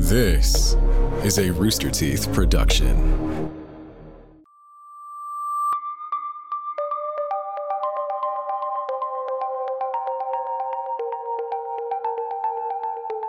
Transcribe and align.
This 0.00 0.76
is 1.24 1.38
a 1.38 1.50
Rooster 1.50 1.90
Teeth 1.90 2.32
production. 2.32 2.86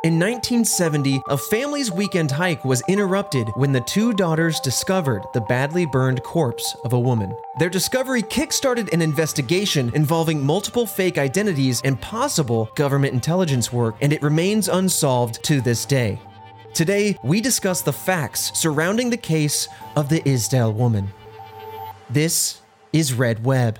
In 0.03 0.19
1970, 0.19 1.23
a 1.27 1.37
family's 1.37 1.91
weekend 1.91 2.29
hike 2.29 2.63
was 2.63 2.83
interrupted 2.87 3.49
when 3.55 3.71
the 3.71 3.81
two 3.81 4.13
daughters 4.13 4.59
discovered 4.59 5.23
the 5.33 5.41
badly 5.41 5.87
burned 5.87 6.21
corpse 6.21 6.77
of 6.85 6.93
a 6.93 6.99
woman. 6.99 7.35
Their 7.57 7.69
discovery 7.69 8.21
kickstarted 8.21 8.93
an 8.93 9.01
investigation 9.01 9.91
involving 9.95 10.45
multiple 10.45 10.85
fake 10.85 11.17
identities 11.17 11.81
and 11.83 11.99
possible 11.99 12.69
government 12.75 13.15
intelligence 13.15 13.73
work, 13.73 13.95
and 14.01 14.13
it 14.13 14.21
remains 14.21 14.69
unsolved 14.69 15.43
to 15.45 15.61
this 15.61 15.83
day. 15.83 16.19
Today, 16.73 17.17
we 17.23 17.41
discuss 17.41 17.81
the 17.81 17.91
facts 17.93 18.51
surrounding 18.53 19.09
the 19.09 19.17
case 19.17 19.67
of 19.95 20.07
the 20.09 20.21
Isdal 20.21 20.73
woman. 20.73 21.09
This 22.09 22.61
is 22.93 23.13
Red 23.13 23.43
Web. 23.43 23.79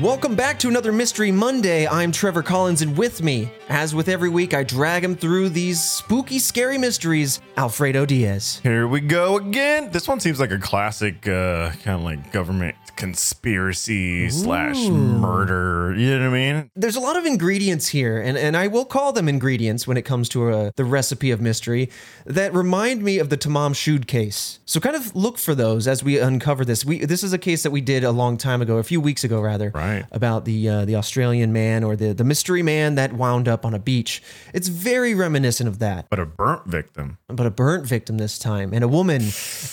Welcome 0.00 0.34
back 0.34 0.58
to 0.58 0.68
another 0.68 0.92
Mystery 0.92 1.30
Monday. 1.30 1.86
I'm 1.86 2.12
Trevor 2.12 2.42
Collins, 2.42 2.82
and 2.82 2.96
with 2.96 3.22
me, 3.22 3.48
as 3.68 3.94
with 3.94 4.08
every 4.08 4.28
week, 4.28 4.52
I 4.52 4.62
drag 4.62 5.02
him 5.02 5.16
through 5.16 5.50
these 5.50 5.82
spooky, 5.82 6.38
scary 6.38 6.78
mysteries, 6.78 7.40
Alfredo 7.56 8.04
Diaz. 8.04 8.60
Here 8.62 8.86
we 8.86 9.00
go 9.00 9.38
again. 9.38 9.90
This 9.92 10.06
one 10.06 10.20
seems 10.20 10.40
like 10.40 10.50
a 10.50 10.58
classic, 10.58 11.26
uh, 11.26 11.70
kind 11.84 11.98
of 11.98 12.02
like 12.02 12.32
government 12.32 12.74
conspiracy 12.96 14.28
slash 14.30 14.76
murder. 14.88 15.94
You 15.96 16.18
know 16.18 16.30
what 16.30 16.36
I 16.36 16.52
mean? 16.52 16.70
There's 16.74 16.96
a 16.96 17.00
lot 17.00 17.16
of 17.16 17.24
ingredients 17.26 17.88
here, 17.88 18.20
and, 18.20 18.36
and 18.38 18.56
I 18.56 18.66
will 18.68 18.84
call 18.84 19.12
them 19.12 19.28
ingredients 19.28 19.86
when 19.86 19.96
it 19.96 20.02
comes 20.02 20.28
to 20.30 20.50
uh, 20.50 20.70
the 20.76 20.84
recipe 20.84 21.30
of 21.30 21.40
mystery 21.40 21.90
that 22.26 22.52
remind 22.54 23.02
me 23.02 23.18
of 23.18 23.28
the 23.30 23.36
Tamam 23.36 23.74
Shud 23.74 24.06
case. 24.06 24.60
So 24.64 24.80
kind 24.80 24.96
of 24.96 25.14
look 25.14 25.38
for 25.38 25.54
those 25.54 25.86
as 25.88 26.02
we 26.02 26.18
uncover 26.18 26.64
this. 26.64 26.84
We 26.84 27.04
this 27.04 27.22
is 27.22 27.32
a 27.32 27.38
case 27.38 27.62
that 27.62 27.70
we 27.70 27.80
did 27.80 28.04
a 28.04 28.10
long 28.10 28.36
time 28.36 28.62
ago, 28.62 28.78
a 28.78 28.82
few 28.82 29.00
weeks 29.00 29.24
ago 29.24 29.40
rather, 29.40 29.70
Right. 29.74 30.04
about 30.12 30.44
the 30.44 30.68
uh, 30.68 30.84
the 30.84 30.96
Australian 30.96 31.52
man 31.52 31.84
or 31.84 31.96
the 31.96 32.12
the 32.14 32.24
mystery 32.24 32.62
man 32.62 32.94
that 32.96 33.12
wound 33.12 33.48
up 33.48 33.64
on 33.64 33.74
a 33.74 33.78
beach. 33.78 34.22
It's 34.52 34.68
very 34.68 35.14
reminiscent 35.14 35.68
of 35.68 35.78
that. 35.80 36.06
But 36.10 36.18
a 36.18 36.26
burnt 36.26 36.66
victim. 36.66 37.18
but 37.28 37.46
a 37.46 37.50
burnt 37.50 37.86
victim 37.86 38.18
this 38.18 38.38
time 38.38 38.72
and 38.72 38.82
a 38.84 38.88
woman 38.88 39.22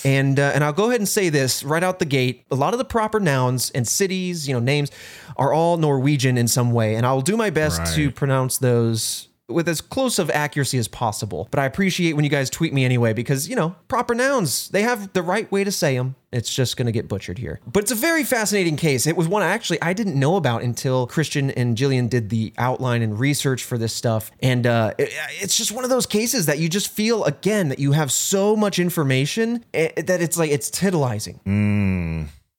and 0.03 0.39
uh, 0.39 0.51
and 0.53 0.63
I'll 0.63 0.73
go 0.73 0.89
ahead 0.89 0.99
and 0.99 1.07
say 1.07 1.29
this 1.29 1.63
right 1.63 1.83
out 1.83 1.99
the 1.99 2.05
gate 2.05 2.43
a 2.51 2.55
lot 2.55 2.73
of 2.73 2.77
the 2.77 2.85
proper 3.11 3.23
nouns 3.23 3.71
and 3.71 3.85
cities 3.87 4.47
you 4.47 4.53
know 4.53 4.59
names 4.61 4.89
are 5.35 5.51
all 5.53 5.75
Norwegian 5.77 6.37
in 6.37 6.47
some 6.47 6.71
way 6.71 6.95
and 6.95 7.05
I'll 7.05 7.21
do 7.21 7.35
my 7.35 7.49
best 7.49 7.81
to 7.95 8.09
pronounce 8.11 8.57
those 8.57 9.27
with 9.49 9.67
as 9.67 9.81
close 9.81 10.17
of 10.17 10.29
accuracy 10.29 10.77
as 10.77 10.87
possible. 10.87 11.49
But 11.51 11.59
I 11.59 11.65
appreciate 11.65 12.13
when 12.13 12.23
you 12.23 12.29
guys 12.31 12.49
tweet 12.49 12.71
me 12.73 12.85
anyway 12.85 13.11
because 13.11 13.49
you 13.49 13.55
know 13.57 13.75
proper 13.89 14.15
nouns 14.15 14.69
they 14.69 14.83
have 14.83 15.11
the 15.11 15.21
right 15.21 15.51
way 15.51 15.65
to 15.65 15.71
say 15.73 15.97
them 15.97 16.15
it's 16.31 16.53
just 16.53 16.77
going 16.77 16.85
to 16.85 16.93
get 16.93 17.09
butchered 17.09 17.37
here. 17.37 17.59
But 17.69 17.83
it's 17.83 17.91
a 17.91 17.95
very 17.95 18.23
fascinating 18.23 18.77
case. 18.77 19.05
It 19.05 19.17
was 19.17 19.27
one 19.27 19.41
I 19.43 19.47
actually 19.47 19.81
I 19.81 19.91
didn't 19.91 20.17
know 20.17 20.37
about 20.37 20.63
until 20.63 21.05
Christian 21.05 21.51
and 21.51 21.75
Jillian 21.75 22.09
did 22.09 22.29
the 22.29 22.53
outline 22.57 23.01
and 23.01 23.19
research 23.19 23.65
for 23.65 23.77
this 23.77 23.93
stuff. 23.93 24.31
And 24.41 24.65
uh, 24.65 24.93
it- 24.97 25.11
it's 25.41 25.57
just 25.57 25.73
one 25.73 25.83
of 25.83 25.89
those 25.89 26.05
cases 26.05 26.45
that 26.45 26.57
you 26.59 26.69
just 26.69 26.87
feel 26.89 27.25
again 27.25 27.67
that 27.69 27.79
you 27.79 27.91
have 27.91 28.09
so 28.09 28.55
much 28.55 28.79
information 28.79 29.65
eh, 29.73 30.01
that 30.01 30.21
it's 30.21 30.37
like 30.37 30.51
it's 30.51 30.69
titillizing 30.71 31.39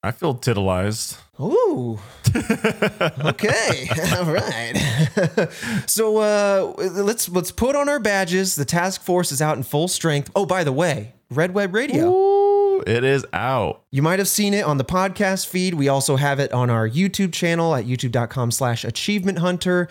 I 0.05 0.11
feel 0.11 0.35
titillized. 0.35 1.19
Ooh. 1.41 1.99
okay. 3.25 3.89
All 4.17 4.25
right. 4.25 5.49
so 5.87 6.19
uh 6.19 6.73
let's 6.77 7.29
let's 7.29 7.53
put 7.53 7.77
on 7.77 7.89
our 7.89 8.01
badges. 8.01 8.57
The 8.57 8.65
task 8.65 9.01
force 9.03 9.31
is 9.31 9.41
out 9.41 9.57
in 9.57 9.63
full 9.63 9.87
strength. 9.87 10.31
Oh, 10.35 10.45
by 10.45 10.65
the 10.65 10.73
way, 10.73 11.15
Red 11.31 11.55
Web 11.55 11.73
Radio. 11.75 12.11
Ooh, 12.11 12.83
it 12.85 13.05
is 13.05 13.25
out. 13.33 13.82
You 13.95 14.01
might 14.01 14.21
have 14.21 14.29
seen 14.29 14.55
it 14.55 14.65
on 14.65 14.79
the 14.79 14.87
podcast 14.87 15.49
feed. 15.49 15.75
We 15.75 15.87
also 15.87 16.17
have 16.17 16.41
it 16.41 16.51
on 16.51 16.71
our 16.71 16.89
YouTube 16.89 17.31
channel 17.31 17.75
at 17.75 17.85
youtube.com 17.85 18.51
slash 18.51 18.85
achievement 18.85 19.41
hunter, 19.41 19.87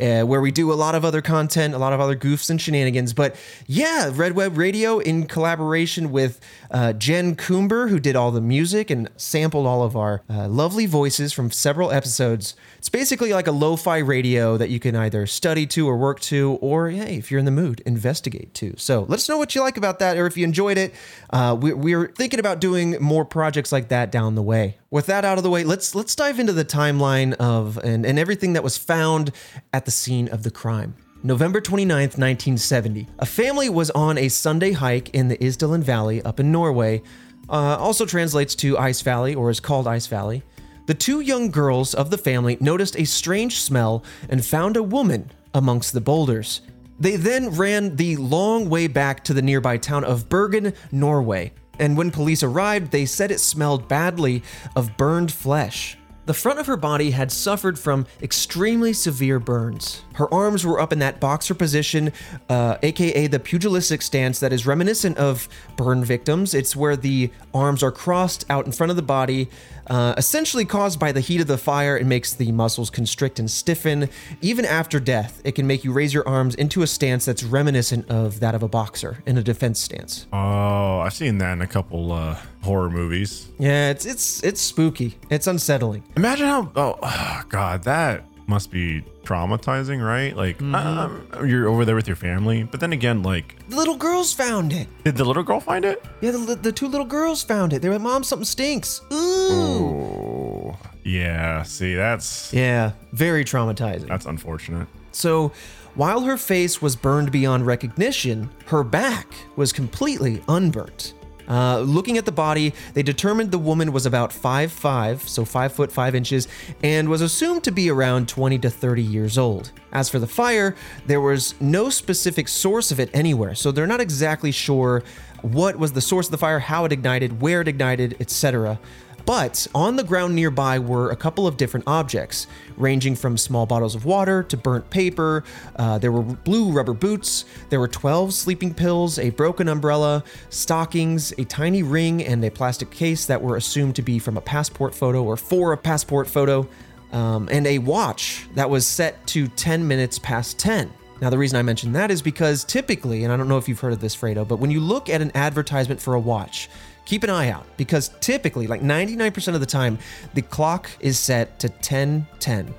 uh, 0.00 0.22
where 0.22 0.40
we 0.40 0.50
do 0.50 0.72
a 0.72 0.74
lot 0.74 0.96
of 0.96 1.04
other 1.04 1.22
content, 1.22 1.72
a 1.72 1.78
lot 1.78 1.92
of 1.92 2.00
other 2.00 2.16
goofs 2.16 2.50
and 2.50 2.60
shenanigans. 2.60 3.12
But 3.12 3.36
yeah, 3.68 4.10
Red 4.12 4.32
Web 4.32 4.58
Radio 4.58 4.98
in 4.98 5.28
collaboration 5.28 6.10
with 6.10 6.40
uh, 6.72 6.94
Jen 6.94 7.36
Coomber, 7.36 7.90
who 7.90 8.00
did 8.00 8.16
all 8.16 8.32
the 8.32 8.40
music 8.40 8.90
and 8.90 9.08
sampled 9.16 9.68
all 9.68 9.84
of 9.84 9.94
our 9.94 10.24
uh, 10.28 10.48
lovely 10.48 10.86
voices 10.86 11.32
from 11.32 11.52
several 11.52 11.92
episodes. 11.92 12.56
It's 12.78 12.88
basically 12.88 13.32
like 13.32 13.46
a 13.46 13.52
lo-fi 13.52 13.98
radio 13.98 14.56
that 14.56 14.68
you 14.68 14.80
can 14.80 14.96
either 14.96 15.28
study 15.28 15.64
to 15.68 15.88
or 15.88 15.96
work 15.96 16.18
to, 16.22 16.58
or 16.60 16.90
hey, 16.90 17.18
if 17.18 17.30
you're 17.30 17.38
in 17.38 17.44
the 17.44 17.52
mood, 17.52 17.82
investigate 17.86 18.52
to. 18.54 18.74
So 18.78 19.02
let 19.02 19.20
us 19.20 19.28
know 19.28 19.38
what 19.38 19.54
you 19.54 19.60
like 19.60 19.76
about 19.76 20.00
that, 20.00 20.16
or 20.18 20.26
if 20.26 20.36
you 20.36 20.42
enjoyed 20.42 20.76
it. 20.76 20.92
Uh, 21.30 21.56
we, 21.58 21.72
we're 21.72 22.08
thinking 22.08 22.40
about 22.40 22.60
doing 22.60 23.00
more 23.00 23.24
projects 23.44 23.72
like 23.72 23.88
that 23.88 24.10
down 24.10 24.34
the 24.34 24.42
way. 24.42 24.78
With 24.90 25.04
that 25.04 25.22
out 25.22 25.36
of 25.36 25.44
the 25.44 25.50
way, 25.50 25.64
let's 25.64 25.94
let's 25.94 26.16
dive 26.16 26.38
into 26.38 26.54
the 26.54 26.64
timeline 26.64 27.34
of 27.34 27.76
and, 27.76 28.06
and 28.06 28.18
everything 28.18 28.54
that 28.54 28.62
was 28.62 28.78
found 28.78 29.32
at 29.70 29.84
the 29.84 29.90
scene 29.90 30.28
of 30.28 30.44
the 30.44 30.50
crime. 30.50 30.94
November 31.22 31.60
29th, 31.60 32.16
1970. 32.16 33.06
A 33.18 33.26
family 33.26 33.68
was 33.68 33.90
on 33.90 34.16
a 34.16 34.30
Sunday 34.30 34.72
hike 34.72 35.10
in 35.10 35.28
the 35.28 35.36
Isdalen 35.36 35.82
Valley 35.82 36.22
up 36.22 36.40
in 36.40 36.50
Norway. 36.50 37.02
Uh, 37.50 37.76
also 37.78 38.06
translates 38.06 38.54
to 38.54 38.78
Ice 38.78 39.02
Valley 39.02 39.34
or 39.34 39.50
is 39.50 39.60
called 39.60 39.86
Ice 39.86 40.06
Valley. 40.06 40.42
The 40.86 40.94
two 40.94 41.20
young 41.20 41.50
girls 41.50 41.92
of 41.92 42.08
the 42.08 42.16
family 42.16 42.56
noticed 42.62 42.96
a 42.98 43.04
strange 43.04 43.60
smell 43.60 44.04
and 44.30 44.42
found 44.42 44.78
a 44.78 44.82
woman 44.82 45.30
amongst 45.52 45.92
the 45.92 46.00
boulders. 46.00 46.62
They 46.98 47.16
then 47.16 47.50
ran 47.50 47.96
the 47.96 48.16
long 48.16 48.70
way 48.70 48.86
back 48.86 49.22
to 49.24 49.34
the 49.34 49.42
nearby 49.42 49.76
town 49.76 50.02
of 50.02 50.30
Bergen, 50.30 50.72
Norway. 50.90 51.52
And 51.78 51.96
when 51.96 52.10
police 52.10 52.42
arrived, 52.42 52.90
they 52.90 53.06
said 53.06 53.30
it 53.30 53.40
smelled 53.40 53.88
badly 53.88 54.42
of 54.76 54.96
burned 54.96 55.32
flesh. 55.32 55.96
The 56.26 56.34
front 56.34 56.58
of 56.58 56.66
her 56.66 56.78
body 56.78 57.10
had 57.10 57.30
suffered 57.30 57.78
from 57.78 58.06
extremely 58.22 58.94
severe 58.94 59.38
burns. 59.38 60.02
Her 60.14 60.32
arms 60.32 60.64
were 60.64 60.80
up 60.80 60.90
in 60.90 60.98
that 61.00 61.20
boxer 61.20 61.52
position, 61.52 62.12
uh, 62.48 62.78
aka 62.82 63.26
the 63.26 63.38
pugilistic 63.38 64.00
stance 64.00 64.40
that 64.40 64.50
is 64.50 64.66
reminiscent 64.66 65.18
of 65.18 65.48
burn 65.76 66.02
victims. 66.02 66.54
It's 66.54 66.74
where 66.74 66.96
the 66.96 67.30
arms 67.52 67.82
are 67.82 67.92
crossed 67.92 68.46
out 68.48 68.64
in 68.64 68.72
front 68.72 68.88
of 68.88 68.96
the 68.96 69.02
body, 69.02 69.50
uh, 69.88 70.14
essentially 70.16 70.64
caused 70.64 70.98
by 70.98 71.12
the 71.12 71.20
heat 71.20 71.40
of 71.40 71.46
the 71.46 71.58
fire. 71.58 71.96
It 71.96 72.06
makes 72.06 72.32
the 72.34 72.52
muscles 72.52 72.90
constrict 72.90 73.38
and 73.38 73.50
stiffen. 73.50 74.08
Even 74.40 74.64
after 74.64 75.00
death, 75.00 75.40
it 75.44 75.52
can 75.52 75.66
make 75.66 75.84
you 75.84 75.92
raise 75.92 76.12
your 76.14 76.26
arms 76.28 76.54
into 76.54 76.82
a 76.82 76.86
stance 76.86 77.24
that's 77.24 77.42
reminiscent 77.42 78.08
of 78.08 78.40
that 78.40 78.54
of 78.54 78.62
a 78.62 78.68
boxer 78.68 79.22
in 79.26 79.38
a 79.38 79.42
defense 79.42 79.80
stance. 79.80 80.26
Oh, 80.32 81.00
I've 81.00 81.14
seen 81.14 81.38
that 81.38 81.52
in 81.52 81.62
a 81.62 81.66
couple 81.66 82.12
uh, 82.12 82.36
horror 82.62 82.90
movies. 82.90 83.48
Yeah, 83.58 83.90
it's 83.90 84.06
it's 84.06 84.42
it's 84.42 84.60
spooky. 84.60 85.18
It's 85.30 85.46
unsettling. 85.46 86.02
Imagine 86.16 86.46
how, 86.46 86.72
oh, 86.76 87.42
God, 87.48 87.84
that 87.84 88.24
must 88.46 88.70
be 88.70 89.02
traumatizing, 89.24 90.04
right? 90.04 90.36
Like, 90.36 90.60
um, 90.62 91.26
you're 91.46 91.68
over 91.68 91.84
there 91.84 91.94
with 91.96 92.06
your 92.06 92.16
family. 92.16 92.62
But 92.64 92.80
then 92.80 92.92
again, 92.92 93.22
like, 93.22 93.56
The 93.68 93.76
little 93.76 93.96
girls 93.96 94.32
found 94.32 94.72
it. 94.72 94.86
did 95.04 95.16
the 95.16 95.24
little 95.24 95.42
girl 95.42 95.60
find 95.60 95.84
it? 95.84 96.04
Yeah, 96.20 96.32
the, 96.32 96.54
the 96.60 96.72
two 96.72 96.88
little 96.88 97.06
girls 97.06 97.42
found 97.42 97.72
it. 97.72 97.80
They 97.82 97.88
were 97.88 97.94
like, 97.94 98.02
Mom, 98.02 98.22
something 98.24 98.44
stinks. 98.44 99.00
Ooh. 99.12 99.16
Oh, 99.16 100.76
yeah. 101.04 101.62
See, 101.62 101.94
that's 101.94 102.52
Yeah, 102.52 102.92
very 103.12 103.44
traumatizing. 103.44 104.08
that's 104.08 104.26
unfortunate. 104.26 104.88
So, 105.12 105.52
while 105.94 106.20
her 106.22 106.36
face 106.36 106.82
was 106.82 106.96
burned 106.96 107.30
beyond 107.30 107.66
recognition, 107.66 108.50
her 108.66 108.82
back 108.82 109.28
was 109.56 109.72
completely 109.72 110.42
unburnt. 110.48 111.14
Uh, 111.48 111.80
looking 111.80 112.18
at 112.18 112.24
the 112.24 112.32
body, 112.32 112.72
they 112.94 113.02
determined 113.02 113.50
the 113.50 113.58
woman 113.58 113.92
was 113.92 114.06
about 114.06 114.30
5'5, 114.30 115.20
so 115.20 115.44
5 115.44 115.72
foot 115.72 115.92
5 115.92 116.14
inches, 116.14 116.48
and 116.82 117.08
was 117.08 117.20
assumed 117.20 117.64
to 117.64 117.70
be 117.70 117.90
around 117.90 118.28
20 118.28 118.58
to 118.60 118.70
30 118.70 119.02
years 119.02 119.38
old. 119.38 119.72
As 119.92 120.08
for 120.08 120.18
the 120.18 120.26
fire, 120.26 120.74
there 121.06 121.20
was 121.20 121.54
no 121.60 121.90
specific 121.90 122.48
source 122.48 122.90
of 122.90 122.98
it 122.98 123.10
anywhere, 123.12 123.54
so 123.54 123.70
they're 123.70 123.86
not 123.86 124.00
exactly 124.00 124.50
sure 124.50 125.02
what 125.42 125.76
was 125.76 125.92
the 125.92 126.00
source 126.00 126.26
of 126.26 126.30
the 126.30 126.38
fire, 126.38 126.58
how 126.58 126.84
it 126.86 126.92
ignited, 126.92 127.40
where 127.42 127.60
it 127.60 127.68
ignited, 127.68 128.16
etc. 128.18 128.78
But 129.26 129.66
on 129.74 129.96
the 129.96 130.04
ground 130.04 130.34
nearby 130.34 130.78
were 130.78 131.10
a 131.10 131.16
couple 131.16 131.46
of 131.46 131.56
different 131.56 131.86
objects, 131.86 132.46
ranging 132.76 133.16
from 133.16 133.38
small 133.38 133.64
bottles 133.64 133.94
of 133.94 134.04
water 134.04 134.42
to 134.44 134.56
burnt 134.56 134.90
paper. 134.90 135.44
Uh, 135.76 135.98
there 135.98 136.12
were 136.12 136.22
blue 136.22 136.70
rubber 136.72 136.92
boots. 136.92 137.46
There 137.70 137.80
were 137.80 137.88
12 137.88 138.34
sleeping 138.34 138.74
pills, 138.74 139.18
a 139.18 139.30
broken 139.30 139.68
umbrella, 139.68 140.24
stockings, 140.50 141.32
a 141.38 141.44
tiny 141.44 141.82
ring, 141.82 142.22
and 142.22 142.44
a 142.44 142.50
plastic 142.50 142.90
case 142.90 143.24
that 143.26 143.40
were 143.40 143.56
assumed 143.56 143.96
to 143.96 144.02
be 144.02 144.18
from 144.18 144.36
a 144.36 144.42
passport 144.42 144.94
photo 144.94 145.22
or 145.22 145.36
for 145.36 145.72
a 145.72 145.78
passport 145.78 146.28
photo, 146.28 146.68
um, 147.12 147.48
and 147.50 147.66
a 147.66 147.78
watch 147.78 148.46
that 148.54 148.68
was 148.68 148.86
set 148.86 149.26
to 149.28 149.48
10 149.48 149.86
minutes 149.86 150.18
past 150.18 150.58
10. 150.58 150.92
Now, 151.20 151.30
the 151.30 151.38
reason 151.38 151.58
I 151.58 151.62
mention 151.62 151.92
that 151.92 152.10
is 152.10 152.20
because 152.20 152.64
typically, 152.64 153.24
and 153.24 153.32
I 153.32 153.36
don't 153.36 153.48
know 153.48 153.56
if 153.56 153.68
you've 153.68 153.80
heard 153.80 153.92
of 153.92 154.00
this, 154.00 154.14
Fredo, 154.14 154.46
but 154.46 154.58
when 154.58 154.70
you 154.70 154.80
look 154.80 155.08
at 155.08 155.22
an 155.22 155.30
advertisement 155.34 156.00
for 156.00 156.14
a 156.14 156.20
watch, 156.20 156.68
keep 157.04 157.22
an 157.22 157.30
eye 157.30 157.50
out 157.50 157.66
because 157.76 158.10
typically, 158.20 158.66
like 158.66 158.80
99% 158.82 159.54
of 159.54 159.60
the 159.60 159.66
time, 159.66 159.98
the 160.34 160.42
clock 160.42 160.90
is 161.00 161.18
set 161.18 161.58
to 161.60 161.68
10 161.68 162.26
10. 162.40 162.74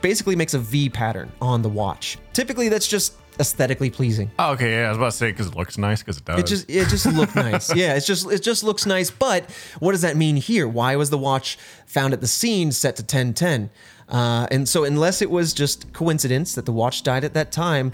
Basically 0.00 0.36
makes 0.36 0.54
a 0.54 0.58
V 0.58 0.88
pattern 0.88 1.30
on 1.40 1.62
the 1.62 1.68
watch. 1.68 2.18
Typically, 2.32 2.68
that's 2.68 2.88
just 2.88 3.14
aesthetically 3.40 3.90
pleasing. 3.90 4.30
Oh, 4.38 4.52
okay, 4.52 4.72
yeah, 4.72 4.86
I 4.86 4.88
was 4.88 4.98
about 4.98 5.12
to 5.12 5.16
say 5.16 5.30
because 5.30 5.46
it 5.48 5.56
looks 5.56 5.78
nice 5.78 6.00
because 6.02 6.18
it 6.18 6.24
does. 6.24 6.40
It 6.40 6.46
just 6.46 6.70
it 6.70 6.88
just 6.88 7.06
looked 7.14 7.34
nice. 7.34 7.74
Yeah, 7.74 7.94
it's 7.94 8.06
just 8.06 8.30
it 8.30 8.42
just 8.42 8.64
looks 8.64 8.86
nice. 8.86 9.10
But 9.10 9.50
what 9.78 9.92
does 9.92 10.02
that 10.02 10.16
mean 10.16 10.36
here? 10.36 10.68
Why 10.68 10.96
was 10.96 11.10
the 11.10 11.18
watch 11.18 11.58
found 11.86 12.12
at 12.12 12.20
the 12.20 12.26
scene 12.26 12.72
set 12.72 12.96
to 12.96 13.02
1010? 13.02 13.70
Uh, 14.08 14.46
and 14.50 14.68
so 14.68 14.84
unless 14.84 15.22
it 15.22 15.30
was 15.30 15.54
just 15.54 15.90
coincidence 15.94 16.54
that 16.54 16.66
the 16.66 16.72
watch 16.72 17.02
died 17.02 17.24
at 17.24 17.32
that 17.32 17.50
time, 17.50 17.92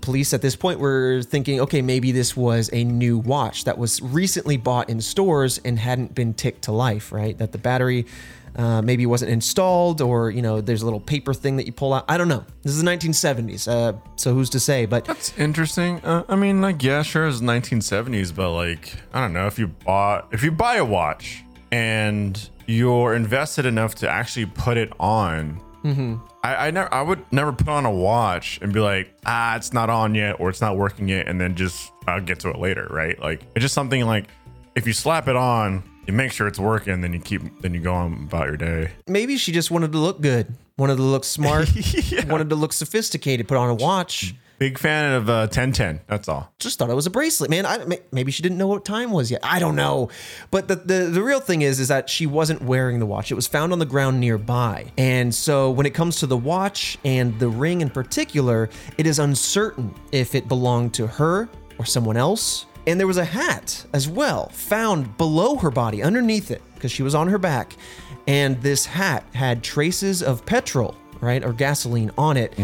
police 0.00 0.32
at 0.32 0.42
this 0.42 0.56
point 0.56 0.80
were 0.80 1.22
thinking, 1.22 1.60
okay, 1.60 1.82
maybe 1.82 2.12
this 2.12 2.36
was 2.36 2.70
a 2.72 2.84
new 2.84 3.18
watch 3.18 3.64
that 3.64 3.78
was 3.78 4.00
recently 4.00 4.56
bought 4.56 4.88
in 4.88 5.00
stores 5.00 5.58
and 5.64 5.78
hadn't 5.78 6.14
been 6.14 6.34
ticked 6.34 6.62
to 6.62 6.72
life, 6.72 7.12
right? 7.12 7.36
That 7.38 7.52
the 7.52 7.58
battery 7.58 8.06
uh, 8.56 8.82
maybe 8.82 9.06
wasn't 9.06 9.30
installed, 9.30 10.00
or 10.00 10.30
you 10.30 10.42
know, 10.42 10.60
there's 10.60 10.82
a 10.82 10.84
little 10.84 11.00
paper 11.00 11.32
thing 11.32 11.56
that 11.56 11.66
you 11.66 11.72
pull 11.72 11.92
out. 11.92 12.04
I 12.08 12.18
don't 12.18 12.28
know. 12.28 12.44
This 12.62 12.72
is 12.72 12.82
the 12.82 12.90
1970s, 12.90 13.68
uh, 13.68 13.96
so 14.16 14.34
who's 14.34 14.50
to 14.50 14.60
say? 14.60 14.86
But 14.86 15.04
That's 15.04 15.36
interesting. 15.38 16.00
Uh, 16.04 16.24
I 16.28 16.36
mean, 16.36 16.60
like, 16.60 16.82
yeah, 16.82 17.02
sure, 17.02 17.28
it's 17.28 17.40
1970s, 17.40 18.34
but 18.34 18.52
like, 18.52 18.94
I 19.12 19.20
don't 19.20 19.32
know 19.32 19.46
if 19.46 19.58
you 19.58 19.68
bought, 19.68 20.28
if 20.32 20.42
you 20.42 20.50
buy 20.50 20.76
a 20.76 20.84
watch 20.84 21.44
and 21.70 22.50
you're 22.66 23.14
invested 23.14 23.66
enough 23.66 23.94
to 23.96 24.08
actually 24.08 24.46
put 24.46 24.76
it 24.76 24.92
on. 24.98 25.60
I, 26.42 26.68
I 26.68 26.70
never, 26.70 26.92
I 26.92 27.02
would 27.02 27.24
never 27.32 27.52
put 27.52 27.68
on 27.68 27.84
a 27.84 27.90
watch 27.90 28.58
and 28.62 28.72
be 28.72 28.80
like, 28.80 29.14
ah, 29.26 29.56
it's 29.56 29.72
not 29.72 29.90
on 29.90 30.14
yet, 30.14 30.40
or 30.40 30.48
it's 30.48 30.60
not 30.60 30.76
working 30.76 31.08
yet, 31.08 31.28
and 31.28 31.40
then 31.40 31.54
just 31.54 31.92
I'll 32.06 32.20
get 32.20 32.40
to 32.40 32.50
it 32.50 32.58
later, 32.58 32.86
right? 32.90 33.18
Like, 33.20 33.42
it's 33.54 33.62
just 33.62 33.74
something 33.74 34.04
like, 34.06 34.26
if 34.74 34.86
you 34.86 34.92
slap 34.92 35.28
it 35.28 35.36
on, 35.36 35.82
you 36.06 36.12
make 36.12 36.32
sure 36.32 36.46
it's 36.46 36.58
working, 36.58 37.00
then 37.00 37.12
you 37.12 37.20
keep, 37.20 37.42
then 37.62 37.74
you 37.74 37.80
go 37.80 37.94
on 37.94 38.12
about 38.24 38.46
your 38.46 38.56
day. 38.56 38.90
maybe 39.06 39.36
she 39.36 39.52
just 39.52 39.70
wanted 39.70 39.92
to 39.92 39.98
look 39.98 40.20
good, 40.20 40.54
wanted 40.76 40.96
to 40.96 41.02
look 41.02 41.24
smart, 41.24 41.68
wanted 42.26 42.50
to 42.50 42.56
look 42.56 42.72
sophisticated, 42.72 43.46
put 43.48 43.56
on 43.56 43.70
a 43.70 43.74
watch. 43.74 44.34
Big 44.60 44.76
fan 44.76 45.14
of 45.14 45.30
uh, 45.30 45.48
1010. 45.48 46.00
That's 46.06 46.28
all. 46.28 46.52
Just 46.58 46.78
thought 46.78 46.90
it 46.90 46.94
was 46.94 47.06
a 47.06 47.10
bracelet, 47.10 47.48
man. 47.48 47.64
I, 47.64 47.82
maybe 48.12 48.30
she 48.30 48.42
didn't 48.42 48.58
know 48.58 48.66
what 48.66 48.84
time 48.84 49.10
was 49.10 49.30
yet. 49.30 49.40
I 49.42 49.58
don't 49.58 49.74
know. 49.74 50.10
But 50.50 50.68
the, 50.68 50.76
the 50.76 50.94
the 51.04 51.22
real 51.22 51.40
thing 51.40 51.62
is, 51.62 51.80
is 51.80 51.88
that 51.88 52.10
she 52.10 52.26
wasn't 52.26 52.60
wearing 52.60 52.98
the 52.98 53.06
watch. 53.06 53.32
It 53.32 53.36
was 53.36 53.46
found 53.46 53.72
on 53.72 53.78
the 53.78 53.86
ground 53.86 54.20
nearby. 54.20 54.92
And 54.98 55.34
so 55.34 55.70
when 55.70 55.86
it 55.86 55.94
comes 55.94 56.16
to 56.16 56.26
the 56.26 56.36
watch 56.36 56.98
and 57.06 57.38
the 57.38 57.48
ring 57.48 57.80
in 57.80 57.88
particular, 57.88 58.68
it 58.98 59.06
is 59.06 59.18
uncertain 59.18 59.94
if 60.12 60.34
it 60.34 60.46
belonged 60.46 60.92
to 60.92 61.06
her 61.06 61.48
or 61.78 61.86
someone 61.86 62.18
else. 62.18 62.66
And 62.86 63.00
there 63.00 63.06
was 63.06 63.16
a 63.16 63.24
hat 63.24 63.86
as 63.94 64.08
well 64.08 64.50
found 64.50 65.16
below 65.16 65.56
her 65.56 65.70
body, 65.70 66.02
underneath 66.02 66.50
it, 66.50 66.60
because 66.74 66.92
she 66.92 67.02
was 67.02 67.14
on 67.14 67.28
her 67.28 67.38
back. 67.38 67.76
And 68.26 68.60
this 68.60 68.84
hat 68.84 69.24
had 69.32 69.62
traces 69.62 70.22
of 70.22 70.44
petrol 70.44 70.94
right, 71.20 71.44
or 71.44 71.52
gasoline 71.52 72.10
on 72.16 72.36
it. 72.36 72.54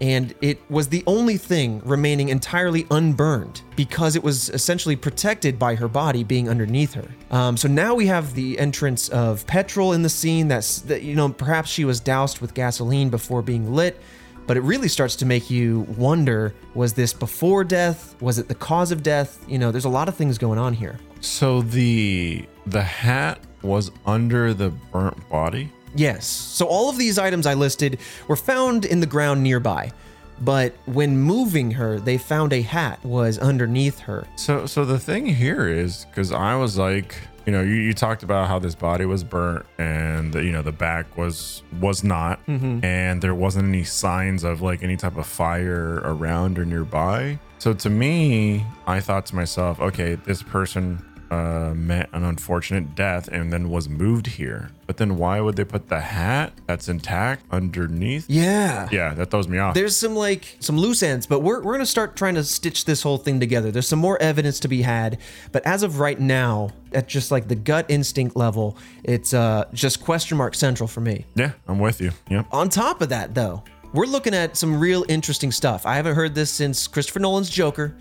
And 0.00 0.34
it 0.40 0.58
was 0.70 0.88
the 0.88 1.02
only 1.06 1.36
thing 1.36 1.80
remaining 1.84 2.28
entirely 2.28 2.86
unburned 2.90 3.62
because 3.76 4.16
it 4.16 4.22
was 4.22 4.50
essentially 4.50 4.96
protected 4.96 5.58
by 5.58 5.74
her 5.74 5.88
body 5.88 6.24
being 6.24 6.48
underneath 6.48 6.94
her. 6.94 7.08
Um, 7.30 7.56
so 7.56 7.68
now 7.68 7.94
we 7.94 8.06
have 8.06 8.34
the 8.34 8.58
entrance 8.58 9.08
of 9.08 9.46
petrol 9.46 9.92
in 9.92 10.02
the 10.02 10.08
scene. 10.08 10.48
That's 10.48 10.80
that 10.82 11.02
you 11.02 11.14
know 11.14 11.28
perhaps 11.30 11.70
she 11.70 11.84
was 11.84 12.00
doused 12.00 12.40
with 12.40 12.54
gasoline 12.54 13.10
before 13.10 13.42
being 13.42 13.72
lit. 13.72 14.00
But 14.46 14.58
it 14.58 14.60
really 14.60 14.88
starts 14.88 15.16
to 15.16 15.26
make 15.26 15.50
you 15.50 15.80
wonder 15.96 16.54
was 16.74 16.92
this 16.92 17.14
before 17.14 17.64
death? 17.64 18.14
Was 18.20 18.38
it 18.38 18.46
the 18.48 18.54
cause 18.54 18.92
of 18.92 19.02
death? 19.02 19.42
You 19.48 19.58
know, 19.58 19.70
there's 19.70 19.86
a 19.86 19.88
lot 19.90 20.08
of 20.08 20.16
things 20.16 20.36
going 20.36 20.58
on 20.58 20.74
here. 20.74 20.98
So 21.20 21.62
the 21.62 22.46
the 22.66 22.82
hat 22.82 23.40
was 23.62 23.90
under 24.04 24.52
the 24.52 24.70
burnt 24.92 25.28
body. 25.30 25.70
Yes. 25.94 26.26
So 26.26 26.66
all 26.66 26.90
of 26.90 26.98
these 26.98 27.18
items 27.18 27.46
I 27.46 27.54
listed 27.54 27.98
were 28.28 28.36
found 28.36 28.84
in 28.84 29.00
the 29.00 29.06
ground 29.06 29.42
nearby. 29.42 29.92
But 30.40 30.74
when 30.86 31.16
moving 31.16 31.70
her, 31.72 32.00
they 32.00 32.18
found 32.18 32.52
a 32.52 32.60
hat 32.62 33.04
was 33.04 33.38
underneath 33.38 34.00
her. 34.00 34.26
So 34.36 34.66
so 34.66 34.84
the 34.84 34.98
thing 34.98 35.26
here 35.26 35.68
is 35.68 36.06
because 36.06 36.32
I 36.32 36.56
was 36.56 36.76
like, 36.76 37.16
you 37.46 37.52
know, 37.52 37.62
you, 37.62 37.74
you 37.74 37.94
talked 37.94 38.22
about 38.22 38.48
how 38.48 38.58
this 38.58 38.74
body 38.74 39.04
was 39.04 39.22
burnt 39.22 39.64
and 39.78 40.32
the, 40.32 40.42
you 40.42 40.50
know 40.50 40.62
the 40.62 40.72
back 40.72 41.16
was 41.16 41.62
was 41.80 42.02
not, 42.02 42.44
mm-hmm. 42.46 42.84
and 42.84 43.22
there 43.22 43.34
wasn't 43.34 43.68
any 43.68 43.84
signs 43.84 44.44
of 44.44 44.60
like 44.60 44.82
any 44.82 44.96
type 44.96 45.16
of 45.16 45.26
fire 45.26 46.00
around 46.04 46.58
or 46.58 46.64
nearby. 46.64 47.38
So 47.58 47.72
to 47.72 47.90
me, 47.90 48.66
I 48.86 49.00
thought 49.00 49.26
to 49.26 49.36
myself, 49.36 49.80
okay, 49.80 50.16
this 50.16 50.42
person 50.42 51.04
uh, 51.30 51.72
met 51.74 52.08
an 52.12 52.24
unfortunate 52.24 52.94
death 52.94 53.28
and 53.28 53.52
then 53.52 53.70
was 53.70 53.88
moved 53.88 54.26
here. 54.26 54.70
But 54.86 54.98
then 54.98 55.16
why 55.16 55.40
would 55.40 55.56
they 55.56 55.64
put 55.64 55.88
the 55.88 56.00
hat 56.00 56.52
that's 56.66 56.88
intact 56.88 57.44
underneath? 57.50 58.26
Yeah. 58.28 58.88
Yeah, 58.92 59.14
that 59.14 59.30
throws 59.30 59.48
me 59.48 59.58
off. 59.58 59.74
There's 59.74 59.96
some 59.96 60.14
like 60.14 60.56
some 60.60 60.76
loose 60.76 61.02
ends, 61.02 61.26
but 61.26 61.40
we're, 61.40 61.62
we're 61.62 61.72
gonna 61.72 61.86
start 61.86 62.16
trying 62.16 62.34
to 62.34 62.44
stitch 62.44 62.84
this 62.84 63.02
whole 63.02 63.18
thing 63.18 63.40
together. 63.40 63.70
There's 63.70 63.88
some 63.88 63.98
more 63.98 64.20
evidence 64.20 64.60
to 64.60 64.68
be 64.68 64.82
had, 64.82 65.18
but 65.52 65.64
as 65.66 65.82
of 65.82 66.00
right 66.00 66.20
now, 66.20 66.70
at 66.92 67.08
just 67.08 67.30
like 67.30 67.48
the 67.48 67.56
gut 67.56 67.86
instinct 67.88 68.36
level, 68.36 68.76
it's 69.02 69.34
uh 69.34 69.64
just 69.72 70.04
question 70.04 70.36
mark 70.38 70.54
central 70.54 70.86
for 70.86 71.00
me. 71.00 71.24
yeah, 71.34 71.52
I'm 71.66 71.78
with 71.78 72.00
you. 72.00 72.12
Yeah. 72.28 72.44
On 72.52 72.68
top 72.68 73.00
of 73.00 73.08
that, 73.08 73.34
though, 73.34 73.64
we're 73.94 74.06
looking 74.06 74.34
at 74.34 74.56
some 74.56 74.78
real 74.78 75.04
interesting 75.08 75.50
stuff. 75.52 75.86
I 75.86 75.94
haven't 75.96 76.14
heard 76.14 76.34
this 76.34 76.50
since 76.50 76.86
Christopher 76.86 77.20
Nolan's 77.20 77.48
Joker. 77.48 77.96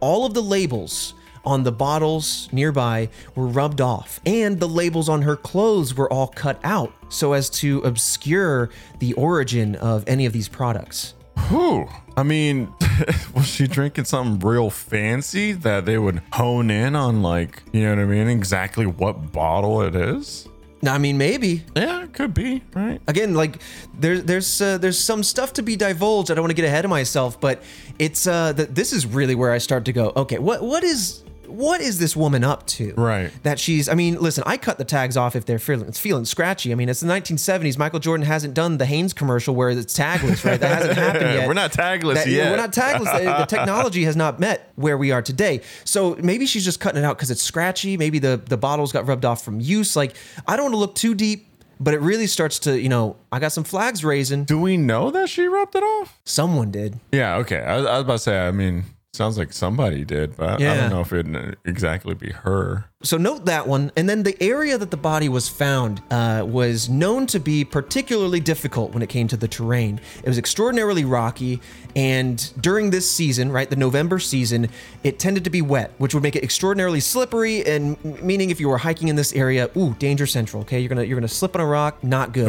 All 0.00 0.26
of 0.26 0.34
the 0.34 0.42
labels 0.42 1.14
on 1.46 1.62
the 1.62 1.72
bottles 1.72 2.48
nearby 2.52 3.08
were 3.34 3.46
rubbed 3.46 3.80
off, 3.80 4.20
and 4.26 4.58
the 4.60 4.68
labels 4.68 5.08
on 5.08 5.22
her 5.22 5.36
clothes 5.36 5.94
were 5.96 6.12
all 6.12 6.28
cut 6.28 6.58
out 6.64 6.92
so 7.08 7.32
as 7.32 7.48
to 7.50 7.78
obscure 7.80 8.70
the 8.98 9.12
origin 9.14 9.74
of 9.76 10.04
any 10.06 10.26
of 10.26 10.32
these 10.32 10.48
products. 10.48 11.14
Whew. 11.48 11.88
I 12.16 12.22
mean, 12.22 12.72
was 13.34 13.46
she 13.46 13.66
drinking 13.66 14.04
something 14.04 14.38
real 14.48 14.70
fancy 14.70 15.52
that 15.52 15.84
they 15.84 15.98
would 15.98 16.22
hone 16.32 16.70
in 16.70 16.94
on, 16.94 17.22
like, 17.22 17.62
you 17.72 17.82
know 17.82 17.90
what 17.90 17.98
I 17.98 18.04
mean? 18.06 18.28
Exactly 18.28 18.86
what 18.86 19.32
bottle 19.32 19.82
it 19.82 19.96
is? 19.96 20.48
I 20.86 20.98
mean, 20.98 21.16
maybe 21.18 21.64
Yeah, 21.74 22.04
it 22.04 22.12
could 22.12 22.34
be, 22.34 22.62
right? 22.74 23.00
again, 23.08 23.32
like 23.34 23.60
there's 23.98 24.22
there's 24.24 24.60
uh, 24.60 24.76
there's 24.76 24.98
some 24.98 25.22
stuff 25.22 25.54
to 25.54 25.62
be 25.62 25.76
divulged. 25.76 26.30
I 26.30 26.34
don't 26.34 26.42
want 26.42 26.50
to 26.50 26.54
get 26.54 26.66
ahead 26.66 26.84
of 26.84 26.90
myself, 26.90 27.40
but 27.40 27.62
it's 27.98 28.26
uh, 28.26 28.52
th- 28.52 28.68
this 28.68 28.92
is 28.92 29.06
really 29.06 29.34
where 29.34 29.50
I 29.50 29.56
start 29.58 29.86
to 29.86 29.92
go. 29.94 30.12
Okay, 30.14 30.38
what 30.38 30.62
what 30.62 30.84
is 30.84 31.23
what 31.48 31.80
is 31.80 31.98
this 31.98 32.14
woman 32.16 32.44
up 32.44 32.66
to? 32.68 32.94
Right. 32.96 33.30
That 33.42 33.58
she's. 33.58 33.88
I 33.88 33.94
mean, 33.94 34.20
listen, 34.20 34.44
I 34.46 34.56
cut 34.56 34.78
the 34.78 34.84
tags 34.84 35.16
off 35.16 35.36
if 35.36 35.44
they're 35.46 35.58
feeling 35.58 35.88
it's 35.88 35.98
feeling 35.98 36.24
scratchy. 36.24 36.72
I 36.72 36.74
mean, 36.74 36.88
it's 36.88 37.00
the 37.00 37.06
1970s. 37.08 37.78
Michael 37.78 38.00
Jordan 38.00 38.26
hasn't 38.26 38.54
done 38.54 38.78
the 38.78 38.86
Hanes 38.86 39.12
commercial 39.12 39.54
where 39.54 39.70
it's 39.70 39.96
tagless, 39.98 40.44
right? 40.44 40.58
That 40.60 40.76
hasn't 40.76 40.96
happened 40.96 41.24
yet. 41.34 41.46
We're 41.48 41.54
not 41.54 41.72
tagless 41.72 42.14
That- 42.14 42.28
yet. 42.28 42.50
We're 42.50 42.56
not 42.56 42.72
tagless. 42.72 43.18
the, 43.18 43.24
the 43.40 43.46
technology 43.46 44.04
has 44.04 44.16
not 44.16 44.40
met 44.40 44.72
where 44.76 44.96
we 44.98 45.10
are 45.12 45.22
today. 45.22 45.60
So 45.84 46.16
maybe 46.22 46.46
she's 46.46 46.64
just 46.64 46.80
cutting 46.80 47.02
it 47.02 47.04
out 47.04 47.16
because 47.16 47.30
it's 47.30 47.42
scratchy. 47.42 47.96
Maybe 47.96 48.18
the 48.18 48.40
the 48.44 48.56
bottles 48.56 48.92
got 48.92 49.06
rubbed 49.06 49.24
off 49.24 49.44
from 49.44 49.60
use. 49.60 49.96
Like 49.96 50.14
I 50.46 50.56
don't 50.56 50.64
want 50.66 50.74
to 50.74 50.78
look 50.78 50.94
too 50.94 51.14
deep. 51.14 51.48
But 51.80 51.92
it 51.92 52.00
really 52.00 52.28
starts 52.28 52.60
to, 52.60 52.78
you 52.80 52.88
know, 52.88 53.16
I 53.32 53.40
got 53.40 53.50
some 53.50 53.64
flags 53.64 54.04
raising. 54.04 54.44
Do 54.44 54.60
we 54.60 54.76
know 54.76 55.10
that 55.10 55.28
she 55.28 55.46
rubbed 55.48 55.74
it 55.74 55.82
off? 55.82 56.20
Someone 56.24 56.70
did. 56.70 57.00
Yeah, 57.10 57.38
okay. 57.38 57.58
I, 57.58 57.74
I 57.78 57.78
was 57.80 58.00
about 58.02 58.12
to 58.12 58.18
say, 58.20 58.38
I 58.46 58.52
mean, 58.52 58.84
sounds 59.14 59.38
like 59.38 59.52
somebody 59.52 60.04
did, 60.04 60.36
but 60.36 60.60
I 60.60 60.76
don't 60.76 60.90
know 60.90 61.00
if 61.00 61.12
it'd 61.12 61.56
exactly 61.64 62.14
be 62.14 62.30
her. 62.30 62.86
So 63.04 63.18
note 63.18 63.44
that 63.44 63.68
one. 63.68 63.92
And 63.96 64.08
then 64.08 64.22
the 64.22 64.42
area 64.42 64.78
that 64.78 64.90
the 64.90 64.96
body 64.96 65.28
was 65.28 65.46
found 65.46 66.02
uh, 66.10 66.42
was 66.46 66.88
known 66.88 67.26
to 67.26 67.38
be 67.38 67.62
particularly 67.62 68.40
difficult 68.40 68.92
when 68.92 69.02
it 69.02 69.10
came 69.10 69.28
to 69.28 69.36
the 69.36 69.46
terrain. 69.46 70.00
It 70.22 70.28
was 70.28 70.38
extraordinarily 70.38 71.04
rocky. 71.04 71.60
And 71.94 72.50
during 72.60 72.90
this 72.90 73.08
season, 73.08 73.52
right, 73.52 73.68
the 73.68 73.76
November 73.76 74.18
season, 74.18 74.70
it 75.02 75.18
tended 75.18 75.44
to 75.44 75.50
be 75.50 75.60
wet, 75.60 75.92
which 75.98 76.14
would 76.14 76.22
make 76.22 76.34
it 76.34 76.42
extraordinarily 76.42 77.00
slippery. 77.00 77.64
And 77.66 78.02
meaning, 78.22 78.48
if 78.48 78.58
you 78.58 78.70
were 78.70 78.78
hiking 78.78 79.08
in 79.08 79.16
this 79.16 79.34
area, 79.34 79.70
ooh, 79.76 79.94
danger 79.98 80.26
central. 80.26 80.62
Okay, 80.62 80.80
you're 80.80 80.88
gonna 80.88 81.04
you're 81.04 81.18
gonna 81.18 81.28
slip 81.28 81.54
on 81.54 81.60
a 81.60 81.66
rock, 81.66 82.02
not 82.02 82.32
good. 82.32 82.48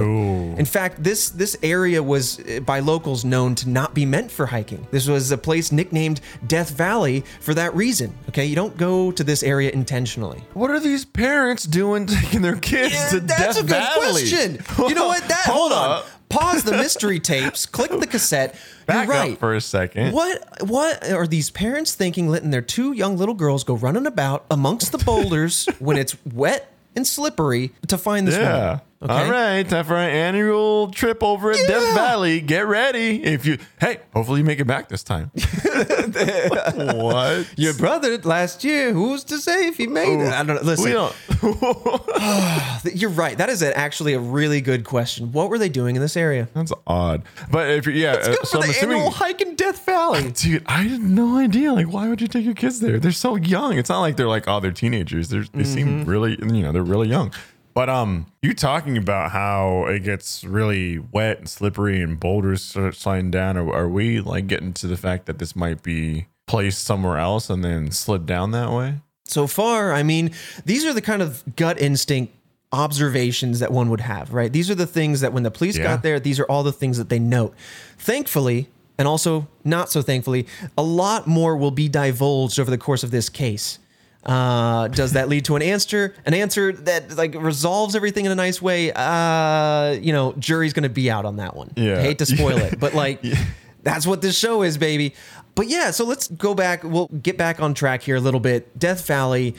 In 0.58 0.66
fact, 0.66 1.04
this 1.04 1.30
this 1.30 1.58
area 1.62 2.02
was 2.02 2.40
uh, 2.40 2.62
by 2.62 2.80
locals 2.80 3.26
known 3.26 3.56
to 3.56 3.70
not 3.70 3.94
be 3.94 4.06
meant 4.06 4.32
for 4.32 4.46
hiking. 4.46 4.88
This 4.90 5.06
was 5.08 5.32
a 5.32 5.38
place 5.38 5.72
nicknamed 5.72 6.22
Death 6.56 6.70
Valley 6.72 7.26
for 7.42 7.54
that 7.54 7.76
reason. 7.76 8.16
Okay, 8.30 8.46
you 8.46 8.56
don't 8.56 8.78
go 8.78 9.12
to 9.12 9.24
this 9.26 9.44
area 9.44 9.72
intentionally. 9.72 10.42
What 10.54 10.72
are 10.72 10.80
these 10.80 11.04
parents 11.04 11.66
doing 11.66 12.06
taking 12.20 12.42
their 12.42 12.56
kids 12.56 13.10
to 13.10 13.20
Death 13.20 13.40
Valley? 13.40 13.44
that's 13.44 13.60
a 13.60 13.64
good 13.64 14.64
question. 14.64 14.88
You 14.88 14.96
know 14.96 15.08
what? 15.08 15.28
That 15.28 15.44
hold, 15.46 15.74
Hold 15.74 15.92
on. 15.92 16.04
Pause 16.30 16.64
the 16.64 16.72
mystery 16.84 17.20
tapes. 17.20 17.66
Click 17.66 17.92
the 17.92 18.08
cassette. 18.08 18.56
Back 18.86 19.08
You're 19.08 19.16
right. 19.18 19.34
up 19.34 19.40
for 19.40 19.54
a 19.54 19.60
second. 19.60 20.14
What 20.14 20.42
what 20.62 21.12
are 21.12 21.28
these 21.28 21.50
parents 21.50 21.94
thinking 21.94 22.30
letting 22.30 22.52
their 22.52 22.62
two 22.62 22.94
young 22.94 23.18
little 23.18 23.36
girls 23.36 23.64
go 23.66 23.74
running 23.76 24.06
about 24.08 24.46
amongst 24.50 24.92
the 24.94 24.98
boulders 25.00 25.66
when 25.80 25.98
it's 25.98 26.16
wet 26.26 26.72
and 26.96 27.06
slippery 27.06 27.74
to 27.88 27.98
find 27.98 28.26
this 28.28 28.36
Yeah. 28.36 28.62
woman? 28.64 28.82
Okay. 29.06 29.14
All 29.14 29.30
right, 29.30 29.68
time 29.70 29.86
for 29.86 29.94
our 29.96 30.02
annual 30.02 30.90
trip 30.90 31.22
over 31.24 31.52
at 31.52 31.60
Death 31.68 31.94
Valley. 31.94 32.42
Get 32.42 32.66
ready. 32.66 33.24
If 33.24 33.46
you, 33.46 33.60
hey, 33.80 34.00
hopefully 34.14 34.40
you 34.40 34.46
make 34.46 34.60
it 34.60 34.66
back 34.66 34.90
this 34.90 35.04
time. 35.04 35.30
what? 35.36 37.48
Your 37.56 37.74
brother 37.76 38.18
last 38.20 38.64
year, 38.64 38.94
who's 38.94 39.24
to 39.26 39.38
say 39.38 39.68
if 39.68 39.78
he 39.78 39.86
made 39.88 40.20
it? 40.22 40.34
I 40.34 40.42
don't 40.44 40.56
know. 40.56 40.62
Listen, 40.64 40.92
don't. 40.92 41.16
you're 42.96 43.10
right. 43.12 43.38
That 43.38 43.50
is 43.50 43.62
actually 43.62 44.14
a 44.14 44.20
really 44.20 44.62
good 44.62 44.86
question. 44.86 45.32
What 45.32 45.50
were 45.50 45.60
they 45.60 45.70
doing 45.70 45.96
in 45.96 46.02
this 46.02 46.18
area? 46.18 46.48
That's 46.54 46.72
odd. 46.88 47.24
But 47.52 47.70
if 47.70 47.86
you, 47.88 47.94
yeah, 47.94 48.14
uh, 48.14 48.26
Go 48.28 48.34
so 48.44 48.46
for 48.46 48.58
I'm 48.58 48.64
the 48.64 48.70
assuming. 48.72 48.98
annual 48.98 49.12
hike 49.12 49.42
in 49.42 49.56
Death 49.56 49.86
Valley. 49.86 50.32
Dude, 50.32 50.64
I 50.66 50.84
had 50.84 51.02
no 51.02 51.38
idea. 51.38 51.74
Like, 51.74 51.92
why 51.92 52.10
would 52.10 52.22
you 52.22 52.28
take 52.28 52.46
your 52.46 52.54
kids 52.56 52.80
there? 52.80 53.00
They're 53.00 53.12
so 53.12 53.36
young. 53.36 53.78
It's 53.78 53.90
not 53.90 54.02
like 54.02 54.18
they're 54.18 54.28
like, 54.28 54.48
oh, 54.48 54.60
they're 54.60 54.72
teenagers. 54.72 55.30
They're, 55.30 55.46
they 55.54 55.64
seem 55.64 55.86
Mm-hmm. 55.86 56.10
really, 56.10 56.32
you 56.42 56.64
know, 56.64 56.72
they're 56.72 56.82
really 56.84 57.08
young. 57.10 57.32
But 57.76 57.90
um, 57.90 58.28
you 58.42 58.54
talking 58.54 58.98
about 58.98 59.32
how 59.32 59.86
it 59.88 60.00
gets 60.04 60.46
really 60.46 60.98
wet 60.98 61.40
and 61.40 61.50
slippery 61.50 62.02
and 62.02 62.18
boulders 62.18 62.64
start 62.64 62.96
sliding 62.96 63.32
down. 63.32 63.58
Are, 63.58 63.72
are 63.74 63.90
we 63.90 64.22
like 64.22 64.48
getting 64.48 64.72
to 64.76 64.88
the 64.88 64.96
fact 64.96 65.26
that 65.26 65.40
this 65.40 65.58
might 65.58 65.84
be 65.84 66.28
placed 66.48 66.84
somewhere 66.86 67.18
else 67.18 67.50
and 67.50 67.64
then 67.66 67.92
slid 67.92 68.26
down 68.26 68.52
that 68.52 68.72
way? 68.72 68.96
So 69.26 69.46
far, 69.46 69.92
I 69.92 70.04
mean, 70.04 70.32
these 70.64 70.86
are 70.86 70.94
the 70.94 71.02
kind 71.02 71.22
of 71.22 71.44
gut 71.58 71.82
instinct 71.82 72.34
observations 72.72 73.60
that 73.60 73.72
one 73.72 73.90
would 73.90 74.02
have, 74.02 74.34
right? 74.34 74.52
These 74.52 74.70
are 74.70 74.76
the 74.76 74.88
things 74.88 75.20
that 75.22 75.34
when 75.34 75.44
the 75.44 75.52
police 75.52 75.78
Yeah. 75.78 75.84
got 75.84 76.04
there, 76.04 76.20
these 76.20 76.40
are 76.40 76.46
all 76.46 76.64
the 76.64 76.72
things 76.72 76.98
that 76.98 77.10
they 77.10 77.20
note. 77.20 77.54
Thankfully, 77.98 78.70
and 78.98 79.08
also 79.08 79.48
not 79.66 79.92
so 79.92 80.02
thankfully, 80.02 80.48
a 80.78 80.84
lot 80.84 81.28
more 81.28 81.58
will 81.58 81.72
be 81.72 81.90
divulged 81.90 82.58
over 82.58 82.72
the 82.72 82.78
course 82.78 83.04
of 83.04 83.12
this 83.12 83.28
case. 83.28 83.80
Uh, 84.26 84.88
does 84.88 85.14
that 85.14 85.30
lead 85.30 85.46
to 85.46 85.56
an 85.56 85.62
answer? 85.62 86.16
An 86.26 86.34
answer 86.34 86.72
that 86.72 87.16
like 87.16 87.36
resolves 87.36 87.96
everything 87.96 88.26
in 88.26 88.32
a 88.32 88.36
nice 88.36 88.62
way? 88.62 88.92
Uh, 88.92 89.92
you 89.92 90.12
know, 90.14 90.34
jury's 90.34 90.74
gonna 90.74 90.90
be 90.90 91.12
out 91.12 91.26
on 91.26 91.38
that 91.38 91.56
one. 91.56 91.72
Yeah. 91.76 92.02
Hate 92.02 92.18
to 92.20 92.26
spoil 92.26 92.58
it, 92.58 92.80
but 92.80 92.94
like 92.94 93.24
that's 93.84 94.08
what 94.08 94.22
this 94.22 94.38
show 94.38 94.64
is, 94.64 94.78
baby. 94.78 95.14
But 95.54 95.68
yeah, 95.68 95.92
so 95.92 96.06
let's 96.06 96.28
go 96.28 96.54
back. 96.54 96.84
We'll 96.84 97.08
get 97.08 97.38
back 97.38 97.62
on 97.62 97.74
track 97.74 98.02
here 98.02 98.16
a 98.16 98.20
little 98.20 98.40
bit. 98.40 98.78
Death 98.78 99.06
Valley, 99.08 99.56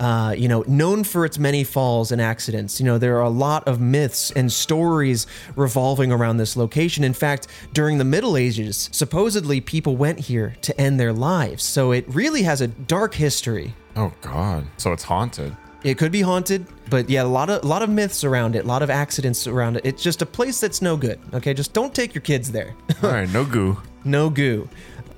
uh, 0.00 0.34
you 0.36 0.48
know, 0.48 0.64
known 0.66 1.04
for 1.04 1.24
its 1.24 1.38
many 1.38 1.62
falls 1.62 2.10
and 2.10 2.20
accidents. 2.20 2.80
You 2.80 2.86
know, 2.86 2.98
there 2.98 3.18
are 3.18 3.22
a 3.22 3.30
lot 3.30 3.68
of 3.68 3.80
myths 3.80 4.30
and 4.32 4.50
stories 4.50 5.26
revolving 5.56 6.10
around 6.10 6.38
this 6.38 6.56
location. 6.56 7.04
In 7.04 7.12
fact, 7.12 7.46
during 7.74 7.98
the 7.98 8.04
Middle 8.04 8.36
Ages, 8.36 8.88
supposedly 8.92 9.60
people 9.60 9.96
went 9.96 10.18
here 10.18 10.56
to 10.62 10.80
end 10.80 10.98
their 10.98 11.12
lives. 11.12 11.62
So 11.62 11.92
it 11.92 12.06
really 12.08 12.42
has 12.42 12.62
a 12.62 12.66
dark 12.66 13.14
history. 13.14 13.74
Oh 13.94 14.12
God! 14.22 14.66
So 14.78 14.92
it's 14.92 15.04
haunted. 15.04 15.54
It 15.82 15.98
could 15.98 16.12
be 16.12 16.20
haunted, 16.20 16.66
but 16.88 17.08
yeah, 17.08 17.22
a 17.22 17.24
lot 17.24 17.50
of 17.50 17.62
a 17.62 17.66
lot 17.66 17.82
of 17.82 17.90
myths 17.90 18.24
around 18.24 18.56
it, 18.56 18.64
a 18.64 18.68
lot 18.68 18.82
of 18.82 18.90
accidents 18.90 19.46
around 19.46 19.76
it. 19.76 19.84
It's 19.84 20.02
just 20.02 20.22
a 20.22 20.26
place 20.26 20.60
that's 20.60 20.80
no 20.80 20.96
good. 20.96 21.18
Okay, 21.34 21.52
just 21.52 21.72
don't 21.72 21.94
take 21.94 22.14
your 22.14 22.22
kids 22.22 22.52
there. 22.52 22.74
All 23.02 23.10
right, 23.10 23.28
no 23.30 23.44
goo. 23.44 23.78
no 24.04 24.30
goo. 24.30 24.68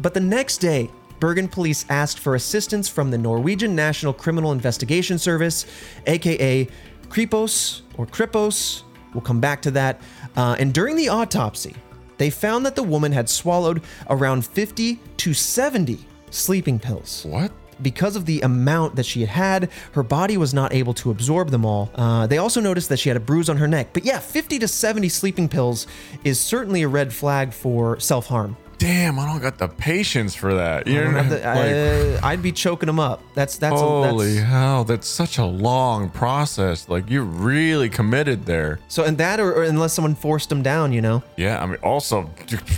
But 0.01 0.15
the 0.15 0.21
next 0.21 0.59
day, 0.59 0.91
Bergen 1.23 1.47
police 1.47 1.87
asked 1.89 2.19
for 2.19 2.35
assistance 2.35 2.89
from 2.89 3.13
the 3.13 3.17
Norwegian 3.17 3.77
National 3.77 4.13
Criminal 4.13 4.51
Investigation 4.51 5.21
Service, 5.21 5.67
aka 6.09 6.67
Kripos 7.11 7.83
or 7.97 8.07
Kripos. 8.07 8.83
We'll 9.15 9.21
come 9.21 9.39
back 9.39 9.63
to 9.63 9.71
that. 9.71 10.01
Uh, 10.35 10.57
and 10.59 10.75
during 10.75 10.97
the 10.97 11.11
autopsy, 11.11 11.77
they 12.19 12.29
found 12.29 12.67
that 12.67 12.75
the 12.75 12.83
woman 12.83 13.13
had 13.13 13.29
swallowed 13.29 13.85
around 14.11 14.45
50 14.45 14.99
to 15.19 15.33
70 15.33 16.01
sleeping 16.31 16.81
pills. 16.81 17.25
What? 17.25 17.53
Because 17.81 18.17
of 18.17 18.27
the 18.27 18.41
amount 18.41 18.97
that 18.97 19.07
she 19.07 19.21
had 19.21 19.29
had, 19.29 19.71
her 19.93 20.03
body 20.03 20.37
was 20.37 20.53
not 20.53 20.75
able 20.75 20.95
to 20.95 21.13
absorb 21.13 21.51
them 21.51 21.65
all. 21.65 21.93
Uh, 21.95 22.27
they 22.27 22.39
also 22.39 22.61
noticed 22.61 22.89
that 22.89 22.99
she 22.99 23.09
had 23.09 23.17
a 23.17 23.21
bruise 23.21 23.49
on 23.49 23.59
her 23.59 23.69
neck. 23.69 23.91
But 23.93 24.05
yeah, 24.05 24.19
50 24.19 24.59
to 24.59 24.67
70 24.67 25.09
sleeping 25.09 25.49
pills 25.49 25.87
is 26.25 26.41
certainly 26.41 26.83
a 26.83 26.89
red 26.89 27.13
flag 27.13 27.53
for 27.53 28.01
self 28.01 28.27
harm. 28.27 28.57
Damn, 28.83 29.17
I 29.21 29.27
don't 29.27 29.41
got 29.41 29.59
the 29.59 29.69
patience 29.69 30.35
for 30.35 30.55
that. 30.55 30.89
You 30.89 31.05
know, 31.05 31.23
like, 31.23 31.41
uh, 31.45 32.27
I'd 32.27 32.43
be 32.43 32.51
choking 32.51 32.89
them 32.89 32.99
up. 32.99 33.23
That's 33.33 33.57
that's 33.57 33.81
holy 33.81 34.35
that's, 34.35 34.49
hell, 34.49 34.83
that's 34.83 35.07
such 35.07 35.39
a 35.39 35.45
long 35.45 36.11
process. 36.11 36.89
Like 36.89 37.09
you're 37.09 37.23
really 37.23 37.89
committed 37.89 38.45
there. 38.45 38.81
so 38.89 39.05
and 39.05 39.17
that 39.19 39.39
or, 39.39 39.53
or 39.53 39.63
unless 39.63 39.93
someone 39.93 40.17
forced 40.17 40.49
them 40.49 40.65
down, 40.65 40.93
you 40.93 41.01
know. 41.01 41.23
Yeah, 41.37 41.63
I 41.63 41.67
mean, 41.67 41.77
also, 41.77 42.29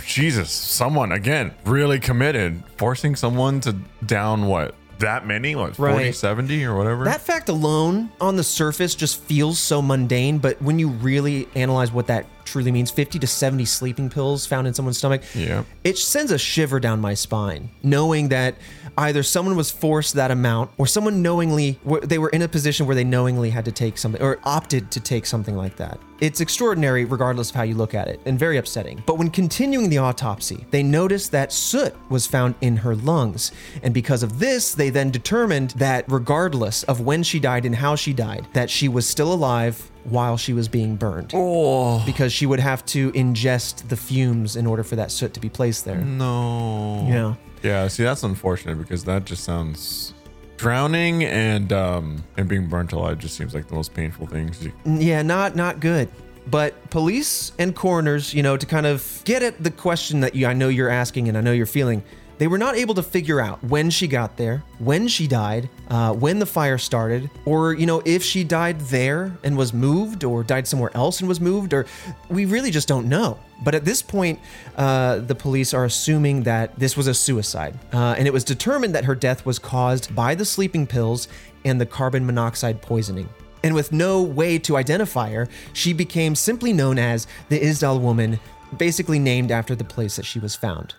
Jesus, 0.05 0.51
someone 0.51 1.11
again 1.11 1.55
really 1.65 1.99
committed, 1.99 2.63
forcing 2.77 3.15
someone 3.15 3.59
to 3.61 3.73
down 4.05 4.45
what 4.45 4.75
that 4.99 5.25
many, 5.27 5.53
40, 5.53 5.81
Right. 5.81 6.15
70 6.15 6.63
or 6.65 6.75
whatever. 6.77 7.03
That 7.05 7.21
fact 7.21 7.49
alone 7.49 8.09
on 8.21 8.35
the 8.35 8.43
surface 8.43 8.95
just 8.95 9.19
feels 9.21 9.59
so 9.59 9.81
mundane, 9.81 10.37
but 10.37 10.61
when 10.61 10.79
you 10.79 10.89
really 10.89 11.47
analyze 11.55 11.91
what 11.91 12.07
that 12.07 12.25
truly 12.45 12.71
means 12.71 12.91
50 12.91 13.17
to 13.19 13.27
70 13.27 13.65
sleeping 13.65 14.09
pills 14.09 14.45
found 14.45 14.67
in 14.67 14.73
someone's 14.75 14.99
stomach 14.99 15.23
Yeah. 15.33 15.63
it 15.83 15.97
sends 15.97 16.31
a 16.31 16.37
shiver 16.37 16.79
down 16.79 17.01
my 17.01 17.15
spine 17.15 17.69
knowing 17.81 18.29
that 18.29 18.53
either 18.97 19.23
someone 19.23 19.55
was 19.55 19.71
forced 19.71 20.13
that 20.13 20.31
amount 20.31 20.71
or 20.77 20.87
someone 20.87 21.21
knowingly 21.21 21.79
they 22.03 22.17
were 22.17 22.29
in 22.29 22.41
a 22.41 22.47
position 22.47 22.85
where 22.85 22.95
they 22.95 23.03
knowingly 23.03 23.49
had 23.49 23.65
to 23.65 23.71
take 23.71 23.97
something 23.97 24.21
or 24.21 24.39
opted 24.43 24.89
to 24.91 24.99
take 24.99 25.25
something 25.25 25.55
like 25.55 25.75
that 25.75 25.99
it's 26.21 26.39
extraordinary 26.39 27.03
regardless 27.03 27.49
of 27.49 27.55
how 27.55 27.63
you 27.63 27.75
look 27.75 27.93
at 27.93 28.07
it 28.07 28.19
and 28.25 28.39
very 28.39 28.57
upsetting 28.57 29.03
but 29.05 29.17
when 29.17 29.29
continuing 29.29 29.89
the 29.89 29.97
autopsy 29.97 30.65
they 30.71 30.81
noticed 30.81 31.31
that 31.31 31.51
soot 31.51 31.93
was 32.09 32.25
found 32.25 32.55
in 32.61 32.77
her 32.77 32.95
lungs 32.95 33.51
and 33.83 33.93
because 33.93 34.23
of 34.23 34.39
this 34.39 34.73
they 34.73 34.89
then 34.89 35.11
determined 35.11 35.71
that 35.71 36.05
regardless 36.09 36.83
of 36.83 37.01
when 37.01 37.21
she 37.21 37.39
died 37.39 37.65
and 37.65 37.75
how 37.75 37.95
she 37.95 38.13
died 38.13 38.47
that 38.53 38.69
she 38.69 38.87
was 38.87 39.05
still 39.07 39.33
alive 39.33 39.91
while 40.05 40.37
she 40.37 40.53
was 40.53 40.67
being 40.67 40.95
burned 40.95 41.31
oh 41.33 42.01
because 42.05 42.31
she 42.31 42.45
would 42.45 42.59
have 42.59 42.85
to 42.85 43.11
ingest 43.13 43.87
the 43.89 43.97
fumes 43.97 44.55
in 44.55 44.65
order 44.67 44.83
for 44.83 44.95
that 44.95 45.11
soot 45.11 45.33
to 45.33 45.39
be 45.39 45.49
placed 45.49 45.83
there. 45.85 45.97
no. 45.97 47.05
Yeah. 47.09 47.35
Yeah. 47.65 47.87
See, 47.87 48.03
that's 48.03 48.21
unfortunate 48.21 48.77
because 48.77 49.03
that 49.05 49.25
just 49.25 49.43
sounds 49.43 50.13
drowning 50.57 51.25
and 51.25 51.73
um 51.73 52.23
and 52.37 52.47
being 52.47 52.67
burnt 52.67 52.93
alive 52.93 53.19
just 53.19 53.35
seems 53.35 53.53
like 53.53 53.67
the 53.67 53.73
most 53.73 53.93
painful 53.93 54.27
things. 54.27 54.67
Yeah, 54.85 55.23
not 55.23 55.55
not 55.55 55.79
good. 55.79 56.07
But 56.47 56.91
police 56.91 57.51
and 57.57 57.75
coroners, 57.75 58.35
you 58.35 58.43
know, 58.43 58.55
to 58.55 58.65
kind 58.67 58.85
of 58.85 59.21
get 59.25 59.41
at 59.41 59.63
the 59.63 59.71
question 59.71 60.19
that 60.19 60.35
you 60.35 60.45
I 60.45 60.53
know 60.53 60.69
you're 60.69 60.89
asking 60.89 61.27
and 61.27 61.35
I 61.35 61.41
know 61.41 61.53
you're 61.53 61.65
feeling, 61.65 62.03
they 62.37 62.45
were 62.45 62.59
not 62.59 62.75
able 62.75 62.93
to 62.95 63.03
figure 63.03 63.41
out 63.41 63.63
when 63.63 63.89
she 63.89 64.07
got 64.07 64.37
there, 64.37 64.63
when 64.77 65.07
she 65.07 65.25
died, 65.25 65.67
uh, 65.89 66.13
when 66.13 66.37
the 66.37 66.45
fire 66.45 66.77
started, 66.77 67.31
or 67.45 67.73
you 67.73 67.87
know 67.87 68.03
if 68.05 68.21
she 68.23 68.43
died 68.43 68.79
there 68.81 69.35
and 69.43 69.57
was 69.57 69.73
moved, 69.73 70.23
or 70.23 70.43
died 70.43 70.67
somewhere 70.67 70.91
else 70.93 71.19
and 71.19 71.27
was 71.27 71.41
moved, 71.41 71.73
or 71.73 71.87
we 72.29 72.45
really 72.45 72.69
just 72.69 72.87
don't 72.87 73.09
know. 73.09 73.39
But 73.63 73.73
at 73.75 73.85
this 73.85 74.01
point, 74.01 74.39
uh, 74.75 75.19
the 75.19 75.35
police 75.35 75.73
are 75.73 75.85
assuming 75.85 76.43
that 76.43 76.77
this 76.77 76.97
was 76.97 77.07
a 77.07 77.13
suicide, 77.13 77.77
uh, 77.93 78.15
and 78.17 78.27
it 78.27 78.33
was 78.33 78.43
determined 78.43 78.93
that 78.95 79.05
her 79.05 79.15
death 79.15 79.45
was 79.45 79.59
caused 79.59 80.13
by 80.13 80.35
the 80.35 80.45
sleeping 80.45 80.85
pills 80.87 81.27
and 81.63 81.79
the 81.79 81.85
carbon 81.85 82.25
monoxide 82.25 82.81
poisoning. 82.81 83.29
And 83.63 83.73
with 83.73 83.91
no 83.91 84.21
way 84.21 84.59
to 84.59 84.77
identify 84.77 85.31
her, 85.31 85.47
she 85.73 85.93
became 85.93 86.35
simply 86.35 86.73
known 86.73 86.99
as 86.99 87.25
the 87.49 87.59
Isdal 87.59 87.99
woman, 87.99 88.39
basically 88.77 89.19
named 89.19 89.51
after 89.51 89.73
the 89.73 89.83
place 89.83 90.17
that 90.17 90.25
she 90.25 90.37
was 90.39 90.55
found. 90.55 90.93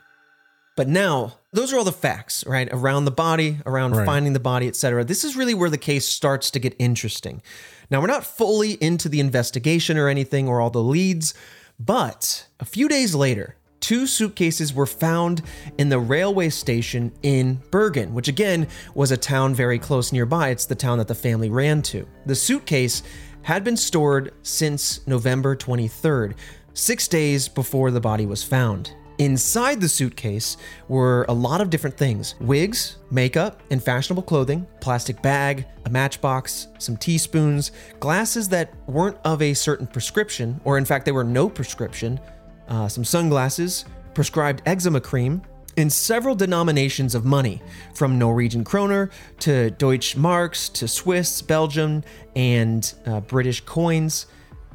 But 0.76 0.88
now, 0.88 1.38
those 1.52 1.72
are 1.72 1.78
all 1.78 1.84
the 1.84 1.92
facts, 1.92 2.44
right? 2.46 2.68
Around 2.70 3.06
the 3.06 3.10
body, 3.10 3.58
around 3.64 3.92
Right. 3.96 4.04
finding 4.04 4.34
the 4.34 4.40
body, 4.40 4.68
etc. 4.68 5.04
This 5.04 5.25
is 5.25 5.34
really 5.36 5.54
where 5.54 5.70
the 5.70 5.78
case 5.78 6.06
starts 6.06 6.50
to 6.50 6.58
get 6.58 6.75
interesting. 6.78 7.40
Now, 7.90 8.00
we're 8.00 8.08
not 8.08 8.25
fully 8.26 8.72
into 8.72 9.08
the 9.08 9.20
investigation 9.20 9.96
or 9.96 10.08
anything 10.08 10.48
or 10.48 10.60
all 10.60 10.70
the 10.70 10.82
leads, 10.82 11.32
but 11.78 12.47
a 12.61 12.64
few 12.64 12.88
days 12.88 13.14
later, 13.14 13.56
two 13.80 14.06
suitcases 14.06 14.75
were 14.75 14.87
found 14.87 15.42
in 15.78 15.88
the 15.88 15.99
railway 15.99 16.49
station 16.49 17.12
in 17.23 17.61
Bergen, 17.71 18.14
which 18.14 18.28
again 18.28 18.66
was 18.95 19.11
a 19.11 19.16
town 19.16 19.54
very 19.54 19.78
close 19.78 20.12
nearby. 20.12 20.49
It's 20.49 20.66
the 20.66 20.75
town 20.75 20.99
that 20.99 21.09
the 21.09 21.14
family 21.14 21.50
ran 21.50 21.83
to. 21.83 22.06
The 22.25 22.35
suitcase 22.35 23.02
had 23.42 23.62
been 23.62 23.76
stored 23.76 24.33
since 24.42 25.06
November 25.06 25.54
23rd, 25.54 26.35
six 26.75 27.06
days 27.06 27.49
before 27.49 27.90
the 27.90 28.00
body 28.00 28.26
was 28.26 28.42
found. 28.42 28.92
Inside 29.18 29.80
the 29.80 29.88
suitcase 29.88 30.58
were 30.88 31.25
a 31.28 31.32
lot 31.32 31.62
of 31.62 31.70
different 31.70 31.96
things 31.96 32.35
wigs, 32.40 32.99
makeup, 33.11 33.62
and 33.70 33.82
fashionable 33.82 34.23
clothing, 34.23 34.66
plastic 34.80 35.23
bag, 35.23 35.66
a 35.87 35.90
matchbox, 35.90 36.68
some 36.78 36.99
teaspoons, 36.99 37.73
glasses 37.99 38.49
that 38.50 38.75
weren't 38.87 39.16
of 39.25 39.40
a 39.40 39.54
certain 39.54 39.87
prescription, 39.87 40.61
or 40.64 40.76
in 40.76 40.85
fact, 40.85 41.06
they 41.06 41.12
were 41.12 41.25
no 41.25 41.49
prescription, 41.49 42.20
uh, 42.68 42.88
some 42.88 43.04
sunglasses, 43.04 43.87
prescribed 44.12 44.61
eczema 44.66 45.00
cream, 45.00 45.40
and 45.78 45.90
several 45.90 46.35
denominations 46.35 47.14
of 47.14 47.25
money, 47.25 47.62
from 47.94 48.18
Norwegian 48.18 48.64
kroner 48.64 49.11
to 49.38 49.70
Deutsche 49.73 50.16
Marks 50.16 50.68
to 50.70 50.87
Swiss, 50.87 51.40
Belgium, 51.40 52.02
and 52.35 52.94
uh, 53.06 53.20
British 53.20 53.62
coins, 53.62 54.26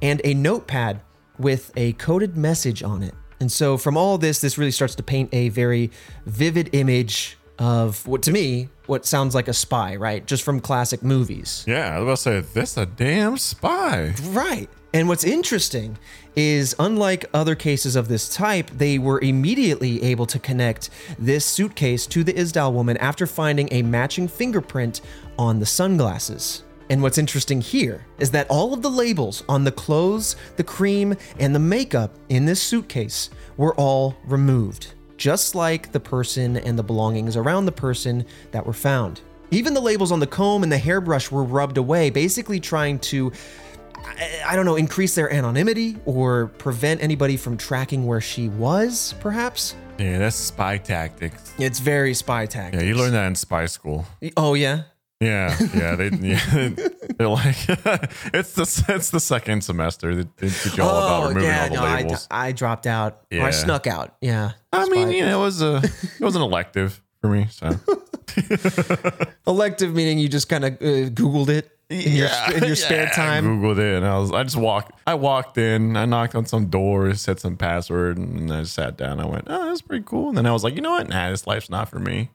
and 0.02 0.20
a 0.24 0.34
notepad 0.34 1.02
with 1.38 1.72
a 1.76 1.94
coded 1.94 2.36
message 2.36 2.82
on 2.82 3.04
it. 3.04 3.14
And 3.42 3.52
so, 3.52 3.76
from 3.76 3.98
all 3.98 4.20
this, 4.20 4.40
this 4.40 4.58
really 4.58 4.72
starts 4.72 4.94
to 4.96 5.04
paint 5.04 5.30
a 5.34 5.50
very 5.50 5.90
vivid 6.28 6.70
image 6.74 7.38
of 7.58 8.08
what, 8.08 8.22
to 8.24 8.32
me, 8.32 8.70
what 8.86 9.06
sounds 9.06 9.36
like 9.36 9.48
a 9.48 9.54
spy, 9.54 9.96
right? 9.96 10.26
Just 10.26 10.44
from 10.44 10.60
classic 10.60 11.02
movies. 11.04 11.66
Yeah, 11.68 11.96
I 11.96 12.00
was 12.00 12.26
about 12.26 12.42
to 12.42 12.48
say 12.48 12.54
this 12.54 12.78
a 12.78 12.86
damn 12.86 13.38
spy. 13.38 14.14
Right. 14.26 14.70
And 14.94 15.08
what's 15.08 15.24
interesting 15.24 15.98
is, 16.36 16.76
unlike 16.78 17.26
other 17.34 17.56
cases 17.56 17.96
of 17.96 18.08
this 18.08 18.30
type, 18.30 18.70
they 18.72 19.00
were 19.00 19.20
immediately 19.22 20.04
able 20.04 20.26
to 20.28 20.38
connect 20.38 20.90
this 21.18 21.44
suitcase 21.44 22.06
to 22.08 22.24
the 22.24 22.34
Isdal 22.34 22.74
woman 22.74 22.98
after 22.98 23.26
finding 23.26 23.70
a 23.72 23.82
matching 23.82 24.28
fingerprint 24.28 25.02
on 25.40 25.60
the 25.60 25.66
sunglasses. 25.66 26.64
And 26.92 27.02
what's 27.02 27.18
interesting 27.18 27.62
here 27.62 28.06
is 28.20 28.32
that 28.32 28.48
all 28.50 28.74
of 28.74 28.82
the 28.82 28.90
labels 28.90 29.46
on 29.48 29.64
the 29.64 29.72
clothes, 29.72 30.36
the 30.58 30.64
cream, 30.64 31.16
and 31.40 31.56
the 31.56 31.60
makeup 31.60 32.14
in 32.28 32.46
this 32.46 32.62
suitcase 32.62 33.30
were 33.56 33.74
all 33.76 34.18
removed, 34.26 34.94
just 35.16 35.56
like 35.56 35.94
the 35.94 36.02
person 36.02 36.58
and 36.58 36.78
the 36.78 36.84
belongings 36.84 37.38
around 37.38 37.66
the 37.66 37.72
person 37.72 38.26
that 38.52 38.66
were 38.66 38.74
found. 38.74 39.22
Even 39.52 39.74
the 39.74 39.80
labels 39.80 40.12
on 40.12 40.20
the 40.20 40.28
comb 40.28 40.64
and 40.64 40.72
the 40.72 40.78
hairbrush 40.78 41.32
were 41.32 41.46
rubbed 41.46 41.78
away, 41.78 42.10
basically 42.10 42.60
trying 42.60 43.00
to 43.00 43.32
I, 44.46 44.58
don't 44.58 44.66
know, 44.66 44.76
increase 44.76 45.16
their 45.16 45.32
anonymity 45.32 45.96
or 46.06 46.48
prevent 46.58 47.02
anybody 47.02 47.38
from 47.38 47.56
tracking 47.56 48.06
where 48.06 48.20
she 48.20 48.50
was, 48.50 49.16
perhaps? 49.22 49.76
Yeah, 49.98 50.18
that's 50.18 50.36
spy 50.36 50.78
tactics. 50.78 51.54
It's 51.58 51.80
very 51.80 52.14
spy 52.16 52.48
tactics. 52.48 52.84
Yeah, 52.84 52.90
you 52.90 52.96
learned 52.96 53.14
that 53.14 53.28
in 53.28 53.36
spy 53.36 53.68
school. 53.68 54.06
Oh, 54.36 54.56
yeah? 54.56 54.84
Yeah, 55.22 55.56
yeah, 55.76 55.96
they 55.96 56.10
yeah, 56.10 56.40
they're 57.18 57.28
like 57.28 57.56
it's 58.34 58.54
the 58.54 58.86
it's 58.90 59.12
the 59.12 59.20
second 59.20 59.64
semester. 59.64 60.16
They, 60.16 60.28
they 60.38 60.50
teach 60.50 60.76
you 60.78 60.84
all 60.84 60.98
about 60.98 61.30
removing 61.30 61.50
all 61.52 61.70
the 61.70 61.78
Oh, 61.78 61.82
no, 61.82 61.84
I, 61.86 61.96
labels. 62.02 62.28
I 62.32 62.52
dropped 62.54 62.88
out. 62.88 63.22
Yeah. 63.30 63.46
I 63.46 63.52
snuck 63.52 63.86
out. 63.86 64.16
Yeah. 64.20 64.54
I, 64.74 64.90
mean, 64.90 65.12
you 65.12 65.24
know, 65.24 65.40
it 65.40 65.46
was 65.46 65.62
a 65.62 65.76
it 65.78 66.22
was 66.22 66.36
an 66.36 66.42
elective 66.42 67.02
for 67.22 67.30
me. 67.30 67.46
So 67.52 67.70
elective 69.48 69.94
meaning 69.94 70.18
you 70.18 70.28
just 70.28 70.50
kind 70.50 70.66
of 70.66 70.74
uh, 70.76 71.10
Googled 71.12 71.50
it 71.50 71.70
in 71.90 72.14
your, 72.14 72.30
in 72.56 72.64
your 72.64 72.76
spare 72.76 73.04
Yeah, 73.04 73.10
I 73.12 73.16
time. 73.16 73.46
Googled 73.46 73.78
it, 73.78 73.98
and 73.98 74.06
I 74.08 74.18
was 74.18 74.32
I 74.32 74.42
just 74.44 74.56
walked. 74.58 74.94
I 75.06 75.14
walked 75.14 75.58
in. 75.58 75.98
I 75.98 76.06
knocked 76.06 76.34
on 76.36 76.46
some 76.46 76.68
doors, 76.68 77.22
said 77.22 77.40
some 77.40 77.58
password, 77.58 78.18
and 78.18 78.52
I 78.52 78.64
sat 78.64 78.98
down. 78.98 79.20
I 79.20 79.26
went, 79.26 79.44
"Oh, 79.48 79.68
that's 79.68 79.82
pretty 79.82 80.04
cool." 80.06 80.30
And 80.30 80.38
then 80.38 80.46
I 80.48 80.52
was 80.52 80.64
like, 80.64 80.76
"You 80.76 80.82
know 80.82 80.92
what? 80.92 81.10
Nah, 81.10 81.30
this 81.30 81.46
life's 81.46 81.70
not 81.70 81.90
for 81.90 82.00
me." 82.00 82.30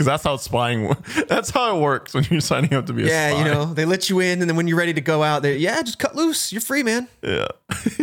Because 0.00 0.12
that's 0.12 0.24
how 0.24 0.38
spying. 0.38 0.96
That's 1.28 1.50
how 1.50 1.76
it 1.76 1.80
works 1.82 2.14
when 2.14 2.24
you're 2.30 2.40
signing 2.40 2.72
up 2.72 2.86
to 2.86 2.94
be 2.94 3.02
a 3.02 3.06
spy. 3.06 3.12
Yeah, 3.12 3.30
spy. 3.32 3.38
you 3.38 3.44
know, 3.44 3.66
they 3.66 3.84
let 3.84 4.08
you 4.08 4.20
in, 4.20 4.40
and 4.40 4.48
then 4.48 4.56
when 4.56 4.66
you're 4.66 4.78
ready 4.78 4.94
to 4.94 5.00
go 5.02 5.22
out, 5.22 5.42
they 5.42 5.58
yeah, 5.58 5.82
just 5.82 5.98
cut 5.98 6.16
loose. 6.16 6.52
You're 6.52 6.62
free, 6.62 6.82
man. 6.82 7.06
Yeah. 7.22 7.48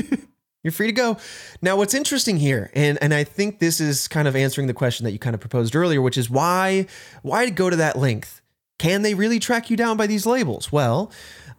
You're 0.64 0.72
free 0.74 0.86
to 0.86 0.94
go. 0.94 1.18
Now, 1.60 1.76
what's 1.76 1.96
interesting 1.96 2.38
here, 2.38 2.70
and 2.76 3.00
and 3.02 3.16
I 3.16 3.24
think 3.24 3.58
this 3.58 3.80
is 3.80 4.08
kind 4.08 4.28
of 4.28 4.36
answering 4.36 4.68
the 4.68 4.76
question 4.76 5.06
that 5.06 5.12
you 5.12 5.18
kind 5.18 5.34
of 5.34 5.40
proposed 5.40 5.76
earlier, 5.76 6.00
which 6.00 6.20
is 6.20 6.30
why 6.30 6.86
why 7.24 7.50
go 7.50 7.72
to 7.72 7.76
that 7.78 7.98
length? 7.98 8.42
Can 8.78 9.02
they 9.02 9.16
really 9.16 9.40
track 9.40 9.72
you 9.72 9.76
down 9.76 9.98
by 9.98 10.06
these 10.06 10.28
labels? 10.28 10.72
Well, 10.72 11.12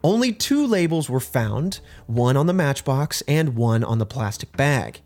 only 0.04 0.32
two 0.32 0.64
labels 0.64 1.10
were 1.10 1.18
found, 1.18 1.80
one 2.06 2.36
on 2.36 2.46
the 2.46 2.52
matchbox 2.52 3.22
and 3.22 3.56
one 3.56 3.82
on 3.82 3.98
the 3.98 4.06
plastic 4.06 4.56
bag. 4.56 5.00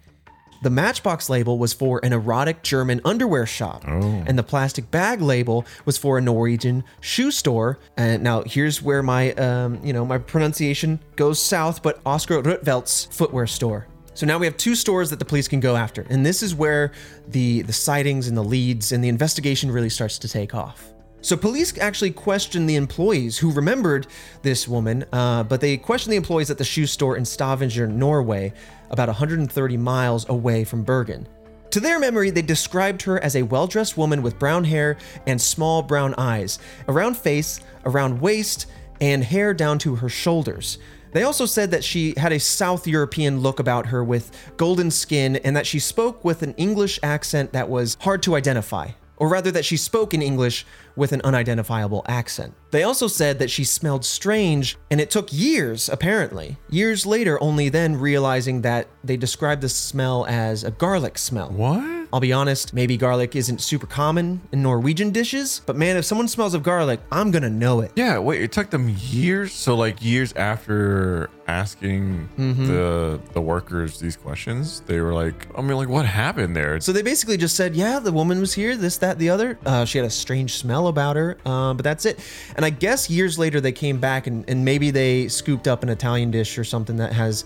The 0.63 0.71
Matchbox 0.71 1.29
label 1.29 1.59
was 1.59 1.73
for 1.73 2.01
an 2.05 2.13
erotic 2.13 2.63
German 2.63 3.01
underwear 3.05 3.47
shop, 3.47 3.83
and 3.85 4.39
the 4.39 4.45
plastic 4.45 4.91
bag 4.93 5.21
label 5.21 5.67
was 5.85 5.99
for 5.99 6.19
a 6.19 6.21
Norwegian 6.21 6.85
shoe 7.01 7.33
store. 7.33 7.81
And 7.97 8.23
now 8.23 8.45
here's 8.47 8.81
where 8.81 9.03
my, 9.03 9.33
um, 9.33 9.85
you 9.85 9.93
know, 9.93 10.07
my 10.07 10.19
pronunciation 10.19 11.01
goes 11.17 11.43
south, 11.43 11.83
but 11.83 12.01
Oscar 12.07 12.41
Rutvelt's 12.41 13.07
footwear 13.07 13.49
store. 13.49 13.89
So 14.15 14.25
now 14.25 14.39
we 14.39 14.47
have 14.47 14.57
two 14.57 14.77
stores 14.77 15.11
that 15.11 15.19
the 15.19 15.25
police 15.25 15.49
can 15.49 15.59
go 15.59 15.75
after, 15.75 16.07
and 16.09 16.25
this 16.25 16.45
is 16.45 16.55
where 16.55 16.93
the 17.27 17.63
the 17.63 17.73
sightings 17.73 18.29
and 18.29 18.37
the 18.37 18.45
leads 18.45 18.93
and 18.93 19.03
the 19.03 19.09
investigation 19.09 19.69
really 19.69 19.89
starts 19.89 20.17
to 20.21 20.29
take 20.29 20.55
off. 20.55 20.93
So 21.25 21.37
police 21.37 21.79
actually 21.79 22.11
questioned 22.11 22.69
the 22.69 22.75
employees 22.75 23.39
who 23.39 23.53
remembered 23.53 24.09
this 24.43 24.67
woman, 24.67 25.05
uh, 25.13 25.45
but 25.45 25.61
they 25.61 25.77
questioned 25.77 26.13
the 26.13 26.17
employees 26.17 26.51
at 26.51 26.59
the 26.59 26.65
shoe 26.65 26.85
store 26.85 27.17
in 27.17 27.25
Stavanger, 27.25 27.87
Norway, 27.87 28.53
about 28.93 29.09
130 29.09 29.77
miles 29.77 30.29
away 30.29 30.65
from 30.65 30.85
Bergen. 30.85 31.27
To 31.71 31.81
their 31.81 31.99
memory, 31.99 32.31
they 32.31 32.43
described 32.43 33.03
her 33.03 33.19
as 33.25 33.35
a 33.35 33.43
well-dressed 33.43 33.97
woman 33.97 34.23
with 34.23 34.39
brown 34.39 34.65
hair 34.65 34.99
and 35.27 35.41
small 35.41 35.83
brown 35.83 36.15
eyes, 36.19 36.59
a 36.87 36.93
round 36.93 37.17
face, 37.17 37.61
around 37.87 38.21
waist, 38.21 38.67
and 39.01 39.25
hair 39.25 39.55
down 39.55 39.79
to 39.79 39.97
her 39.97 40.11
shoulders. 40.11 40.79
They 41.13 41.23
also 41.23 41.47
said 41.47 41.71
that 41.71 41.83
she 41.83 42.15
had 42.17 42.33
a 42.33 42.39
South 42.39 42.87
European 42.87 43.41
look 43.41 43.59
about 43.59 43.87
her 43.87 44.05
with 44.05 44.31
golden 44.57 44.91
skin 44.91 45.37
and 45.37 45.57
that 45.57 45.67
she 45.67 45.79
spoke 45.79 46.25
with 46.25 46.43
an 46.43 46.55
English 46.55 47.01
accent 47.03 47.53
that 47.53 47.69
was 47.69 47.97
hard 48.01 48.23
to 48.25 48.37
identify 48.37 48.91
or 49.23 49.29
rather 49.29 49.53
that 49.53 49.65
she 49.65 49.77
spoke 49.77 50.15
in 50.15 50.21
English 50.21 50.67
with 50.97 51.13
an 51.13 51.21
unidentifiable 51.25 52.03
accent. 52.07 52.55
They 52.71 52.83
also 52.85 53.07
said 53.07 53.39
that 53.39 53.51
she 53.51 53.65
smelled 53.65 54.05
strange, 54.05 54.79
and 54.91 55.01
it 55.01 55.11
took 55.11 55.33
years, 55.33 55.89
apparently, 55.89 56.57
years 56.71 57.05
later, 57.05 57.43
only 57.43 57.69
then 57.69 57.97
realizing 57.97 58.63
that 58.63 58.89
they 59.05 59.17
described 59.17 59.61
the 59.63 59.69
smell 59.69 60.25
as 60.27 60.65
a 60.65 60.71
garlic 60.71 61.19
smell. 61.19 61.51
What? 61.51 62.03
I'll 62.15 62.21
be 62.21 62.33
honest, 62.33 62.75
maybe 62.75 62.99
garlic 62.99 63.35
isn't 63.37 63.61
super 63.63 63.87
common 63.87 64.43
in 64.53 64.63
Norwegian 64.63 65.11
dishes, 65.13 65.63
but 65.65 65.77
man, 65.77 65.97
if 65.97 66.05
someone 66.05 66.29
smells 66.29 66.53
of 66.53 66.63
garlic, 66.63 67.01
I'm 67.11 67.31
gonna 67.31 67.49
know 67.49 67.81
it. 67.81 67.93
Yeah, 67.97 68.19
wait, 68.19 68.43
it 68.43 68.53
took 68.53 68.69
them 68.69 68.95
years. 69.09 69.53
So 69.55 69.75
like 69.75 70.03
years 70.05 70.33
after 70.35 71.31
asking 71.49 72.29
Mm-hmm. 72.39 72.67
the 72.67 73.21
the 73.33 73.41
workers 73.41 73.99
these 73.99 74.17
questions, 74.17 74.81
they 74.87 75.01
were 75.01 75.13
like, 75.15 75.47
I 75.57 75.63
mean, 75.63 75.77
like, 75.77 75.89
what 75.89 76.05
happened 76.07 76.55
there? 76.57 76.81
So 76.81 76.93
they 76.93 77.03
basically 77.03 77.37
just 77.37 77.57
said, 77.57 77.75
yeah, 77.75 77.99
the 77.99 78.13
woman 78.13 78.41
was 78.41 78.53
here, 78.55 78.77
this, 78.77 78.97
that, 78.99 79.19
the 79.19 79.31
other. 79.31 79.59
Uh, 79.65 79.85
she 79.85 79.99
had 79.99 80.07
a 80.07 80.11
strange 80.11 80.55
smell 80.55 80.82
about 80.89 81.17
her, 81.17 81.37
uh, 81.47 81.75
but 81.75 81.85
that's 81.85 82.05
it. 82.07 82.19
And 82.57 82.65
I 82.65 82.71
guess 82.71 83.09
years 83.11 83.39
later 83.39 83.61
they 83.61 83.73
came 83.73 83.99
back 84.01 84.27
and, 84.27 84.45
and 84.49 84.65
maybe 84.65 84.91
they 84.91 85.29
scooped 85.29 85.67
up 85.69 85.83
an 85.83 85.89
Italian 85.89 86.31
dish 86.31 86.59
or 86.59 86.65
something 86.65 86.97
that 86.97 87.13
has. 87.13 87.45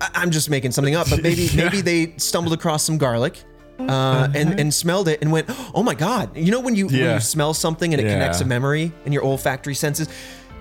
I- 0.00 0.10
I'm 0.14 0.30
just 0.30 0.50
making 0.50 0.72
something 0.72 0.94
up, 0.94 1.08
but 1.10 1.22
maybe 1.22 1.42
Yeah. 1.52 1.64
maybe 1.64 1.80
they 1.80 2.14
stumbled 2.18 2.52
across 2.52 2.82
some 2.84 2.98
garlic. 2.98 3.42
Uh, 3.78 4.26
and 4.34 4.58
and 4.58 4.72
smelled 4.72 5.06
it 5.06 5.20
and 5.20 5.30
went, 5.30 5.46
oh 5.74 5.82
my 5.82 5.92
god! 5.94 6.34
You 6.34 6.50
know 6.50 6.60
when 6.60 6.74
you 6.74 6.86
when 6.86 6.96
you 6.96 7.20
smell 7.20 7.52
something 7.52 7.92
and 7.92 8.00
it 8.00 8.06
Yeah. 8.06 8.14
connects 8.14 8.40
a 8.40 8.46
memory 8.46 8.90
in 9.04 9.12
your 9.12 9.22
olfactory 9.22 9.74
senses, 9.74 10.08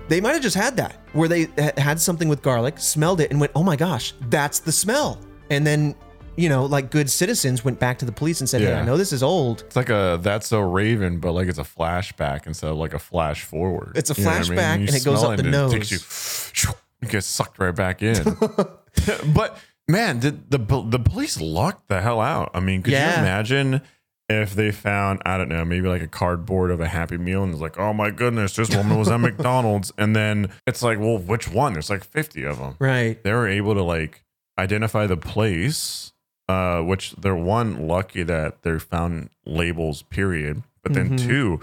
they 0.09 0.19
might 0.19 0.33
have 0.33 0.41
just 0.41 0.57
had 0.57 0.75
that 0.77 0.97
where 1.13 1.29
they 1.29 1.43
ha- 1.57 1.71
had 1.77 2.01
something 2.01 2.27
with 2.27 2.41
garlic, 2.41 2.77
smelled 2.77 3.21
it, 3.21 3.31
and 3.31 3.39
went, 3.39 3.53
oh 3.55 3.63
my 3.63 3.77
gosh, 3.77 4.13
that's 4.29 4.59
the 4.59 4.71
smell. 4.73 5.17
And 5.49 5.65
then 5.65 5.95
you 6.37 6.49
know, 6.49 6.65
like 6.65 6.91
good 6.91 7.09
citizens, 7.09 7.63
went 7.63 7.79
back 7.79 7.99
to 7.99 8.05
the 8.05 8.11
police 8.11 8.39
and 8.41 8.49
said, 8.49 8.61
"Hey, 8.61 8.69
Yeah. 8.69 8.81
I 8.81 8.85
know 8.85 8.97
this 8.97 9.13
is 9.13 9.23
old. 9.23 9.61
It's 9.67 9.75
like 9.75 9.89
a 9.89 10.19
that's 10.21 10.47
so 10.47 10.59
Raven, 10.59 11.19
but 11.19 11.31
like 11.33 11.47
it's 11.47 11.59
a 11.59 11.63
flashback 11.63 12.45
instead 12.47 12.69
of 12.71 12.77
like 12.77 12.93
a 12.93 12.99
flash 12.99 13.43
forward. 13.43 13.93
It's 13.95 14.09
a 14.09 14.15
You 14.19 14.25
know 14.25 14.31
I 14.31 14.33
mean? 14.39 14.43
flashback 14.43 14.75
You 14.81 14.87
and 14.87 14.95
it 14.95 15.03
goes 15.05 15.19
smell 15.19 15.31
up 15.31 15.37
the 15.37 15.43
and 15.45 15.73
It 15.73 15.77
takes 15.87 16.63
you, 16.63 16.69
you 17.01 17.07
get 17.07 17.23
sucked 17.23 17.59
right 17.59 17.73
back 17.75 18.01
in. 18.03 18.23
but 19.33 19.57
man, 19.87 20.19
did 20.19 20.49
the 20.51 20.57
the 20.57 20.99
police 20.99 21.39
locked 21.39 21.87
the 21.87 22.01
hell 22.01 22.19
out? 22.21 22.51
I 22.53 22.59
mean, 22.59 22.81
could 22.81 22.93
Yeah. 22.93 23.15
you 23.15 23.21
imagine 23.21 23.81
if 24.27 24.55
they 24.55 24.71
found 24.71 25.21
I 25.25 25.37
don't 25.37 25.49
know 25.49 25.63
maybe 25.63 25.87
like 25.87 26.01
a 26.01 26.07
cardboard 26.07 26.71
of 26.71 26.79
a 26.81 26.87
Happy 26.87 27.17
Meal 27.17 27.43
and 27.43 27.51
it's 27.53 27.61
like, 27.61 27.77
oh 27.77 27.93
my 27.93 28.09
goodness, 28.11 28.55
this 28.55 28.75
woman 28.75 28.97
was 28.97 29.07
at 29.09 29.17
McDonald's, 29.21 29.91
and 29.97 30.15
then 30.15 30.49
it's 30.65 30.81
like, 30.81 30.99
well, 30.99 31.17
which 31.17 31.47
one? 31.47 31.73
There's 31.73 31.89
like 31.89 32.03
50 32.03 32.43
of 32.43 32.57
them. 32.57 32.75
Right. 32.79 33.23
They 33.23 33.31
were 33.31 33.47
able 33.47 33.75
to 33.75 33.83
like 33.83 34.23
identify 34.57 35.05
the 35.05 35.17
place 35.17 36.11
uh 36.47 36.79
which 36.81 37.11
they're 37.13 37.35
one 37.35 37.87
lucky 37.87 38.23
that 38.23 38.61
they 38.63 38.77
found 38.79 39.29
labels 39.45 40.03
period 40.03 40.63
but 40.83 40.93
then 40.93 41.11
Mhm. 41.17 41.27
two 41.27 41.59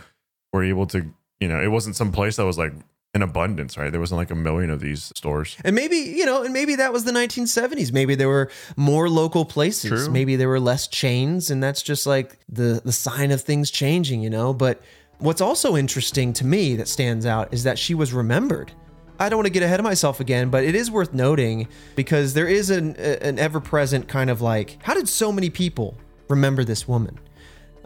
were 0.52 0.64
able 0.64 0.86
to 0.86 1.06
you 1.40 1.48
know 1.48 1.60
it 1.62 1.68
wasn't 1.68 1.94
some 1.96 2.10
place 2.12 2.36
that 2.36 2.44
was 2.44 2.58
like 2.58 2.72
in 3.14 3.22
abundance 3.22 3.76
right 3.76 3.90
there 3.92 4.00
wasn't 4.00 4.18
like 4.18 4.30
a 4.30 4.34
million 4.34 4.70
of 4.70 4.80
these 4.80 5.12
stores 5.14 5.56
And 5.64 5.76
maybe, 5.76 5.96
you 5.98 6.24
know, 6.24 6.42
and 6.42 6.52
maybe 6.54 6.76
that 6.76 6.92
was 6.94 7.04
the 7.04 7.12
1970s. 7.12 7.92
Maybe 7.92 8.14
there 8.14 8.28
were 8.28 8.50
more 8.76 9.10
local 9.10 9.44
places. 9.44 9.90
True. 9.90 10.10
Maybe 10.10 10.34
there 10.36 10.48
were 10.48 10.58
less 10.60 10.88
chains, 10.88 11.50
and 11.50 11.62
that's 11.62 11.82
just 11.82 12.06
like 12.06 12.38
the 12.48 12.80
the 12.84 12.90
sign 12.92 13.30
of 13.30 13.42
things 13.42 13.70
changing, 13.70 14.22
you 14.22 14.30
know. 14.30 14.54
But 14.54 14.80
what's 15.18 15.42
also 15.42 15.76
interesting 15.76 16.32
to 16.34 16.46
me 16.46 16.74
that 16.76 16.88
stands 16.88 17.26
out 17.26 17.52
is 17.52 17.64
that 17.64 17.78
she 17.78 17.94
was 17.94 18.14
remembered. 18.14 18.72
I 19.22 19.28
don't 19.28 19.38
want 19.38 19.46
to 19.46 19.52
get 19.52 19.62
ahead 19.62 19.80
of 19.80 19.84
myself 19.84 20.20
again, 20.20 20.50
but 20.50 20.64
it 20.64 20.74
is 20.74 20.90
worth 20.90 21.14
noting 21.14 21.68
because 21.96 22.34
there 22.34 22.48
is 22.48 22.70
an 22.70 22.96
an 22.96 23.38
ever 23.38 23.60
present 23.60 24.08
kind 24.08 24.28
of 24.30 24.40
like, 24.40 24.78
how 24.82 24.94
did 24.94 25.08
so 25.08 25.32
many 25.32 25.48
people 25.48 25.96
remember 26.28 26.64
this 26.64 26.88
woman? 26.88 27.18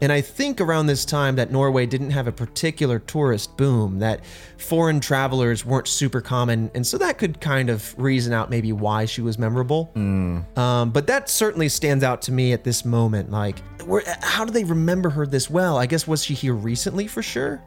And 0.03 0.12
I 0.12 0.20
think 0.20 0.61
around 0.61 0.87
this 0.87 1.05
time 1.07 1.37
that 1.37 1.51
Norway 1.51 1.87
didn't 1.87 2.11
have 2.11 2.27
a 2.27 2.33
particular 2.33 2.99
tourist 2.99 3.57
boom, 3.57 4.01
that 4.01 4.25
foreign 4.59 5.01
travelers 5.01 5.64
weren't 5.64 5.88
super 5.88 6.20
common. 6.20 6.70
And 6.75 6.87
so 6.87 6.99
that 6.99 7.16
could 7.16 7.40
kind 7.40 7.70
of 7.70 7.94
reason 7.99 8.35
out 8.35 8.51
maybe 8.51 8.72
why 8.72 9.07
she 9.07 9.22
was 9.22 9.38
memorable. 9.38 9.90
Um, 10.59 10.90
but 10.90 11.07
that 11.07 11.31
certainly 11.31 11.70
stands 11.70 12.05
out 12.05 12.20
to 12.22 12.33
me 12.33 12.53
at 12.53 12.62
this 12.62 12.85
moment. 12.85 13.31
Like, 13.31 13.59
where, 13.87 14.03
how 14.20 14.44
do 14.44 14.53
they 14.53 14.64
remember 14.64 15.09
her 15.11 15.27
this 15.27 15.49
well? 15.49 15.79
I 15.79 15.87
guess 15.87 16.07
was 16.07 16.22
she 16.22 16.35
here 16.35 16.55
recently 16.55 17.07
for 17.07 17.22
sure? 17.22 17.62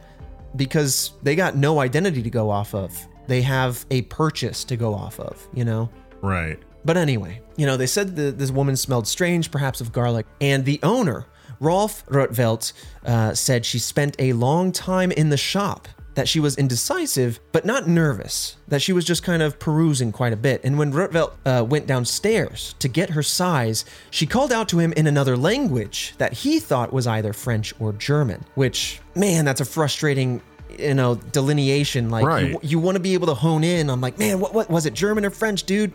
Because 0.56 1.14
they 1.24 1.36
got 1.36 1.56
no 1.56 1.80
identity 1.80 2.22
to 2.22 2.30
go 2.30 2.52
off 2.52 2.76
of. 2.76 3.08
They 3.30 3.44
have 3.44 3.86
a 3.92 4.02
purchase 4.04 4.64
to 4.66 4.76
go 4.76 4.96
off 4.96 5.20
of, 5.20 5.48
you 5.54 5.64
know? 5.64 5.90
right 6.22 6.60
But 6.84 6.98
anyway, 6.98 7.42
you 7.58 7.66
know, 7.66 7.78
they 7.78 7.86
said 7.86 8.16
that 8.16 8.40
this 8.40 8.52
woman 8.52 8.76
smelled 8.76 9.08
strange, 9.08 9.52
perhaps 9.52 9.80
of 9.82 9.92
garlic. 9.92 10.26
And 10.42 10.66
the 10.66 10.80
owner, 10.82 11.28
Rolf 11.60 12.04
Rotvelt, 12.08 12.74
uh, 13.06 13.36
said 13.36 13.66
she 13.66 13.78
spent 13.78 14.16
a 14.18 14.34
long 14.34 14.72
time 14.72 15.12
in 15.12 15.30
the 15.30 15.38
shop 15.38 15.88
that 16.16 16.28
she 16.28 16.40
was 16.40 16.58
indecisive, 16.58 17.40
but 17.52 17.66
not 17.66 17.88
nervous, 17.88 18.58
that 18.68 18.82
she 18.82 18.92
was 18.92 19.06
just 19.06 19.24
kind 19.24 19.42
of 19.44 19.60
perusing 19.60 20.12
quite 20.12 20.34
a 20.34 20.38
bit. 20.38 20.60
And 20.64 20.78
when 20.78 20.92
Rutvelt 20.92 21.34
uh, 21.46 21.64
went 21.64 21.86
downstairs 21.86 22.76
to 22.80 22.88
get 22.88 23.12
her 23.12 23.24
size, 23.24 23.86
she 24.10 24.26
called 24.26 24.52
out 24.52 24.68
to 24.70 24.80
him 24.80 24.92
in 24.94 25.06
another 25.06 25.38
language 25.38 26.16
that 26.18 26.34
he 26.34 26.60
thought 26.60 26.92
was 26.92 27.06
either 27.06 27.32
French 27.32 27.74
or 27.80 27.94
German, 27.94 28.44
which, 28.56 29.00
man, 29.16 29.46
that's 29.46 29.62
a 29.62 29.66
frustrating 29.66 30.42
you 30.78 30.94
know 30.94 31.16
delineation 31.16 32.10
like 32.10 32.26
Right. 32.26 32.52
you, 32.52 32.60
you 32.62 32.80
want 32.80 32.96
to 32.96 33.00
be 33.00 33.14
able 33.14 33.28
to 33.28 33.34
hone 33.34 33.64
in 33.64 33.90
on 33.90 34.02
like 34.02 34.18
man 34.20 34.40
what, 34.40 34.54
what 34.54 34.70
was 34.70 34.86
it 34.86 34.94
german 34.94 35.26
or 35.26 35.30
french 35.30 35.64
dude 35.64 35.94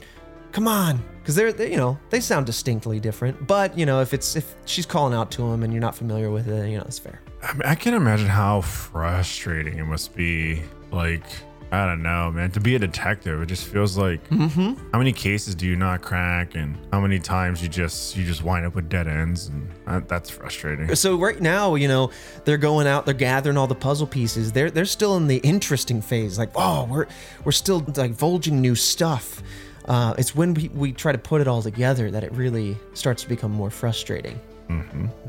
come 0.52 0.66
on 0.68 1.02
because 1.20 1.34
they're, 1.34 1.52
they 1.52 1.70
you 1.70 1.76
know 1.76 1.98
they 2.10 2.20
sound 2.20 2.46
distinctly 2.46 2.98
different 3.00 3.46
but 3.46 3.76
you 3.78 3.87
know 3.87 4.00
if 4.00 4.12
it's 4.14 4.37
if 4.37 4.54
she's 4.66 4.87
calling 4.87 5.14
out 5.14 5.30
to 5.30 5.42
him 5.44 5.62
and 5.62 5.72
you're 5.72 5.80
not 5.80 5.94
familiar 5.94 6.30
with 6.30 6.48
it 6.48 6.68
you 6.70 6.76
know 6.78 6.84
it's 6.84 6.98
fair 6.98 7.20
I, 7.42 7.52
mean, 7.52 7.62
I 7.64 7.74
can't 7.74 7.94
imagine 7.94 8.26
how 8.28 8.62
frustrating 8.62 9.78
it 9.78 9.84
must 9.84 10.14
be. 10.16 10.62
Like, 10.90 11.24
I 11.72 11.87
don't 11.87 12.03
know, 12.03 12.31
man. 12.31 12.53
To 12.53 12.61
be 12.61 12.77
a 12.77 12.79
detective, 12.79 13.42
it 13.42 13.46
just 13.46 13.66
feels 13.66 13.96
like 13.98 14.22
Mm-hmm. 14.29 14.90
how 14.92 14.98
many 14.98 15.12
cases 15.12 15.55
do 15.57 15.66
you 15.66 15.74
not 15.74 16.03
crack, 16.03 16.55
and 16.55 16.77
how 16.92 17.00
many 17.00 17.18
times 17.18 17.62
you 17.62 17.68
just 17.68 18.16
you 18.16 18.24
just 18.24 18.44
wind 18.44 18.64
up 18.64 18.74
with 18.77 18.88
dead 18.88 19.09
ends, 19.09 19.48
and 19.48 19.68
that, 19.87 20.09
that's 20.09 20.31
frustrating. 20.31 20.94
so 20.94 21.16
right 21.16 21.40
now 21.40 21.74
you 21.74 21.88
know 21.88 22.11
they're 22.44 22.59
going 22.59 22.87
out 22.87 23.07
they're 23.07 23.14
gathering 23.14 23.57
all 23.57 23.66
the 23.66 23.74
puzzle 23.74 24.07
pieces 24.07 24.53
they're 24.53 24.70
they're 24.70 24.85
still 24.85 25.16
in 25.16 25.27
the 25.27 25.38
interesting 25.38 26.00
phase 26.00 26.38
like 26.38 26.50
oh 26.55 26.85
we're 26.90 27.07
we're 27.44 27.53
still 27.53 27.81
divulging 27.81 28.61
new 28.61 28.74
stuff 28.77 29.42
uh, 29.87 30.14
it's 30.16 30.35
when 30.35 30.55
we, 30.55 30.68
we 30.68 30.92
try 30.92 31.11
to 31.12 31.18
put 31.18 31.40
it 31.40 31.48
all 31.48 31.61
together 31.62 32.11
that 32.11 32.22
it 32.24 32.33
really 32.33 32.77
starts 32.94 33.22
to 33.24 33.29
become 33.29 33.50
more 33.50 33.70
frustrating 33.70 34.38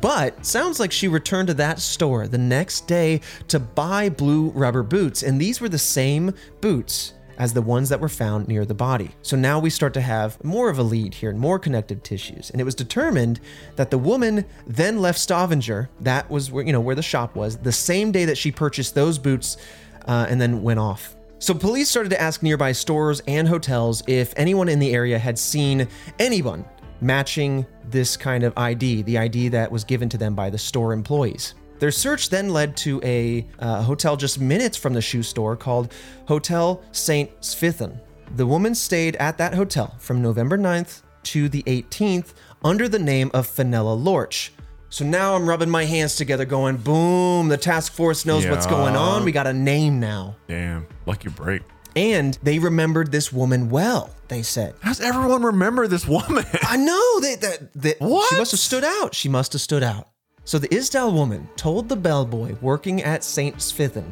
But 0.02 0.46
sounds 0.46 0.80
like 0.80 0.92
she 0.92 1.08
returned 1.08 1.48
to 1.48 1.54
that 1.56 1.80
store 1.80 2.28
the 2.28 2.38
next 2.38 2.88
day 2.88 3.22
to 3.48 3.60
buy 3.60 4.10
blue 4.10 4.50
rubber 4.50 4.84
boots, 4.84 5.24
and 5.24 5.40
these 5.40 5.60
were 5.60 5.70
the 5.70 5.78
same 5.78 6.34
boots 6.62 7.14
as 7.38 7.54
the 7.54 7.62
ones 7.62 7.90
that 7.90 8.00
were 8.00 8.10
found 8.10 8.48
near 8.48 8.66
the 8.66 8.74
body. 8.74 9.12
So 9.22 9.36
now 9.36 9.60
we 9.60 9.70
start 9.70 9.94
to 9.96 10.02
have 10.02 10.42
more 10.44 10.70
of 10.70 10.80
a 10.80 10.84
lead 10.84 11.14
here 11.14 11.30
and 11.30 11.40
more 11.40 11.60
connective 11.60 12.02
tissues. 12.02 12.50
And 12.50 12.62
it 12.62 12.64
was 12.64 12.76
determined 12.76 13.40
that 13.76 13.92
the 13.92 13.98
woman 13.98 14.46
then 14.66 15.02
left 15.02 15.20
Stavanger, 15.20 15.90
that 16.02 16.30
was 16.30 16.52
where 16.52 16.66
you 16.66 16.72
know 16.72 16.80
where 16.80 16.96
the 16.96 17.02
shop 17.02 17.36
was, 17.36 17.58
the 17.58 17.72
same 17.72 18.12
day 18.12 18.26
that 18.26 18.38
she 18.38 18.52
purchased 18.52 18.96
those 18.96 19.18
boots 19.18 19.58
uh, 20.06 20.28
and 20.30 20.40
then 20.40 20.64
went 20.64 20.80
off. 20.80 21.16
So 21.40 21.54
police 21.54 21.90
started 21.90 22.10
to 22.10 22.22
ask 22.22 22.42
nearby 22.42 22.72
stores 22.72 23.22
and 23.28 23.48
hotels 23.48 24.02
if 24.08 24.34
anyone 24.38 24.70
in 24.70 24.80
the 24.80 24.94
area 24.94 25.20
had 25.20 25.38
seen 25.38 25.88
anyone 26.18 26.66
matching 27.02 27.66
this 27.90 28.18
kind 28.18 28.44
of 28.44 28.54
ID, 28.58 29.04
the 29.04 29.18
ID 29.18 29.50
that 29.50 29.72
was 29.72 29.84
given 29.84 30.10
to 30.10 30.18
them 30.18 30.36
by 30.36 30.50
the 30.50 30.58
store 30.58 30.94
employees. 30.94 31.54
Their 31.80 31.92
search 31.92 32.30
then 32.30 32.50
led 32.50 32.78
to 32.78 33.02
a 33.04 33.46
uh, 33.60 33.82
hotel 33.82 34.16
just 34.16 34.40
minutes 34.40 34.78
from 34.78 34.94
the 34.94 35.02
shoe 35.02 35.24
store 35.24 35.56
called 35.56 35.92
Hotel 36.28 36.82
St. 36.92 37.30
Svithun. 37.42 38.00
The 38.36 38.48
woman 38.48 38.74
stayed 38.74 39.16
at 39.18 39.38
that 39.38 39.54
hotel 39.54 39.96
from 40.00 40.22
November 40.22 40.58
9th 40.58 41.02
to 41.24 41.50
the 41.50 41.64
18th 41.64 42.34
under 42.64 42.88
the 42.88 43.00
name 43.00 43.30
of 43.34 43.46
Fenella 43.46 43.94
Lorch. 43.94 44.52
So 44.90 45.04
now 45.04 45.36
I'm 45.36 45.48
rubbing 45.48 45.70
my 45.70 45.84
hands 45.84 46.16
together, 46.16 46.46
going, 46.46 46.78
boom, 46.78 47.50
the 47.50 47.58
task 47.58 47.92
force 47.92 48.26
knows 48.26 48.48
what's 48.48 48.66
going 48.66 48.96
on. 48.96 49.26
We 49.26 49.32
got 49.34 49.48
a 49.48 49.54
name 49.54 50.00
now. 50.00 50.38
Damn, 50.48 50.88
lucky 51.06 51.30
break. 51.30 51.64
And 51.96 52.38
they 52.44 52.60
remembered 52.60 53.12
this 53.12 53.32
woman 53.32 53.70
well, 53.70 54.10
they 54.28 54.42
said. 54.42 54.76
How 54.82 54.90
does 54.90 55.00
everyone 55.02 55.44
remember 55.44 55.88
this 55.88 56.06
woman? 56.08 56.44
I 56.64 56.76
know 56.78 57.20
that 57.22 57.38
that, 57.42 57.74
that 57.82 58.02
What? 58.02 58.28
she 58.30 58.36
must 58.38 58.52
have 58.52 58.60
stood 58.60 58.84
out. 58.84 59.16
She 59.16 59.30
must 59.30 59.54
have 59.54 59.62
stood 59.62 59.84
out. 59.84 60.10
So 60.44 60.60
the 60.60 60.68
Isdal 60.68 61.14
woman 61.14 61.48
told 61.56 61.90
the 61.90 61.96
bellboy 61.96 62.56
working 62.62 63.02
at 63.02 63.24
Saint 63.24 63.58
Svithun 63.58 64.12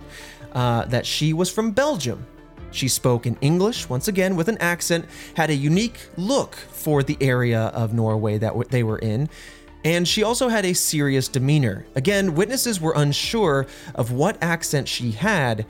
uh, 0.53 0.85
that 0.85 1.05
she 1.05 1.33
was 1.33 1.51
from 1.51 1.71
Belgium. 1.71 2.25
She 2.71 2.87
spoke 2.87 3.27
in 3.27 3.37
English 3.41 3.87
once 3.87 4.07
again 4.07 4.35
with 4.35 4.47
an 4.47 4.57
accent, 4.59 5.05
had 5.35 5.51
a 5.51 5.55
unique 5.55 5.99
look 6.17 6.55
for 6.55 7.03
the 7.03 7.17
area 7.21 7.65
of 7.65 7.93
Norway 7.93 8.39
that 8.39 8.47
w- 8.47 8.67
they 8.67 8.81
were 8.81 8.97
in, 8.97 9.29
and 9.85 10.07
she 10.07 10.23
also 10.23 10.47
had 10.47 10.65
a 10.65 10.73
serious 10.73 11.27
demeanor. 11.27 11.85
Again, 11.93 12.33
witnesses 12.33 12.81
were 12.81 12.93
unsure 12.95 13.67
of 13.93 14.11
what 14.11 14.41
accent 14.41 14.87
she 14.87 15.11
had, 15.11 15.67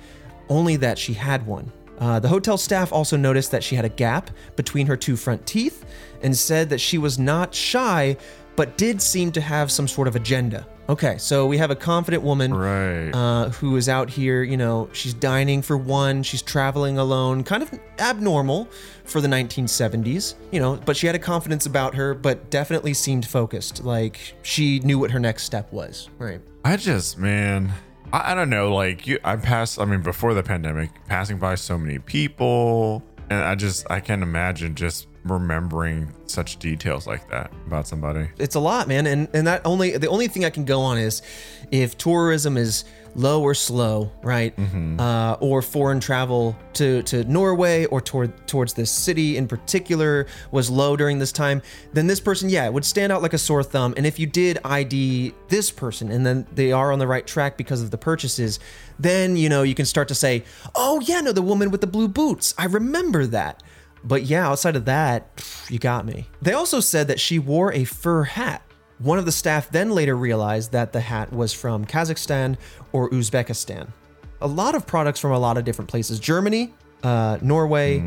only 0.48 0.78
that 0.78 0.98
she 0.98 1.12
had 1.14 1.46
one. 1.46 1.74
Uh, 2.04 2.20
the 2.20 2.28
hotel 2.28 2.58
staff 2.58 2.92
also 2.92 3.16
noticed 3.16 3.50
that 3.52 3.64
she 3.64 3.76
had 3.76 3.86
a 3.86 3.90
gap 3.90 4.30
between 4.58 4.86
her 4.88 4.98
two 4.98 5.16
front 5.16 5.46
teeth 5.46 5.86
and 6.22 6.36
said 6.36 6.70
that 6.70 6.80
she 6.80 6.98
was 6.98 7.18
not 7.18 7.56
shy, 7.56 8.18
but 8.58 8.78
did 8.78 9.02
seem 9.02 9.32
to 9.32 9.40
have 9.40 9.72
some 9.72 9.88
sort 9.88 10.08
of 10.10 10.16
agenda. 10.18 10.68
Okay, 10.90 11.18
so 11.18 11.46
we 11.48 11.58
have 11.60 11.72
a 11.72 11.78
confident 11.78 12.22
woman 12.24 12.54
Right. 12.54 13.10
uh, 13.14 13.48
who 13.52 13.78
is 13.78 13.88
out 13.88 14.10
here. 14.10 14.44
You 14.44 14.58
know, 14.58 14.90
she's 14.92 15.14
dining 15.14 15.62
for 15.62 15.78
one, 15.78 16.24
she's 16.24 16.42
traveling 16.42 16.98
alone, 16.98 17.42
kind 17.46 17.64
of 17.64 17.72
abnormal 18.00 18.68
for 19.06 19.22
the 19.22 19.30
1970s, 19.30 20.36
you 20.52 20.60
know, 20.60 20.76
but 20.86 20.98
she 20.98 21.08
had 21.08 21.16
a 21.16 21.20
confidence 21.20 21.66
about 21.66 21.96
her, 21.96 22.14
but 22.14 22.50
definitely 22.50 22.94
seemed 22.94 23.26
focused. 23.26 23.82
Like 23.86 24.36
she 24.42 24.80
knew 24.82 25.00
what 25.00 25.12
her 25.12 25.20
next 25.22 25.44
step 25.44 25.72
was. 25.72 26.10
Right. 26.20 26.42
I 26.66 26.76
just, 26.76 27.18
man, 27.18 27.72
I, 28.14 28.32
I 28.32 28.36
don't 28.36 28.50
know. 28.50 28.74
Like 28.74 29.06
you, 29.08 29.20
I 29.24 29.36
passed. 29.36 29.80
I 29.80 29.86
mean, 29.86 30.02
before 30.02 30.34
the 30.34 30.44
pandemic, 30.44 30.92
passing 31.08 31.40
by 31.40 31.56
so 31.56 31.78
many 31.78 32.00
people, 32.00 33.04
and 33.30 33.44
I 33.44 33.56
just, 33.56 33.90
I 33.92 34.00
can't 34.00 34.24
imagine 34.24 34.76
just 34.76 35.08
remembering 35.26 36.14
such 36.26 36.58
details 36.58 37.08
like 37.08 37.30
that 37.30 37.52
about 37.66 37.88
somebody. 37.88 38.30
it's 38.38 38.56
a 38.56 38.60
lot, 38.60 38.88
man. 38.88 39.08
And 39.08 39.28
and 39.34 39.48
that 39.48 39.62
only 39.66 39.98
the 39.98 40.08
only 40.08 40.28
thing 40.28 40.46
I 40.46 40.50
can 40.50 40.66
go 40.66 40.82
on 40.82 40.98
is 40.98 41.22
if 41.72 41.98
tourism 41.98 42.56
is 42.58 42.86
low 43.16 43.42
or 43.42 43.54
slow, 43.54 44.12
right? 44.22 44.54
Uh, 45.00 45.38
or 45.40 45.62
foreign 45.62 46.00
travel 46.00 46.56
to 46.74 47.04
to 47.04 47.24
Norway 47.26 47.86
or 47.86 48.02
toward 48.02 48.48
towards 48.48 48.74
this 48.74 48.92
city 48.92 49.38
in 49.38 49.48
particular 49.48 50.26
was 50.52 50.70
low 50.70 50.96
during 50.96 51.20
this 51.20 51.32
time, 51.32 51.62
then 51.94 52.08
this 52.08 52.20
person, 52.20 52.50
yeah, 52.50 52.68
would 52.70 52.86
stand 52.86 53.12
out 53.12 53.22
like 53.22 53.34
a 53.34 53.38
sore 53.38 53.64
thumb. 53.64 53.94
And 53.98 54.06
if 54.06 54.20
you 54.20 54.26
did 54.26 54.58
ID 54.66 55.34
this 55.50 55.72
person 55.72 56.12
and 56.12 56.26
then 56.26 56.48
they 56.54 56.72
are 56.72 56.92
on 56.92 57.00
the 57.00 57.08
right 57.08 57.26
track 57.26 57.58
because 57.58 57.82
of 57.82 57.92
the 57.92 57.98
purchases, 57.98 58.60
then 59.00 59.38
you 59.38 59.50
know 59.50 59.64
you 59.64 59.76
can 59.76 59.86
start 59.86 60.08
to 60.08 60.16
say, 60.16 60.44
oh 60.76 61.00
yeah, 61.02 61.22
no, 61.22 61.32
the 61.32 61.42
woman 61.42 61.72
with 61.72 61.82
the 61.82 61.88
blue 61.88 62.08
boots, 62.08 62.54
I 62.58 62.66
remember 62.66 63.26
that. 63.28 63.62
But 64.04 64.24
yeah, 64.24 64.48
outside 64.50 64.76
of 64.76 64.86
that, 64.86 65.28
you 65.70 65.80
got 65.80 66.06
me. 66.06 66.28
They 66.42 66.54
also 66.54 66.80
said 66.82 67.08
that 67.08 67.20
she 67.20 67.40
wore 67.40 67.72
a 67.72 67.86
fur 67.86 68.24
hat. 68.24 68.62
One 69.04 69.20
of 69.20 69.26
the 69.26 69.34
staff 69.34 69.70
then 69.70 69.92
later 69.92 70.16
realized 70.16 70.72
that 70.72 70.94
the 70.94 71.02
hat 71.02 71.34
was 71.34 71.52
from 71.52 71.86
Kazakhstan 71.86 72.56
or 72.94 73.10
Uzbekistan. 73.10 73.90
A 74.40 74.48
lot 74.48 74.76
of 74.76 74.88
products 74.88 75.20
from 75.20 75.32
a 75.32 75.40
lot 75.40 75.58
of 75.58 75.66
different 75.66 75.90
places 75.90 76.22
Germany, 76.22 76.74
uh, 77.04 77.38
Norway, 77.42 78.00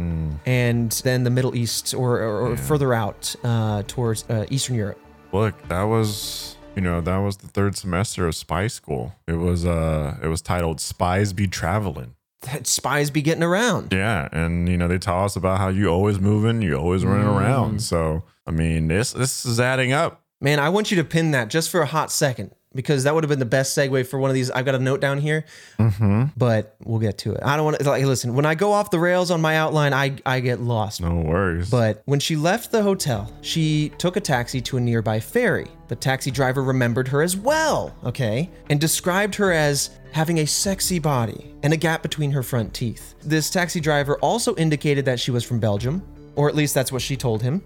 and 0.46 0.90
then 1.04 1.22
the 1.24 1.28
Middle 1.30 1.54
East 1.54 1.92
or, 1.92 2.18
or, 2.20 2.52
or 2.52 2.56
further 2.56 2.94
out 2.94 3.36
uh, 3.44 3.82
towards 3.86 4.24
uh, 4.30 4.46
Eastern 4.48 4.74
Europe. 4.74 4.98
Look, 5.32 5.68
that 5.68 5.82
was, 5.82 6.56
you 6.74 6.80
know, 6.80 7.02
that 7.02 7.18
was 7.18 7.36
the 7.36 7.48
third 7.48 7.76
semester 7.76 8.26
of 8.26 8.34
spy 8.34 8.66
school. 8.66 9.14
It 9.26 9.34
was, 9.34 9.66
uh, 9.66 10.16
it 10.22 10.28
was 10.28 10.40
titled 10.40 10.80
"Spies 10.80 11.34
Be 11.34 11.46
Traveling." 11.46 12.14
That 12.42 12.66
spies 12.66 13.10
be 13.10 13.22
getting 13.22 13.42
around. 13.42 13.92
Yeah, 13.92 14.28
and 14.30 14.68
you 14.68 14.76
know 14.76 14.86
they 14.86 14.98
tell 14.98 15.24
us 15.24 15.36
about 15.36 15.58
how 15.58 15.68
you 15.68 15.88
always 15.88 16.20
moving, 16.20 16.62
you 16.62 16.76
always 16.76 17.04
running 17.04 17.26
around. 17.26 17.82
So 17.82 18.22
I 18.46 18.50
mean, 18.50 18.88
this 18.88 19.12
this 19.12 19.44
is 19.44 19.58
adding 19.58 19.92
up. 19.92 20.22
Man, 20.40 20.60
I 20.60 20.68
want 20.68 20.90
you 20.90 20.98
to 20.98 21.04
pin 21.04 21.30
that 21.30 21.48
just 21.48 21.70
for 21.70 21.80
a 21.80 21.86
hot 21.86 22.12
second 22.12 22.50
because 22.74 23.04
that 23.04 23.14
would 23.14 23.24
have 23.24 23.30
been 23.30 23.38
the 23.38 23.46
best 23.46 23.76
segue 23.76 24.06
for 24.06 24.18
one 24.18 24.28
of 24.30 24.34
these. 24.34 24.50
I've 24.50 24.66
got 24.66 24.74
a 24.74 24.78
note 24.78 25.00
down 25.00 25.18
here, 25.18 25.46
mm-hmm. 25.78 26.24
but 26.36 26.76
we'll 26.84 27.00
get 27.00 27.16
to 27.18 27.32
it. 27.32 27.40
I 27.42 27.56
don't 27.56 27.64
want 27.64 27.78
to 27.78 27.88
like 27.88 28.04
listen. 28.04 28.34
When 28.34 28.44
I 28.44 28.54
go 28.54 28.72
off 28.72 28.90
the 28.90 28.98
rails 28.98 29.30
on 29.30 29.40
my 29.40 29.56
outline, 29.56 29.94
I 29.94 30.16
I 30.26 30.40
get 30.40 30.60
lost. 30.60 31.00
No 31.00 31.14
worries. 31.16 31.70
But 31.70 32.02
when 32.04 32.20
she 32.20 32.36
left 32.36 32.70
the 32.70 32.82
hotel, 32.82 33.32
she 33.40 33.92
took 33.96 34.16
a 34.16 34.20
taxi 34.20 34.60
to 34.60 34.76
a 34.76 34.80
nearby 34.80 35.20
ferry. 35.20 35.68
The 35.88 35.96
taxi 35.96 36.30
driver 36.30 36.62
remembered 36.62 37.08
her 37.08 37.22
as 37.22 37.34
well, 37.34 37.96
okay, 38.04 38.50
and 38.68 38.78
described 38.78 39.34
her 39.36 39.52
as 39.52 39.98
having 40.12 40.38
a 40.38 40.46
sexy 40.46 40.98
body 40.98 41.54
and 41.62 41.72
a 41.72 41.76
gap 41.76 42.02
between 42.02 42.30
her 42.32 42.42
front 42.42 42.74
teeth. 42.74 43.14
This 43.22 43.48
taxi 43.48 43.80
driver 43.80 44.18
also 44.18 44.54
indicated 44.56 45.06
that 45.06 45.18
she 45.18 45.30
was 45.30 45.44
from 45.44 45.60
Belgium, 45.60 46.02
or 46.34 46.46
at 46.48 46.54
least 46.54 46.74
that's 46.74 46.92
what 46.92 47.00
she 47.00 47.16
told 47.16 47.42
him. 47.42 47.62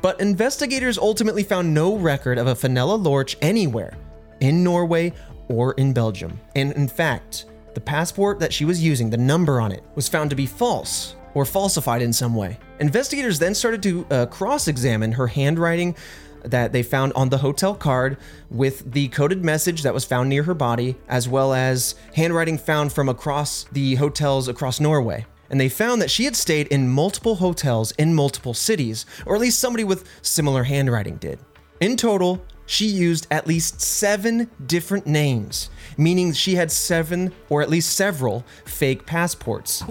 But 0.00 0.20
investigators 0.20 0.98
ultimately 0.98 1.42
found 1.42 1.74
no 1.74 1.96
record 1.96 2.38
of 2.38 2.46
a 2.46 2.54
Fenella 2.54 2.94
Lorch 2.94 3.36
anywhere 3.42 3.96
in 4.40 4.62
Norway 4.62 5.12
or 5.48 5.72
in 5.72 5.92
Belgium. 5.92 6.38
And 6.54 6.72
in 6.72 6.88
fact, 6.88 7.46
the 7.74 7.80
passport 7.80 8.38
that 8.40 8.52
she 8.52 8.64
was 8.64 8.82
using, 8.82 9.10
the 9.10 9.16
number 9.16 9.60
on 9.60 9.72
it, 9.72 9.82
was 9.94 10.08
found 10.08 10.30
to 10.30 10.36
be 10.36 10.46
false 10.46 11.16
or 11.34 11.44
falsified 11.44 12.02
in 12.02 12.12
some 12.12 12.34
way. 12.34 12.58
Investigators 12.80 13.38
then 13.38 13.54
started 13.54 13.82
to 13.82 14.06
uh, 14.10 14.26
cross 14.26 14.68
examine 14.68 15.12
her 15.12 15.26
handwriting 15.26 15.94
that 16.44 16.72
they 16.72 16.82
found 16.82 17.12
on 17.12 17.28
the 17.28 17.38
hotel 17.38 17.74
card 17.74 18.16
with 18.50 18.90
the 18.92 19.08
coded 19.08 19.44
message 19.44 19.82
that 19.82 19.94
was 19.94 20.04
found 20.04 20.28
near 20.28 20.42
her 20.44 20.54
body, 20.54 20.96
as 21.08 21.28
well 21.28 21.52
as 21.52 21.94
handwriting 22.14 22.58
found 22.58 22.92
from 22.92 23.08
across 23.08 23.64
the 23.72 23.96
hotels 23.96 24.48
across 24.48 24.80
Norway. 24.80 25.26
And 25.50 25.60
they 25.60 25.68
found 25.68 26.00
that 26.00 26.10
she 26.10 26.24
had 26.24 26.36
stayed 26.36 26.68
in 26.68 26.88
multiple 26.88 27.36
hotels 27.36 27.90
in 27.92 28.14
multiple 28.14 28.54
cities, 28.54 29.04
or 29.26 29.34
at 29.34 29.40
least 29.40 29.58
somebody 29.58 29.84
with 29.84 30.08
similar 30.22 30.62
handwriting 30.62 31.16
did. 31.16 31.40
In 31.80 31.96
total, 31.96 32.42
she 32.66 32.86
used 32.86 33.26
at 33.32 33.48
least 33.48 33.80
seven 33.80 34.48
different 34.64 35.04
names, 35.04 35.70
meaning 35.98 36.32
she 36.32 36.54
had 36.54 36.70
seven 36.70 37.32
or 37.48 37.62
at 37.62 37.68
least 37.68 37.96
several 37.96 38.44
fake 38.64 39.06
passports. 39.06 39.82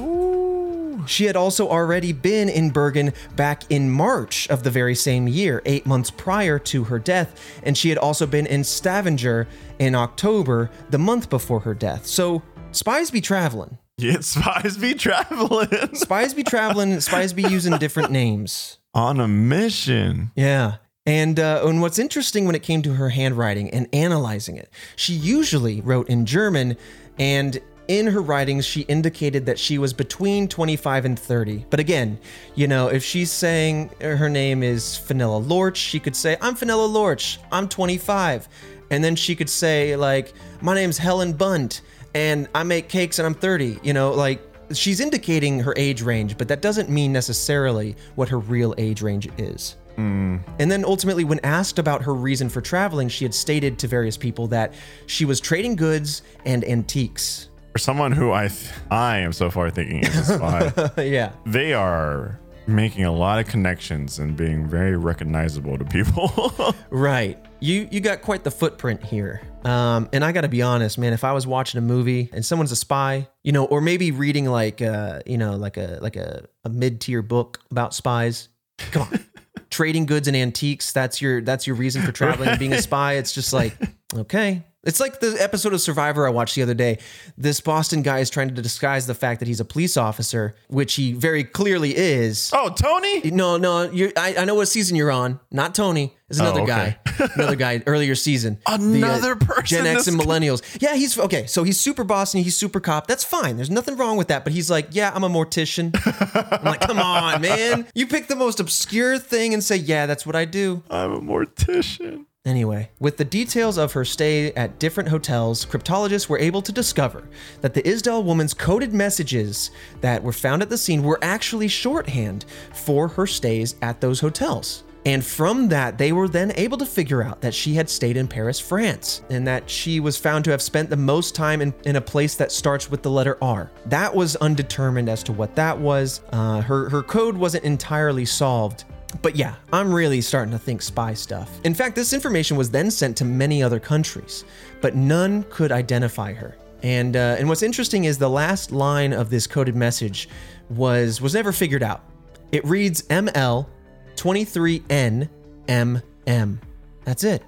She 1.06 1.26
had 1.26 1.36
also 1.36 1.68
already 1.68 2.14
been 2.14 2.48
in 2.48 2.70
Bergen 2.70 3.14
back 3.36 3.64
in 3.70 3.90
March 3.90 4.48
of 4.50 4.64
the 4.64 4.72
very 4.72 4.96
same 4.96 5.28
year, 5.28 5.62
eight 5.66 5.86
months 5.86 6.10
prior 6.10 6.58
to 6.60 6.86
her 6.86 7.00
death, 7.00 7.60
and 7.64 7.78
she 7.78 7.90
had 7.90 7.98
also 7.98 8.26
been 8.26 8.46
in 8.46 8.64
Stavanger 8.64 9.48
in 9.78 9.94
October, 9.94 10.70
the 10.90 10.98
month 10.98 11.30
before 11.30 11.62
her 11.62 11.74
death. 11.74 12.06
So 12.06 12.44
spies 12.72 13.12
be 13.12 13.22
traveling. 13.22 13.78
Yeah, 14.02 14.20
spies 14.22 14.78
be 14.78 14.94
traveling 14.94 15.70
Spies 15.96 16.34
be 16.34 16.44
traveling, 16.44 17.00
spies 17.00 17.34
be 17.34 17.44
using 17.44 17.78
different 17.78 18.12
names. 18.12 18.78
on 18.94 19.20
a 19.20 19.28
mission. 19.28 20.32
Yeah. 20.36 20.76
And, 21.06 21.40
uh, 21.40 21.64
and 21.66 21.82
what's 21.82 21.98
interesting 21.98 22.46
when 22.46 22.56
it 22.56 22.62
came 22.64 22.82
to 22.84 22.94
her 22.94 23.10
handwriting 23.10 23.70
and 23.72 23.88
analyzing 23.94 24.58
it, 24.58 24.70
she 24.96 25.14
usually 25.14 25.82
wrote 25.82 26.08
in 26.10 26.26
German, 26.26 26.78
and 27.18 27.60
in 27.88 28.06
her 28.06 28.22
writings, 28.22 28.66
she 28.66 28.82
indicated 28.82 29.48
that 29.48 29.58
she 29.58 29.80
was 29.80 29.94
between 29.94 30.48
25 30.48 31.06
and 31.06 31.18
30. 31.18 31.66
But 31.72 31.80
again, 31.80 32.20
you 32.54 32.68
know, 32.68 32.88
if 32.90 33.04
she's 33.04 33.32
saying 33.32 33.90
her 34.02 34.30
name 34.30 34.62
is 34.62 34.96
Fenella 34.96 35.38
Lorch, 35.40 35.78
she 35.78 36.00
could 36.00 36.16
say, 36.16 36.38
I'm 36.42 36.54
Fenella 36.54 36.86
Lorch, 36.86 37.40
I'm 37.52 37.68
25. 37.68 38.48
And 38.92 39.04
then 39.04 39.16
she 39.16 39.36
could 39.36 39.50
say, 39.50 39.96
like, 39.96 40.34
my 40.62 40.76
name's 40.76 41.00
Helen 41.00 41.34
Bunt, 41.34 41.82
and 42.14 42.48
I 42.56 42.64
make 42.64 42.90
cakes 42.90 43.20
and 43.20 43.26
I'm 43.26 43.34
30. 43.34 43.80
You 43.84 43.94
know, 43.94 44.12
like, 44.12 44.42
she's 44.74 45.00
indicating 45.00 45.60
her 45.60 45.74
age 45.78 46.02
range, 46.02 46.38
but 46.38 46.48
that 46.48 46.62
doesn't 46.62 46.90
mean 46.90 47.12
necessarily 47.12 47.96
what 48.16 48.30
her 48.30 48.40
real 48.40 48.76
age 48.78 49.02
range 49.02 49.30
is. 49.38 49.76
Mm. 49.98 50.42
And 50.60 50.72
then 50.72 50.86
ultimately, 50.86 51.24
when 51.24 51.40
asked 51.44 51.78
about 51.78 52.04
her 52.04 52.14
reason 52.14 52.50
for 52.50 52.62
traveling, 52.62 53.10
she 53.10 53.26
had 53.26 53.34
stated 53.34 53.78
to 53.80 53.88
various 53.88 54.16
people 54.16 54.48
that 54.48 54.74
she 55.08 55.26
was 55.26 55.40
trading 55.40 55.76
goods 55.76 56.22
and 56.46 56.64
antiques. 56.64 57.50
For 57.74 57.80
someone 57.80 58.12
who 58.12 58.32
I 58.32 58.48
th- 58.48 58.72
I 58.90 59.18
am 59.18 59.34
so 59.34 59.52
far 59.52 59.70
thinking 59.70 60.00
is 60.04 60.30
a 60.30 60.36
spy, 60.94 61.04
yeah. 61.04 61.34
they 61.46 61.74
are 61.74 62.40
making 62.66 63.04
a 63.04 63.12
lot 63.12 63.40
of 63.40 63.48
connections 63.48 64.20
and 64.20 64.38
being 64.38 64.68
very 64.68 64.96
recognizable 64.96 65.78
to 65.78 65.86
people. 65.86 66.76
Right. 66.92 67.38
You 67.62 67.88
you 67.92 68.00
got 68.00 68.22
quite 68.22 68.44
the 68.44 68.52
footprint 68.52 69.04
here. 69.04 69.42
Um, 69.66 70.08
and 70.14 70.24
I 70.24 70.32
got 70.32 70.42
to 70.42 70.48
be 70.48 70.62
honest, 70.62 70.98
man. 70.98 71.12
If 71.12 71.24
I 71.24 71.34
was 71.34 71.46
watching 71.46 71.78
a 71.78 71.82
movie 71.82 72.30
and 72.32 72.46
someone's 72.46 72.72
a 72.72 72.76
spy, 72.76 73.28
you 73.44 73.52
know, 73.52 73.66
or 73.66 73.82
maybe 73.82 74.12
reading 74.12 74.46
like 74.46 74.82
uh, 74.82 75.22
you 75.26 75.38
know, 75.38 75.56
like 75.58 75.78
a 75.78 76.00
like 76.02 76.16
a, 76.16 76.46
a 76.64 76.70
mid 76.70 77.02
tier 77.02 77.22
book 77.22 77.60
about 77.70 77.94
spies, 77.94 78.48
come 78.78 79.04
on, 79.04 79.20
trading 79.70 80.06
goods 80.06 80.28
and 80.28 80.38
antiques. 80.38 80.94
That's 80.94 81.22
your 81.22 81.42
that's 81.42 81.68
your 81.68 81.76
reason 81.76 82.02
for 82.02 82.14
traveling 82.14 82.50
and 82.50 82.60
being 82.60 82.74
a 82.74 82.82
spy. 82.82 83.14
It's 83.14 83.34
just 83.34 83.52
like 83.52 83.76
okay. 84.16 84.64
It's 84.90 85.00
like 85.00 85.20
the 85.20 85.38
episode 85.40 85.74
of 85.74 85.82
Survivor 85.82 86.26
I 86.26 86.32
watched 86.32 86.56
the 86.56 86.64
other 86.64 86.74
day. 86.74 86.98
This 87.38 87.62
Boston 87.62 88.02
guy 88.02 88.20
is 88.20 88.32
trying 88.32 88.56
to 88.56 88.60
disguise 88.60 89.06
the 89.06 89.14
fact 89.14 89.40
that 89.40 89.48
he's 89.48 89.60
a 89.60 89.66
police 89.66 89.98
officer, 89.98 90.56
which 90.68 90.96
he 90.96 91.14
very 91.14 91.44
clearly 91.44 91.96
is. 91.96 92.50
oh, 92.56 92.70
Tony? 92.70 93.30
No, 93.30 93.58
no, 93.58 93.84
you're, 93.92 94.12
I, 94.18 94.38
I 94.40 94.46
know 94.46 94.56
what 94.56 94.68
season 94.68 94.96
you're 94.96 95.12
on. 95.12 95.40
Not 95.52 95.76
Tony. 95.76 96.16
It's 96.28 96.40
oh, 96.40 96.44
another 96.44 96.62
Oh, 96.62 96.64
okay. 96.64 96.98
guy. 97.06 97.30
another 97.36 97.56
guy 97.56 97.84
earlier 97.86 98.16
season. 98.16 98.58
Uh, 98.66 98.80
another 98.82 99.36
person 99.36 99.84
Gen 99.84 99.86
X 99.96 100.08
and 100.08 100.20
millennials. 100.20 100.64
Yeah, 100.82 100.96
he's 100.96 101.20
okay. 101.20 101.46
So 101.46 101.64
he's 101.64 101.80
super 101.80 102.04
boss 102.04 102.34
and 102.34 102.44
he's 102.44 102.56
super 102.56 102.80
cop. 102.80 103.06
That's 103.06 103.24
fine. 103.24 103.58
There's 103.58 103.70
nothing 103.70 103.96
wrong 103.96 104.18
with 104.18 104.30
that. 104.30 104.44
But 104.44 104.54
he's 104.54 104.72
like, 104.72 104.88
yeah, 104.92 105.12
I'm 105.14 105.24
a 105.24 105.30
mortician. 105.30 105.96
I'm 106.60 106.66
like, 106.66 106.82
come 106.82 106.98
on, 107.00 107.42
man. 107.42 107.86
You 107.94 108.08
pick 108.08 108.28
the 108.28 108.36
most 108.36 108.60
obscure 108.60 109.20
thing 109.20 109.54
and 109.54 109.64
say, 109.64 109.76
yeah, 109.76 110.08
that's 110.08 110.26
what 110.26 110.36
I 110.36 110.46
do. 110.46 110.82
I'm 110.90 111.12
a 111.12 111.22
mortician. 111.22 112.26
Anyway, 112.46 112.90
with 113.00 113.18
the 113.18 113.26
details 113.26 113.78
of 113.78 113.92
her 113.92 114.06
stay 114.06 114.54
at 114.54 114.80
different 114.80 115.10
hotels, 115.10 115.66
cryptologists 115.66 116.30
were 116.30 116.40
able 116.40 116.62
to 116.62 116.72
discover 116.72 117.28
that 117.60 117.74
the 117.74 117.84
Isdal 117.84 118.24
woman's 118.24 118.54
coded 118.54 118.94
messages 118.94 119.72
that 120.00 120.24
were 120.24 120.32
found 120.32 120.62
at 120.62 120.70
the 120.70 120.78
scene 120.78 121.04
were 121.04 121.20
actually 121.22 121.68
shorthand 121.68 122.46
for 122.74 123.10
her 123.10 123.28
stays 123.28 123.76
at 123.82 124.00
those 124.00 124.22
hotels. 124.22 124.86
And 125.06 125.24
from 125.24 125.68
that, 125.70 125.98
they 125.98 126.14
were 126.14 126.30
then 126.30 126.54
able 126.56 126.78
to 126.78 126.86
figure 126.86 127.24
out 127.24 127.42
that 127.42 127.54
she 127.54 127.74
had 127.74 127.90
stayed 127.90 128.16
in 128.16 128.28
Paris, 128.28 128.60
France, 128.60 129.22
and 129.30 129.46
that 129.46 129.70
she 129.70 130.00
was 130.00 130.18
found 130.18 130.46
to 130.46 130.52
have 130.52 130.62
spent 130.62 130.90
the 130.90 130.98
most 130.98 131.36
time 131.36 131.62
in, 131.62 131.74
in 131.86 131.98
a 131.98 132.02
place 132.02 132.36
that 132.36 132.52
starts 132.52 132.90
with 132.90 133.02
the 133.02 133.12
letter 133.12 133.38
R. 133.42 133.70
That 133.86 134.14
was 134.14 134.38
undetermined 134.38 135.10
as 135.10 135.24
to 135.24 135.34
what 135.34 135.56
that 135.56 135.78
was. 135.78 136.22
Uh, 136.32 136.62
her, 136.62 136.90
her 136.90 137.04
code 137.04 137.36
wasn't 137.36 137.64
entirely 137.64 138.26
solved, 138.26 138.86
but 139.22 139.36
yeah, 139.36 139.56
I'm 139.74 139.94
really 139.94 140.22
starting 140.22 140.52
to 140.52 140.60
think 140.60 140.82
spy 140.82 141.14
stuff. 141.14 141.60
In 141.64 141.74
fact, 141.74 141.96
this 141.96 142.14
information 142.14 142.58
was 142.58 142.70
then 142.70 142.92
sent 142.92 143.18
to 143.18 143.26
many 143.26 143.64
other 143.64 143.80
countries, 143.80 144.46
but 144.82 144.96
none 144.96 145.44
could 145.50 145.72
identify 145.72 146.34
her. 146.34 146.56
And 146.84 147.16
uh, 147.16 147.36
and 147.38 147.50
what's 147.50 147.64
interesting 147.64 148.06
is 148.06 148.18
the 148.18 148.30
last 148.30 148.72
line 148.72 149.12
of 149.12 149.30
this 149.30 149.48
coded 149.48 149.76
message 149.76 150.30
was 150.70 151.22
was 151.22 151.34
never 151.34 151.52
figured 151.52 151.84
out. 151.84 152.04
It 152.52 152.66
reads 152.66 153.02
ML 153.04 153.68
23N 154.16 155.30
MM. 155.68 156.58
That's 157.04 157.24
it. 157.24 157.44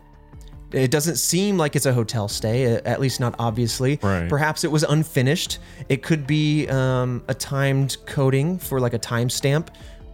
It 0.71 0.89
doesn't 0.89 1.17
seem 1.17 1.57
like 1.57 1.75
it's 1.75 1.85
a 1.85 1.93
hotel 1.93 2.27
stay, 2.27 2.75
at 2.75 2.99
least 3.01 3.19
not 3.19 3.35
obviously. 3.39 3.99
Right. 4.01 4.29
Perhaps 4.29 4.63
it 4.63 4.71
was 4.71 4.83
unfinished. 4.83 5.59
It 5.89 6.01
could 6.01 6.25
be 6.25 6.67
um, 6.69 7.23
a 7.27 7.33
timed 7.33 7.97
coding 8.05 8.57
for 8.57 8.79
like 8.79 8.93
a 8.93 8.99
timestamp 8.99 9.67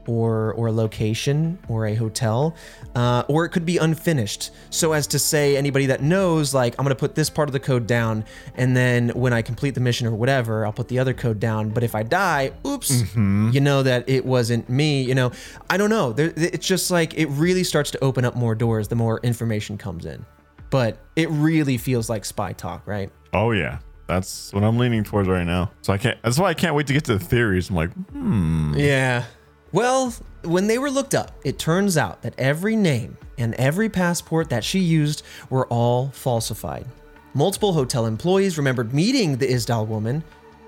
or 0.07 0.53
or 0.53 0.67
a 0.67 0.71
location 0.71 1.59
or 1.67 1.85
a 1.87 1.95
hotel, 1.95 2.55
uh, 2.95 3.23
or 3.27 3.45
it 3.45 3.49
could 3.49 3.65
be 3.65 3.77
unfinished. 3.77 4.51
So 4.69 4.93
as 4.93 5.07
to 5.07 5.19
say, 5.19 5.57
anybody 5.57 5.85
that 5.87 6.01
knows, 6.01 6.53
like 6.53 6.75
I'm 6.77 6.85
gonna 6.85 6.95
put 6.95 7.15
this 7.15 7.29
part 7.29 7.49
of 7.49 7.53
the 7.53 7.59
code 7.59 7.87
down, 7.87 8.25
and 8.55 8.75
then 8.75 9.09
when 9.09 9.33
I 9.33 9.41
complete 9.41 9.75
the 9.75 9.81
mission 9.81 10.07
or 10.07 10.15
whatever, 10.15 10.65
I'll 10.65 10.73
put 10.73 10.87
the 10.87 10.99
other 10.99 11.13
code 11.13 11.39
down. 11.39 11.69
But 11.69 11.83
if 11.83 11.95
I 11.95 12.03
die, 12.03 12.51
oops, 12.65 13.03
you 13.15 13.59
know 13.59 13.83
that 13.83 14.07
it 14.07 14.25
wasn't 14.25 14.69
me. 14.69 15.03
You 15.03 15.15
know, 15.15 15.31
I 15.69 15.77
don't 15.77 15.89
know. 15.89 16.13
There, 16.13 16.33
it's 16.35 16.65
just 16.67 16.91
like 16.91 17.13
it 17.15 17.27
really 17.27 17.63
starts 17.63 17.91
to 17.91 18.03
open 18.03 18.25
up 18.25 18.35
more 18.35 18.55
doors 18.55 18.87
the 18.87 18.95
more 18.95 19.19
information 19.23 19.77
comes 19.77 20.05
in. 20.05 20.25
But 20.69 20.97
it 21.15 21.29
really 21.29 21.77
feels 21.77 22.09
like 22.09 22.25
spy 22.25 22.53
talk, 22.53 22.85
right? 22.85 23.11
Oh 23.33 23.51
yeah. 23.51 23.79
That's 24.07 24.53
what 24.53 24.63
I'm 24.63 24.77
leaning 24.77 25.03
towards 25.03 25.27
right 25.27 25.45
now. 25.45 25.71
So 25.81 25.91
I 25.93 25.97
can't 25.97 26.17
that's 26.23 26.39
why 26.39 26.49
I 26.49 26.53
can't 26.53 26.75
wait 26.75 26.87
to 26.87 26.93
get 26.93 27.03
to 27.05 27.17
the 27.17 27.23
theories. 27.23 27.69
I'm 27.69 27.75
like, 27.75 27.91
hmm. 27.93 28.73
Yeah. 28.75 29.25
Well, 29.71 30.13
when 30.43 30.67
they 30.67 30.77
were 30.77 30.89
looked 30.89 31.13
up, 31.13 31.31
it 31.43 31.59
turns 31.59 31.97
out 31.97 32.21
that 32.21 32.33
every 32.37 32.75
name 32.75 33.17
and 33.37 33.53
every 33.55 33.89
passport 33.89 34.49
that 34.49 34.63
she 34.63 34.79
used 34.79 35.23
were 35.49 35.67
all 35.67 36.09
falsified. 36.09 36.85
Multiple 37.33 37.73
hotel 37.73 38.05
employees 38.05 38.57
remembered 38.57 38.93
meeting 38.93 39.37
the 39.37 39.47
Isdal 39.47 39.85
woman. 39.85 40.23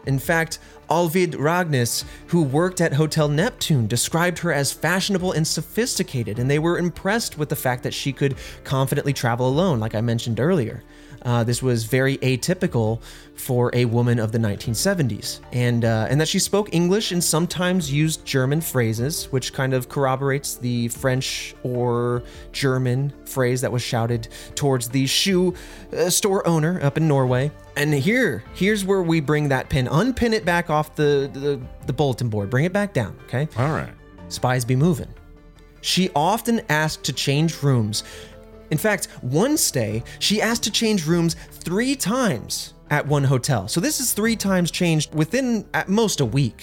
In 0.05 0.19
fact, 0.19 0.59
Alvid 0.89 1.35
Ragnes, 1.37 2.03
who 2.27 2.41
worked 2.43 2.81
at 2.81 2.93
Hotel 2.93 3.29
Neptune, 3.29 3.87
described 3.87 4.39
her 4.39 4.51
as 4.51 4.71
fashionable 4.71 5.31
and 5.31 5.47
sophisticated, 5.47 6.37
and 6.37 6.49
they 6.49 6.59
were 6.59 6.77
impressed 6.77 7.37
with 7.37 7.49
the 7.49 7.55
fact 7.55 7.83
that 7.83 7.93
she 7.93 8.11
could 8.11 8.35
confidently 8.63 9.13
travel 9.13 9.47
alone, 9.47 9.79
like 9.79 9.95
I 9.95 10.01
mentioned 10.01 10.39
earlier. 10.39 10.83
Uh, 11.23 11.43
this 11.43 11.61
was 11.61 11.83
very 11.83 12.17
atypical 12.17 13.01
for 13.35 13.71
a 13.73 13.85
woman 13.85 14.19
of 14.19 14.31
the 14.31 14.37
1970s, 14.37 15.39
and 15.53 15.85
uh, 15.85 16.07
and 16.09 16.19
that 16.19 16.27
she 16.27 16.39
spoke 16.39 16.73
English 16.73 17.11
and 17.11 17.23
sometimes 17.23 17.91
used 17.91 18.25
German 18.25 18.61
phrases, 18.61 19.25
which 19.31 19.53
kind 19.53 19.73
of 19.73 19.89
corroborates 19.89 20.55
the 20.55 20.87
French 20.89 21.55
or 21.63 22.23
German 22.51 23.13
phrase 23.25 23.61
that 23.61 23.71
was 23.71 23.81
shouted 23.81 24.27
towards 24.55 24.89
the 24.89 25.05
shoe 25.07 25.53
uh, 25.93 26.09
store 26.09 26.45
owner 26.47 26.79
up 26.83 26.97
in 26.97 27.07
Norway. 27.07 27.51
And 27.75 27.93
here, 27.93 28.43
here's 28.53 28.83
where 28.83 29.01
we 29.01 29.21
bring 29.21 29.49
that 29.49 29.69
pin, 29.69 29.87
unpin 29.87 30.33
it 30.33 30.43
back 30.45 30.69
off 30.69 30.95
the 30.95 31.29
the, 31.31 31.61
the 31.85 31.93
bulletin 31.93 32.29
board, 32.29 32.49
bring 32.49 32.65
it 32.65 32.73
back 32.73 32.93
down, 32.93 33.17
okay? 33.23 33.47
all 33.57 33.71
right. 33.71 33.93
spies 34.27 34.65
be 34.65 34.75
moving. 34.75 35.07
She 35.81 36.09
often 36.15 36.61
asked 36.69 37.05
to 37.05 37.13
change 37.13 37.63
rooms. 37.63 38.03
In 38.71 38.77
fact, 38.77 39.07
one 39.21 39.57
stay, 39.57 40.03
she 40.19 40.41
asked 40.41 40.63
to 40.63 40.71
change 40.71 41.05
rooms 41.05 41.35
three 41.51 41.95
times 41.95 42.73
at 42.89 43.05
one 43.05 43.23
hotel. 43.23 43.67
So 43.67 43.79
this 43.79 43.99
is 43.99 44.13
three 44.13 44.35
times 44.35 44.71
changed 44.71 45.13
within 45.13 45.65
at 45.73 45.89
most 45.89 46.19
a 46.19 46.25
week. 46.25 46.61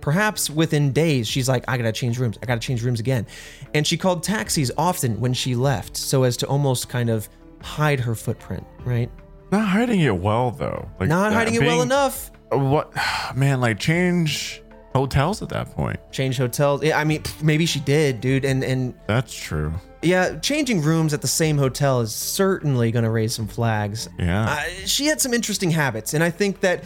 Perhaps 0.00 0.48
within 0.48 0.92
days, 0.92 1.28
she's 1.28 1.48
like, 1.48 1.64
I 1.68 1.76
gotta 1.76 1.92
change 1.92 2.18
rooms. 2.18 2.38
I 2.42 2.46
gotta 2.46 2.60
change 2.60 2.82
rooms 2.82 3.00
again. 3.00 3.26
And 3.74 3.86
she 3.86 3.96
called 3.96 4.22
taxis 4.22 4.70
often 4.78 5.20
when 5.20 5.34
she 5.34 5.54
left 5.54 5.96
so 5.96 6.22
as 6.22 6.36
to 6.38 6.46
almost 6.46 6.88
kind 6.88 7.10
of 7.10 7.28
hide 7.62 8.00
her 8.00 8.14
footprint, 8.14 8.66
right? 8.84 9.10
Not 9.52 9.66
hiding 9.68 10.00
it 10.00 10.16
well 10.16 10.50
though. 10.50 10.88
Like 10.98 11.08
Not 11.08 11.32
uh, 11.32 11.34
hiding 11.34 11.54
it 11.54 11.60
well 11.62 11.82
enough. 11.82 12.30
What 12.50 12.94
man, 13.34 13.60
like 13.60 13.78
change 13.78 14.62
hotels 14.94 15.42
at 15.42 15.48
that 15.50 15.70
point. 15.74 15.98
Change 16.10 16.36
hotels. 16.36 16.82
Yeah, 16.82 16.98
I 16.98 17.04
mean, 17.04 17.22
maybe 17.42 17.66
she 17.66 17.80
did, 17.80 18.20
dude. 18.20 18.44
And 18.44 18.62
and 18.64 18.94
That's 19.06 19.34
true. 19.34 19.72
Yeah, 20.02 20.38
changing 20.38 20.80
rooms 20.80 21.12
at 21.12 21.20
the 21.20 21.28
same 21.28 21.58
hotel 21.58 22.00
is 22.00 22.14
certainly 22.14 22.90
going 22.90 23.04
to 23.04 23.10
raise 23.10 23.34
some 23.34 23.46
flags. 23.46 24.08
Yeah. 24.18 24.48
Uh, 24.48 24.86
she 24.86 25.06
had 25.06 25.20
some 25.20 25.34
interesting 25.34 25.70
habits, 25.70 26.14
and 26.14 26.24
I 26.24 26.30
think 26.30 26.60
that 26.60 26.84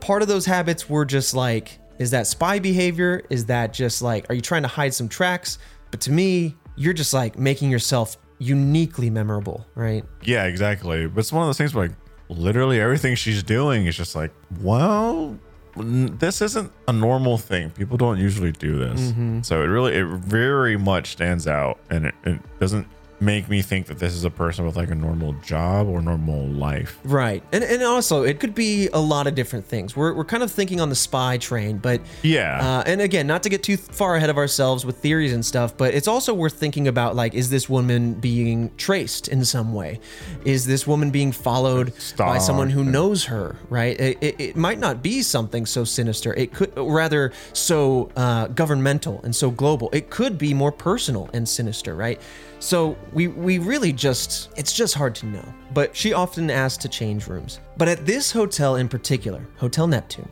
part 0.00 0.20
of 0.22 0.28
those 0.28 0.44
habits 0.44 0.88
were 0.88 1.06
just 1.06 1.32
like, 1.32 1.78
is 1.98 2.10
that 2.10 2.26
spy 2.26 2.58
behavior? 2.58 3.22
Is 3.30 3.46
that 3.46 3.72
just 3.72 4.02
like, 4.02 4.28
are 4.30 4.34
you 4.34 4.42
trying 4.42 4.62
to 4.62 4.68
hide 4.68 4.92
some 4.92 5.08
tracks? 5.08 5.58
But 5.90 6.00
to 6.02 6.12
me, 6.12 6.56
you're 6.76 6.92
just 6.92 7.12
like 7.14 7.38
making 7.38 7.70
yourself 7.70 8.16
uniquely 8.38 9.10
memorable, 9.10 9.66
right? 9.74 10.04
Yeah, 10.22 10.44
exactly. 10.44 11.06
But 11.06 11.20
it's 11.20 11.32
one 11.32 11.42
of 11.42 11.48
those 11.48 11.58
things 11.58 11.74
where 11.74 11.88
like 11.88 11.96
literally 12.28 12.80
everything 12.80 13.14
she's 13.14 13.42
doing 13.42 13.86
is 13.86 13.96
just 13.96 14.14
like, 14.14 14.32
well, 14.60 15.38
this 15.76 16.42
isn't 16.42 16.72
a 16.88 16.92
normal 16.92 17.38
thing. 17.38 17.70
People 17.70 17.96
don't 17.96 18.18
usually 18.18 18.52
do 18.52 18.78
this. 18.78 19.00
Mm-hmm. 19.00 19.42
So 19.42 19.62
it 19.62 19.66
really, 19.66 19.94
it 19.94 20.06
very 20.06 20.76
much 20.76 21.12
stands 21.12 21.46
out, 21.46 21.78
and 21.90 22.06
it, 22.06 22.14
it 22.24 22.58
doesn't 22.58 22.86
make 23.20 23.48
me 23.48 23.60
think 23.62 23.86
that 23.86 23.98
this 23.98 24.14
is 24.14 24.24
a 24.24 24.30
person 24.30 24.64
with 24.64 24.76
like 24.76 24.90
a 24.90 24.94
normal 24.94 25.34
job 25.42 25.86
or 25.86 26.00
normal 26.00 26.46
life. 26.46 26.98
Right. 27.04 27.42
And 27.52 27.62
and 27.62 27.82
also 27.82 28.22
it 28.22 28.40
could 28.40 28.54
be 28.54 28.88
a 28.88 29.00
lot 29.00 29.26
of 29.26 29.34
different 29.34 29.66
things. 29.66 29.94
We're 29.94 30.14
we're 30.14 30.24
kind 30.24 30.42
of 30.42 30.50
thinking 30.50 30.80
on 30.80 30.88
the 30.88 30.94
spy 30.94 31.36
train, 31.36 31.78
but 31.78 32.00
Yeah. 32.22 32.58
Uh, 32.60 32.82
and 32.86 33.00
again, 33.00 33.26
not 33.26 33.42
to 33.42 33.48
get 33.48 33.62
too 33.62 33.76
far 33.76 34.16
ahead 34.16 34.30
of 34.30 34.38
ourselves 34.38 34.86
with 34.86 34.96
theories 34.98 35.32
and 35.32 35.44
stuff, 35.44 35.76
but 35.76 35.94
it's 35.94 36.08
also 36.08 36.32
worth 36.32 36.54
thinking 36.54 36.88
about 36.88 37.14
like, 37.14 37.34
is 37.34 37.50
this 37.50 37.68
woman 37.68 38.14
being 38.14 38.74
traced 38.76 39.28
in 39.28 39.44
some 39.44 39.74
way? 39.74 40.00
Is 40.44 40.66
this 40.66 40.86
woman 40.86 41.10
being 41.10 41.32
followed 41.32 41.92
by 42.16 42.38
someone 42.38 42.70
who 42.70 42.84
knows 42.84 43.24
her? 43.26 43.56
Right? 43.68 44.00
It, 44.00 44.18
it, 44.20 44.40
it 44.40 44.56
might 44.56 44.78
not 44.78 45.02
be 45.02 45.22
something 45.22 45.66
so 45.66 45.84
sinister. 45.84 46.32
It 46.34 46.52
could 46.54 46.72
rather 46.76 47.32
so 47.52 48.10
uh, 48.16 48.46
governmental 48.48 49.20
and 49.24 49.36
so 49.36 49.50
global. 49.50 49.90
It 49.92 50.10
could 50.10 50.38
be 50.38 50.54
more 50.54 50.72
personal 50.72 51.28
and 51.34 51.48
sinister, 51.48 51.94
right? 51.94 52.20
So 52.60 52.96
we 53.14 53.26
we 53.26 53.58
really 53.58 53.92
just 53.92 54.50
it's 54.56 54.72
just 54.72 54.94
hard 54.94 55.14
to 55.16 55.26
know. 55.26 55.54
But 55.72 55.96
she 55.96 56.12
often 56.12 56.50
asked 56.50 56.82
to 56.82 56.88
change 56.88 57.26
rooms. 57.26 57.58
But 57.76 57.88
at 57.88 58.06
this 58.06 58.30
hotel 58.30 58.76
in 58.76 58.88
particular, 58.88 59.46
Hotel 59.56 59.86
Neptune, 59.86 60.28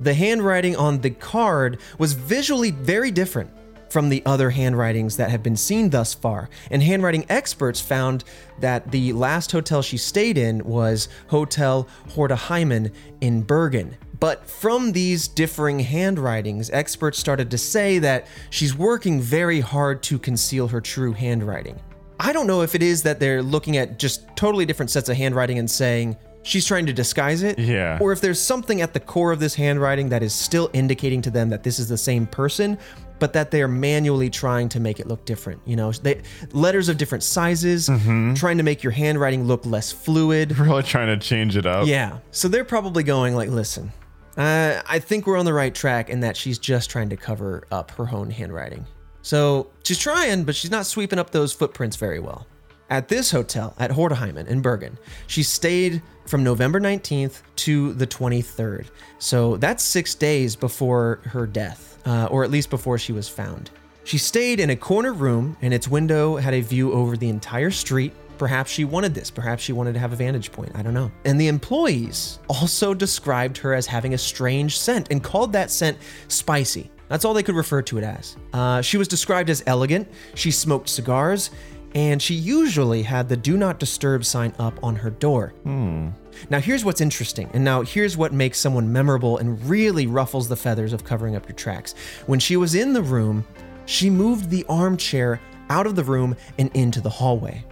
the 0.00 0.14
handwriting 0.14 0.76
on 0.76 1.00
the 1.00 1.10
card 1.10 1.78
was 1.98 2.14
visually 2.14 2.70
very 2.70 3.10
different 3.10 3.50
from 3.90 4.08
the 4.08 4.22
other 4.26 4.50
handwritings 4.50 5.16
that 5.16 5.30
have 5.30 5.42
been 5.42 5.56
seen 5.56 5.90
thus 5.90 6.14
far. 6.14 6.48
And 6.70 6.82
handwriting 6.82 7.26
experts 7.28 7.80
found 7.80 8.24
that 8.60 8.90
the 8.90 9.12
last 9.12 9.52
hotel 9.52 9.82
she 9.82 9.96
stayed 9.96 10.38
in 10.38 10.64
was 10.64 11.08
Hotel 11.28 11.88
Hordaheimen 12.10 12.92
in 13.20 13.42
Bergen. 13.42 13.96
But 14.20 14.48
from 14.48 14.92
these 14.92 15.28
differing 15.28 15.78
handwritings, 15.78 16.70
experts 16.70 17.18
started 17.18 17.50
to 17.52 17.58
say 17.58 17.98
that 18.00 18.26
she's 18.50 18.76
working 18.76 19.20
very 19.20 19.60
hard 19.60 20.02
to 20.04 20.18
conceal 20.18 20.68
her 20.68 20.80
true 20.80 21.12
handwriting. 21.12 21.78
I 22.20 22.32
don't 22.32 22.48
know 22.48 22.62
if 22.62 22.74
it 22.74 22.82
is 22.82 23.02
that 23.04 23.20
they're 23.20 23.42
looking 23.42 23.76
at 23.76 23.98
just 23.98 24.26
totally 24.36 24.66
different 24.66 24.90
sets 24.90 25.08
of 25.08 25.16
handwriting 25.16 25.58
and 25.58 25.70
saying 25.70 26.16
she's 26.42 26.66
trying 26.66 26.86
to 26.86 26.92
disguise 26.92 27.42
it, 27.42 27.58
Yeah. 27.58 27.98
or 28.00 28.10
if 28.10 28.20
there's 28.20 28.40
something 28.40 28.80
at 28.80 28.92
the 28.92 29.00
core 29.00 29.30
of 29.30 29.38
this 29.38 29.54
handwriting 29.54 30.08
that 30.08 30.22
is 30.22 30.32
still 30.32 30.68
indicating 30.72 31.22
to 31.22 31.30
them 31.30 31.50
that 31.50 31.62
this 31.62 31.78
is 31.78 31.88
the 31.88 31.98
same 31.98 32.26
person, 32.26 32.76
but 33.20 33.32
that 33.34 33.50
they're 33.50 33.68
manually 33.68 34.30
trying 34.30 34.68
to 34.70 34.80
make 34.80 34.98
it 35.00 35.06
look 35.06 35.24
different. 35.24 35.60
You 35.64 35.76
know, 35.76 35.92
they 35.92 36.22
letters 36.52 36.88
of 36.88 36.96
different 36.98 37.24
sizes, 37.24 37.88
mm-hmm. 37.88 38.34
trying 38.34 38.56
to 38.58 38.62
make 38.62 38.82
your 38.82 38.92
handwriting 38.92 39.44
look 39.44 39.64
less 39.66 39.92
fluid. 39.92 40.56
really 40.58 40.82
trying 40.82 41.08
to 41.08 41.24
change 41.24 41.56
it 41.56 41.66
up. 41.66 41.86
Yeah. 41.86 42.18
So 42.30 42.48
they're 42.48 42.64
probably 42.64 43.02
going 43.02 43.34
like, 43.34 43.50
listen, 43.50 43.92
uh, 44.38 44.82
I 44.86 45.00
think 45.00 45.26
we're 45.26 45.36
on 45.36 45.44
the 45.44 45.52
right 45.52 45.74
track 45.74 46.08
in 46.08 46.20
that 46.20 46.36
she's 46.36 46.58
just 46.58 46.88
trying 46.88 47.08
to 47.10 47.16
cover 47.16 47.66
up 47.70 47.90
her 47.92 48.08
own 48.10 48.30
handwriting. 48.30 48.86
So 49.22 49.66
she's 49.84 49.98
trying, 49.98 50.44
but 50.44 50.54
she's 50.54 50.70
not 50.70 50.86
sweeping 50.86 51.18
up 51.18 51.30
those 51.30 51.52
footprints 51.52 51.96
very 51.96 52.20
well. 52.20 52.46
At 52.88 53.08
this 53.08 53.30
hotel 53.30 53.74
at 53.78 53.90
Hordaheimen 53.90 54.46
in 54.46 54.62
Bergen, 54.62 54.96
she 55.26 55.42
stayed 55.42 56.00
from 56.26 56.44
November 56.44 56.80
19th 56.80 57.42
to 57.56 57.92
the 57.94 58.06
23rd. 58.06 58.86
So 59.18 59.56
that's 59.58 59.82
six 59.82 60.14
days 60.14 60.56
before 60.56 61.20
her 61.24 61.46
death, 61.46 61.98
uh, 62.06 62.28
or 62.30 62.44
at 62.44 62.50
least 62.50 62.70
before 62.70 62.96
she 62.96 63.12
was 63.12 63.28
found. 63.28 63.70
She 64.04 64.16
stayed 64.16 64.60
in 64.60 64.70
a 64.70 64.76
corner 64.76 65.12
room, 65.12 65.58
and 65.60 65.74
its 65.74 65.86
window 65.88 66.36
had 66.36 66.54
a 66.54 66.60
view 66.60 66.92
over 66.92 67.16
the 67.16 67.28
entire 67.28 67.70
street. 67.70 68.14
Perhaps 68.38 68.70
she 68.70 68.84
wanted 68.84 69.14
this. 69.14 69.30
Perhaps 69.30 69.62
she 69.62 69.72
wanted 69.72 69.94
to 69.94 69.98
have 69.98 70.12
a 70.12 70.16
vantage 70.16 70.52
point. 70.52 70.72
I 70.74 70.82
don't 70.82 70.94
know. 70.94 71.10
And 71.24 71.40
the 71.40 71.48
employees 71.48 72.38
also 72.48 72.94
described 72.94 73.58
her 73.58 73.74
as 73.74 73.86
having 73.86 74.14
a 74.14 74.18
strange 74.18 74.78
scent 74.78 75.08
and 75.10 75.22
called 75.22 75.52
that 75.52 75.70
scent 75.70 75.98
spicy. 76.28 76.90
That's 77.08 77.24
all 77.24 77.34
they 77.34 77.42
could 77.42 77.56
refer 77.56 77.82
to 77.82 77.98
it 77.98 78.04
as. 78.04 78.36
Uh, 78.52 78.82
she 78.82 78.96
was 78.96 79.08
described 79.08 79.50
as 79.50 79.62
elegant. 79.66 80.08
She 80.34 80.50
smoked 80.50 80.88
cigars, 80.88 81.50
and 81.94 82.20
she 82.20 82.34
usually 82.34 83.02
had 83.02 83.28
the 83.28 83.36
do 83.36 83.56
not 83.56 83.78
disturb 83.78 84.24
sign 84.24 84.52
up 84.58 84.78
on 84.84 84.94
her 84.96 85.10
door. 85.10 85.54
Now, 85.64 86.60
here's 86.60 86.84
what's 86.84 87.00
interesting, 87.00 87.50
and 87.54 87.64
now 87.64 87.82
here's 87.82 88.16
what 88.16 88.32
makes 88.32 88.58
someone 88.58 88.92
memorable 88.92 89.38
and 89.38 89.60
really 89.68 90.06
ruffles 90.06 90.48
the 90.48 90.56
feathers 90.56 90.92
of 90.92 91.02
covering 91.02 91.34
up 91.34 91.48
your 91.48 91.56
tracks. 91.56 91.94
When 92.26 92.38
she 92.38 92.56
was 92.56 92.74
in 92.74 92.92
the 92.92 93.02
room, 93.02 93.44
she 93.86 94.10
moved 94.10 94.50
the 94.50 94.64
armchair 94.68 95.40
out 95.70 95.86
of 95.86 95.96
the 95.96 96.04
room 96.04 96.36
and 96.58 96.70
into 96.74 97.00
the 97.00 97.10
hallway. 97.10 97.64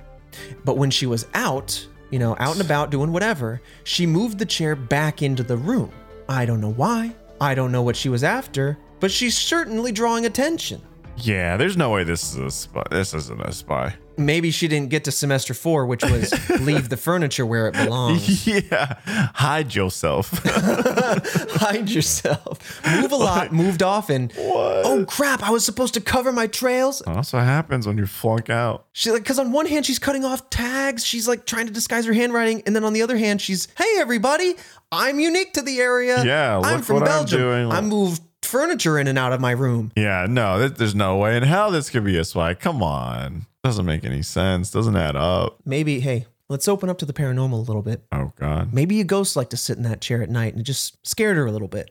But 0.64 0.76
when 0.76 0.90
she 0.90 1.06
was 1.06 1.26
out, 1.34 1.86
you 2.10 2.18
know, 2.18 2.36
out 2.38 2.52
and 2.52 2.64
about 2.64 2.90
doing 2.90 3.12
whatever, 3.12 3.60
she 3.84 4.06
moved 4.06 4.38
the 4.38 4.46
chair 4.46 4.76
back 4.76 5.22
into 5.22 5.42
the 5.42 5.56
room. 5.56 5.90
I 6.28 6.46
don't 6.46 6.60
know 6.60 6.72
why. 6.72 7.14
I 7.40 7.54
don't 7.54 7.72
know 7.72 7.82
what 7.82 7.96
she 7.96 8.08
was 8.08 8.24
after, 8.24 8.78
but 9.00 9.10
she's 9.10 9.36
certainly 9.36 9.92
drawing 9.92 10.26
attention. 10.26 10.80
Yeah, 11.18 11.56
there's 11.56 11.76
no 11.76 11.90
way 11.90 12.04
this 12.04 12.32
is 12.32 12.38
a 12.38 12.50
spy. 12.50 12.82
This 12.90 13.14
isn't 13.14 13.40
a 13.40 13.52
spy. 13.52 13.94
Maybe 14.18 14.50
she 14.50 14.68
didn't 14.68 14.90
get 14.90 15.04
to 15.04 15.12
semester 15.12 15.54
four, 15.54 15.86
which 15.86 16.02
was 16.02 16.32
leave 16.60 16.88
the 16.88 16.96
furniture 16.96 17.44
where 17.46 17.68
it 17.68 17.74
belongs. 17.74 18.46
yeah, 18.46 18.98
hide 19.34 19.74
yourself. 19.74 20.30
Hide 21.56 21.88
yourself. 21.90 22.80
Move 22.86 23.12
a 23.12 23.16
lot, 23.16 23.52
moved 23.52 23.82
often. 23.82 24.30
What? 24.36 24.84
Oh 24.84 25.04
crap, 25.06 25.42
I 25.42 25.50
was 25.50 25.64
supposed 25.64 25.94
to 25.94 26.00
cover 26.00 26.32
my 26.32 26.46
trails. 26.46 27.02
Oh, 27.06 27.14
that's 27.14 27.32
what 27.32 27.42
happens 27.44 27.86
when 27.86 27.98
you 27.98 28.06
flunk 28.06 28.50
out. 28.50 28.86
She 28.92 29.10
like 29.10 29.24
cause 29.24 29.38
on 29.38 29.52
one 29.52 29.66
hand 29.66 29.86
she's 29.86 29.98
cutting 29.98 30.24
off 30.24 30.48
tags, 30.50 31.04
she's 31.04 31.26
like 31.28 31.46
trying 31.46 31.66
to 31.66 31.72
disguise 31.72 32.04
her 32.06 32.12
handwriting, 32.12 32.62
and 32.66 32.74
then 32.76 32.84
on 32.84 32.92
the 32.92 33.02
other 33.02 33.16
hand, 33.16 33.40
she's, 33.40 33.68
hey 33.76 33.96
everybody, 33.98 34.54
I'm 34.92 35.18
unique 35.20 35.52
to 35.54 35.62
the 35.62 35.80
area. 35.80 36.24
Yeah, 36.24 36.60
I'm 36.62 36.82
from 36.82 36.94
what 37.00 37.02
I'm 37.04 37.08
Belgium. 37.08 37.40
doing. 37.40 37.70
I 37.72 37.80
moved 37.80 38.22
furniture 38.42 38.98
in 38.98 39.08
and 39.08 39.18
out 39.18 39.32
of 39.32 39.40
my 39.40 39.50
room. 39.52 39.90
Yeah, 39.96 40.26
no, 40.28 40.68
there's 40.68 40.94
no 40.94 41.16
way 41.16 41.36
in 41.36 41.42
hell 41.42 41.70
this 41.70 41.90
could 41.90 42.04
be 42.04 42.16
a 42.16 42.24
swag. 42.24 42.60
Come 42.60 42.82
on, 42.82 43.46
doesn't 43.66 43.84
make 43.86 44.04
any 44.04 44.22
sense. 44.22 44.70
Doesn't 44.70 44.96
add 44.96 45.16
up. 45.16 45.58
Maybe, 45.64 45.98
hey, 46.00 46.26
let's 46.48 46.68
open 46.68 46.88
up 46.88 46.98
to 46.98 47.04
the 47.04 47.12
paranormal 47.12 47.52
a 47.52 47.56
little 47.56 47.82
bit. 47.82 48.04
Oh 48.12 48.32
God. 48.36 48.72
Maybe 48.72 49.00
a 49.00 49.04
ghost 49.04 49.34
liked 49.34 49.50
to 49.50 49.56
sit 49.56 49.76
in 49.76 49.82
that 49.82 50.00
chair 50.00 50.22
at 50.22 50.30
night 50.30 50.52
and 50.52 50.60
it 50.60 50.64
just 50.64 51.04
scared 51.06 51.36
her 51.36 51.46
a 51.46 51.52
little 51.52 51.68
bit. 51.68 51.90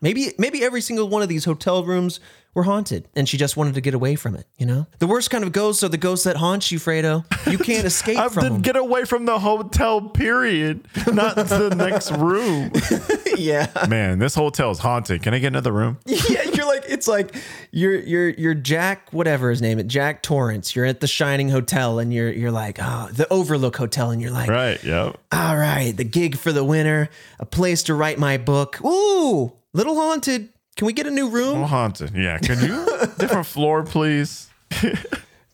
Maybe 0.00 0.32
maybe 0.38 0.64
every 0.64 0.80
single 0.80 1.08
one 1.08 1.22
of 1.22 1.28
these 1.28 1.44
hotel 1.44 1.84
rooms 1.84 2.18
were 2.54 2.64
haunted 2.64 3.08
and 3.16 3.28
she 3.28 3.36
just 3.38 3.56
wanted 3.56 3.74
to 3.74 3.80
get 3.80 3.94
away 3.94 4.14
from 4.14 4.34
it, 4.36 4.46
you 4.58 4.66
know? 4.66 4.86
The 4.98 5.06
worst 5.06 5.30
kind 5.30 5.42
of 5.42 5.52
ghosts 5.52 5.82
are 5.82 5.88
the 5.88 5.96
ghosts 5.96 6.24
that 6.24 6.36
haunt 6.36 6.70
you, 6.70 6.78
Fredo. 6.78 7.24
You 7.50 7.56
can't 7.58 7.84
escape 7.86 8.18
I 8.18 8.28
from 8.28 8.44
them. 8.44 8.60
get 8.62 8.76
away 8.76 9.04
from 9.04 9.24
the 9.24 9.38
hotel. 9.38 10.00
Period. 10.02 10.86
Not 11.10 11.36
to 11.36 11.44
the 11.44 11.74
next 11.76 12.10
room. 12.12 12.70
yeah. 13.38 13.68
Man, 13.88 14.18
this 14.18 14.34
hotel 14.34 14.70
is 14.70 14.78
haunted. 14.78 15.22
Can 15.22 15.32
I 15.34 15.38
get 15.38 15.48
another 15.48 15.72
room? 15.72 15.98
yeah, 16.06 16.42
you're 16.42 16.66
like 16.66 16.84
it's 16.88 17.08
like 17.08 17.34
you're 17.70 17.94
you're 17.96 18.28
you're 18.30 18.54
Jack 18.54 19.08
whatever 19.12 19.48
his 19.50 19.62
name 19.62 19.78
is 19.78 19.86
Jack 19.86 20.22
Torrance. 20.22 20.76
You're 20.76 20.84
at 20.84 21.00
the 21.00 21.06
Shining 21.06 21.48
Hotel 21.48 21.98
and 21.98 22.12
you're 22.12 22.30
you're 22.30 22.50
like 22.50 22.78
oh 22.82 23.08
the 23.12 23.26
Overlook 23.32 23.76
Hotel 23.76 24.10
and 24.10 24.20
you're 24.20 24.30
like 24.30 24.50
Right. 24.50 24.82
Yep. 24.84 25.16
all 25.32 25.56
right 25.56 25.96
the 25.96 26.04
gig 26.04 26.36
for 26.36 26.52
the 26.52 26.64
winter, 26.64 27.08
a 27.38 27.46
place 27.46 27.82
to 27.84 27.94
write 27.94 28.18
my 28.18 28.36
book. 28.36 28.78
Ooh, 28.84 29.52
little 29.72 29.94
haunted. 29.94 30.50
Can 30.76 30.86
we 30.86 30.92
get 30.92 31.06
a 31.06 31.10
new 31.10 31.28
room? 31.28 31.60
Well, 31.60 31.68
haunted. 31.68 32.14
Yeah. 32.14 32.38
Can 32.38 32.60
you 32.60 32.86
different 33.18 33.46
floor, 33.46 33.84
please? 33.84 34.48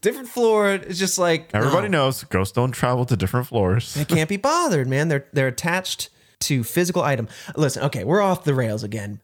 Different 0.00 0.28
floor. 0.28 0.74
It's 0.74 0.98
just 0.98 1.18
like 1.18 1.50
Everybody 1.52 1.88
oh, 1.88 1.90
knows 1.90 2.22
ghosts 2.24 2.52
don't 2.52 2.70
travel 2.70 3.04
to 3.06 3.16
different 3.16 3.48
floors. 3.48 3.94
They 3.94 4.04
can't 4.04 4.28
be 4.28 4.36
bothered, 4.50 4.86
man. 4.86 5.08
They're 5.08 5.26
they're 5.32 5.48
attached 5.48 6.10
to 6.40 6.62
physical 6.62 7.02
item. 7.02 7.28
Listen, 7.56 7.82
okay, 7.84 8.04
we're 8.04 8.22
off 8.22 8.44
the 8.44 8.54
rails 8.54 8.84
again. 8.84 9.20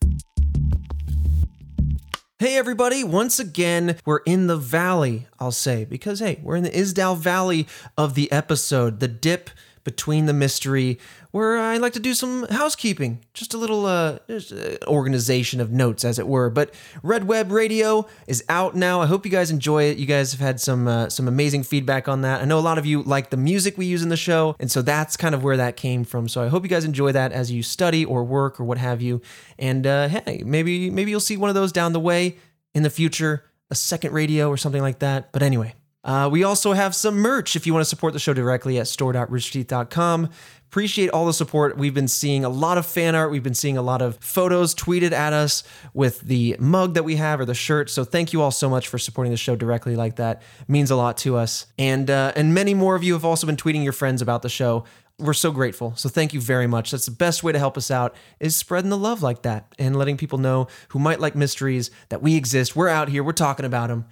Hey 2.41 2.57
everybody, 2.57 3.05
once 3.05 3.39
again, 3.39 3.97
we're 4.05 4.19
in 4.27 4.49
the 4.49 4.57
valley, 4.57 5.29
I'll 5.39 5.53
say, 5.53 5.85
because 5.85 6.19
hey, 6.19 6.41
we're 6.43 6.57
in 6.57 6.65
the 6.65 6.71
Isdal 6.71 7.17
Valley 7.17 7.69
of 7.97 8.17
the 8.17 8.31
episode, 8.33 8.99
the 8.99 9.09
dip 9.09 9.51
between 9.85 10.27
the 10.27 10.33
mystery, 10.33 10.99
where 11.35 11.59
I 11.59 11.79
like 11.79 11.94
to 11.94 12.01
do 12.01 12.14
some 12.14 12.47
housekeeping, 12.49 13.18
just 13.35 13.55
a 13.55 13.59
little 13.59 13.87
uh, 13.87 14.18
uh, 14.29 14.77
organization 14.87 15.61
of 15.61 15.73
notes, 15.73 16.05
as 16.05 16.20
it 16.20 16.29
were. 16.29 16.49
But 16.49 16.73
Red 17.03 17.27
Web 17.27 17.51
Radio 17.51 18.07
is 18.29 18.44
out 18.49 18.77
now. 18.77 19.01
I 19.01 19.07
hope 19.07 19.25
you 19.25 19.33
guys 19.33 19.51
enjoy 19.51 19.83
it. 19.83 19.99
You 19.99 20.07
guys 20.07 20.31
have 20.31 20.40
had 20.40 20.61
some 20.61 20.87
uh, 20.87 21.09
some 21.09 21.27
amazing 21.27 21.64
feedback 21.64 22.07
on 22.07 22.20
that. 22.20 22.40
I 22.40 22.44
know 22.44 22.57
a 22.57 22.61
lot 22.61 22.79
of 22.79 22.87
you 22.87 23.03
like 23.03 23.31
the 23.31 23.37
music 23.37 23.77
we 23.77 23.85
use 23.85 24.01
in 24.01 24.11
the 24.11 24.16
show, 24.16 24.55
and 24.61 24.70
so 24.70 24.81
that's 24.81 25.16
kind 25.16 25.35
of 25.35 25.42
where 25.42 25.57
that 25.57 25.77
came 25.77 26.05
from. 26.05 26.29
So 26.29 26.40
I 26.40 26.47
hope 26.47 26.62
you 26.62 26.68
guys 26.68 26.85
enjoy 26.85 27.11
that 27.11 27.33
as 27.33 27.51
you 27.51 27.64
study 27.64 28.05
or 28.05 28.23
work 28.23 28.61
or 28.61 28.65
what 28.65 28.79
have 28.79 29.02
you. 29.02 29.21
And 29.59 29.88
uh, 29.88 30.06
hey, 30.06 30.44
maybe 30.46 30.88
maybe 30.88 31.11
you'll 31.11 31.19
see 31.19 31.37
one 31.37 31.50
of 31.50 31.56
those 31.56 31.73
down 31.73 31.94
the 31.94 31.98
way 31.98 32.37
in 32.75 32.85
the 32.85 32.90
future, 32.90 33.42
a 33.73 33.75
second 33.75 34.13
radio 34.13 34.48
or 34.48 34.56
something 34.56 34.83
like 34.83 35.00
that. 35.00 35.33
But 35.33 35.42
anyway. 35.42 35.75
Uh, 36.04 36.29
we 36.31 36.44
also 36.44 36.75
have 36.75 36.94
some 36.94 37.17
merch 37.17 37.56
if 37.56 37.67
you 37.67 37.73
want 37.73 37.81
to 37.81 37.88
support 37.88 38.13
the 38.13 38.19
show 38.19 38.35
directly 38.35 38.79
at 38.79 38.87
store.roosterteeth.com. 38.87 40.29
Appreciate 40.75 41.10
all 41.10 41.25
the 41.25 41.33
support. 41.33 41.79
We've 41.79 41.94
been 41.94 42.08
seeing 42.08 42.44
a 42.44 42.48
lot 42.48 42.79
of 42.79 42.85
fan 42.85 43.14
art. 43.14 43.31
We've 43.31 43.44
been 43.44 43.54
seeing 43.54 43.77
a 43.77 43.81
lot 43.81 44.02
of 44.02 44.16
photos 44.16 44.75
tweeted 44.75 45.12
at 45.12 45.33
us 45.33 45.62
with 45.92 46.22
the 46.22 46.56
mug 46.58 46.94
that 46.94 47.04
we 47.04 47.14
have 47.14 47.38
or 47.38 47.44
the 47.44 47.54
shirt. 47.54 47.88
So 47.90 48.02
thank 48.02 48.33
you 48.33 48.42
all 48.42 48.50
so 48.50 48.68
much 48.68 48.88
for 48.88 48.98
supporting 48.98 49.31
the 49.31 49.37
show 49.37 49.54
directly 49.54 49.94
like 49.94 50.16
that. 50.16 50.42
It 50.62 50.68
means 50.68 50.90
a 50.90 50.96
lot 50.96 51.16
to 51.18 51.37
us. 51.37 51.66
And 51.79 52.10
uh, 52.10 52.33
and 52.35 52.54
many 52.54 52.75
more 52.75 52.96
of 52.96 53.04
you 53.04 53.12
have 53.12 53.25
also 53.25 53.46
been 53.46 53.54
tweeting 53.56 53.85
your 53.85 53.92
friends 53.92 54.20
about 54.20 54.42
the 54.42 54.48
show. 54.48 54.83
We're 55.16 55.33
so 55.33 55.52
grateful. 55.52 55.94
So 55.94 56.08
thank 56.08 56.35
you 56.35 56.40
very 56.40 56.66
much. 56.66 56.90
That's 56.90 57.06
the 57.06 57.12
best 57.12 57.44
way 57.44 57.52
to 57.52 57.58
help 57.60 57.77
us 57.77 57.88
out 57.88 58.16
is 58.40 58.56
spreading 58.56 58.90
the 58.90 58.98
love 58.98 59.22
like 59.22 59.42
that 59.42 59.72
and 59.79 59.94
letting 59.94 60.16
people 60.16 60.38
know 60.38 60.66
who 60.88 60.98
might 60.98 61.20
like 61.20 61.37
mysteries 61.37 61.92
that 62.08 62.20
we 62.20 62.35
exist. 62.35 62.75
We're 62.75 62.88
out 62.88 63.08
here. 63.08 63.22
We're 63.22 63.31
talking 63.31 63.64
about 63.64 63.90
them. 63.90 64.06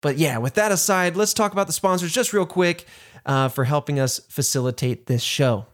But 0.00 0.16
yeah, 0.16 0.38
with 0.38 0.54
that 0.54 0.72
aside, 0.72 1.14
let's 1.14 1.34
talk 1.34 1.52
about 1.52 1.66
the 1.66 1.74
sponsors 1.74 2.10
just 2.10 2.32
real 2.32 2.46
quick 2.46 2.86
uh, 3.26 3.50
for 3.50 3.64
helping 3.64 4.00
us 4.00 4.18
facilitate 4.30 5.08
this 5.08 5.22
show. 5.22 5.66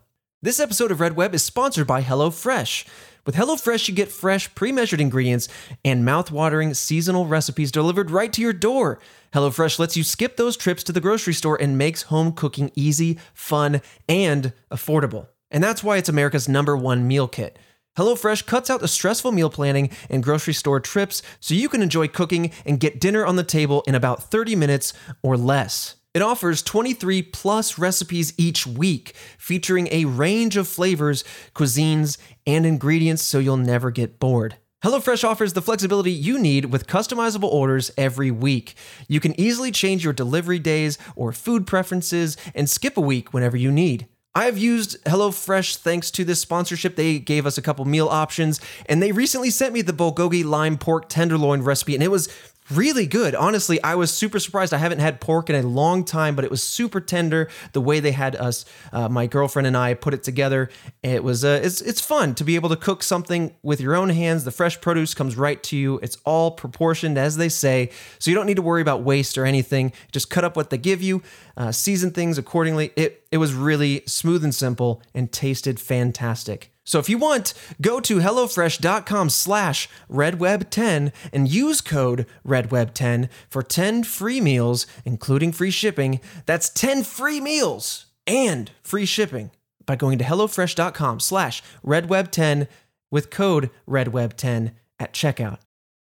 This 0.44 0.58
episode 0.58 0.90
of 0.90 0.98
Red 0.98 1.14
Web 1.14 1.36
is 1.36 1.44
sponsored 1.44 1.86
by 1.86 2.02
HelloFresh. 2.02 2.84
With 3.24 3.36
HelloFresh, 3.36 3.86
you 3.86 3.94
get 3.94 4.10
fresh, 4.10 4.52
pre 4.56 4.72
measured 4.72 5.00
ingredients 5.00 5.46
and 5.84 6.04
mouth-watering 6.04 6.74
seasonal 6.74 7.26
recipes 7.26 7.70
delivered 7.70 8.10
right 8.10 8.32
to 8.32 8.42
your 8.42 8.52
door. 8.52 8.98
HelloFresh 9.32 9.78
lets 9.78 9.96
you 9.96 10.02
skip 10.02 10.36
those 10.36 10.56
trips 10.56 10.82
to 10.82 10.92
the 10.92 11.00
grocery 11.00 11.32
store 11.32 11.56
and 11.62 11.78
makes 11.78 12.02
home 12.02 12.32
cooking 12.32 12.72
easy, 12.74 13.20
fun, 13.32 13.82
and 14.08 14.52
affordable. 14.68 15.28
And 15.48 15.62
that's 15.62 15.84
why 15.84 15.98
it's 15.98 16.08
America's 16.08 16.48
number 16.48 16.76
one 16.76 17.06
meal 17.06 17.28
kit. 17.28 17.56
HelloFresh 17.96 18.44
cuts 18.44 18.68
out 18.68 18.80
the 18.80 18.88
stressful 18.88 19.30
meal 19.30 19.48
planning 19.48 19.90
and 20.10 20.24
grocery 20.24 20.54
store 20.54 20.80
trips 20.80 21.22
so 21.38 21.54
you 21.54 21.68
can 21.68 21.82
enjoy 21.82 22.08
cooking 22.08 22.50
and 22.66 22.80
get 22.80 23.00
dinner 23.00 23.24
on 23.24 23.36
the 23.36 23.44
table 23.44 23.84
in 23.86 23.94
about 23.94 24.24
30 24.24 24.56
minutes 24.56 24.92
or 25.22 25.36
less. 25.36 26.01
It 26.14 26.20
offers 26.20 26.60
23 26.60 27.22
plus 27.22 27.78
recipes 27.78 28.34
each 28.36 28.66
week, 28.66 29.14
featuring 29.38 29.88
a 29.90 30.04
range 30.04 30.58
of 30.58 30.68
flavors, 30.68 31.24
cuisines, 31.54 32.18
and 32.46 32.66
ingredients 32.66 33.22
so 33.22 33.38
you'll 33.38 33.56
never 33.56 33.90
get 33.90 34.18
bored. 34.18 34.56
HelloFresh 34.84 35.24
offers 35.24 35.54
the 35.54 35.62
flexibility 35.62 36.12
you 36.12 36.38
need 36.38 36.66
with 36.66 36.86
customizable 36.86 37.50
orders 37.50 37.90
every 37.96 38.30
week. 38.30 38.74
You 39.08 39.20
can 39.20 39.38
easily 39.40 39.70
change 39.70 40.04
your 40.04 40.12
delivery 40.12 40.58
days 40.58 40.98
or 41.16 41.32
food 41.32 41.66
preferences 41.66 42.36
and 42.54 42.68
skip 42.68 42.98
a 42.98 43.00
week 43.00 43.32
whenever 43.32 43.56
you 43.56 43.72
need. 43.72 44.06
I've 44.34 44.56
used 44.56 45.02
HelloFresh 45.04 45.76
thanks 45.76 46.10
to 46.12 46.24
this 46.24 46.40
sponsorship. 46.40 46.96
They 46.96 47.18
gave 47.18 47.46
us 47.46 47.58
a 47.58 47.62
couple 47.62 47.84
meal 47.84 48.08
options, 48.08 48.60
and 48.86 49.02
they 49.02 49.12
recently 49.12 49.50
sent 49.50 49.74
me 49.74 49.82
the 49.82 49.92
bulgogi 49.92 50.42
lime 50.42 50.78
pork 50.78 51.08
tenderloin 51.10 51.62
recipe, 51.62 51.94
and 51.94 52.02
it 52.02 52.10
was 52.10 52.28
really 52.76 53.06
good. 53.06 53.34
Honestly, 53.34 53.82
I 53.82 53.94
was 53.94 54.10
super 54.10 54.38
surprised. 54.38 54.74
I 54.74 54.78
haven't 54.78 54.98
had 54.98 55.20
pork 55.20 55.50
in 55.50 55.56
a 55.56 55.62
long 55.62 56.04
time, 56.04 56.34
but 56.34 56.44
it 56.44 56.50
was 56.50 56.62
super 56.62 57.00
tender. 57.00 57.48
The 57.72 57.80
way 57.80 58.00
they 58.00 58.12
had 58.12 58.36
us, 58.36 58.64
uh, 58.92 59.08
my 59.08 59.26
girlfriend 59.26 59.66
and 59.66 59.76
I, 59.76 59.94
put 59.94 60.14
it 60.14 60.22
together, 60.22 60.70
it 61.02 61.22
was 61.22 61.44
uh, 61.44 61.60
it's 61.62 61.80
it's 61.80 62.00
fun 62.00 62.34
to 62.34 62.44
be 62.44 62.54
able 62.54 62.68
to 62.70 62.76
cook 62.76 63.02
something 63.02 63.54
with 63.62 63.80
your 63.80 63.94
own 63.94 64.08
hands. 64.08 64.44
The 64.44 64.50
fresh 64.50 64.80
produce 64.80 65.14
comes 65.14 65.36
right 65.36 65.62
to 65.64 65.76
you. 65.76 65.98
It's 66.02 66.18
all 66.24 66.50
proportioned, 66.50 67.18
as 67.18 67.36
they 67.36 67.48
say, 67.48 67.90
so 68.18 68.30
you 68.30 68.34
don't 68.34 68.46
need 68.46 68.56
to 68.56 68.62
worry 68.62 68.82
about 68.82 69.02
waste 69.02 69.38
or 69.38 69.44
anything. 69.44 69.92
Just 70.10 70.30
cut 70.30 70.44
up 70.44 70.56
what 70.56 70.70
they 70.70 70.78
give 70.78 71.02
you, 71.02 71.22
uh, 71.56 71.72
season 71.72 72.10
things 72.10 72.38
accordingly. 72.38 72.92
It 72.96 73.24
it 73.30 73.38
was 73.38 73.54
really 73.54 74.02
smooth 74.06 74.42
and 74.44 74.54
simple 74.54 75.02
and 75.14 75.30
tasted 75.30 75.78
fantastic. 75.78 76.71
So 76.84 76.98
if 76.98 77.08
you 77.08 77.18
want, 77.18 77.54
go 77.80 78.00
to 78.00 78.18
HelloFresh.com 78.18 79.30
slash 79.30 79.88
RedWeb10 80.10 81.12
and 81.32 81.48
use 81.48 81.80
code 81.80 82.26
RedWeb10 82.46 83.28
for 83.48 83.62
10 83.62 84.04
free 84.04 84.40
meals, 84.40 84.86
including 85.04 85.52
free 85.52 85.70
shipping. 85.70 86.20
That's 86.46 86.68
10 86.68 87.04
free 87.04 87.40
meals 87.40 88.06
and 88.26 88.70
free 88.82 89.06
shipping 89.06 89.50
by 89.86 89.96
going 89.96 90.18
to 90.18 90.24
HelloFresh.com 90.24 91.20
slash 91.20 91.62
RedWeb10 91.86 92.66
with 93.10 93.30
code 93.30 93.70
RedWeb10 93.88 94.72
at 94.98 95.12
checkout. 95.12 95.58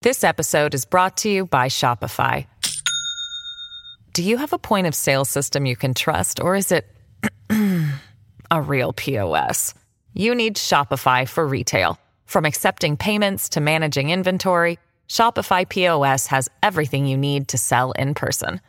This 0.02 0.22
episode 0.24 0.74
is 0.74 0.84
brought 0.84 1.16
to 1.18 1.30
you 1.30 1.46
by 1.46 1.68
Shopify. 1.68 2.46
Do 4.12 4.22
you 4.22 4.36
have 4.36 4.52
a 4.52 4.58
point 4.58 4.86
of 4.86 4.94
sale 4.94 5.24
system 5.24 5.66
you 5.66 5.76
can 5.76 5.92
trust, 5.92 6.40
or 6.40 6.54
is 6.54 6.70
it 6.70 6.86
a 8.50 8.62
real 8.62 8.92
POS? 8.92 9.74
You 10.16 10.36
need 10.36 10.56
Shopify 10.56 11.28
for 11.28 11.44
retail. 11.44 11.98
From 12.24 12.44
accepting 12.44 12.96
payments 12.96 13.48
to 13.50 13.60
managing 13.60 14.10
inventory, 14.10 14.78
Shopify 15.08 15.68
POS 15.68 16.28
has 16.28 16.48
everything 16.62 17.06
you 17.06 17.16
need 17.16 17.48
to 17.48 17.58
sell 17.58 17.90
in 17.92 18.14
person. 18.14 18.60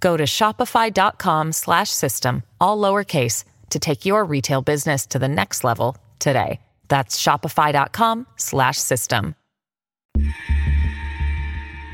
Go 0.00 0.16
to 0.16 0.24
shopify.com/system 0.24 2.42
all 2.58 2.78
lowercase 2.78 3.44
to 3.68 3.78
take 3.78 4.06
your 4.06 4.24
retail 4.24 4.62
business 4.62 5.04
to 5.06 5.18
the 5.18 5.28
next 5.28 5.62
level 5.62 5.94
today. 6.18 6.58
That's 6.88 7.22
shopify.com/system. 7.22 9.34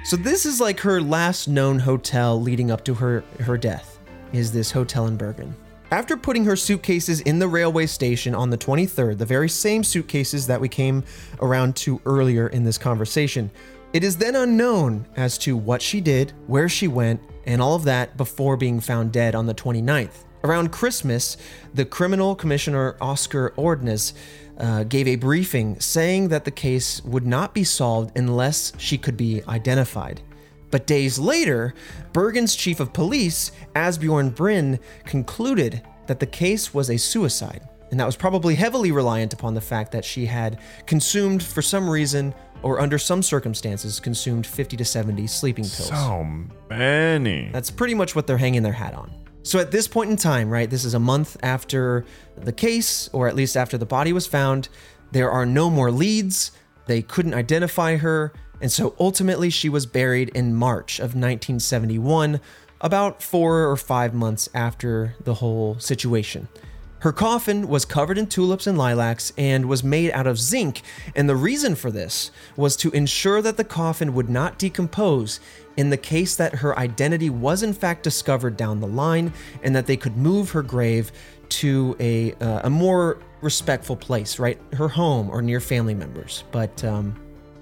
So 0.05 0.17
this 0.17 0.47
is 0.47 0.61
like 0.61 0.79
her 0.81 1.01
last 1.01 1.49
known 1.49 1.81
hotel 1.81 2.41
leading 2.41 2.71
up 2.71 2.85
to 2.85 2.95
her 2.95 3.25
her 3.41 3.59
death. 3.59 3.99
Is 4.33 4.53
this 4.53 4.71
hotel 4.71 5.07
in 5.07 5.17
Bergen? 5.17 5.57
After 5.91 6.17
putting 6.17 6.45
her 6.47 6.57
suitcases 6.57 7.21
in 7.21 7.39
the 7.39 7.47
railway 7.47 7.87
station 7.87 8.35
on 8.35 8.51
the 8.51 8.59
23rd, 8.59 9.19
the 9.19 9.27
very 9.27 9.49
same 9.49 9.85
suitcases 9.85 10.47
that 10.47 10.61
we 10.61 10.69
came 10.69 11.05
around 11.41 11.77
to 11.77 12.01
earlier 12.07 12.49
in 12.49 12.65
this 12.65 12.79
conversation, 12.79 13.51
it 13.93 14.03
is 14.03 14.17
then 14.17 14.35
unknown 14.35 15.07
as 15.17 15.39
to 15.39 15.57
what 15.57 15.81
she 15.81 16.01
did, 16.01 16.33
where 16.47 16.69
she 16.69 16.89
went, 16.89 17.21
and 17.47 17.63
all 17.63 17.77
of 17.77 17.85
that 17.85 18.17
before 18.17 18.57
being 18.57 18.81
found 18.81 19.13
dead 19.13 19.35
on 19.35 19.47
the 19.47 19.55
29th. 19.55 20.25
Around 20.43 20.73
Christmas, 20.73 21.37
the 21.75 21.85
criminal 21.85 22.35
commissioner 22.35 22.97
Oscar 23.01 23.51
Ordnes 23.57 24.15
uh, 24.59 24.85
gave 24.85 25.07
a 25.07 25.17
briefing 25.17 25.79
saying 25.81 26.29
that 26.29 26.45
the 26.45 26.51
case 26.51 27.05
would 27.05 27.27
not 27.27 27.55
be 27.55 27.65
solved 27.65 28.17
unless 28.17 28.73
she 28.79 28.99
could 28.99 29.17
be 29.17 29.43
identified. 29.47 30.23
But 30.75 30.89
days 30.89 31.21
later, 31.21 31.73
Bergen's 32.13 32.57
chief 32.57 32.81
of 32.81 32.93
police, 32.93 33.53
Asbjorn 33.77 34.35
Bryn, 34.35 34.81
concluded 35.05 35.83
that 36.09 36.19
the 36.19 36.27
case 36.27 36.75
was 36.75 36.91
a 36.91 36.97
suicide. 36.97 37.69
And 37.93 38.01
that 38.01 38.07
was 38.07 38.17
probably 38.17 38.57
heavily 38.57 38.91
reliant 38.91 39.33
upon 39.33 39.55
the 39.55 39.61
fact 39.61 39.93
that 39.93 40.05
she 40.05 40.27
had 40.27 40.59
consumed, 40.85 41.45
for 41.45 41.63
some 41.63 41.89
reason 41.89 42.35
or 42.65 42.81
under 42.81 42.99
some 42.99 43.23
circumstances, 43.23 44.01
consumed 44.01 44.49
50 44.49 44.77
to 44.79 44.85
70 44.85 45.29
sleeping 45.29 45.63
pills. 45.63 45.91
So 45.91 46.27
many. 46.69 47.51
That's 47.53 47.71
pretty 47.71 47.95
much 47.95 48.17
what 48.17 48.27
they're 48.27 48.37
hanging 48.37 48.65
their 48.65 48.73
hat 48.73 48.95
on. 48.95 49.13
So 49.45 49.61
at 49.61 49.71
this 49.71 49.87
point 49.87 50.11
in 50.11 50.17
time, 50.17 50.51
right, 50.51 50.69
this 50.69 50.85
is 50.85 50.95
a 50.95 50.99
month 50.99 51.37
after 51.45 52.05
the 52.37 52.53
case, 52.53 53.09
or 53.13 53.29
at 53.29 53.37
least 53.37 53.57
after 53.57 53.79
the 53.79 53.87
body 53.87 54.13
was 54.13 54.27
found, 54.27 54.69
there 55.13 55.31
are 55.31 55.47
no 55.47 55.71
more 55.71 55.93
leads. 55.93 56.51
They 56.87 57.01
couldn't 57.01 57.35
identify 57.35 57.99
her. 57.99 58.33
And 58.61 58.71
so 58.71 58.95
ultimately, 58.99 59.51
she 59.51 59.69
was 59.69 59.87
buried 59.87 60.31
in 60.31 60.55
March 60.55 60.99
of 60.99 61.15
1971, 61.15 62.41
about 62.81 63.23
four 63.23 63.69
or 63.69 63.77
five 63.77 64.15
months 64.15 64.49
after 64.55 65.15
the 65.23 65.35
whole 65.35 65.79
situation. 65.79 66.49
Her 67.05 67.13
coffin 67.13 67.69
was 67.69 67.85
covered 67.85 68.17
in 68.17 68.29
tulips 68.29 68.67
and 68.67 68.79
lilacs 68.79 69.31
and 69.37 69.67
was 69.67 69.85
made 69.85 70.11
out 70.13 70.27
of 70.27 70.39
zinc, 70.39 70.81
and 71.15 71.29
the 71.29 71.37
reason 71.37 71.75
for 71.75 71.91
this 71.91 72.31
was 72.57 72.77
to 72.77 72.91
ensure 72.93 73.43
that 73.43 73.59
the 73.59 73.65
coffin 73.65 74.15
would 74.15 74.31
not 74.31 74.59
decompose 74.59 75.39
in 75.77 75.91
the 75.91 75.99
case 75.99 76.35
that 76.37 76.55
her 76.55 76.79
identity 76.79 77.29
was 77.29 77.63
in 77.63 77.75
fact 77.75 78.05
discovered 78.05 78.57
down 78.57 78.81
the 78.81 78.87
line 78.87 79.35
and 79.63 79.77
that 79.77 79.85
they 79.85 79.99
could 79.99 80.17
move 80.17 80.53
her 80.53 80.63
grave 80.63 81.13
to 81.51 81.95
a, 82.01 82.33
uh, 82.35 82.63
a 82.65 82.71
more 82.71 83.19
respectful 83.43 83.97
place, 83.97 84.39
right? 84.39 84.59
Her 84.73 84.89
home 84.89 85.29
or 85.29 85.43
near 85.43 85.61
family 85.61 85.95
members. 85.95 86.45
But 86.53 86.83
um, 86.85 87.15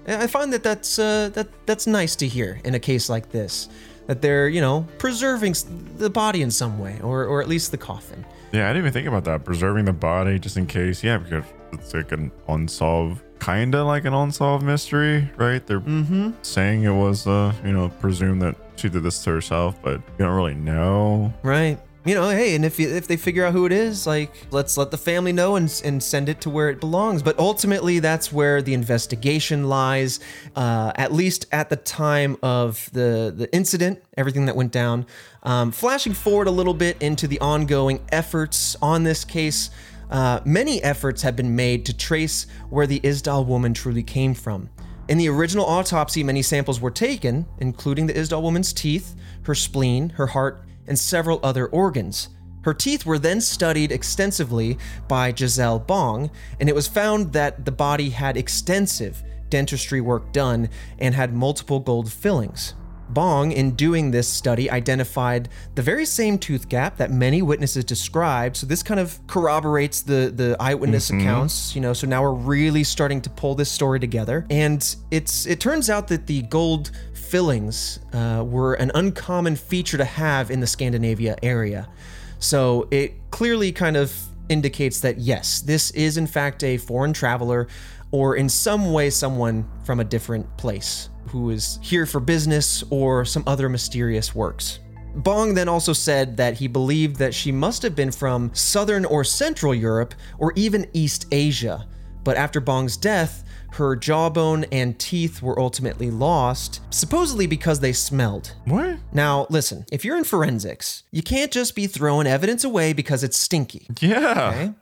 I 0.07 0.27
find 0.27 0.51
that 0.53 0.63
that's, 0.63 0.99
uh, 0.99 1.29
that, 1.33 1.47
that's 1.65 1.87
nice 1.87 2.15
to 2.17 2.27
hear 2.27 2.59
in 2.63 2.75
a 2.75 2.79
case 2.79 3.09
like 3.09 3.31
this. 3.31 3.69
That 4.07 4.21
they're, 4.21 4.49
you 4.49 4.59
know, 4.59 4.85
preserving 4.97 5.55
the 5.97 6.09
body 6.09 6.41
in 6.41 6.51
some 6.51 6.77
way, 6.77 6.99
or, 7.01 7.23
or 7.23 7.41
at 7.41 7.47
least 7.47 7.71
the 7.71 7.77
coffin. 7.77 8.25
Yeah, 8.51 8.65
I 8.65 8.73
didn't 8.73 8.83
even 8.83 8.93
think 8.93 9.07
about 9.07 9.23
that. 9.23 9.45
Preserving 9.45 9.85
the 9.85 9.93
body 9.93 10.39
just 10.39 10.57
in 10.57 10.67
case. 10.67 11.03
Yeah, 11.03 11.19
because 11.19 11.45
it's 11.71 11.93
like 11.93 12.11
an 12.11 12.29
unsolved, 12.49 13.21
kind 13.39 13.73
of 13.73 13.87
like 13.87 14.03
an 14.03 14.13
unsolved 14.13 14.65
mystery, 14.65 15.29
right? 15.37 15.65
They're 15.65 15.79
mm-hmm. 15.79 16.31
saying 16.41 16.83
it 16.83 16.91
was, 16.91 17.25
uh, 17.27 17.53
you 17.63 17.71
know, 17.71 17.89
presumed 17.89 18.41
that 18.41 18.57
she 18.75 18.89
did 18.89 19.03
this 19.03 19.23
to 19.23 19.29
herself, 19.29 19.81
but 19.81 19.93
you 19.93 20.25
don't 20.25 20.35
really 20.35 20.53
know. 20.53 21.33
Right. 21.41 21.79
You 22.05 22.15
know, 22.15 22.29
hey, 22.29 22.53
and 22.53 22.65
if 22.65 22.81
if 22.81 23.07
they 23.07 23.15
figure 23.15 23.45
out 23.45 23.53
who 23.53 23.65
it 23.65 23.71
is, 23.71 24.05
like 24.05 24.33
let's 24.51 24.75
let 24.75 24.91
the 24.91 24.97
family 24.97 25.31
know 25.31 25.55
and 25.55 25.81
and 25.85 26.03
send 26.03 26.27
it 26.27 26.41
to 26.41 26.49
where 26.49 26.69
it 26.69 26.81
belongs. 26.81 27.23
But 27.23 27.39
ultimately, 27.39 27.99
that's 27.99 28.29
where 28.29 28.61
the 28.61 28.73
investigation 28.73 29.69
lies. 29.69 30.19
Uh, 30.53 30.91
at 30.95 31.13
least 31.13 31.45
at 31.53 31.69
the 31.69 31.77
time 31.77 32.35
of 32.43 32.89
the 32.91 33.33
the 33.33 33.49
incident, 33.53 34.03
everything 34.17 34.47
that 34.47 34.55
went 34.55 34.73
down. 34.73 35.05
Um, 35.43 35.71
flashing 35.71 36.13
forward 36.13 36.47
a 36.47 36.51
little 36.51 36.73
bit 36.73 37.01
into 37.01 37.25
the 37.25 37.39
ongoing 37.39 38.01
efforts 38.11 38.75
on 38.81 39.03
this 39.03 39.23
case. 39.23 39.69
Uh, 40.11 40.41
many 40.43 40.83
efforts 40.83 41.21
have 41.21 41.37
been 41.37 41.55
made 41.55 41.85
to 41.85 41.95
trace 41.95 42.47
where 42.69 42.85
the 42.85 42.99
Isdal 42.99 43.45
woman 43.45 43.73
truly 43.73 44.03
came 44.03 44.33
from. 44.33 44.69
In 45.07 45.17
the 45.17 45.29
original 45.29 45.65
autopsy, 45.65 46.23
many 46.23 46.41
samples 46.41 46.81
were 46.81 46.91
taken, 46.91 47.45
including 47.59 48.07
the 48.07 48.13
Isdal 48.13 48.41
woman's 48.41 48.73
teeth, 48.73 49.15
her 49.43 49.55
spleen, 49.55 50.09
her 50.09 50.27
heart, 50.27 50.63
and 50.87 50.97
several 50.97 51.39
other 51.43 51.67
organs. 51.67 52.29
Her 52.63 52.73
teeth 52.73 53.05
were 53.05 53.19
then 53.19 53.41
studied 53.41 53.91
extensively 53.91 54.77
by 55.07 55.33
Giselle 55.33 55.79
Bong, 55.79 56.31
and 56.59 56.69
it 56.69 56.75
was 56.75 56.87
found 56.87 57.33
that 57.33 57.65
the 57.65 57.71
body 57.71 58.09
had 58.09 58.37
extensive 58.37 59.21
dentistry 59.49 60.01
work 60.01 60.31
done 60.31 60.69
and 60.97 61.13
had 61.13 61.33
multiple 61.33 61.79
gold 61.79 62.11
fillings. 62.11 62.73
Bong, 63.09 63.51
in 63.51 63.75
doing 63.75 64.11
this 64.11 64.27
study, 64.27 64.71
identified 64.71 65.49
the 65.75 65.81
very 65.81 66.05
same 66.05 66.37
tooth 66.37 66.67
gap 66.69 66.97
that 66.97 67.11
many 67.11 67.41
witnesses 67.41 67.83
described. 67.83 68.57
So 68.57 68.65
this 68.65 68.81
kind 68.81 68.99
of 68.99 69.19
corroborates 69.27 70.01
the 70.01 70.33
the 70.35 70.55
eyewitness 70.59 71.11
mm-hmm. 71.11 71.19
accounts. 71.19 71.75
You 71.75 71.81
know, 71.81 71.93
so 71.93 72.07
now 72.07 72.23
we're 72.23 72.33
really 72.33 72.83
starting 72.83 73.21
to 73.21 73.29
pull 73.29 73.55
this 73.55 73.71
story 73.71 73.99
together. 73.99 74.45
And 74.49 74.83
it's 75.11 75.45
it 75.45 75.59
turns 75.59 75.89
out 75.89 76.07
that 76.07 76.27
the 76.27 76.43
gold 76.43 76.91
fillings 77.33 77.99
uh, 78.13 78.43
were 78.45 78.75
an 78.75 78.91
uncommon 78.93 79.55
feature 79.55 79.97
to 79.97 80.05
have 80.05 80.51
in 80.51 80.59
the 80.59 80.67
Scandinavia 80.67 81.35
area. 81.41 81.89
So 82.37 82.87
it 82.91 83.15
clearly 83.31 83.71
kind 83.71 83.97
of 83.97 84.15
indicates 84.49 84.99
that 84.99 85.17
yes, 85.17 85.59
this 85.61 85.89
is 85.91 86.17
in 86.17 86.27
fact 86.27 86.63
a 86.63 86.77
foreign 86.77 87.11
traveler 87.11 87.67
or 88.11 88.35
in 88.35 88.47
some 88.47 88.93
way 88.93 89.09
someone 89.09 89.67
from 89.83 89.99
a 89.99 90.03
different 90.03 90.45
place 90.57 91.09
who 91.25 91.49
is 91.49 91.79
here 91.81 92.05
for 92.05 92.19
business 92.19 92.83
or 92.91 93.25
some 93.25 93.43
other 93.47 93.67
mysterious 93.67 94.35
works. 94.35 94.79
Bong 95.15 95.55
then 95.55 95.67
also 95.67 95.91
said 95.91 96.37
that 96.37 96.53
he 96.53 96.67
believed 96.67 97.15
that 97.15 97.33
she 97.33 97.51
must 97.51 97.81
have 97.81 97.95
been 97.95 98.11
from 98.11 98.51
southern 98.53 99.05
or 99.05 99.23
central 99.23 99.73
Europe 99.73 100.13
or 100.37 100.53
even 100.55 100.85
East 100.93 101.25
Asia. 101.31 101.87
But 102.23 102.37
after 102.37 102.59
Bong's 102.59 102.95
death, 102.95 103.43
her 103.75 103.95
jawbone 103.95 104.65
and 104.71 104.97
teeth 104.99 105.41
were 105.41 105.59
ultimately 105.59 106.09
lost, 106.11 106.81
supposedly 106.89 107.47
because 107.47 107.79
they 107.79 107.93
smelled. 107.93 108.53
What? 108.65 108.97
Now, 109.11 109.47
listen, 109.49 109.85
if 109.91 110.03
you're 110.05 110.17
in 110.17 110.23
forensics, 110.23 111.03
you 111.11 111.21
can't 111.23 111.51
just 111.51 111.75
be 111.75 111.87
throwing 111.87 112.27
evidence 112.27 112.63
away 112.63 112.93
because 112.93 113.23
it's 113.23 113.37
stinky. 113.37 113.87
Yeah. 113.99 114.71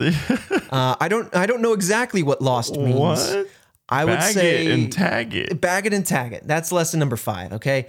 Uh, 0.72 0.96
I 0.98 1.08
don't 1.08 1.34
I 1.36 1.44
don't 1.44 1.60
know 1.60 1.74
exactly 1.74 2.22
what 2.22 2.40
lost 2.40 2.78
means. 2.78 2.98
What? 2.98 3.46
I 3.90 4.06
would 4.06 4.18
Bag 4.20 4.32
say 4.32 4.64
it 4.64 4.72
and 4.72 4.90
tag 4.90 5.34
it. 5.34 5.60
bag 5.60 5.84
it 5.84 5.92
and 5.92 6.06
tag 6.06 6.32
it. 6.32 6.46
That's 6.46 6.72
lesson 6.72 6.98
number 6.98 7.16
five, 7.16 7.52
okay? 7.52 7.88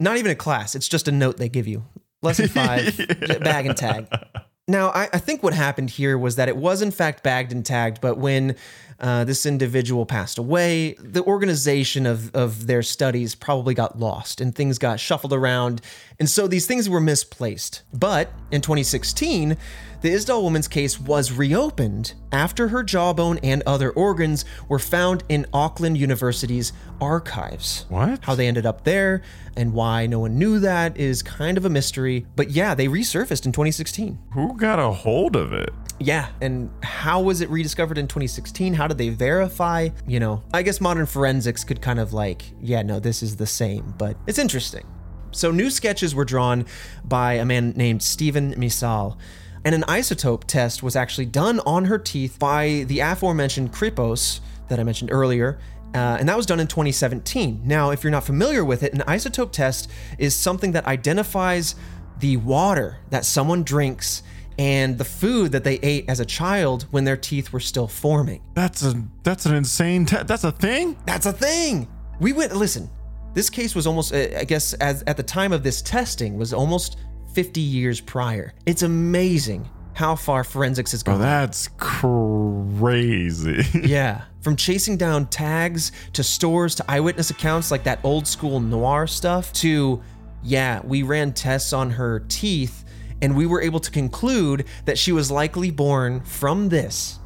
Not 0.00 0.16
even 0.16 0.32
a 0.32 0.34
class, 0.34 0.74
it's 0.74 0.88
just 0.88 1.06
a 1.06 1.12
note 1.12 1.36
they 1.36 1.48
give 1.48 1.68
you. 1.68 1.84
Lesson 2.22 2.48
five, 2.60 2.96
bag 3.40 3.66
and 3.66 3.76
tag. 3.76 4.08
Now, 4.66 4.88
I, 4.88 5.10
I 5.12 5.18
think 5.18 5.42
what 5.42 5.52
happened 5.52 5.90
here 5.90 6.16
was 6.16 6.36
that 6.36 6.48
it 6.48 6.56
was 6.56 6.80
in 6.80 6.90
fact 6.90 7.22
bagged 7.22 7.52
and 7.52 7.66
tagged, 7.66 8.00
but 8.00 8.16
when 8.16 8.56
uh, 9.00 9.24
this 9.24 9.46
individual 9.46 10.06
passed 10.06 10.38
away, 10.38 10.94
the 10.94 11.22
organization 11.24 12.06
of, 12.06 12.34
of 12.34 12.66
their 12.66 12.82
studies 12.82 13.34
probably 13.34 13.74
got 13.74 13.98
lost 13.98 14.40
and 14.40 14.54
things 14.54 14.78
got 14.78 15.00
shuffled 15.00 15.32
around. 15.32 15.80
And 16.18 16.28
so 16.28 16.46
these 16.46 16.66
things 16.66 16.88
were 16.88 17.00
misplaced. 17.00 17.82
But 17.92 18.30
in 18.50 18.60
2016, 18.60 19.56
the 20.00 20.10
Isdal 20.10 20.42
woman's 20.42 20.68
case 20.68 21.00
was 21.00 21.32
reopened 21.32 22.14
after 22.30 22.68
her 22.68 22.82
jawbone 22.82 23.38
and 23.42 23.62
other 23.64 23.90
organs 23.90 24.44
were 24.68 24.78
found 24.78 25.24
in 25.28 25.46
Haukeland 25.52 25.96
University's 25.96 26.72
archives. 27.00 27.86
What? 27.88 28.22
How 28.24 28.34
they 28.34 28.46
ended 28.46 28.66
up 28.66 28.84
there 28.84 29.22
and 29.56 29.72
why 29.72 30.06
no 30.06 30.20
one 30.20 30.38
knew 30.38 30.58
that 30.60 30.96
is 30.96 31.22
kind 31.22 31.56
of 31.56 31.64
a 31.64 31.70
mystery. 31.70 32.26
But 32.36 32.50
yeah, 32.50 32.74
they 32.74 32.86
resurfaced 32.86 33.46
in 33.46 33.52
2016. 33.52 34.18
Who 34.32 34.56
got 34.56 34.78
a 34.78 34.90
hold 34.90 35.36
of 35.36 35.52
it? 35.52 35.72
Yeah, 36.00 36.28
and 36.40 36.70
how 36.82 37.20
was 37.20 37.40
it 37.40 37.48
rediscovered 37.50 37.98
in 37.98 38.08
2016? 38.08 38.74
How 38.74 38.88
did 38.88 38.98
they 38.98 39.10
verify? 39.10 39.90
You 40.06 40.20
know, 40.20 40.42
I 40.52 40.62
guess 40.62 40.80
modern 40.80 41.06
forensics 41.06 41.64
could 41.64 41.80
kind 41.80 42.00
of 42.00 42.12
like, 42.12 42.44
yeah, 42.60 42.82
no, 42.82 42.98
this 42.98 43.22
is 43.22 43.36
the 43.36 43.46
same, 43.46 43.94
but 43.96 44.16
it's 44.26 44.38
interesting. 44.38 44.86
So, 45.30 45.50
new 45.50 45.70
sketches 45.70 46.14
were 46.14 46.24
drawn 46.24 46.66
by 47.04 47.34
a 47.34 47.44
man 47.44 47.70
named 47.76 48.02
Stephen 48.02 48.54
Missal, 48.56 49.18
and 49.64 49.74
an 49.74 49.82
isotope 49.82 50.44
test 50.44 50.82
was 50.82 50.96
actually 50.96 51.26
done 51.26 51.60
on 51.60 51.86
her 51.86 51.98
teeth 51.98 52.38
by 52.38 52.84
the 52.86 53.00
aforementioned 53.00 53.72
Kripos 53.72 54.40
that 54.68 54.78
I 54.78 54.84
mentioned 54.84 55.10
earlier. 55.12 55.58
Uh, 55.94 56.16
and 56.18 56.28
that 56.28 56.36
was 56.36 56.44
done 56.44 56.58
in 56.58 56.66
2017. 56.66 57.62
Now, 57.64 57.90
if 57.90 58.02
you're 58.02 58.10
not 58.10 58.24
familiar 58.24 58.64
with 58.64 58.82
it, 58.82 58.92
an 58.94 59.00
isotope 59.02 59.52
test 59.52 59.88
is 60.18 60.34
something 60.34 60.72
that 60.72 60.86
identifies 60.86 61.76
the 62.18 62.36
water 62.38 62.98
that 63.10 63.24
someone 63.24 63.62
drinks 63.62 64.24
and 64.58 64.96
the 64.98 65.04
food 65.04 65.52
that 65.52 65.64
they 65.64 65.74
ate 65.82 66.04
as 66.08 66.20
a 66.20 66.24
child 66.24 66.86
when 66.90 67.04
their 67.04 67.16
teeth 67.16 67.52
were 67.52 67.60
still 67.60 67.88
forming. 67.88 68.42
That's 68.54 68.82
a 68.84 69.02
that's 69.22 69.46
an 69.46 69.54
insane. 69.54 70.06
Te- 70.06 70.22
that's 70.24 70.44
a 70.44 70.52
thing. 70.52 70.96
That's 71.06 71.26
a 71.26 71.32
thing. 71.32 71.88
We 72.20 72.32
went. 72.32 72.54
Listen, 72.54 72.88
this 73.34 73.50
case 73.50 73.74
was 73.74 73.86
almost. 73.86 74.14
uh, 74.14 74.28
I 74.38 74.44
guess 74.44 74.74
as 74.74 75.02
at 75.06 75.16
the 75.16 75.22
time 75.22 75.52
of 75.52 75.62
this 75.62 75.82
testing 75.82 76.36
was 76.36 76.52
almost 76.52 76.98
50 77.34 77.60
years 77.60 78.00
prior. 78.00 78.54
It's 78.66 78.82
amazing 78.82 79.68
how 79.94 80.16
far 80.16 80.42
forensics 80.44 80.90
has 80.92 81.02
Oh, 81.02 81.12
gone. 81.12 81.20
that's 81.20 81.68
crazy. 81.78 83.62
yeah, 83.88 84.22
from 84.40 84.56
chasing 84.56 84.96
down 84.96 85.26
tags 85.26 85.92
to 86.12 86.22
stores 86.22 86.74
to 86.76 86.84
eyewitness 86.90 87.30
accounts 87.30 87.70
like 87.70 87.84
that 87.84 88.00
old 88.04 88.26
school 88.26 88.60
noir 88.60 89.06
stuff 89.06 89.52
to, 89.54 90.02
yeah, 90.42 90.80
we 90.84 91.02
ran 91.02 91.32
tests 91.32 91.72
on 91.72 91.90
her 91.90 92.20
teeth 92.28 92.83
and 93.24 93.34
we 93.36 93.46
were 93.46 93.60
able 93.62 93.80
to 93.80 93.90
conclude 93.90 94.64
that 94.84 94.98
she 94.98 95.12
was 95.12 95.30
likely 95.30 95.70
born 95.70 96.20
from 96.24 96.68
this 96.68 97.18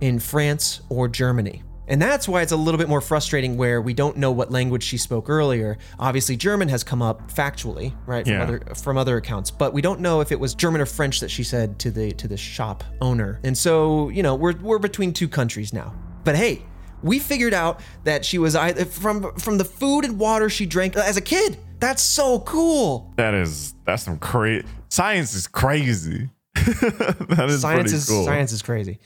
in 0.00 0.18
France 0.18 0.82
or 0.88 1.08
Germany. 1.08 1.62
And 1.88 2.02
that's 2.02 2.26
why 2.26 2.42
it's 2.42 2.50
a 2.50 2.56
little 2.56 2.78
bit 2.78 2.88
more 2.88 3.00
frustrating 3.00 3.56
where 3.56 3.80
we 3.80 3.94
don't 3.94 4.16
know 4.16 4.32
what 4.32 4.50
language 4.50 4.82
she 4.82 4.98
spoke 4.98 5.30
earlier. 5.30 5.78
Obviously, 6.00 6.36
German 6.36 6.68
has 6.68 6.82
come 6.82 7.00
up 7.00 7.30
factually, 7.30 7.94
right, 8.06 8.24
from 8.26 8.34
Yeah. 8.34 8.42
other 8.42 8.60
from 8.74 8.98
other 8.98 9.16
accounts, 9.16 9.52
but 9.52 9.72
we 9.72 9.80
don't 9.82 10.00
know 10.00 10.20
if 10.20 10.32
it 10.32 10.40
was 10.40 10.52
German 10.54 10.80
or 10.80 10.86
French 10.86 11.20
that 11.20 11.30
she 11.30 11.44
said 11.44 11.78
to 11.78 11.92
the 11.92 12.10
to 12.12 12.26
the 12.26 12.36
shop 12.36 12.82
owner. 13.00 13.38
And 13.44 13.56
so, 13.56 14.08
you 14.08 14.22
know, 14.24 14.34
we're 14.34 14.56
we're 14.60 14.80
between 14.80 15.12
two 15.12 15.28
countries 15.28 15.72
now. 15.72 15.94
But 16.24 16.34
hey, 16.34 16.62
we 17.04 17.20
figured 17.20 17.54
out 17.54 17.78
that 18.02 18.24
she 18.24 18.38
was 18.38 18.56
either 18.56 18.84
from 18.84 19.32
from 19.38 19.56
the 19.58 19.64
food 19.64 20.04
and 20.04 20.18
water 20.18 20.50
she 20.50 20.66
drank 20.66 20.96
as 20.96 21.16
a 21.16 21.20
kid. 21.20 21.56
That's 21.78 22.02
so 22.02 22.40
cool. 22.40 23.12
that 23.16 23.32
is 23.32 23.75
that's 23.86 24.02
some 24.02 24.18
crazy. 24.18 24.66
Science 24.88 25.34
is 25.34 25.46
crazy. 25.46 26.28
that 26.54 27.46
is 27.48 27.60
science 27.60 27.82
pretty 27.82 27.96
is 27.96 28.08
cool. 28.08 28.24
science 28.24 28.52
is 28.52 28.62
crazy. 28.62 28.98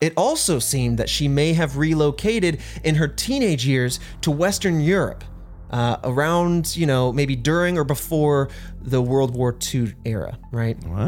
It 0.00 0.12
also 0.16 0.60
seemed 0.60 0.98
that 0.98 1.08
she 1.08 1.26
may 1.26 1.52
have 1.54 1.76
relocated 1.76 2.60
in 2.84 2.94
her 2.94 3.08
teenage 3.08 3.66
years 3.66 3.98
to 4.20 4.30
Western 4.30 4.80
Europe, 4.80 5.24
uh, 5.70 5.96
around 6.04 6.76
you 6.76 6.86
know 6.86 7.12
maybe 7.12 7.34
during 7.34 7.76
or 7.76 7.84
before 7.84 8.48
the 8.80 9.02
World 9.02 9.34
War 9.34 9.56
II 9.74 9.94
era, 10.04 10.38
right? 10.52 10.78
What? 10.84 10.98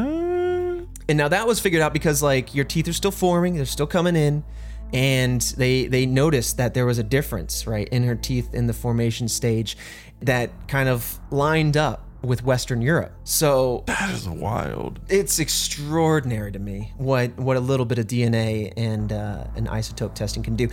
And 1.08 1.16
now 1.16 1.28
that 1.28 1.46
was 1.46 1.60
figured 1.60 1.82
out 1.82 1.92
because 1.92 2.22
like 2.22 2.54
your 2.54 2.64
teeth 2.64 2.88
are 2.88 2.92
still 2.92 3.10
forming, 3.10 3.54
they're 3.54 3.64
still 3.64 3.86
coming 3.86 4.16
in, 4.16 4.42
and 4.92 5.40
they 5.56 5.86
they 5.86 6.04
noticed 6.04 6.56
that 6.56 6.74
there 6.74 6.86
was 6.86 6.98
a 6.98 7.04
difference, 7.04 7.66
right, 7.66 7.88
in 7.90 8.02
her 8.04 8.16
teeth 8.16 8.54
in 8.54 8.66
the 8.66 8.72
formation 8.72 9.28
stage 9.28 9.76
that 10.20 10.50
kind 10.66 10.88
of 10.88 11.20
lined 11.30 11.76
up 11.76 12.09
with 12.22 12.44
Western 12.44 12.82
Europe. 12.82 13.12
So 13.24 13.84
That 13.86 14.10
is 14.10 14.28
wild. 14.28 15.00
it's 15.08 15.38
extraordinary 15.38 16.52
to 16.52 16.58
me 16.58 16.92
what 16.98 17.36
what 17.38 17.56
a 17.56 17.60
little 17.60 17.86
bit 17.86 17.98
of 17.98 18.06
DNA 18.06 18.72
and 18.76 19.12
uh, 19.12 19.44
an 19.56 19.66
isotope 19.66 20.14
testing 20.14 20.42
can 20.42 20.56
do. 20.56 20.68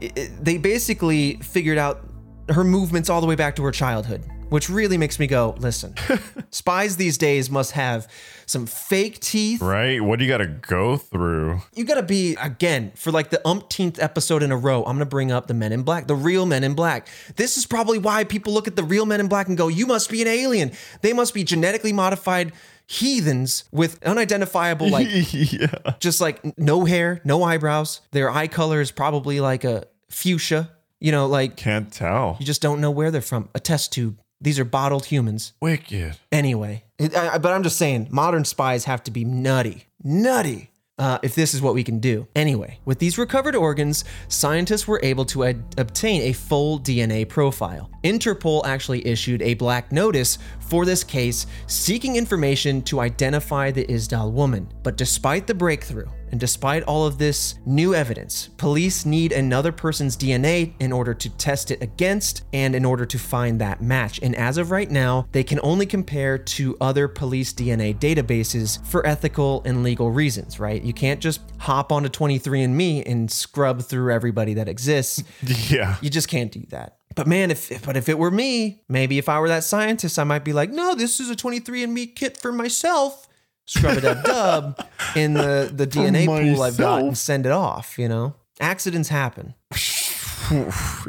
It- 0.00 0.16
it- 0.16 0.44
they 0.44 0.56
basically 0.58 1.34
figured 1.42 1.78
out 1.78 2.00
her 2.48 2.64
movements 2.64 3.10
all 3.10 3.20
the 3.20 3.26
way 3.26 3.34
back 3.34 3.56
to 3.56 3.62
her 3.64 3.72
childhood, 3.72 4.22
which 4.48 4.68
really 4.70 4.96
makes 4.96 5.18
me 5.18 5.26
go, 5.26 5.54
listen, 5.58 5.94
spies 6.50 6.96
these 6.96 7.18
days 7.18 7.50
must 7.50 7.72
have 7.72 8.08
some 8.46 8.66
fake 8.66 9.20
teeth. 9.20 9.60
Right? 9.60 10.00
What 10.02 10.18
do 10.18 10.24
you 10.24 10.30
got 10.30 10.38
to 10.38 10.46
go 10.46 10.96
through? 10.96 11.60
You 11.74 11.84
gotta 11.84 12.02
be 12.02 12.36
again 12.40 12.92
for 12.94 13.10
like 13.10 13.30
the 13.30 13.46
umpteenth 13.46 14.00
episode 14.00 14.42
in 14.42 14.52
a 14.52 14.56
row. 14.56 14.84
I'm 14.84 14.96
gonna 14.96 15.06
bring 15.06 15.32
up 15.32 15.46
the 15.46 15.54
Men 15.54 15.72
in 15.72 15.82
Black, 15.82 16.06
the 16.06 16.14
real 16.14 16.46
Men 16.46 16.62
in 16.64 16.74
Black. 16.74 17.08
This 17.36 17.56
is 17.56 17.66
probably 17.66 17.98
why 17.98 18.24
people 18.24 18.52
look 18.52 18.68
at 18.68 18.76
the 18.76 18.84
real 18.84 19.06
Men 19.06 19.20
in 19.20 19.28
Black 19.28 19.48
and 19.48 19.56
go, 19.56 19.68
"You 19.68 19.86
must 19.86 20.10
be 20.10 20.22
an 20.22 20.28
alien. 20.28 20.72
They 21.02 21.12
must 21.12 21.34
be 21.34 21.42
genetically 21.44 21.92
modified 21.92 22.52
heathens 22.88 23.64
with 23.72 24.00
unidentifiable 24.04 24.88
like 24.88 25.08
yeah. 25.32 25.94
just 25.98 26.20
like 26.20 26.56
no 26.56 26.84
hair, 26.84 27.20
no 27.24 27.42
eyebrows. 27.42 28.00
Their 28.12 28.30
eye 28.30 28.46
color 28.46 28.80
is 28.80 28.90
probably 28.92 29.40
like 29.40 29.64
a 29.64 29.84
fuchsia. 30.08 30.70
You 31.00 31.12
know, 31.12 31.26
like 31.26 31.56
Can't 31.56 31.92
tell. 31.92 32.36
you 32.40 32.46
just 32.46 32.62
don't 32.62 32.80
know 32.80 32.90
where 32.90 33.10
they're 33.10 33.20
from. 33.20 33.50
A 33.54 33.60
test 33.60 33.92
tube. 33.92 34.18
These 34.40 34.58
are 34.58 34.64
bottled 34.64 35.06
humans. 35.06 35.52
Wicked. 35.60 36.16
Anyway, 36.30 36.84
it- 36.98 37.16
I- 37.16 37.38
but 37.38 37.52
I'm 37.52 37.62
just 37.62 37.76
saying, 37.78 38.08
modern 38.10 38.44
spies 38.44 38.84
have 38.84 39.02
to 39.04 39.10
be 39.10 39.24
nutty, 39.24 39.84
nutty. 40.02 40.70
Uh, 40.98 41.18
if 41.22 41.34
this 41.34 41.52
is 41.52 41.60
what 41.60 41.74
we 41.74 41.84
can 41.84 41.98
do. 41.98 42.26
Anyway, 42.34 42.78
with 42.86 42.98
these 43.00 43.18
recovered 43.18 43.54
organs, 43.54 44.02
scientists 44.28 44.88
were 44.88 44.98
able 45.02 45.26
to 45.26 45.44
ad- 45.44 45.74
obtain 45.76 46.22
a 46.22 46.32
full 46.32 46.78
DNA 46.78 47.22
profile. 47.28 47.90
Interpol 48.02 48.64
actually 48.64 49.06
issued 49.06 49.42
a 49.42 49.52
black 49.52 49.92
notice 49.92 50.38
for 50.58 50.86
this 50.86 51.04
case, 51.04 51.46
seeking 51.66 52.16
information 52.16 52.80
to 52.80 53.00
identify 53.00 53.70
the 53.70 53.84
Isdal 53.84 54.32
woman. 54.32 54.72
But 54.82 54.96
despite 54.96 55.46
the 55.46 55.52
breakthrough, 55.54 56.06
And 56.30 56.40
despite 56.40 56.82
all 56.84 57.06
of 57.06 57.18
this 57.18 57.56
new 57.64 57.94
evidence, 57.94 58.50
police 58.56 59.06
need 59.06 59.32
another 59.32 59.72
person's 59.72 60.16
DNA 60.16 60.72
in 60.80 60.92
order 60.92 61.14
to 61.14 61.30
test 61.30 61.70
it 61.70 61.82
against 61.82 62.42
and 62.52 62.74
in 62.74 62.84
order 62.84 63.06
to 63.06 63.18
find 63.18 63.60
that 63.60 63.82
match. 63.82 64.20
And 64.22 64.34
as 64.34 64.58
of 64.58 64.70
right 64.70 64.90
now, 64.90 65.26
they 65.32 65.44
can 65.44 65.60
only 65.62 65.86
compare 65.86 66.38
to 66.38 66.76
other 66.80 67.08
police 67.08 67.52
DNA 67.52 67.98
databases 67.98 68.84
for 68.86 69.06
ethical 69.06 69.62
and 69.64 69.82
legal 69.82 70.10
reasons, 70.10 70.58
right? 70.58 70.82
You 70.82 70.92
can't 70.92 71.20
just 71.20 71.40
hop 71.58 71.92
onto 71.92 72.08
23andMe 72.08 73.02
and 73.06 73.30
scrub 73.30 73.82
through 73.82 74.12
everybody 74.12 74.54
that 74.54 74.68
exists. 74.68 75.22
Yeah. 75.68 75.96
You 76.00 76.10
just 76.10 76.28
can't 76.28 76.52
do 76.52 76.64
that. 76.68 76.98
But 77.16 77.26
man, 77.26 77.50
if 77.50 77.82
but 77.84 77.96
if 77.96 78.08
it 78.08 78.18
were 78.18 78.30
me, 78.30 78.82
maybe 78.88 79.18
if 79.18 79.28
I 79.28 79.40
were 79.40 79.48
that 79.48 79.64
scientist, 79.64 80.18
I 80.18 80.24
might 80.24 80.44
be 80.44 80.52
like, 80.52 80.70
no, 80.70 80.94
this 80.94 81.18
is 81.18 81.30
a 81.30 81.34
23andMe 81.34 82.14
kit 82.14 82.36
for 82.36 82.52
myself. 82.52 83.26
Scrub 83.66 83.98
a 83.98 84.00
dub 84.00 84.24
dub 84.24 84.86
in 85.14 85.34
the, 85.34 85.70
the 85.72 85.86
DNA 85.86 86.26
pool 86.26 86.62
I've 86.62 86.78
got 86.78 87.00
and 87.02 87.18
send 87.18 87.46
it 87.46 87.52
off, 87.52 87.98
you 87.98 88.08
know? 88.08 88.34
Accidents 88.60 89.08
happen. 89.08 89.54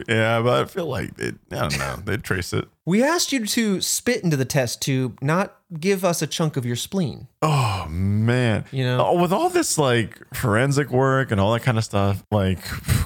Yeah, 0.08 0.42
but 0.42 0.62
I 0.62 0.66
feel 0.66 0.88
like 0.88 1.16
they, 1.16 1.28
I 1.52 1.60
don't 1.68 1.78
know. 1.78 1.98
They'd 2.04 2.24
trace 2.24 2.54
it. 2.54 2.68
We 2.86 3.04
asked 3.04 3.32
you 3.32 3.46
to 3.46 3.82
spit 3.82 4.24
into 4.24 4.36
the 4.36 4.46
test 4.46 4.82
tube, 4.82 5.20
not 5.22 5.56
give 5.80 6.04
us 6.04 6.22
a 6.24 6.28
chunk 6.28 6.58
of 6.58 6.66
your 6.66 6.76
spleen. 6.76 7.28
Oh 7.44 7.86
man, 7.88 8.66
You 8.72 8.84
know? 8.84 9.06
Oh, 9.06 9.22
with 9.22 9.32
all 9.32 9.50
this 9.50 9.78
like 9.78 10.22
forensic 10.34 10.90
work 10.90 11.32
and 11.32 11.40
all 11.40 11.54
that 11.54 11.62
kind 11.62 11.78
of 11.78 11.84
stuff, 11.84 12.24
like 12.32 12.60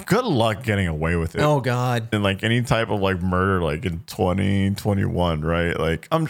good 0.05 0.23
luck 0.23 0.63
getting 0.63 0.87
away 0.87 1.15
with 1.17 1.35
it. 1.35 1.41
Oh 1.41 1.59
God. 1.59 2.07
And 2.13 2.23
like 2.23 2.43
any 2.43 2.61
type 2.61 2.89
of 2.89 3.01
like 3.01 3.21
murder, 3.21 3.61
like 3.61 3.83
in 3.85 3.99
2021, 4.05 5.41
right? 5.41 5.77
Like 5.77 6.07
I'm, 6.11 6.29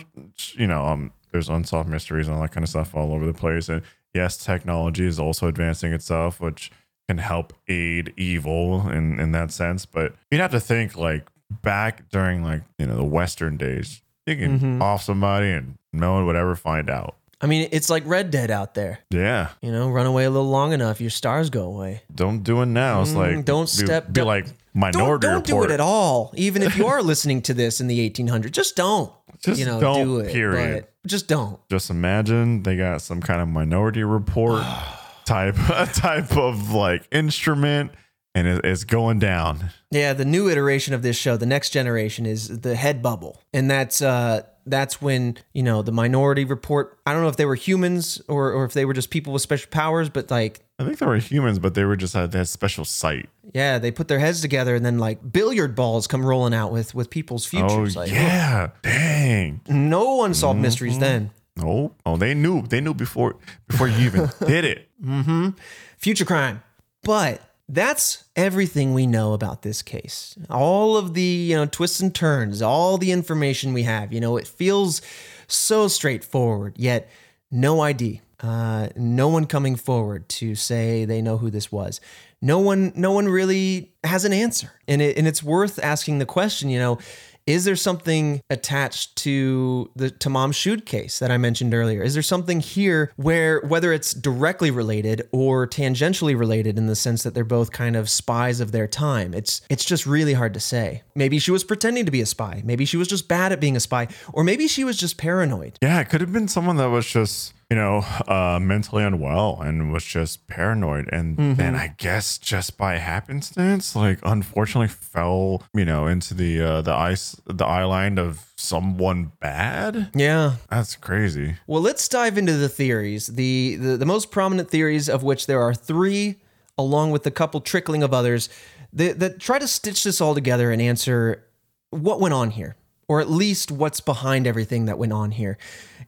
you 0.53 0.65
know, 0.67 0.86
um, 0.86 1.11
there's 1.32 1.49
unsolved 1.49 1.89
mysteries 1.89 2.27
and 2.27 2.36
all 2.36 2.41
that 2.41 2.51
kind 2.51 2.63
of 2.63 2.69
stuff 2.69 2.95
all 2.95 3.13
over 3.13 3.25
the 3.25 3.34
place. 3.34 3.69
And 3.69 3.82
yes, 4.13 4.38
technology 4.38 5.05
is 5.05 5.19
also 5.19 5.47
advancing 5.47 5.93
itself, 5.93 6.39
which 6.39 6.71
can 7.07 7.17
help 7.17 7.53
aid 7.67 8.13
evil 8.17 8.89
in 8.89 9.19
in 9.19 9.32
that 9.34 9.51
sense. 9.51 9.86
But 9.86 10.13
you'd 10.29 10.41
have 10.41 10.51
to 10.51 10.59
think 10.59 10.95
like 10.97 11.27
back 11.61 12.09
during 12.09 12.43
like 12.43 12.61
you 12.77 12.86
know 12.86 12.95
the 12.95 13.03
Western 13.03 13.57
days, 13.57 14.01
you 14.25 14.36
can 14.36 14.59
Mhm. 14.59 14.82
off 14.82 15.03
somebody 15.03 15.51
and 15.51 15.77
no 15.93 16.13
one 16.13 16.25
would 16.25 16.36
ever 16.36 16.55
find 16.55 16.89
out. 16.89 17.15
I 17.43 17.47
mean, 17.47 17.67
it's 17.71 17.89
like 17.89 18.03
Red 18.05 18.29
Dead 18.29 18.51
out 18.51 18.75
there. 18.75 18.99
Yeah. 19.09 19.49
You 19.63 19.71
know, 19.71 19.89
run 19.89 20.05
away 20.05 20.25
a 20.25 20.29
little 20.29 20.47
long 20.49 20.73
enough, 20.73 21.01
your 21.01 21.09
stars 21.09 21.49
go 21.49 21.63
away. 21.63 22.03
Don't 22.13 22.43
do 22.43 22.61
it 22.61 22.67
now. 22.67 23.01
It's 23.01 23.11
Mm, 23.13 23.15
like 23.15 23.45
don't 23.45 23.63
be- 23.65 23.86
step- 23.86 24.07
Be, 24.07 24.13
don't- 24.13 24.27
like 24.27 24.45
Don't, 24.45 24.55
minority 24.75 25.27
don't 25.27 25.45
do 25.45 25.63
it 25.63 25.71
at 25.71 25.79
all. 25.79 26.32
Even 26.38 26.61
if 26.61 26.77
you 26.77 26.86
are 26.86 27.01
listening 27.11 27.41
to 27.41 27.53
this 27.55 27.82
in 27.82 27.88
the 27.88 27.99
1800s, 27.99 28.51
just 28.51 28.75
don't. 28.75 29.11
Just 29.43 29.59
you 29.59 29.65
know, 29.65 29.82
don't, 29.82 30.05
do 30.05 30.19
it. 30.19 30.32
period. 30.32 30.86
Just 31.08 31.28
don't. 31.28 31.60
Just 31.70 31.89
imagine 31.89 32.64
they 32.64 32.78
got 32.78 33.02
some 33.02 33.22
kind 33.22 33.41
of 33.41 33.47
minority 33.47 34.04
report 34.04 34.64
type 35.26 35.56
type 35.93 36.38
of 36.38 36.72
like 36.72 37.08
instrument, 37.12 37.91
and 38.36 38.47
it, 38.47 38.64
it's 38.64 38.84
going 38.84 39.20
down. 39.20 39.72
Yeah, 39.89 40.14
the 40.14 40.26
new 40.26 40.49
iteration 40.49 40.93
of 40.93 41.02
this 41.02 41.18
show, 41.18 41.38
the 41.38 41.45
next 41.45 41.72
generation, 41.72 42.26
is 42.26 42.62
the 42.62 42.76
head 42.76 43.02
bubble, 43.02 43.41
and 43.54 43.70
that's 43.70 44.02
uh, 44.02 44.43
that's 44.66 45.02
when 45.02 45.38
you 45.54 45.64
know 45.64 45.82
the 45.82 45.91
Minority 45.91 46.45
Report. 46.45 46.99
I 47.06 47.14
don't 47.14 47.24
know 47.24 47.30
if 47.30 47.38
they 47.38 47.45
were 47.45 47.56
humans 47.56 48.22
or 48.28 48.52
or 48.52 48.66
if 48.66 48.74
they 48.74 48.86
were 48.86 48.93
just 48.93 49.10
people 49.10 49.34
with 49.34 49.41
special 49.41 49.70
powers, 49.72 50.10
but 50.10 50.30
like, 50.30 50.62
I 50.82 50.86
think 50.86 50.97
they 50.97 51.05
were 51.05 51.17
humans, 51.17 51.59
but 51.59 51.73
they 51.75 51.86
were 51.86 51.95
just 51.95 52.13
had 52.13 52.32
that 52.32 52.47
special 52.47 52.84
sight. 52.86 53.29
yeah, 53.53 53.77
they 53.77 53.91
put 53.91 54.07
their 54.07 54.19
heads 54.19 54.41
together, 54.41 54.75
and 54.75 54.86
then 54.86 54.97
like 54.97 55.32
billiard 55.32 55.75
balls 55.75 56.07
come 56.07 56.25
rolling 56.25 56.53
out 56.53 56.71
with 56.71 56.95
with 56.95 57.09
people's 57.09 57.45
futures. 57.45 57.95
oh 57.95 58.01
like, 58.01 58.11
yeah, 58.11 58.69
dang. 58.82 59.61
no 59.67 60.23
unsolved 60.23 60.55
Mm-hmm. 60.57 60.61
mysteries 60.63 60.99
then. 60.99 61.32
Oh, 61.61 61.91
oh, 62.05 62.17
they 62.17 62.34
knew. 62.34 62.61
They 62.63 62.82
knew 62.82 62.93
before 62.93 63.36
before 63.67 63.88
you 63.88 64.05
even 64.05 64.29
did 64.45 64.65
it. 64.65 64.89
Mm-hmm. 65.03 65.49
future 65.97 66.25
crime. 66.25 66.63
But 67.03 67.41
that's 67.67 68.23
everything 68.36 68.93
we 68.93 69.05
know 69.07 69.34
about 69.34 69.61
this 69.61 69.82
case. 69.82 70.36
All 70.49 70.97
of 70.97 71.13
the, 71.13 71.21
you 71.21 71.55
know, 71.55 71.65
twists 71.65 71.99
and 71.99 72.13
turns, 72.13 72.61
all 72.61 72.97
the 72.97 73.11
information 73.11 73.73
we 73.73 73.84
have, 73.84 74.11
you 74.13 74.19
know, 74.19 74.38
it 74.38 74.47
feels 74.47 75.01
so 75.47 75.88
straightforward, 75.88 76.73
yet 76.77 77.09
no 77.49 77.82
ID. 77.82 78.21
Uh, 78.42 78.89
no 78.96 79.28
one 79.28 79.46
coming 79.46 79.76
forward 79.76 80.28
to 80.28 80.56
say 80.56 81.06
they 81.06 81.22
know 81.22 81.38
who 81.38 81.50
this 81.50 81.72
was. 81.72 82.02
No 82.42 82.58
one, 82.60 82.92
no 82.96 83.12
one 83.12 83.28
really 83.28 83.94
has 84.04 84.26
an 84.26 84.34
answer, 84.34 84.72
and 84.88 85.02
it, 85.02 85.18
and 85.18 85.28
it's 85.28 85.44
worth 85.44 85.80
asking 85.84 86.18
the 86.18 86.26
question. 86.26 86.70
You 86.70 86.80
know, 86.80 87.00
is 87.46 87.66
there 87.66 87.76
something 87.76 88.42
attached 88.50 89.16
to 89.18 89.92
the 89.96 90.10
Tamam 90.10 90.54
Shud 90.54 90.86
case 90.86 91.20
that 91.20 91.30
I 91.30 91.38
mentioned 91.38 91.74
earlier? 91.74 92.02
Is 92.02 92.14
there 92.14 92.24
something 92.24 92.60
here 92.60 93.12
where 93.16 93.62
whether 93.62 93.94
it's 93.94 94.14
directly 94.14 94.72
related 94.72 95.28
or 95.32 95.68
tangentially 95.68 96.38
related 96.38 96.78
in 96.78 96.88
the 96.88 96.96
sense 96.96 97.24
that 97.24 97.34
they're 97.34 97.44
both 97.44 97.72
kind 97.72 97.96
of 97.96 98.10
spies 98.10 98.60
of 98.60 98.72
their 98.72 98.88
time? 98.88 99.34
It's 99.36 99.62
it's 99.70 99.86
just 99.86 100.08
really 100.08 100.34
hard 100.34 100.54
to 100.56 100.60
say. 100.60 101.04
Maybe 101.16 101.38
she 101.39 101.52
was 101.52 101.64
pretending 101.64 102.06
to 102.06 102.12
be 102.12 102.22
a 102.22 102.26
spy. 102.26 102.62
Maybe 102.66 102.86
she 102.86 102.98
was 102.98 103.08
just 103.08 103.28
bad 103.28 103.52
at 103.52 103.60
being 103.60 103.76
a 103.76 103.80
spy, 103.80 104.08
or 104.34 104.44
maybe 104.44 104.68
she 104.68 104.84
was 104.84 104.98
just 104.98 105.18
paranoid. 105.18 105.78
Yeah, 105.82 106.00
it 106.00 106.10
could 106.10 106.22
have 106.22 106.34
been 106.34 106.48
someone 106.48 106.78
that 106.78 106.89
was 106.89 107.06
just, 107.06 107.54
you 107.72 107.78
know, 107.78 107.99
uh, 108.28 108.59
mentally 108.61 109.01
unwell 109.01 109.61
and 109.61 109.93
was 109.93 110.03
just 110.03 110.45
paranoid. 110.47 111.07
And 111.09 111.55
then 111.55 111.74
I 111.74 111.95
guess 111.97 112.38
just 112.38 112.78
by 112.78 112.97
happenstance, 112.97 113.95
like 113.95 114.19
unfortunately 114.24 114.89
fell, 114.89 115.63
you 115.74 115.86
know, 115.86 116.05
into 116.05 116.34
the 116.34 116.61
uh, 116.61 116.82
the 116.82 116.93
ice 116.93 117.39
the 117.45 117.65
eye 117.65 117.86
line 117.86 118.17
of 118.17 118.51
someone 118.57 119.32
bad. 119.39 120.11
Yeah. 120.13 120.55
That's 120.69 120.97
crazy. 120.97 121.55
Well, 121.65 121.82
let's 121.82 122.09
dive 122.09 122.38
into 122.38 122.57
the 122.57 122.67
theories. 122.67 123.28
The, 123.28 123.78
the 123.78 123.95
the 123.95 124.05
most 124.05 124.32
prominent 124.32 124.69
theories 124.69 125.07
of 125.07 125.24
which 125.24 125.47
there 125.47 125.61
are 125.61 125.74
three, 125.74 126.41
along 126.78 127.11
with 127.11 127.26
a 127.26 127.32
couple 127.32 127.61
trickling 127.61 128.03
of 128.03 128.13
others, 128.13 128.49
that, 128.91 129.19
that 129.19 129.39
try 129.39 129.59
to 129.59 129.67
stitch 129.67 130.03
this 130.03 130.19
all 130.19 130.36
together 130.36 130.72
and 130.72 130.82
answer 130.82 131.45
what 131.91 132.19
went 132.19 132.34
on 132.34 132.49
here, 132.49 132.76
or 133.07 133.22
at 133.22 133.30
least 133.30 133.72
what's 133.72 134.01
behind 134.01 134.45
everything 134.45 134.88
that 134.88 134.97
went 134.97 135.13
on 135.13 135.32
here. 135.32 135.57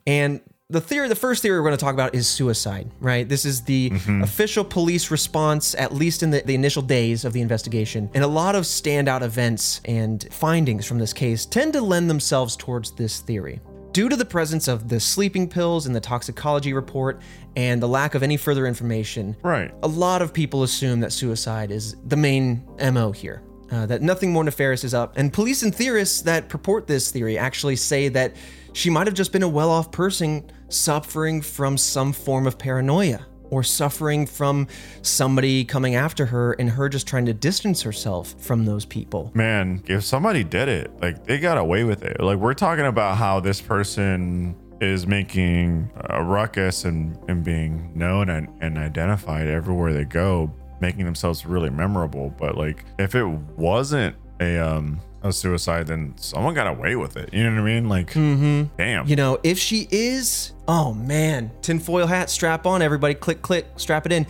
And 0.06 0.42
the 0.74 0.82
theory, 0.82 1.08
the 1.08 1.16
first 1.16 1.42
theory 1.44 1.60
we're 1.60 1.68
going 1.68 1.78
to 1.78 1.84
talk 1.86 1.94
about 1.94 2.16
is 2.16 2.28
suicide, 2.28 2.90
right? 3.00 3.30
This 3.30 3.46
is 3.46 3.62
the 3.62 3.92
official 4.24 4.66
police 4.66 5.12
response, 5.12 5.76
at 5.76 5.94
least 5.94 6.24
in 6.24 6.32
the, 6.32 6.42
the 6.42 6.56
initial 6.56 6.82
days 6.82 7.26
of 7.26 7.32
the 7.32 7.42
investigation. 7.42 8.10
And 8.16 8.24
a 8.24 8.28
lot 8.28 8.56
of 8.56 8.64
standout 8.64 9.22
events 9.22 9.82
and 9.86 10.28
findings 10.32 10.86
from 10.88 10.98
this 10.98 11.14
case 11.14 11.46
tend 11.46 11.74
to 11.74 11.82
lend 11.82 12.10
themselves 12.10 12.56
towards 12.56 12.92
this 12.92 13.20
theory. 13.20 13.62
Due 13.92 14.10
to 14.10 14.16
the 14.16 14.26
presence 14.26 14.68
of 14.68 14.90
the 14.90 15.00
sleeping 15.00 15.48
pills 15.48 15.86
in 15.86 15.94
the 15.94 16.00
toxicology 16.02 16.74
report 16.74 17.22
and 17.56 17.80
the 17.80 17.88
lack 17.88 18.16
of 18.16 18.24
any 18.24 18.36
further 18.36 18.66
information, 18.66 19.36
Right. 19.44 19.72
a 19.84 19.88
lot 19.88 20.24
of 20.24 20.34
people 20.34 20.64
assume 20.64 21.00
that 21.02 21.14
suicide 21.14 21.70
is 21.70 21.96
the 22.08 22.18
main 22.18 22.64
MO 22.92 23.12
here. 23.12 23.44
Uh, 23.72 23.86
that 23.88 24.02
nothing 24.02 24.32
more 24.32 24.44
nefarious 24.44 24.84
is 24.84 24.94
up. 24.94 25.18
And 25.18 25.32
police 25.34 25.64
and 25.64 25.74
theorists 25.74 26.22
that 26.24 26.48
purport 26.50 26.86
this 26.86 27.12
theory 27.12 27.38
actually 27.40 27.76
say 27.76 28.08
that 28.10 28.36
she 28.74 28.90
might 28.90 29.08
have 29.08 29.16
just 29.16 29.32
been 29.32 29.42
a 29.42 29.48
well 29.48 29.70
off 29.70 29.92
person 29.92 30.52
suffering 30.74 31.42
from 31.42 31.78
some 31.78 32.12
form 32.14 32.48
of 32.48 32.58
paranoia 32.58 33.26
or 33.50 33.64
suffering 33.64 34.26
from 34.26 34.68
somebody 35.04 35.64
coming 35.64 35.96
after 35.96 36.26
her 36.26 36.54
and 36.54 36.70
her 36.72 36.90
just 36.90 37.08
trying 37.08 37.26
to 37.26 37.34
distance 37.34 37.84
herself 37.84 38.34
from 38.40 38.66
those 38.66 38.84
people. 38.84 39.32
Man, 39.36 39.84
if 39.86 40.04
somebody 40.04 40.44
did 40.44 40.68
it, 40.68 40.92
like 41.02 41.26
they 41.26 41.38
got 41.38 41.58
away 41.60 41.84
with 41.84 42.04
it. 42.04 42.20
Like 42.20 42.40
we're 42.40 42.56
talking 42.56 42.86
about 42.86 43.18
how 43.18 43.40
this 43.40 43.62
person 43.62 44.56
is 44.82 45.06
making 45.06 45.90
a 46.10 46.24
ruckus 46.24 46.84
and, 46.86 47.18
and 47.30 47.44
being 47.44 47.92
known 47.94 48.30
and, 48.30 48.50
and 48.60 48.78
identified 48.78 49.48
everywhere 49.48 49.94
they 49.94 50.04
go, 50.04 50.52
making 50.82 51.06
themselves 51.06 51.46
really 51.46 51.70
memorable. 51.70 52.34
But 52.38 52.58
like 52.58 52.86
if 52.98 53.14
it 53.14 53.26
wasn't 53.26 54.16
a 54.40 54.58
um 54.58 55.00
a 55.24 55.32
suicide, 55.32 55.88
then 55.88 56.14
someone 56.18 56.54
got 56.54 56.68
away 56.68 56.96
with 56.96 57.18
it. 57.18 57.34
You 57.34 57.44
know 57.44 57.52
what 57.52 57.70
I 57.70 57.74
mean? 57.74 57.90
Like 57.90 58.12
mm-hmm. 58.12 58.76
damn. 58.78 59.08
You 59.08 59.16
know, 59.16 59.40
if 59.44 59.58
she 59.58 59.88
is, 59.90 60.54
oh 60.68 60.94
man, 60.94 61.52
tinfoil 61.62 62.06
hat, 62.06 62.30
strap 62.30 62.66
on, 62.66 62.82
everybody, 62.82 63.14
click, 63.14 63.42
click, 63.42 63.66
strap 63.78 64.06
it 64.06 64.12
in. 64.12 64.28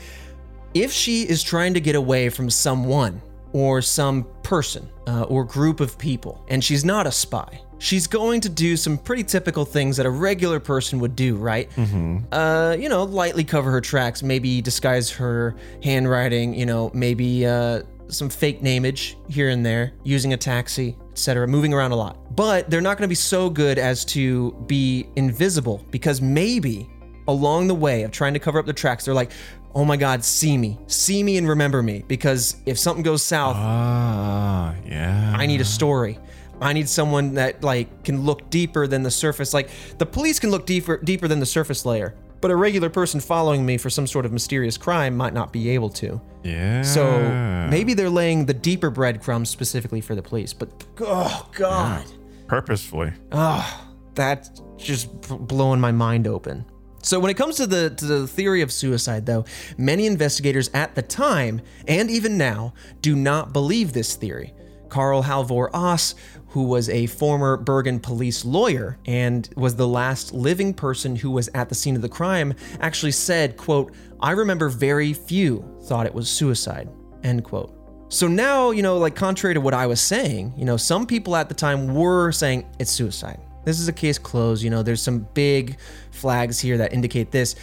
If 0.74 0.92
she 0.92 1.24
is 1.24 1.44
trying 1.44 1.74
to 1.74 1.80
get 1.80 1.96
away 1.96 2.30
from 2.30 2.50
someone 2.50 3.22
or 3.52 3.82
some 3.82 4.28
person 4.42 4.90
uh, 5.08 5.24
or 5.24 5.44
group 5.44 5.80
of 5.80 5.98
people, 5.98 6.44
and 6.48 6.64
she's 6.64 6.84
not 6.84 7.06
a 7.06 7.12
spy, 7.12 7.62
she's 7.78 8.08
going 8.08 8.42
to 8.42 8.50
do 8.50 8.76
some 8.76 8.98
pretty 8.98 9.24
typical 9.24 9.66
things 9.66 9.98
that 9.98 10.06
a 10.06 10.10
regular 10.10 10.60
person 10.60 11.00
would 11.00 11.16
do, 11.16 11.36
right? 11.36 11.70
Uh, 12.32 12.76
you 12.80 12.90
know, 12.90 13.04
lightly 13.04 13.44
cover 13.44 13.70
her 13.70 13.82
tracks, 13.82 14.24
maybe 14.24 14.62
disguise 14.62 15.12
her 15.12 15.56
handwriting, 15.84 16.56
you 16.56 16.66
know, 16.66 16.90
maybe 16.94 17.46
uh, 17.46 17.84
some 18.14 18.30
fake 18.30 18.62
nameage 18.62 19.18
here 19.30 19.50
and 19.50 19.66
there, 19.66 19.94
using 20.04 20.34
a 20.34 20.38
taxi, 20.38 20.98
etc., 21.12 21.48
moving 21.48 21.74
around 21.74 21.92
a 21.92 21.96
lot. 21.96 22.36
But 22.36 22.70
they're 22.70 22.82
not 22.82 22.98
going 22.98 23.08
to 23.08 23.12
be 23.12 23.16
so 23.16 23.50
good 23.50 23.78
as 23.78 24.06
to 24.06 24.52
be 24.68 25.08
invisible 25.16 25.86
because 25.92 26.22
maybe 26.22 26.90
along 27.28 27.68
the 27.68 27.76
way 27.76 28.04
of 28.04 28.12
trying 28.12 28.34
to 28.34 28.40
cover 28.40 28.60
up 28.60 28.66
the 28.66 28.74
tracks, 28.74 29.06
they're 29.06 29.14
like, 29.14 29.32
oh 29.76 29.86
my 29.86 29.98
God, 29.98 30.24
see 30.24 30.58
me, 30.58 30.78
see 30.88 31.24
me 31.24 31.38
and 31.38 31.48
remember 31.48 31.82
me. 31.82 32.04
Because 32.08 32.58
if 32.66 32.78
something 32.78 33.04
goes 33.04 33.24
south, 33.24 33.56
Ah, 33.58 34.76
yeah. 34.86 35.34
I 35.36 35.46
need 35.46 35.62
a 35.62 35.66
story. 35.66 36.20
I 36.62 36.72
need 36.74 36.88
someone 36.88 37.34
that 37.34 37.64
like 37.64 38.04
can 38.04 38.22
look 38.22 38.50
deeper 38.50 38.88
than 38.88 39.04
the 39.04 39.12
surface. 39.12 39.54
Like 39.54 39.70
the 39.98 40.06
police 40.06 40.40
can 40.40 40.50
look 40.52 40.66
deeper 40.66 40.98
deeper 40.98 41.28
than 41.28 41.40
the 41.40 41.46
surface 41.46 41.86
layer. 41.86 42.16
But 42.44 42.52
a 42.52 42.58
regular 42.58 42.90
person 42.90 43.22
following 43.22 43.66
me 43.66 43.78
for 43.78 43.90
some 43.90 44.06
sort 44.06 44.26
of 44.26 44.34
mysterious 44.34 44.78
crime 44.78 45.16
might 45.16 45.34
not 45.34 45.54
be 45.54 45.70
able 45.70 45.90
to. 45.92 46.20
Yeah. 46.44 46.82
So 46.82 47.22
maybe 47.70 47.94
they're 47.94 48.10
laying 48.10 48.46
the 48.46 48.54
deeper 48.54 48.90
breadcrumbs 48.90 49.50
specifically 49.50 50.02
for 50.02 50.14
the 50.14 50.22
police. 50.22 50.52
But 50.52 50.84
oh 51.00 51.48
god, 51.54 52.06
purposefully. 52.48 53.14
Ah, 53.32 53.88
oh, 53.88 53.96
that's 54.14 54.62
just 54.76 55.22
blowing 55.48 55.80
my 55.80 55.94
mind 55.94 56.28
open. 56.28 56.66
So 57.02 57.18
when 57.18 57.32
it 57.32 57.36
comes 57.36 57.56
to 57.56 57.66
the 57.66 57.92
to 57.92 58.06
the 58.06 58.28
theory 58.28 58.62
of 58.62 58.74
suicide, 58.74 59.26
though, 59.26 59.46
many 59.78 60.06
investigators 60.06 60.70
at 60.74 60.96
the 60.96 61.02
time 61.02 61.62
and 61.88 62.12
even 62.12 62.38
now 62.38 62.74
do 63.00 63.16
not 63.16 63.54
believe 63.54 63.94
this 63.94 64.18
theory. 64.18 64.54
Carl 64.90 65.24
Halvor 65.24 65.70
Aas, 65.74 66.14
who 66.54 66.64
was 66.64 66.88
a 66.90 67.08
former 67.08 67.58
Bergen 67.58 68.00
police 68.00 68.46
lawyer 68.46 69.00
and 69.08 69.50
was 69.56 69.76
the 69.76 69.88
last 69.88 70.34
living 70.36 70.72
person 70.72 71.16
who 71.16 71.32
was 71.32 71.50
at 71.56 71.68
the 71.68 71.74
scene 71.74 71.96
of 71.96 72.04
the 72.04 72.10
crime, 72.10 72.54
actually 72.80 73.12
said, 73.12 73.58
quote, 73.58 73.92
I 74.22 74.32
remember 74.32 74.70
very 74.70 75.14
few 75.14 75.66
thought 75.86 76.06
it 76.06 76.14
was 76.14 76.30
suicide, 76.30 76.90
end 77.24 77.44
quote. 77.44 77.74
So 78.10 78.28
now, 78.28 78.70
you 78.70 78.84
know, 78.84 79.00
like 79.00 79.16
contrary 79.16 79.56
to 79.56 79.62
what 79.62 79.74
I 79.74 79.88
was 79.88 80.00
saying, 80.00 80.54
you 80.56 80.66
know, 80.66 80.78
some 80.78 81.08
people 81.08 81.36
at 81.36 81.50
the 81.50 81.56
time 81.56 81.96
were 81.96 82.32
saying 82.32 82.70
it's 82.78 82.92
suicide. 82.92 83.40
This 83.66 83.80
is 83.80 83.88
a 83.88 83.94
case 83.94 84.20
closed. 84.20 84.62
You 84.62 84.70
know, 84.70 84.84
there's 84.84 85.02
some 85.02 85.28
big 85.34 85.80
flags 86.12 86.60
here 86.60 86.78
that 86.78 86.94
indicate 86.94 87.32
this. 87.32 87.56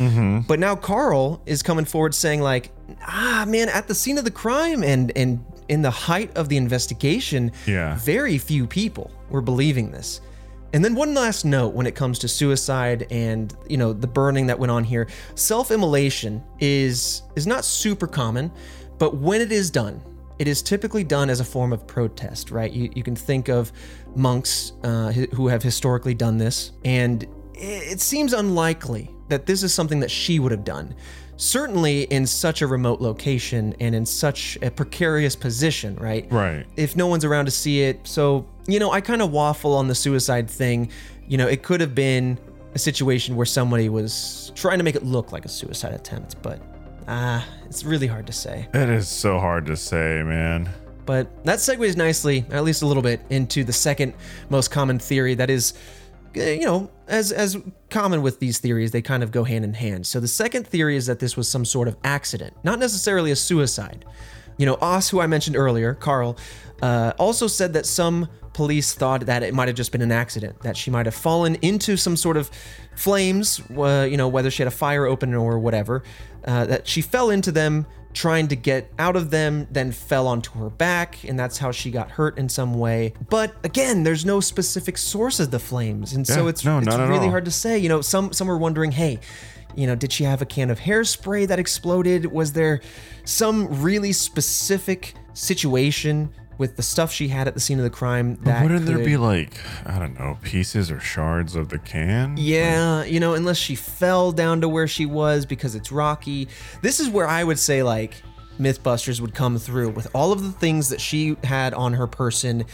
But 0.49 0.59
now 0.59 0.75
Carl 0.75 1.41
is 1.47 1.63
coming 1.63 1.85
forward 1.85 2.13
saying, 2.15 2.41
like, 2.41 2.73
ah, 3.07 3.45
man, 3.47 3.69
at 3.69 3.87
the 3.87 3.95
scene 3.95 4.19
of 4.19 4.25
the 4.25 4.33
crime 4.33 4.83
and 4.83 5.13
and 5.15 5.45
in 5.71 5.81
the 5.83 5.91
height 5.91 6.31
of 6.37 6.49
the 6.49 6.57
investigation, 6.57 7.53
Yeah. 7.67 7.97
very 7.97 8.37
few 8.39 8.67
people 8.67 9.11
were 9.31 9.41
believing 9.41 9.91
this. 9.93 10.21
And 10.73 10.85
then 10.85 10.95
one 10.95 11.15
last 11.15 11.45
note 11.45 11.75
when 11.75 11.87
it 11.87 11.95
comes 11.95 12.19
to 12.21 12.29
suicide 12.29 13.07
and 13.11 13.55
you 13.69 13.77
know 13.77 13.93
the 13.93 14.07
burning 14.07 14.47
that 14.49 14.59
went 14.59 14.71
on 14.71 14.85
here, 14.85 15.07
self-immolation 15.35 16.43
is 16.61 17.23
is 17.37 17.47
not 17.47 17.65
super 17.65 18.07
common, 18.07 18.51
but 18.99 19.17
when 19.17 19.41
it 19.41 19.53
is 19.53 19.71
done, 19.71 20.01
it 20.39 20.49
is 20.49 20.63
typically 20.63 21.05
done 21.05 21.29
as 21.31 21.41
a 21.41 21.45
form 21.45 21.73
of 21.73 21.87
protest, 21.87 22.51
right? 22.51 22.73
You, 22.73 22.91
you 22.95 23.03
can 23.03 23.17
think 23.17 23.49
of 23.49 23.73
monks 24.17 24.73
uh, 24.85 25.13
who 25.37 25.49
have 25.49 25.63
historically 25.63 26.15
done 26.15 26.39
this, 26.39 26.73
and 26.85 27.25
it, 27.55 27.93
it 27.95 28.01
seems 28.01 28.33
unlikely 28.33 29.11
that 29.29 29.47
this 29.47 29.63
is 29.63 29.73
something 29.75 30.01
that 30.01 30.11
she 30.11 30.39
would 30.41 30.53
have 30.53 30.65
done. 30.65 30.95
Certainly 31.41 32.03
in 32.03 32.27
such 32.27 32.61
a 32.61 32.67
remote 32.67 33.01
location 33.01 33.75
and 33.81 33.95
in 33.95 34.05
such 34.05 34.59
a 34.61 34.71
precarious 34.71 35.35
position, 35.35 35.97
right? 35.97 36.31
Right. 36.31 36.67
if 36.77 36.97
no 36.97 37.07
one's 37.07 37.25
around 37.25 37.47
to 37.47 37.51
see 37.51 37.81
it. 37.81 38.07
So, 38.07 38.47
you 38.67 38.79
know, 38.79 38.91
I 38.91 39.01
kind 39.01 39.23
of 39.23 39.33
waffle 39.33 39.75
on 39.75 39.89
the 39.89 39.95
suicide 39.95 40.51
thing. 40.51 40.91
You 41.29 41.39
know, 41.39 41.49
it 41.49 41.63
could 41.63 41.81
have 41.81 41.95
been 41.95 42.39
a 42.75 42.79
situation 42.79 43.37
where 43.37 43.47
somebody 43.47 43.89
was 43.89 44.53
trying 44.55 44.77
to 44.81 44.85
make 44.85 44.97
it 44.97 45.03
look 45.03 45.33
like 45.33 45.47
a 45.47 45.49
suicide 45.49 45.95
attempt, 45.95 46.37
but 46.43 46.61
ah, 47.09 47.43
it's 47.65 47.85
really 47.85 48.07
hard 48.07 48.27
to 48.27 48.35
say. 48.35 48.69
It 48.75 48.91
is 48.91 49.09
so 49.09 49.39
hard 49.39 49.65
to 49.67 49.79
say, 49.79 50.23
man. 50.23 50.69
But 51.07 51.45
that 51.47 51.59
segues 51.59 51.97
nicely, 51.97 52.45
at 52.51 52.65
least 52.65 52.83
a 52.83 52.87
little 52.87 53.03
bit, 53.03 53.23
into 53.31 53.65
the 53.65 53.73
second 53.73 54.13
most 54.51 54.71
common 54.71 54.99
theory 54.99 55.35
that 55.37 55.49
is 55.49 55.73
eh, 56.35 56.53
you 56.53 56.67
know, 56.67 56.91
as 57.11 57.33
as 57.33 57.57
common 57.91 58.23
with 58.23 58.39
these 58.39 58.59
theories, 58.59 58.93
they 58.93 59.03
kind 59.03 59.23
of 59.23 59.31
go 59.31 59.45
hand 59.45 59.65
in 59.65 59.75
hand. 59.75 60.07
So 60.07 60.21
the 60.21 60.29
second 60.29 60.67
theory 60.67 60.97
is 60.97 61.07
that 61.07 61.19
this 61.19 61.37
was 61.37 61.49
some 61.49 61.65
sort 61.65 61.89
of 61.89 61.97
accident, 62.05 62.55
not 62.63 62.79
necessarily 62.79 63.31
a 63.31 63.37
suicide. 63.37 64.05
You 64.57 64.67
know, 64.67 64.79
Aas, 64.81 65.09
who 65.09 65.21
I 65.21 65.27
mentioned 65.27 65.57
earlier, 65.57 65.95
Carl, 65.95 66.37
uh, 66.83 67.13
also 67.19 67.47
said 67.47 67.73
that 67.73 67.87
some 67.87 68.29
police 68.53 68.95
thought 68.95 69.27
that 69.27 69.43
it 69.43 69.55
might 69.55 69.69
have 69.69 69.77
just 69.77 69.93
been 69.93 70.03
an 70.03 70.13
accident, 70.13 70.61
that 70.63 70.77
she 70.77 70.91
might 70.91 71.07
have 71.07 71.15
fallen 71.15 71.55
into 71.57 71.97
some 71.97 72.17
sort 72.17 72.37
of 72.37 72.51
flames, 72.97 73.61
uh, 73.77 74.07
you 74.09 74.17
know, 74.17 74.29
whether 74.29 74.51
she 74.51 74.63
had 74.63 74.69
a 74.69 74.77
fire 74.77 75.07
open 75.07 75.35
or 75.35 75.59
whatever, 75.59 76.03
uh, 76.45 76.67
that 76.67 76.87
she 76.87 77.01
fell 77.01 77.31
into 77.31 77.53
them 77.53 77.87
trying 78.13 78.49
to 78.49 78.57
get 78.57 78.93
out 78.99 79.17
of 79.17 79.31
them, 79.31 79.67
then 79.71 79.93
fell 79.93 80.27
onto 80.27 80.59
her 80.59 80.71
back, 80.71 81.23
and 81.25 81.39
that's 81.39 81.59
how 81.59 81.71
she 81.71 81.91
got 81.91 82.11
hurt 82.11 82.39
in 82.39 82.49
some 82.49 82.75
way. 82.75 83.13
But 83.29 83.55
again, 83.65 84.03
there's 84.03 84.25
no 84.25 84.41
specific 84.41 84.99
source 84.99 85.41
of 85.41 85.51
the 85.51 85.59
flames, 85.59 86.13
and 86.13 86.27
so 86.27 86.49
it's 86.49 86.65
no, 86.65 86.79
it's 86.79 86.97
really 86.97 87.29
hard 87.29 87.45
to 87.45 87.51
say. 87.51 87.79
You 87.79 87.89
know, 87.89 88.01
some 88.01 88.33
some 88.33 88.51
are 88.51 88.59
wondering, 88.59 88.93
hey, 88.93 89.21
you 89.75 89.87
know, 89.87 89.95
did 89.95 90.13
she 90.13 90.25
have 90.25 90.43
a 90.43 90.47
can 90.47 90.71
of 90.71 90.81
hairspray 90.81 91.47
that 91.49 91.59
exploded? 91.59 92.27
Was 92.27 92.53
there 92.53 92.81
some 93.25 93.83
really 93.83 94.13
specific 94.13 95.15
situation 95.33 96.33
with 96.61 96.77
the 96.77 96.83
stuff 96.83 97.11
she 97.11 97.29
had 97.29 97.49
at 97.49 97.55
the 97.55 97.61
scene 97.61 97.79
of 97.79 97.85
the 97.85 97.91
crime 97.91 98.37
that 98.43 98.63
Wouldn't 98.63 98.85
there 98.85 98.99
be 98.99 99.17
like, 99.17 99.55
I 99.87 99.99
don't 99.99 100.17
know, 100.21 100.37
pieces 100.43 100.91
or 100.91 101.01
shards 101.01 101.57
of 101.57 101.71
the 101.71 101.79
can? 101.79 102.37
yeah, 102.37 103.03
you 103.03 103.19
know, 103.19 103.33
unless 103.33 103.57
she 103.57 103.75
fell 103.75 104.31
down 104.31 104.61
to 104.61 104.69
where 104.69 104.87
she 104.87 105.07
was 105.07 105.47
because 105.47 105.75
it's 105.75 105.91
rocky. 105.91 106.49
This 106.83 107.01
is 107.01 107.09
where 107.09 107.27
I 107.27 107.43
would 107.45 107.59
say 107.59 107.83
like 107.83 108.23
Mythbusters 108.61 109.23
would 109.23 109.35
come 109.35 109.57
through 109.59 109.89
with 109.89 110.07
all 110.15 110.33
of 110.33 110.43
the 110.43 110.53
things 110.53 110.91
that 110.91 111.01
she 111.01 111.35
had 111.45 111.73
on 111.73 111.95
her 111.95 112.07
person 112.07 112.67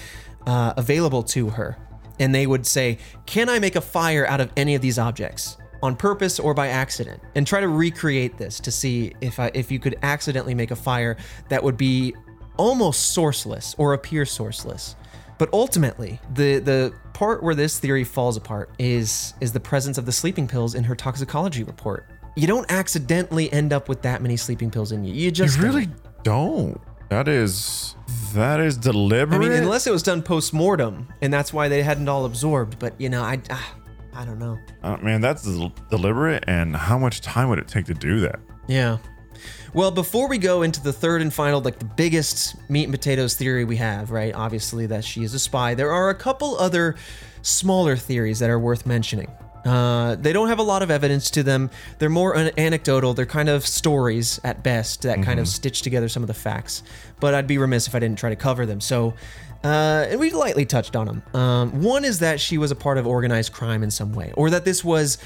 uh, 0.48 0.74
available 0.76 1.22
to 1.22 1.50
her, 1.50 1.78
and 2.18 2.34
they 2.34 2.48
would 2.48 2.66
say, 2.66 2.98
"Can 3.24 3.48
I 3.48 3.60
make 3.60 3.76
a 3.76 3.80
fire 3.80 4.26
out 4.26 4.40
of 4.40 4.50
any 4.56 4.74
of 4.74 4.82
these 4.82 4.98
objects?" 4.98 5.58
On 5.82 5.94
purpose 5.94 6.40
or 6.40 6.54
by 6.54 6.68
accident, 6.68 7.22
and 7.36 7.46
try 7.46 7.60
to 7.60 7.68
recreate 7.68 8.36
this 8.36 8.58
to 8.60 8.72
see 8.72 9.12
if 9.20 9.38
I, 9.38 9.52
if 9.54 9.70
you 9.70 9.78
could 9.78 9.96
accidentally 10.02 10.54
make 10.54 10.72
a 10.72 10.76
fire 10.76 11.16
that 11.50 11.62
would 11.62 11.76
be 11.76 12.16
almost 12.56 13.16
sourceless 13.16 13.74
or 13.78 13.92
appear 13.92 14.24
sourceless. 14.24 14.94
But 15.38 15.50
ultimately, 15.52 16.20
the 16.34 16.58
the 16.58 16.92
part 17.12 17.42
where 17.42 17.54
this 17.54 17.78
theory 17.78 18.04
falls 18.04 18.36
apart 18.36 18.70
is 18.78 19.34
is 19.40 19.52
the 19.52 19.60
presence 19.60 19.98
of 19.98 20.06
the 20.06 20.12
sleeping 20.12 20.48
pills 20.48 20.74
in 20.74 20.84
her 20.84 20.94
toxicology 20.94 21.62
report. 21.62 22.08
You 22.36 22.46
don't 22.46 22.70
accidentally 22.70 23.52
end 23.52 23.72
up 23.72 23.88
with 23.88 24.02
that 24.02 24.22
many 24.22 24.36
sleeping 24.36 24.70
pills 24.70 24.92
in 24.92 25.04
you. 25.04 25.12
You 25.14 25.26
You 25.26 25.30
just 25.30 25.58
really 25.58 25.88
don't. 26.22 26.80
That 27.08 27.28
is 27.28 27.94
that 28.32 28.60
is 28.60 28.76
deliberate. 28.76 29.36
I 29.36 29.38
mean, 29.38 29.52
unless 29.52 29.86
it 29.86 29.90
was 29.90 30.02
done 30.02 30.22
post 30.22 30.52
mortem, 30.52 31.08
and 31.22 31.32
that's 31.32 31.52
why 31.52 31.68
they 31.68 31.82
hadn't 31.82 32.08
all 32.08 32.24
absorbed. 32.24 32.78
But 32.78 33.00
you 33.00 33.08
know, 33.08 33.22
I 33.22 33.40
I 34.14 34.24
don't 34.24 34.38
know. 34.38 34.58
Uh, 34.82 34.96
man, 34.98 35.20
that's 35.20 35.42
del- 35.42 35.74
deliberate. 35.90 36.44
And 36.46 36.74
how 36.74 36.98
much 36.98 37.20
time 37.20 37.48
would 37.50 37.58
it 37.58 37.68
take 37.68 37.84
to 37.86 37.94
do 37.94 38.20
that? 38.20 38.40
Yeah. 38.66 38.98
Well, 39.74 39.90
before 39.90 40.28
we 40.28 40.38
go 40.38 40.62
into 40.62 40.82
the 40.82 40.92
third 40.92 41.22
and 41.22 41.32
final, 41.32 41.60
like 41.60 41.78
the 41.78 41.84
biggest 41.84 42.54
meat 42.70 42.84
and 42.84 42.92
potatoes 42.92 43.34
theory 43.34 43.64
we 43.64 43.76
have, 43.76 44.10
right? 44.10 44.34
Obviously, 44.34 44.86
that 44.86 45.04
she 45.04 45.22
is 45.22 45.34
a 45.34 45.38
spy. 45.38 45.74
There 45.74 45.92
are 45.92 46.10
a 46.10 46.14
couple 46.14 46.56
other 46.56 46.96
smaller 47.42 47.96
theories 47.96 48.38
that 48.40 48.50
are 48.50 48.58
worth 48.58 48.86
mentioning. 48.86 49.30
Uh, 49.64 50.14
they 50.14 50.32
don't 50.32 50.46
have 50.48 50.60
a 50.60 50.62
lot 50.62 50.82
of 50.82 50.92
evidence 50.92 51.28
to 51.32 51.42
them. 51.42 51.70
They're 51.98 52.08
more 52.08 52.36
an- 52.36 52.52
anecdotal. 52.56 53.14
They're 53.14 53.26
kind 53.26 53.48
of 53.48 53.66
stories 53.66 54.40
at 54.44 54.62
best 54.62 55.02
that 55.02 55.22
kind 55.24 55.40
of 55.40 55.48
stitch 55.48 55.82
together 55.82 56.08
some 56.08 56.22
of 56.22 56.28
the 56.28 56.34
facts. 56.34 56.84
But 57.18 57.34
I'd 57.34 57.48
be 57.48 57.58
remiss 57.58 57.88
if 57.88 57.94
I 57.94 57.98
didn't 57.98 58.18
try 58.18 58.30
to 58.30 58.36
cover 58.36 58.64
them. 58.64 58.80
So, 58.80 59.14
uh, 59.64 60.06
and 60.08 60.20
we 60.20 60.30
lightly 60.30 60.66
touched 60.66 60.94
on 60.94 61.06
them. 61.06 61.22
Um, 61.34 61.82
one 61.82 62.04
is 62.04 62.20
that 62.20 62.38
she 62.38 62.58
was 62.58 62.70
a 62.70 62.76
part 62.76 62.96
of 62.96 63.08
organized 63.08 63.52
crime 63.52 63.82
in 63.82 63.90
some 63.90 64.12
way, 64.12 64.32
or 64.36 64.50
that 64.50 64.64
this 64.64 64.84
was 64.84 65.18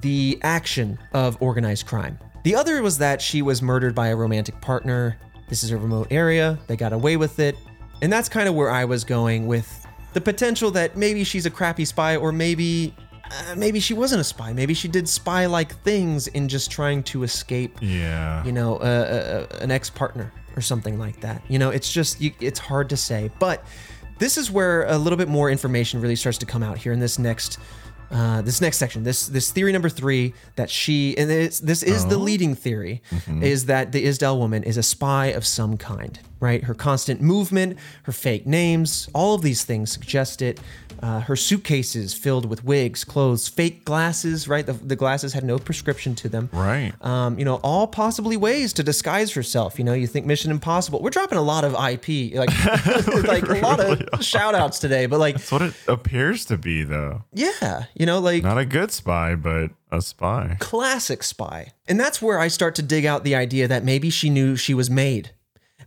the 0.00 0.38
action 0.42 0.98
of 1.12 1.36
organized 1.40 1.86
crime. 1.86 2.18
The 2.44 2.54
other 2.54 2.82
was 2.82 2.98
that 2.98 3.22
she 3.22 3.42
was 3.42 3.62
murdered 3.62 3.94
by 3.94 4.08
a 4.08 4.16
romantic 4.16 4.60
partner. 4.60 5.16
This 5.48 5.62
is 5.62 5.70
a 5.70 5.76
remote 5.76 6.08
area. 6.10 6.58
They 6.66 6.76
got 6.76 6.92
away 6.92 7.16
with 7.16 7.38
it. 7.38 7.56
And 8.00 8.12
that's 8.12 8.28
kind 8.28 8.48
of 8.48 8.54
where 8.54 8.70
I 8.70 8.84
was 8.84 9.04
going 9.04 9.46
with 9.46 9.86
the 10.12 10.20
potential 10.20 10.70
that 10.72 10.96
maybe 10.96 11.24
she's 11.24 11.46
a 11.46 11.50
crappy 11.50 11.84
spy 11.84 12.16
or 12.16 12.32
maybe 12.32 12.94
uh, 13.30 13.54
maybe 13.56 13.78
she 13.80 13.94
wasn't 13.94 14.20
a 14.20 14.24
spy. 14.24 14.52
Maybe 14.52 14.74
she 14.74 14.88
did 14.88 15.08
spy-like 15.08 15.80
things 15.82 16.26
in 16.28 16.48
just 16.48 16.70
trying 16.70 17.02
to 17.04 17.22
escape 17.22 17.78
Yeah. 17.80 18.44
you 18.44 18.52
know, 18.52 18.76
uh, 18.76 19.46
uh, 19.52 19.58
an 19.60 19.70
ex 19.70 19.88
partner 19.88 20.32
or 20.56 20.60
something 20.60 20.98
like 20.98 21.20
that. 21.20 21.42
You 21.48 21.58
know, 21.58 21.70
it's 21.70 21.90
just, 21.90 22.20
you, 22.20 22.32
it's 22.40 22.58
hard 22.58 22.90
to 22.90 22.96
say. 22.96 23.30
But 23.38 23.64
this 24.18 24.36
is 24.36 24.50
where 24.50 24.84
a 24.86 24.98
little 24.98 25.16
bit 25.16 25.28
more 25.28 25.48
information 25.50 26.00
really 26.00 26.16
starts 26.16 26.38
to 26.38 26.46
come 26.46 26.62
out 26.62 26.76
here 26.76 26.92
in 26.92 27.00
this 27.00 27.18
next. 27.18 27.58
Uh, 28.12 28.42
this 28.42 28.60
next 28.60 28.76
section, 28.76 29.04
this 29.04 29.26
this 29.26 29.50
theory 29.50 29.72
number 29.72 29.88
three, 29.88 30.34
that 30.56 30.68
she 30.68 31.16
and 31.16 31.30
it's, 31.30 31.60
this 31.60 31.82
is 31.82 32.04
the 32.06 32.18
leading 32.18 32.54
theory, 32.54 33.00
is 33.42 33.64
that 33.66 33.92
the 33.92 34.04
Isdal 34.04 34.38
woman 34.38 34.62
is 34.64 34.76
a 34.76 34.82
spy 34.82 35.26
of 35.26 35.46
some 35.46 35.78
kind, 35.78 36.18
right? 36.42 36.64
Her 36.64 36.74
constant 36.74 37.22
movement, 37.22 37.78
her 38.02 38.12
fake 38.12 38.46
names, 38.46 39.08
all 39.14 39.34
of 39.34 39.40
these 39.40 39.64
things 39.64 39.92
suggest 39.92 40.42
it. 40.42 40.60
Uh, 41.02 41.18
her 41.20 41.34
suitcases 41.34 42.14
filled 42.14 42.46
with 42.46 42.62
wigs, 42.64 43.02
clothes, 43.02 43.48
fake 43.48 43.84
glasses, 43.84 44.46
right? 44.46 44.66
The, 44.66 44.74
the 44.74 44.94
glasses 44.94 45.32
had 45.32 45.42
no 45.42 45.58
prescription 45.58 46.14
to 46.16 46.28
them, 46.28 46.48
Right. 46.52 46.92
um, 47.00 47.38
you 47.40 47.44
know, 47.44 47.56
all 47.64 47.88
possibly 47.88 48.36
ways 48.36 48.72
to 48.74 48.84
disguise 48.84 49.32
herself. 49.32 49.78
You 49.80 49.84
know, 49.84 49.94
you 49.94 50.06
think 50.06 50.26
Mission 50.26 50.52
Impossible. 50.52 51.00
We're 51.02 51.10
dropping 51.10 51.38
a 51.38 51.42
lot 51.42 51.64
of 51.64 51.72
IP, 51.72 52.34
like, 52.36 52.50
like 53.26 53.48
a 53.48 53.54
lot 53.62 53.80
of 53.80 54.24
shout 54.24 54.54
outs 54.54 54.78
today, 54.78 55.06
but 55.06 55.18
like, 55.18 55.36
That's 55.36 55.50
what 55.50 55.62
it 55.62 55.74
appears 55.88 56.44
to 56.46 56.56
be, 56.58 56.84
though. 56.84 57.24
yeah, 57.32 57.86
you 57.94 58.06
know, 58.06 58.20
like 58.20 58.44
Not 58.44 58.58
a 58.58 58.64
good 58.64 58.92
spy, 58.92 59.34
but 59.34 59.70
a 59.90 60.00
spy. 60.02 60.56
classic 60.60 61.22
spy. 61.24 61.72
And 61.88 61.98
that's 61.98 62.22
where 62.22 62.38
I 62.38 62.46
start 62.48 62.76
to 62.76 62.82
dig 62.82 63.04
out 63.06 63.24
the 63.24 63.34
idea 63.34 63.66
that 63.66 63.82
maybe 63.84 64.08
she 64.10 64.30
knew 64.30 64.54
she 64.54 64.72
was 64.74 64.88
made. 64.88 65.32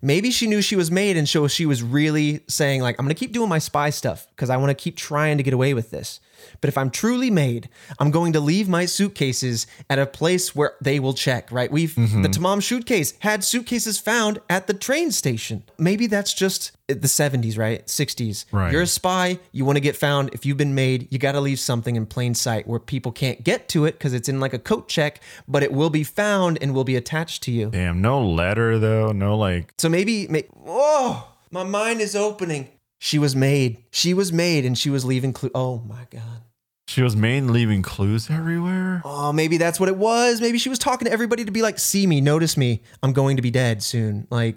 Maybe 0.02 0.32
she 0.32 0.48
knew 0.48 0.62
she 0.62 0.76
was 0.76 0.92
made 0.92 1.18
and 1.18 1.28
so 1.28 1.48
she 1.48 1.66
was 1.66 1.84
really 1.84 2.42
saying 2.48 2.82
like 2.82 2.98
I'm 3.00 3.06
going 3.06 3.16
to 3.16 3.20
keep 3.20 3.32
doing 3.32 3.50
my 3.50 3.60
spy 3.60 3.90
stuff 3.90 4.28
because 4.36 4.50
I 4.50 4.58
want 4.58 4.70
to 4.70 4.76
keep 4.76 4.98
trying 4.98 5.38
to 5.38 5.44
get 5.44 5.54
away 5.54 5.74
with 5.74 5.92
this. 5.92 6.20
But 6.62 6.68
if 6.68 6.78
I'm 6.78 6.90
truly 6.90 7.30
made, 7.30 7.70
I'm 8.00 8.12
going 8.12 8.34
to 8.34 8.40
leave 8.40 8.68
my 8.68 8.86
suitcases 8.86 9.68
at 9.90 10.00
a 10.00 10.06
place 10.06 10.56
where 10.56 10.76
they 10.82 11.00
will 11.00 11.14
check, 11.14 11.52
right? 11.52 11.72
We've 11.72 11.94
mm-hmm. 11.94 12.22
the 12.22 12.30
Tamam 12.30 12.62
suitcase 12.62 13.14
had 13.20 13.44
suitcases 13.44 14.00
found 14.00 14.40
at 14.50 14.68
the 14.68 14.74
train 14.74 15.12
station. 15.12 15.64
Maybe 15.78 16.08
that's 16.08 16.34
just 16.34 16.72
the 16.88 16.96
70s, 16.96 17.58
right? 17.58 17.86
60s. 17.86 18.46
Right. 18.52 18.72
You're 18.72 18.84
a 18.84 18.88
spy, 18.88 19.40
you 19.52 19.66
want 19.66 19.78
to 19.78 19.82
get 19.82 19.96
found. 19.96 20.34
If 20.34 20.46
you've 20.46 20.58
been 20.58 20.76
made, 20.76 21.08
you 21.12 21.20
got 21.20 21.34
to 21.34 21.42
leave 21.42 21.60
something 21.60 21.96
in 21.96 22.06
plain 22.06 22.36
sight 22.36 22.68
where 22.68 22.80
people 22.80 23.12
can't 23.12 23.44
get 23.44 23.68
to 23.70 23.86
it 23.86 23.94
because 23.94 24.14
it's 24.14 24.30
in 24.30 24.40
like 24.40 24.54
a 24.54 24.60
coat 24.60 24.88
check, 24.88 25.22
but 25.48 25.64
it 25.64 25.72
will 25.72 25.90
be 25.90 26.04
found 26.04 26.58
and 26.62 26.74
will 26.74 26.84
be 26.84 26.96
attached 26.96 27.44
to 27.44 27.52
you. 27.52 27.70
Damn, 27.70 28.02
no 28.02 28.24
letter 28.26 28.78
though. 28.78 29.12
No 29.12 29.38
like. 29.38 29.74
So 29.78 29.90
maybe, 29.90 30.28
may- 30.28 30.48
oh, 30.66 31.32
my 31.52 31.64
mind 31.64 32.02
is 32.02 32.16
opening. 32.16 32.70
She 33.06 33.20
was 33.20 33.36
made. 33.36 33.84
She 33.92 34.16
was 34.16 34.34
made 34.34 34.66
and 34.66 34.76
she 34.76 34.90
was 34.90 35.06
leaving 35.06 35.32
clues. 35.32 35.52
Oh 35.54 35.78
my 35.78 36.08
God. 36.10 36.42
She 36.88 37.04
was 37.04 37.16
main 37.16 37.54
leaving 37.54 37.84
clues 37.84 38.32
everywhere. 38.32 39.04
Oh, 39.06 39.32
maybe 39.32 39.58
that's 39.58 39.80
what 39.80 39.90
it 39.90 39.96
was. 39.96 40.42
Maybe 40.42 40.58
she 40.58 40.70
was 40.70 40.80
talking 40.80 41.06
to 41.06 41.12
everybody 41.12 41.46
to 41.46 41.52
be 41.52 41.62
like, 41.62 41.78
see 41.78 42.08
me, 42.08 42.20
notice 42.20 42.58
me. 42.58 42.82
I'm 43.04 43.14
going 43.14 43.36
to 43.36 43.44
be 43.44 43.52
dead 43.52 43.84
soon. 43.84 44.26
Like, 44.32 44.56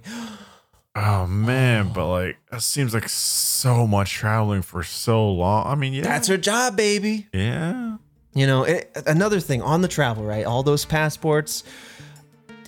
Oh 0.97 1.27
man, 1.27 1.93
but 1.93 2.09
like 2.09 2.39
that 2.51 2.63
seems 2.63 2.95
like 2.95 3.11
so 3.11 3.87
much 3.87 4.13
traveling 4.13 4.63
for 4.63 4.83
so 4.83 5.31
long. 5.31 5.67
I 5.67 5.75
mean, 5.75 5.93
yeah, 5.93 6.05
that's 6.05 6.29
her 6.29 6.39
job, 6.39 6.75
baby. 6.75 7.27
yeah. 7.35 7.99
You 8.33 8.47
know, 8.47 8.63
it, 8.63 8.97
another 9.07 9.41
thing 9.41 9.61
on 9.61 9.83
the 9.83 9.89
travel, 9.89 10.25
right? 10.25 10.47
All 10.47 10.63
those 10.63 10.87
passports. 10.87 11.65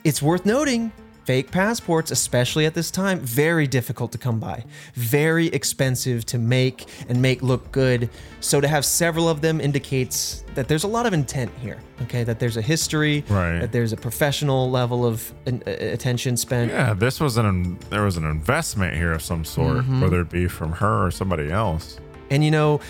It's 0.04 0.20
worth 0.20 0.44
noting 0.44 0.92
fake 1.30 1.52
passports, 1.52 2.10
especially 2.10 2.66
at 2.66 2.74
this 2.74 2.90
time, 2.90 3.20
very 3.20 3.64
difficult 3.68 4.10
to 4.10 4.18
come 4.18 4.40
by, 4.40 4.64
very 4.94 5.46
expensive 5.46 6.26
to 6.26 6.38
make 6.38 6.86
and 7.08 7.22
make 7.22 7.40
look 7.40 7.70
good. 7.70 8.10
So 8.40 8.60
to 8.60 8.66
have 8.66 8.84
several 8.84 9.28
of 9.28 9.40
them 9.40 9.60
indicates 9.60 10.42
that 10.56 10.66
there's 10.66 10.82
a 10.82 10.88
lot 10.88 11.06
of 11.06 11.12
intent 11.12 11.52
here. 11.62 11.78
Okay, 12.02 12.24
that 12.24 12.40
there's 12.40 12.56
a 12.56 12.62
history, 12.62 13.22
Right. 13.28 13.60
That 13.60 13.70
there's 13.70 13.92
a 13.92 13.96
professional 13.96 14.72
level 14.72 15.06
of 15.06 15.32
uh, 15.46 15.52
uh, 15.52 15.70
attention 15.70 16.36
spent. 16.36 16.72
Yeah, 16.72 16.94
this 16.94 17.20
was 17.20 17.36
an 17.36 17.78
there 17.90 18.02
was 18.02 18.16
an 18.16 18.24
investment 18.24 18.96
here 18.96 19.12
of 19.12 19.22
some 19.22 19.44
sort, 19.44 19.76
Mm-hmm. 19.76 20.00
whether 20.00 20.20
it 20.22 20.30
be 20.30 20.48
from 20.48 20.72
her 20.72 21.06
or 21.06 21.12
somebody 21.12 21.48
else. 21.52 22.00
And 22.30 22.42
you 22.42 22.50
know, 22.50 22.80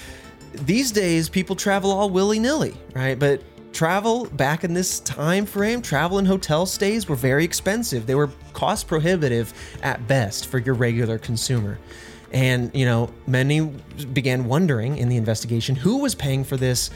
these 0.54 0.90
days 0.92 1.28
people 1.28 1.56
travel 1.56 1.90
all 1.90 2.08
willy 2.08 2.38
nilly, 2.38 2.74
right? 2.94 3.18
But 3.18 3.42
travel 3.72 4.26
back 4.26 4.64
in 4.64 4.74
this 4.74 5.00
time 5.00 5.46
frame, 5.46 5.82
travel 5.82 6.18
and 6.18 6.26
hotel 6.26 6.66
stays 6.66 7.08
were 7.08 7.16
very 7.16 7.44
expensive. 7.44 8.06
They 8.06 8.14
were 8.14 8.30
cost 8.52 8.88
prohibitive 8.88 9.52
at 9.82 10.06
best 10.06 10.46
for 10.46 10.58
your 10.58 10.74
regular 10.74 11.18
consumer. 11.18 11.78
And, 12.32 12.70
you 12.74 12.84
know, 12.84 13.10
many 13.26 13.60
began 14.12 14.44
wondering 14.44 14.98
in 14.98 15.08
the 15.08 15.16
investigation 15.16 15.74
who 15.76 15.98
was 15.98 16.14
paying 16.14 16.44
for 16.44 16.56
this. 16.56 16.90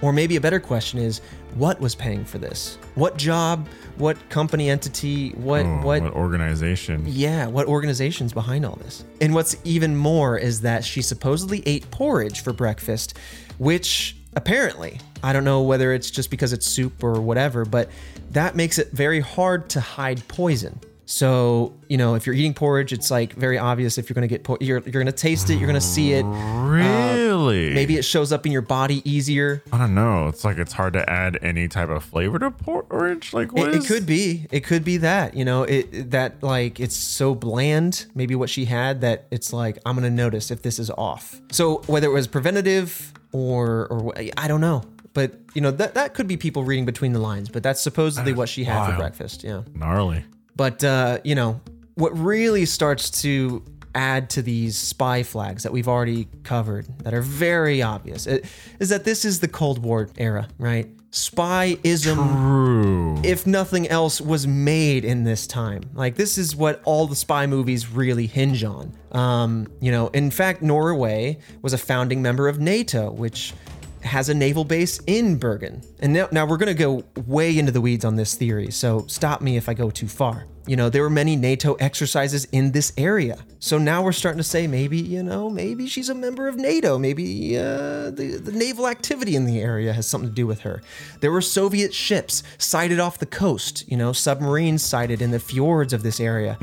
Or 0.00 0.12
maybe 0.12 0.36
a 0.36 0.40
better 0.40 0.60
question 0.60 1.00
is, 1.00 1.20
what 1.56 1.80
was 1.80 1.96
paying 1.96 2.24
for 2.24 2.38
this? 2.38 2.78
What 2.94 3.16
job? 3.16 3.66
What 3.96 4.16
company 4.28 4.70
entity? 4.70 5.30
What 5.30 5.66
Oh, 5.66 5.80
what 5.82 6.02
what 6.02 6.12
organization? 6.12 7.02
yeah, 7.04 7.48
what 7.48 7.66
organization's 7.66 8.32
behind 8.32 8.64
all 8.64 8.76
this? 8.76 9.04
And 9.20 9.34
what's 9.34 9.56
even 9.64 9.96
more 9.96 10.38
is 10.38 10.60
that 10.60 10.84
she 10.84 11.02
supposedly 11.02 11.64
ate 11.66 11.90
porridge 11.90 12.44
for 12.44 12.52
breakfast, 12.52 13.18
which 13.58 14.14
apparently, 14.36 15.00
I 15.22 15.32
don't 15.32 15.44
know 15.44 15.62
whether 15.62 15.92
it's 15.92 16.10
just 16.10 16.30
because 16.30 16.52
it's 16.52 16.66
soup 16.66 17.02
or 17.02 17.20
whatever, 17.20 17.64
but 17.64 17.90
that 18.30 18.56
makes 18.56 18.78
it 18.78 18.90
very 18.92 19.20
hard 19.20 19.68
to 19.70 19.80
hide 19.80 20.26
poison. 20.28 20.78
So, 21.10 21.72
you 21.88 21.96
know, 21.96 22.16
if 22.16 22.26
you're 22.26 22.34
eating 22.34 22.52
porridge, 22.52 22.92
it's 22.92 23.10
like 23.10 23.32
very 23.32 23.56
obvious 23.56 23.96
if 23.96 24.10
you're 24.10 24.14
going 24.14 24.28
to 24.28 24.34
get 24.34 24.44
po- 24.44 24.58
you're 24.60 24.80
you're 24.80 24.92
going 24.92 25.06
to 25.06 25.12
taste 25.12 25.48
it, 25.48 25.54
you're 25.54 25.66
going 25.66 25.80
to 25.80 25.80
see 25.80 26.12
it. 26.12 26.22
Really? 26.24 27.70
Uh, 27.70 27.74
Maybe 27.74 27.96
it 27.96 28.04
shows 28.04 28.30
up 28.30 28.44
in 28.44 28.52
your 28.52 28.60
body 28.60 29.00
easier. 29.10 29.62
I 29.72 29.78
don't 29.78 29.94
know. 29.94 30.28
It's 30.28 30.44
like 30.44 30.58
it's 30.58 30.74
hard 30.74 30.92
to 30.92 31.08
add 31.08 31.38
any 31.40 31.66
type 31.66 31.88
of 31.88 32.04
flavor 32.04 32.38
to 32.40 32.50
porridge. 32.50 33.32
Like 33.32 33.52
what 33.54 33.68
It, 33.68 33.74
it 33.76 33.78
is- 33.78 33.86
could 33.86 34.04
be. 34.04 34.46
It 34.50 34.60
could 34.64 34.84
be 34.84 34.98
that. 34.98 35.34
You 35.34 35.46
know, 35.46 35.62
it 35.62 35.88
it- 35.92 36.10
that 36.10 36.42
like 36.42 36.78
it's 36.78 36.94
so 36.96 37.34
bland. 37.34 38.04
Maybe 38.14 38.34
what 38.34 38.50
she 38.50 38.66
had 38.66 39.00
that 39.00 39.26
it's 39.30 39.50
like 39.50 39.78
I'm 39.86 39.94
gonna 39.94 40.10
notice 40.10 40.50
if 40.50 40.60
this 40.60 40.78
is 40.78 40.90
off. 40.90 41.40
So 41.52 41.76
whether 41.86 42.06
it 42.08 42.12
was 42.12 42.26
preventative 42.26 43.14
or 43.32 43.86
or 43.86 44.14
I 44.36 44.48
don't 44.48 44.60
know. 44.60 44.82
But 45.14 45.34
you 45.54 45.60
know 45.60 45.70
that 45.72 45.94
that 45.94 46.14
could 46.14 46.28
be 46.28 46.36
people 46.36 46.64
reading 46.64 46.84
between 46.84 47.12
the 47.12 47.18
lines. 47.18 47.48
But 47.48 47.62
that's 47.62 47.80
supposedly 47.80 48.32
what 48.32 48.48
she 48.48 48.64
had 48.64 48.90
for 48.90 48.96
breakfast. 48.96 49.44
Yeah. 49.44 49.62
gnarly. 49.74 50.24
But 50.54 50.82
uh, 50.84 51.18
you 51.24 51.34
know 51.34 51.60
what 51.94 52.16
really 52.16 52.64
starts 52.64 53.10
to 53.22 53.64
add 53.94 54.30
to 54.30 54.42
these 54.42 54.76
spy 54.76 55.22
flags 55.22 55.64
that 55.64 55.72
we've 55.72 55.88
already 55.88 56.28
covered 56.44 56.86
that 57.00 57.12
are 57.14 57.22
very 57.22 57.82
obvious 57.82 58.26
uh, 58.26 58.38
is 58.78 58.90
that 58.90 59.04
this 59.04 59.24
is 59.24 59.40
the 59.40 59.48
Cold 59.48 59.82
War 59.82 60.08
era, 60.16 60.46
right? 60.58 60.88
Spyism 61.10 62.16
True. 62.16 63.20
if 63.24 63.46
nothing 63.46 63.88
else, 63.88 64.20
was 64.20 64.46
made 64.46 65.04
in 65.04 65.24
this 65.24 65.46
time. 65.46 65.82
Like 65.94 66.16
this 66.16 66.36
is 66.36 66.54
what 66.54 66.82
all 66.84 67.06
the 67.06 67.16
spy 67.16 67.46
movies 67.46 67.90
really 67.90 68.26
hinge 68.26 68.62
on. 68.62 68.92
Um, 69.12 69.68
you 69.80 69.90
know, 69.90 70.08
in 70.08 70.30
fact, 70.30 70.60
Norway 70.60 71.38
was 71.62 71.72
a 71.72 71.78
founding 71.78 72.20
member 72.20 72.46
of 72.46 72.60
NATO, 72.60 73.10
which 73.10 73.54
has 74.02 74.28
a 74.28 74.34
naval 74.34 74.64
base 74.64 75.00
in 75.06 75.38
Bergen. 75.38 75.82
And 76.00 76.12
now, 76.12 76.28
now 76.30 76.46
we're 76.46 76.56
going 76.56 76.74
to 76.74 76.74
go 76.74 77.04
way 77.26 77.58
into 77.58 77.72
the 77.72 77.80
weeds 77.80 78.04
on 78.04 78.16
this 78.16 78.34
theory, 78.34 78.70
so 78.70 79.04
stop 79.06 79.40
me 79.40 79.56
if 79.56 79.68
I 79.68 79.74
go 79.74 79.90
too 79.90 80.08
far. 80.08 80.46
You 80.68 80.76
know, 80.76 80.90
there 80.90 81.02
were 81.02 81.10
many 81.10 81.34
NATO 81.34 81.74
exercises 81.74 82.44
in 82.52 82.72
this 82.72 82.92
area. 82.98 83.38
So 83.58 83.78
now 83.78 84.02
we're 84.02 84.12
starting 84.12 84.36
to 84.38 84.44
say 84.44 84.66
maybe, 84.66 84.98
you 84.98 85.22
know, 85.22 85.48
maybe 85.48 85.86
she's 85.86 86.10
a 86.10 86.14
member 86.14 86.46
of 86.46 86.56
NATO. 86.56 86.98
Maybe 86.98 87.56
uh, 87.56 88.10
the, 88.10 88.38
the 88.40 88.52
naval 88.52 88.86
activity 88.86 89.34
in 89.34 89.46
the 89.46 89.60
area 89.60 89.92
has 89.94 90.06
something 90.06 90.28
to 90.28 90.34
do 90.34 90.46
with 90.46 90.60
her. 90.60 90.82
There 91.20 91.32
were 91.32 91.40
Soviet 91.40 91.94
ships 91.94 92.42
sighted 92.58 93.00
off 93.00 93.18
the 93.18 93.26
coast, 93.26 93.90
you 93.90 93.96
know, 93.96 94.12
submarines 94.12 94.82
sighted 94.82 95.22
in 95.22 95.30
the 95.30 95.40
fjords 95.40 95.92
of 95.94 96.02
this 96.02 96.20
area. 96.20 96.58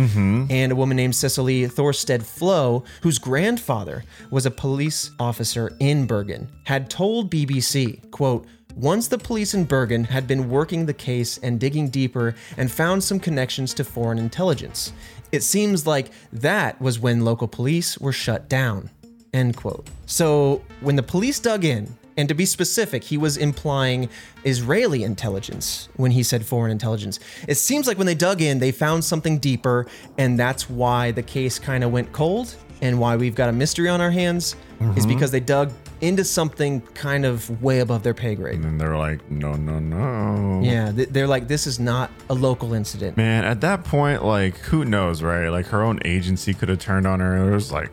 And 0.51 0.71
a 0.71 0.75
woman 0.75 0.95
named 0.95 1.15
Cecily 1.15 1.63
Thorsted 1.67 2.23
Flo, 2.23 2.83
whose 3.01 3.17
grandfather 3.17 4.03
was 4.29 4.45
a 4.45 4.51
police 4.51 5.11
officer 5.19 5.75
in 5.79 6.05
Bergen, 6.05 6.47
had 6.65 6.89
told 6.91 7.31
BBC, 7.31 8.11
quote, 8.11 8.45
once 8.75 9.07
the 9.07 9.17
police 9.17 9.53
in 9.53 9.63
Bergen 9.63 10.03
had 10.03 10.27
been 10.27 10.49
working 10.49 10.85
the 10.85 10.93
case 10.93 11.37
and 11.37 11.59
digging 11.59 11.89
deeper 11.89 12.35
and 12.57 12.71
found 12.71 13.03
some 13.03 13.19
connections 13.19 13.73
to 13.73 13.83
foreign 13.83 14.17
intelligence. 14.17 14.91
It 15.31 15.43
seems 15.43 15.87
like 15.87 16.11
that 16.33 16.79
was 16.81 16.99
when 16.99 17.23
local 17.23 17.47
police 17.47 17.97
were 17.97 18.11
shut 18.11 18.49
down. 18.49 18.89
End 19.33 19.55
quote. 19.55 19.87
So 20.05 20.61
when 20.81 20.95
the 20.95 21.03
police 21.03 21.39
dug 21.39 21.65
in, 21.65 21.97
and 22.17 22.29
to 22.29 22.35
be 22.35 22.45
specific, 22.45 23.03
he 23.03 23.17
was 23.17 23.35
implying 23.35 24.07
Israeli 24.45 25.03
intelligence 25.03 25.89
when 25.97 26.11
he 26.11 26.23
said 26.23 26.45
foreign 26.45 26.71
intelligence. 26.71 27.19
It 27.47 27.55
seems 27.55 27.87
like 27.87 27.97
when 27.97 28.07
they 28.07 28.15
dug 28.15 28.41
in, 28.41 28.59
they 28.59 28.71
found 28.71 29.03
something 29.03 29.37
deeper, 29.37 29.85
and 30.17 30.39
that's 30.39 30.69
why 30.69 31.11
the 31.11 31.23
case 31.23 31.59
kind 31.59 31.83
of 31.83 31.91
went 31.91 32.13
cold 32.13 32.55
and 32.81 32.99
why 32.99 33.15
we've 33.15 33.35
got 33.35 33.49
a 33.49 33.51
mystery 33.51 33.89
on 33.89 33.99
our 33.99 34.11
hands 34.11 34.55
is 34.79 34.87
mm-hmm. 34.87 35.07
because 35.09 35.31
they 35.31 35.39
dug 35.39 35.71
into 36.01 36.23
something 36.23 36.81
kind 36.93 37.25
of 37.25 37.61
way 37.61 37.79
above 37.79 38.03
their 38.03 38.13
pay 38.13 38.35
grade. 38.35 38.55
And 38.55 38.63
then 38.63 38.77
they're 38.77 38.97
like, 38.97 39.29
no, 39.31 39.53
no, 39.53 39.79
no. 39.79 40.61
Yeah, 40.63 40.91
th- 40.91 41.09
they're 41.09 41.27
like, 41.27 41.47
this 41.47 41.65
is 41.67 41.79
not 41.79 42.11
a 42.29 42.33
local 42.33 42.73
incident. 42.73 43.17
Man, 43.17 43.43
at 43.45 43.61
that 43.61 43.83
point, 43.83 44.23
like, 44.23 44.57
who 44.57 44.85
knows, 44.85 45.21
right? 45.23 45.49
Like, 45.49 45.67
her 45.67 45.81
own 45.83 45.99
agency 46.05 46.53
could 46.53 46.69
have 46.69 46.79
turned 46.79 47.07
on 47.07 47.19
her. 47.19 47.49
It 47.49 47.53
was 47.53 47.71
like, 47.71 47.91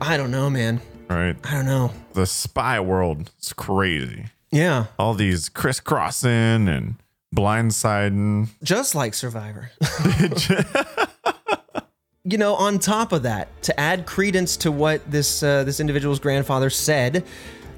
I 0.00 0.16
don't 0.16 0.30
know, 0.30 0.48
man. 0.50 0.80
right? 1.08 1.36
I 1.44 1.54
don't 1.54 1.66
know. 1.66 1.92
The 2.14 2.26
spy 2.26 2.80
world 2.80 3.30
is 3.40 3.52
crazy. 3.52 4.26
Yeah, 4.50 4.86
All 4.98 5.14
these 5.14 5.48
crisscrossing 5.48 6.68
and 6.68 6.94
blindsiding. 7.34 8.48
just 8.62 8.94
like 8.94 9.12
Survivor. 9.14 9.70
you 12.28 12.38
know, 12.38 12.54
on 12.56 12.78
top 12.78 13.12
of 13.12 13.22
that, 13.22 13.62
to 13.62 13.78
add 13.78 14.04
credence 14.04 14.56
to 14.58 14.72
what 14.72 15.08
this 15.10 15.42
uh, 15.42 15.62
this 15.64 15.78
individual's 15.78 16.18
grandfather 16.18 16.70
said, 16.70 17.24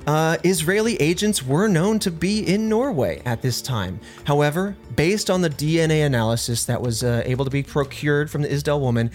uh, 0.06 0.38
Israeli 0.42 0.96
agents 0.96 1.42
were 1.42 1.68
known 1.68 1.98
to 1.98 2.10
be 2.10 2.40
in 2.40 2.68
Norway 2.68 3.20
at 3.26 3.42
this 3.42 3.60
time. 3.60 4.00
However, 4.24 4.74
based 4.96 5.28
on 5.28 5.42
the 5.42 5.50
DNA 5.50 6.06
analysis 6.06 6.64
that 6.64 6.80
was 6.80 7.04
uh, 7.04 7.22
able 7.26 7.44
to 7.44 7.50
be 7.50 7.62
procured 7.62 8.30
from 8.30 8.40
the 8.40 8.48
Isdal 8.48 8.80
woman, 8.80 9.10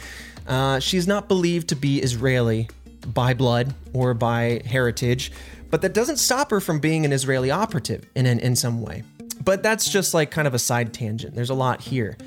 uh, 0.47 0.79
she's 0.79 1.07
not 1.07 1.27
believed 1.27 1.69
to 1.69 1.75
be 1.75 1.99
Israeli 1.99 2.69
by 3.07 3.33
blood 3.33 3.73
or 3.91 4.13
by 4.13 4.61
heritage, 4.65 5.31
but 5.71 5.81
that 5.81 5.93
doesn't 5.93 6.17
stop 6.17 6.51
her 6.51 6.59
from 6.59 6.79
being 6.79 7.05
an 7.05 7.11
Israeli 7.11 7.49
operative 7.49 8.05
in 8.13 8.27
in, 8.27 8.39
in 8.39 8.55
some 8.55 8.83
way. 8.83 9.01
But 9.43 9.63
that's 9.63 9.89
just 9.89 10.13
like 10.13 10.29
kind 10.29 10.47
of 10.47 10.53
a 10.53 10.59
side 10.59 10.93
tangent. 10.93 11.33
There's 11.33 11.49
a 11.49 11.55
lot 11.55 11.81
here. 11.81 12.17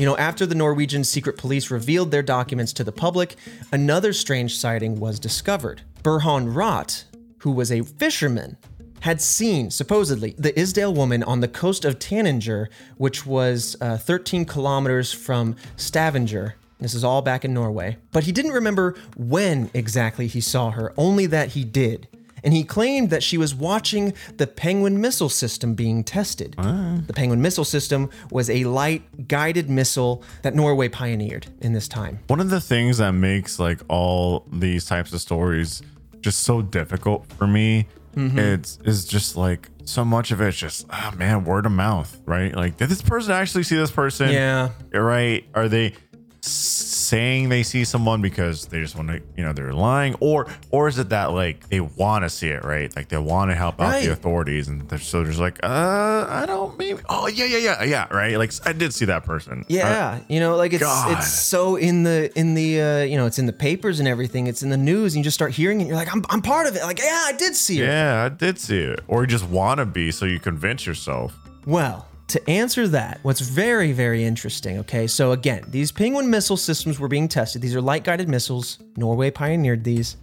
You 0.00 0.06
know, 0.06 0.16
after 0.16 0.46
the 0.46 0.54
Norwegian 0.54 1.04
secret 1.04 1.36
police 1.36 1.70
revealed 1.70 2.10
their 2.10 2.22
documents 2.22 2.72
to 2.72 2.84
the 2.84 2.90
public, 2.90 3.36
another 3.70 4.14
strange 4.14 4.56
sighting 4.56 4.98
was 4.98 5.20
discovered. 5.20 5.82
Burhan 6.02 6.56
Rot, 6.56 7.04
who 7.40 7.50
was 7.50 7.70
a 7.70 7.82
fisherman, 7.82 8.56
had 9.00 9.20
seen, 9.20 9.70
supposedly, 9.70 10.34
the 10.38 10.54
Isdal 10.54 10.94
woman 10.94 11.22
on 11.22 11.40
the 11.40 11.48
coast 11.48 11.84
of 11.84 11.98
Tananger, 11.98 12.68
which 12.96 13.26
was 13.26 13.76
uh, 13.82 13.98
13 13.98 14.46
kilometers 14.46 15.12
from 15.12 15.54
Stavanger. 15.76 16.54
This 16.78 16.94
is 16.94 17.04
all 17.04 17.20
back 17.20 17.44
in 17.44 17.52
Norway. 17.52 17.98
But 18.10 18.24
he 18.24 18.32
didn't 18.32 18.52
remember 18.52 18.94
when 19.18 19.70
exactly 19.74 20.28
he 20.28 20.40
saw 20.40 20.70
her, 20.70 20.94
only 20.96 21.26
that 21.26 21.50
he 21.50 21.62
did. 21.62 22.08
And 22.44 22.52
he 22.54 22.64
claimed 22.64 23.10
that 23.10 23.22
she 23.22 23.36
was 23.38 23.54
watching 23.54 24.12
the 24.36 24.46
Penguin 24.46 25.00
missile 25.00 25.28
system 25.28 25.74
being 25.74 26.04
tested. 26.04 26.54
The 26.56 27.12
Penguin 27.14 27.40
missile 27.42 27.64
system 27.64 28.10
was 28.30 28.48
a 28.50 28.64
light 28.64 29.28
guided 29.28 29.68
missile 29.70 30.22
that 30.42 30.54
Norway 30.54 30.88
pioneered 30.88 31.46
in 31.60 31.72
this 31.72 31.88
time. 31.88 32.20
One 32.28 32.40
of 32.40 32.50
the 32.50 32.60
things 32.60 32.98
that 32.98 33.12
makes 33.12 33.58
like 33.58 33.80
all 33.88 34.46
these 34.52 34.84
types 34.84 35.12
of 35.12 35.20
stories 35.20 35.82
just 36.20 36.40
so 36.40 36.60
difficult 36.62 37.26
for 37.38 37.46
me 37.46 37.86
it's 38.16 38.76
is 38.84 39.04
just 39.04 39.36
like 39.36 39.68
so 39.84 40.04
much 40.04 40.32
of 40.32 40.40
it's 40.40 40.56
just 40.58 40.84
ah 40.90 41.14
man 41.16 41.44
word 41.44 41.64
of 41.64 41.70
mouth 41.72 42.20
right 42.26 42.54
like 42.56 42.76
did 42.76 42.88
this 42.88 43.00
person 43.00 43.32
actually 43.32 43.62
see 43.62 43.76
this 43.76 43.90
person 43.92 44.28
Yeah. 44.30 44.70
right 44.92 45.44
are 45.54 45.68
they 45.68 45.94
saying 46.42 47.48
they 47.48 47.62
see 47.62 47.84
someone 47.84 48.22
because 48.22 48.66
they 48.66 48.80
just 48.80 48.96
want 48.96 49.08
to 49.08 49.20
you 49.36 49.44
know 49.44 49.52
they're 49.52 49.72
lying 49.74 50.14
or 50.20 50.46
or 50.70 50.88
is 50.88 50.98
it 50.98 51.08
that 51.10 51.26
like 51.32 51.68
they 51.68 51.80
want 51.80 52.24
to 52.24 52.30
see 52.30 52.48
it 52.48 52.64
right 52.64 52.94
like 52.96 53.08
they 53.08 53.18
want 53.18 53.50
to 53.50 53.54
help 53.54 53.80
out 53.80 53.90
Right. 53.90 54.06
the 54.06 54.12
authorities 54.12 54.68
and 54.68 54.88
they're 54.88 54.98
so 54.98 55.24
just 55.24 55.38
like 55.38 55.58
uh 55.62 56.26
i 56.28 56.44
don't 56.46 56.78
maybe 56.78 57.00
oh 57.08 57.26
yeah 57.26 57.44
yeah 57.44 57.58
yeah 57.58 57.82
yeah 57.84 58.06
right 58.14 58.36
like 58.38 58.52
i 58.66 58.72
did 58.72 58.94
see 58.94 59.04
that 59.06 59.24
person 59.24 59.64
Yeah, 59.68 60.20
you 60.28 60.40
know, 60.40 60.56
like 60.56 60.72
it's 60.72 60.82
God. 60.82 61.18
it's 61.18 61.30
so 61.32 61.76
in 61.76 62.04
the 62.04 62.30
in 62.38 62.54
the 62.54 62.80
uh, 62.80 63.02
you 63.02 63.16
know 63.16 63.26
it's 63.26 63.38
in 63.38 63.46
the 63.46 63.52
papers 63.52 63.98
and 64.00 64.08
everything. 64.08 64.46
It's 64.46 64.62
in 64.62 64.70
the 64.70 64.76
news, 64.76 65.14
and 65.14 65.18
you 65.20 65.24
just 65.24 65.34
start 65.34 65.52
hearing 65.52 65.80
it. 65.80 65.86
You're 65.86 65.96
like, 65.96 66.12
I'm 66.12 66.24
I'm 66.30 66.42
part 66.42 66.66
of 66.66 66.74
it. 66.76 66.82
Like, 66.82 66.98
yeah, 66.98 67.24
I 67.26 67.32
did 67.32 67.54
see 67.56 67.80
it. 67.80 67.86
yeah 67.86 68.24
i 68.24 68.28
did 68.28 68.58
see 68.58 68.78
it 68.78 69.00
or 69.08 69.22
you 69.22 69.26
just 69.26 69.48
want 69.48 69.78
to 69.78 69.86
be 69.86 70.10
so 70.10 70.24
you 70.26 70.38
convince 70.40 70.86
yourself 70.86 71.34
Well, 71.66 72.06
to 72.30 72.50
answer 72.50 72.88
that, 72.88 73.20
what's 73.22 73.40
very, 73.40 73.92
very 73.92 74.24
interesting, 74.24 74.78
okay? 74.78 75.06
So, 75.06 75.32
again, 75.32 75.64
these 75.68 75.92
Penguin 75.92 76.30
missile 76.30 76.56
systems 76.56 76.98
were 76.98 77.08
being 77.08 77.28
tested. 77.28 77.62
These 77.62 77.74
are 77.74 77.80
light 77.80 78.04
guided 78.04 78.28
missiles. 78.28 78.78
Norway 78.96 79.30
pioneered 79.30 79.84
these. 79.84 80.16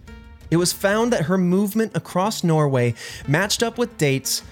It 0.50 0.56
was 0.56 0.72
found 0.72 1.12
that 1.12 1.24
her 1.24 1.38
movement 1.38 1.92
across 1.94 2.42
Norway 2.42 2.94
matched 3.26 3.62
up 3.62 3.78
with 3.78 3.96
dates 3.98 4.42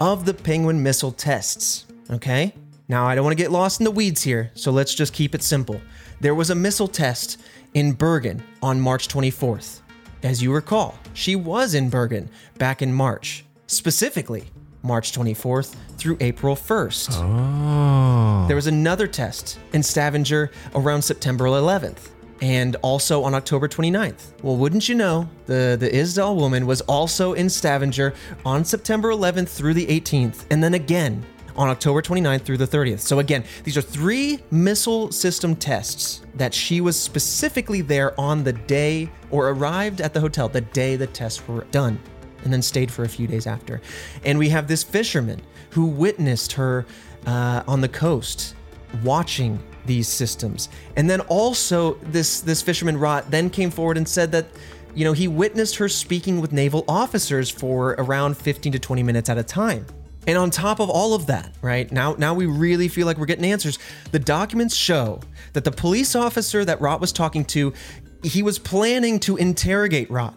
of 0.00 0.24
the 0.24 0.34
Penguin 0.34 0.82
missile 0.82 1.12
tests, 1.12 1.86
okay? 2.10 2.52
Now, 2.88 3.06
I 3.06 3.14
don't 3.14 3.24
want 3.24 3.36
to 3.36 3.42
get 3.42 3.52
lost 3.52 3.80
in 3.80 3.84
the 3.84 3.90
weeds 3.90 4.22
here, 4.22 4.50
so 4.54 4.70
let's 4.70 4.94
just 4.94 5.12
keep 5.12 5.34
it 5.34 5.42
simple. 5.42 5.80
There 6.20 6.34
was 6.34 6.50
a 6.50 6.54
missile 6.54 6.88
test 6.88 7.40
in 7.74 7.92
Bergen 7.92 8.42
on 8.62 8.80
March 8.80 9.08
24th. 9.08 9.80
As 10.22 10.42
you 10.42 10.52
recall, 10.52 10.98
she 11.14 11.36
was 11.36 11.74
in 11.74 11.90
Bergen 11.90 12.28
back 12.58 12.82
in 12.82 12.92
March, 12.92 13.44
specifically 13.66 14.44
March 14.82 15.12
24th 15.12 15.74
through 15.96 16.16
April 16.20 16.54
1st. 16.54 17.08
oh 17.12 18.46
There 18.46 18.56
was 18.56 18.66
another 18.66 19.06
test 19.06 19.58
in 19.72 19.82
Stavanger 19.82 20.50
around 20.74 21.02
September 21.02 21.44
11th 21.44 22.10
and 22.40 22.76
also 22.82 23.22
on 23.22 23.34
October 23.34 23.68
29th. 23.68 24.32
Well, 24.42 24.56
wouldn't 24.56 24.88
you 24.88 24.94
know, 24.94 25.28
the, 25.46 25.76
the 25.78 25.88
Isdal 25.88 26.36
woman 26.36 26.66
was 26.66 26.80
also 26.82 27.32
in 27.32 27.48
Stavanger 27.48 28.14
on 28.44 28.64
September 28.64 29.10
11th 29.10 29.48
through 29.48 29.74
the 29.74 29.86
18th, 29.86 30.44
and 30.50 30.62
then 30.62 30.74
again 30.74 31.24
on 31.56 31.68
October 31.68 32.02
29th 32.02 32.42
through 32.42 32.58
the 32.58 32.66
30th. 32.66 33.00
So, 33.00 33.18
again, 33.18 33.44
these 33.64 33.76
are 33.76 33.82
three 33.82 34.40
missile 34.50 35.10
system 35.10 35.56
tests 35.56 36.20
that 36.34 36.52
she 36.52 36.82
was 36.82 37.00
specifically 37.00 37.80
there 37.80 38.18
on 38.20 38.44
the 38.44 38.52
day 38.52 39.10
or 39.30 39.48
arrived 39.48 40.00
at 40.02 40.12
the 40.12 40.20
hotel 40.20 40.48
the 40.48 40.60
day 40.60 40.96
the 40.96 41.06
tests 41.06 41.46
were 41.48 41.64
done 41.70 41.98
and 42.46 42.52
then 42.52 42.62
stayed 42.62 42.92
for 42.92 43.02
a 43.02 43.08
few 43.08 43.26
days 43.26 43.46
after. 43.46 43.80
And 44.24 44.38
we 44.38 44.48
have 44.50 44.68
this 44.68 44.84
fisherman 44.84 45.42
who 45.70 45.86
witnessed 45.86 46.52
her 46.52 46.86
uh, 47.26 47.64
on 47.66 47.80
the 47.80 47.88
coast 47.88 48.54
watching 49.02 49.58
these 49.84 50.06
systems. 50.06 50.68
And 50.96 51.10
then 51.10 51.20
also 51.22 51.94
this 51.94 52.40
this 52.40 52.62
fisherman 52.62 52.96
Rot 52.96 53.30
then 53.32 53.50
came 53.50 53.70
forward 53.70 53.96
and 53.96 54.08
said 54.08 54.30
that 54.30 54.46
you 54.94 55.04
know 55.04 55.12
he 55.12 55.26
witnessed 55.26 55.74
her 55.76 55.88
speaking 55.88 56.40
with 56.40 56.52
naval 56.52 56.84
officers 56.86 57.50
for 57.50 57.96
around 57.98 58.36
15 58.36 58.72
to 58.72 58.78
20 58.78 59.02
minutes 59.02 59.28
at 59.28 59.38
a 59.38 59.42
time. 59.42 59.84
And 60.28 60.38
on 60.38 60.50
top 60.50 60.80
of 60.80 60.88
all 60.88 61.14
of 61.14 61.26
that, 61.26 61.52
right 61.62 61.90
now, 61.90 62.14
now 62.14 62.32
we 62.32 62.46
really 62.46 62.88
feel 62.88 63.06
like 63.06 63.18
we're 63.18 63.26
getting 63.26 63.44
answers. 63.44 63.78
The 64.12 64.18
documents 64.18 64.74
show 64.74 65.20
that 65.52 65.64
the 65.64 65.72
police 65.72 66.14
officer 66.14 66.64
that 66.64 66.80
Rot 66.80 67.00
was 67.00 67.12
talking 67.12 67.44
to, 67.46 67.72
he 68.22 68.42
was 68.42 68.58
planning 68.58 69.20
to 69.20 69.36
interrogate 69.36 70.10
Rot 70.10 70.34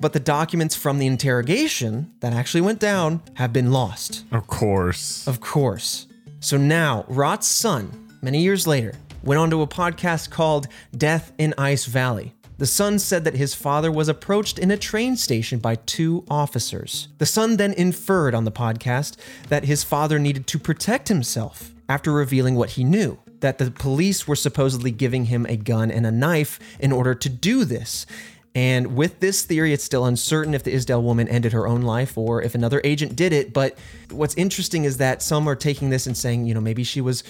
but 0.00 0.12
the 0.12 0.20
documents 0.20 0.74
from 0.74 0.98
the 0.98 1.06
interrogation 1.06 2.12
that 2.20 2.32
actually 2.32 2.62
went 2.62 2.80
down 2.80 3.22
have 3.34 3.52
been 3.52 3.70
lost. 3.70 4.24
of 4.32 4.46
course 4.46 5.26
Of 5.26 5.40
course. 5.40 6.06
So 6.40 6.56
now, 6.56 7.04
Rot's 7.08 7.46
son, 7.46 8.08
many 8.22 8.42
years 8.42 8.66
later, 8.66 8.94
went 9.22 9.38
onto 9.38 9.60
a 9.60 9.66
podcast 9.66 10.30
called 10.30 10.68
Death 10.96 11.32
in 11.36 11.52
Ice 11.58 11.84
Valley. 11.84 12.34
The 12.56 12.66
son 12.66 12.98
said 12.98 13.24
that 13.24 13.36
his 13.36 13.54
father 13.54 13.90
was 13.90 14.08
approached 14.08 14.58
in 14.58 14.70
a 14.70 14.76
train 14.76 15.16
station 15.16 15.58
by 15.58 15.76
two 15.76 16.24
officers. 16.30 17.08
The 17.18 17.26
son 17.26 17.56
then 17.56 17.72
inferred 17.74 18.34
on 18.34 18.44
the 18.44 18.52
podcast 18.52 19.16
that 19.48 19.64
his 19.64 19.84
father 19.84 20.18
needed 20.18 20.46
to 20.48 20.58
protect 20.58 21.08
himself 21.08 21.74
after 21.88 22.12
revealing 22.12 22.54
what 22.56 22.70
he 22.70 22.84
knew 22.84 23.18
that 23.40 23.58
the 23.58 23.70
police 23.70 24.28
were 24.28 24.36
supposedly 24.36 24.90
giving 24.90 25.26
him 25.26 25.46
a 25.48 25.56
gun 25.56 25.90
and 25.90 26.06
a 26.06 26.10
knife 26.10 26.60
in 26.78 26.92
order 26.92 27.14
to 27.14 27.28
do 27.28 27.64
this. 27.64 28.06
And 28.54 28.96
with 28.96 29.20
this 29.20 29.42
theory, 29.42 29.72
it's 29.72 29.84
still 29.84 30.06
uncertain 30.06 30.54
if 30.54 30.64
the 30.64 30.74
Isdal 30.74 31.02
woman 31.02 31.28
ended 31.28 31.52
her 31.52 31.68
own 31.68 31.82
life 31.82 32.18
or 32.18 32.42
if 32.42 32.56
another 32.56 32.80
agent 32.82 33.14
did 33.14 33.32
it. 33.32 33.52
But 33.52 33.78
what's 34.10 34.34
interesting 34.34 34.84
is 34.84 34.96
that 34.96 35.22
some 35.22 35.48
are 35.48 35.54
taking 35.54 35.90
this 35.90 36.08
and 36.08 36.16
saying, 36.16 36.46
you 36.46 36.54
know, 36.54 36.60
maybe 36.60 36.82
she 36.82 37.00
was 37.00 37.22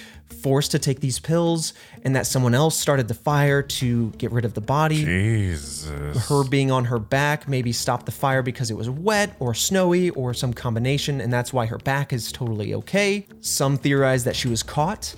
forced 0.42 0.70
to 0.70 0.78
take 0.78 1.00
these 1.00 1.18
pills 1.18 1.74
and 2.04 2.16
that 2.16 2.26
someone 2.26 2.54
else 2.54 2.78
started 2.78 3.06
the 3.06 3.14
fire 3.14 3.62
to 3.62 4.10
get 4.12 4.32
rid 4.32 4.46
of 4.46 4.54
the 4.54 4.62
body. 4.62 5.04
jesus 5.04 6.28
Her 6.28 6.42
being 6.44 6.70
on 6.70 6.86
her 6.86 6.98
back 6.98 7.46
maybe 7.46 7.72
stopped 7.72 8.06
the 8.06 8.12
fire 8.12 8.42
because 8.42 8.70
it 8.70 8.74
was 8.74 8.88
wet 8.88 9.36
or 9.40 9.52
snowy 9.52 10.08
or 10.10 10.32
some 10.32 10.54
combination, 10.54 11.20
and 11.20 11.30
that's 11.30 11.52
why 11.52 11.66
her 11.66 11.78
back 11.78 12.14
is 12.14 12.32
totally 12.32 12.72
okay. 12.74 13.26
Some 13.42 13.76
theorize 13.76 14.24
that 14.24 14.36
she 14.36 14.48
was 14.48 14.62
caught 14.62 15.14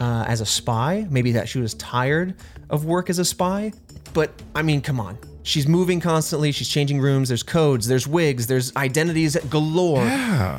uh, 0.00 0.24
as 0.26 0.40
a 0.40 0.46
spy, 0.46 1.06
maybe 1.08 1.30
that 1.32 1.48
she 1.48 1.60
was 1.60 1.74
tired 1.74 2.34
of 2.68 2.84
work 2.84 3.08
as 3.08 3.20
a 3.20 3.24
spy. 3.24 3.72
But 4.12 4.32
I 4.54 4.62
mean, 4.62 4.80
come 4.80 4.98
on. 4.98 5.18
She's 5.46 5.68
moving 5.68 6.00
constantly. 6.00 6.50
She's 6.50 6.68
changing 6.68 7.00
rooms. 7.00 7.28
There's 7.28 7.44
codes. 7.44 7.86
There's 7.86 8.08
wigs. 8.08 8.48
There's 8.48 8.74
identities 8.74 9.36
galore. 9.48 10.04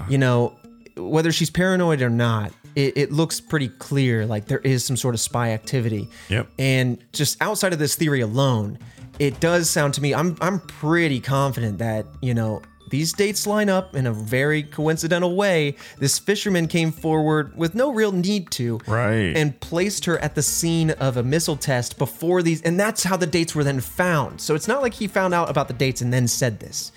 You 0.10 0.18
know, 0.18 0.58
whether 0.96 1.32
she's 1.32 1.50
paranoid 1.50 2.02
or 2.02 2.10
not, 2.10 2.54
it, 2.76 2.98
it 2.98 3.12
looks 3.12 3.42
pretty 3.42 3.68
clear 3.68 4.26
like 4.26 4.46
there 4.46 4.60
is 4.60 4.86
some 4.86 4.96
sort 4.96 5.14
of 5.14 5.20
spy 5.20 5.52
activity. 5.52 6.10
Yep. 6.30 6.48
And 6.58 7.04
just 7.12 7.42
outside 7.42 7.74
of 7.74 7.80
this 7.80 7.96
theory 7.96 8.22
alone, 8.22 8.80
it 9.20 9.40
does 9.40 9.70
sound 9.70 9.94
to 9.96 10.02
me 10.02 10.14
I'm 10.14 10.38
I'm 10.40 10.60
pretty 10.60 11.20
confident 11.20 11.80
that, 11.80 12.06
you 12.22 12.34
know, 12.34 12.62
these 12.90 13.14
dates 13.14 13.46
line 13.46 13.70
up 13.70 13.96
in 13.96 14.08
a 14.08 14.14
very 14.14 14.64
coincidental 14.64 15.36
way. 15.36 15.76
This 16.00 16.18
fisherman 16.20 16.68
came 16.68 16.92
forward 16.92 17.56
with 17.58 17.76
no 17.76 17.92
real 17.92 18.12
need 18.12 18.50
to. 18.52 18.80
Right. 18.88 19.36
And 19.36 19.60
placed 19.60 20.06
her 20.06 20.18
at 20.20 20.36
the 20.36 20.42
scene 20.42 20.92
of 20.92 21.18
a 21.18 21.24
missile 21.24 21.58
test 21.58 21.98
before 21.98 22.42
these 22.42 22.62
and 22.62 22.80
that's 22.80 23.04
how 23.04 23.18
the 23.18 23.28
dates 23.28 23.54
were 23.56 23.64
then 23.64 23.80
found. 23.82 24.40
So 24.42 24.56
it's 24.56 24.68
not 24.68 24.82
like 24.82 24.94
he 24.94 25.08
found 25.08 25.34
out 25.34 25.50
about 25.50 25.68
the 25.68 25.74
dates 25.74 26.02
and 26.02 26.14
then 26.14 26.28
said 26.28 26.60
this. 26.60 26.92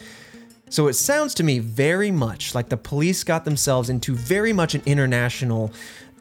So 0.69 0.87
it 0.87 0.95
sounds 0.95 1.35
to 1.35 1.43
me 1.43 1.59
very 1.59 2.11
much 2.13 2.55
like 2.55 2.69
the 2.69 2.77
police 2.77 3.25
got 3.25 3.45
themselves 3.45 3.91
into 3.91 4.15
very 4.15 4.53
much 4.53 4.75
an 4.77 4.83
international 4.87 5.73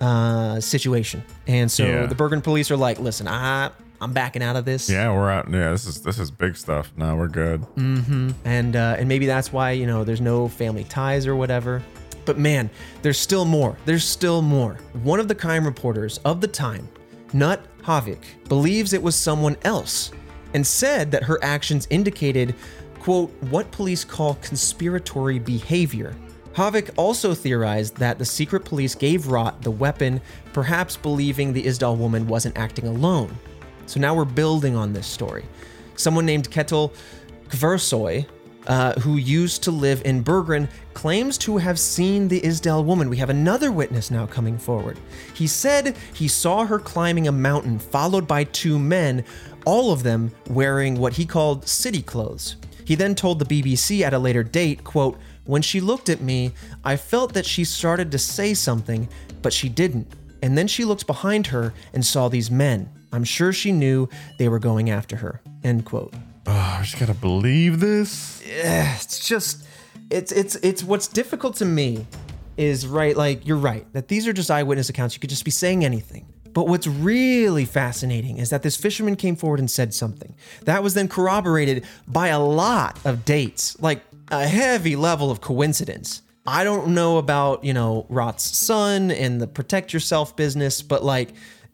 uh, 0.01 0.59
situation. 0.59 1.23
And 1.45 1.69
so 1.71 1.85
Yeah. 1.85 2.05
the 2.07 2.15
Bergen 2.15 2.41
police 2.41 2.71
are 2.71 2.77
like, 2.77 2.99
listen, 2.99 3.27
I 3.27 3.69
I'm 4.01 4.13
backing 4.13 4.41
out 4.41 4.55
of 4.55 4.65
this. 4.65 4.89
yeah 4.89 5.11
we're 5.13 5.29
out 5.29 5.49
yeah 5.51 5.71
this 5.71 5.85
is 5.85 6.01
this 6.01 6.19
is 6.19 6.31
big 6.31 6.55
stuff 6.55 6.91
no 6.95 7.15
we're 7.15 7.27
good 7.27 7.65
and 7.77 8.75
uh, 8.75 8.95
and 8.97 9.07
maybe 9.09 9.25
that's 9.25 9.51
why 9.51 9.71
you 9.71 9.85
know 9.85 10.03
there's 10.03 10.21
no 10.21 10.47
family 10.47 10.83
ties 10.85 11.27
or 11.27 11.35
whatever. 11.35 11.81
But 12.25 12.37
man, 12.37 12.69
there's 13.01 13.17
still 13.17 13.43
more. 13.45 13.75
There's 13.85 14.03
still 14.03 14.41
more. 14.43 14.77
One 15.03 15.19
of 15.19 15.27
the 15.27 15.33
crime 15.35 15.65
reporters 15.65 16.19
of 16.25 16.41
the 16.41 16.47
time, 16.47 16.87
Knut 17.33 17.61
Haavik, 17.81 18.21
believes 18.47 18.93
it 18.93 19.01
was 19.01 19.15
someone 19.15 19.55
else, 19.63 20.11
and 20.53 20.65
said 20.67 21.09
that 21.11 21.23
her 21.23 21.39
actions 21.43 21.87
indicated, 21.89 22.53
quote, 22.99 23.31
what 23.49 23.71
police 23.71 24.03
call 24.05 24.35
conspiratory 24.35 25.43
behavior. 25.43 26.15
Havik 26.53 26.91
also 26.97 27.33
theorized 27.33 27.95
that 27.97 28.19
the 28.19 28.25
secret 28.25 28.63
police 28.65 28.93
gave 28.93 29.27
Rot 29.27 29.61
the 29.63 29.71
weapon, 29.71 30.21
perhaps 30.53 30.97
believing 30.97 31.51
the 31.53 31.63
Isdal 31.63 31.97
woman 31.97 32.27
wasn't 32.27 32.57
acting 32.57 32.85
alone. 32.85 33.35
So 33.89 33.99
now 33.99 34.13
we're 34.13 34.23
building 34.23 34.75
on 34.75 34.93
this 34.93 35.07
story. 35.07 35.43
Someone 35.95 36.23
named 36.23 36.51
Ketil 36.51 36.93
Kversoy, 37.47 38.27
uh, 38.67 38.93
who 38.99 39.17
used 39.17 39.63
to 39.63 39.71
live 39.71 40.03
in 40.05 40.21
Bergen, 40.21 40.69
claims 40.93 41.39
to 41.39 41.57
have 41.57 41.79
seen 41.79 42.27
the 42.27 42.39
Isdal 42.41 42.85
woman. 42.85 43.09
We 43.09 43.17
have 43.17 43.31
another 43.31 43.71
witness 43.71 44.11
now 44.11 44.27
coming 44.27 44.59
forward. 44.59 44.99
He 45.33 45.47
said 45.47 45.97
he 46.13 46.27
saw 46.27 46.65
her 46.65 46.77
climbing 46.77 47.27
a 47.27 47.31
mountain, 47.31 47.79
followed 47.79 48.27
by 48.27 48.43
two 48.43 48.77
men, 48.77 49.25
all 49.65 49.91
of 49.91 50.03
them 50.03 50.31
wearing 50.47 50.99
what 50.99 51.13
he 51.13 51.25
called 51.25 51.67
city 51.67 52.03
clothes. 52.03 52.57
He 52.85 52.93
then 52.93 53.15
told 53.15 53.39
the 53.39 53.45
BBC 53.45 54.01
at 54.01 54.13
a 54.13 54.19
later 54.19 54.43
date, 54.43 54.83
quote, 54.83 55.17
When 55.45 55.63
she 55.63 55.81
looked 55.81 56.09
at 56.09 56.21
me, 56.21 56.53
I 56.85 56.95
felt 56.95 57.33
that 57.33 57.45
she 57.47 57.63
started 57.63 58.11
to 58.11 58.19
say 58.19 58.53
something, 58.53 59.09
but 59.41 59.51
she 59.51 59.67
didn't. 59.67 60.13
And 60.43 60.55
then 60.55 60.67
she 60.67 60.85
looked 60.85 61.07
behind 61.07 61.47
her 61.47 61.73
and 61.91 62.05
saw 62.05 62.29
these 62.29 62.51
men. 62.51 62.87
I'm 63.11 63.23
sure 63.23 63.51
she 63.51 63.71
knew 63.71 64.07
they 64.37 64.49
were 64.49 64.59
going 64.59 64.89
after 64.89 65.15
her. 65.17 65.41
End 65.63 65.85
quote. 65.85 66.13
Oh, 66.47 66.51
I 66.51 66.81
just 66.83 66.99
gotta 66.99 67.13
believe 67.13 67.79
this. 67.79 68.43
Yeah, 68.47 68.95
it's 68.95 69.27
just 69.27 69.65
it's 70.09 70.31
it's 70.31 70.55
it's 70.55 70.83
what's 70.83 71.07
difficult 71.07 71.55
to 71.57 71.65
me 71.65 72.05
is 72.57 72.87
right 72.87 73.15
like 73.15 73.45
you're 73.47 73.57
right 73.57 73.91
that 73.93 74.07
these 74.07 74.27
are 74.27 74.33
just 74.33 74.51
eyewitness 74.51 74.89
accounts 74.89 75.15
you 75.15 75.19
could 75.19 75.29
just 75.29 75.45
be 75.45 75.51
saying 75.51 75.85
anything 75.85 76.25
but 76.51 76.67
what's 76.67 76.87
really 76.87 77.63
fascinating 77.63 78.37
is 78.37 78.49
that 78.49 78.63
this 78.63 78.75
fisherman 78.75 79.15
came 79.15 79.35
forward 79.35 79.59
and 79.59 79.69
said 79.69 79.93
something 79.93 80.35
that 80.65 80.81
was 80.83 80.93
then 80.93 81.07
corroborated 81.07 81.85
by 82.07 82.27
a 82.27 82.39
lot 82.39 82.99
of 83.05 83.23
dates 83.23 83.79
like 83.81 84.01
a 84.29 84.47
heavy 84.47 84.95
level 84.95 85.31
of 85.31 85.41
coincidence 85.41 86.21
i 86.47 86.63
don't 86.63 86.87
know 86.87 87.17
about 87.17 87.63
you 87.63 87.73
know 87.73 88.05
Rot's 88.09 88.57
son 88.57 89.11
and 89.11 89.39
the 89.39 89.47
protect 89.47 89.93
yourself 89.93 90.35
business 90.35 90.81
but 90.81 91.03
like 91.03 91.29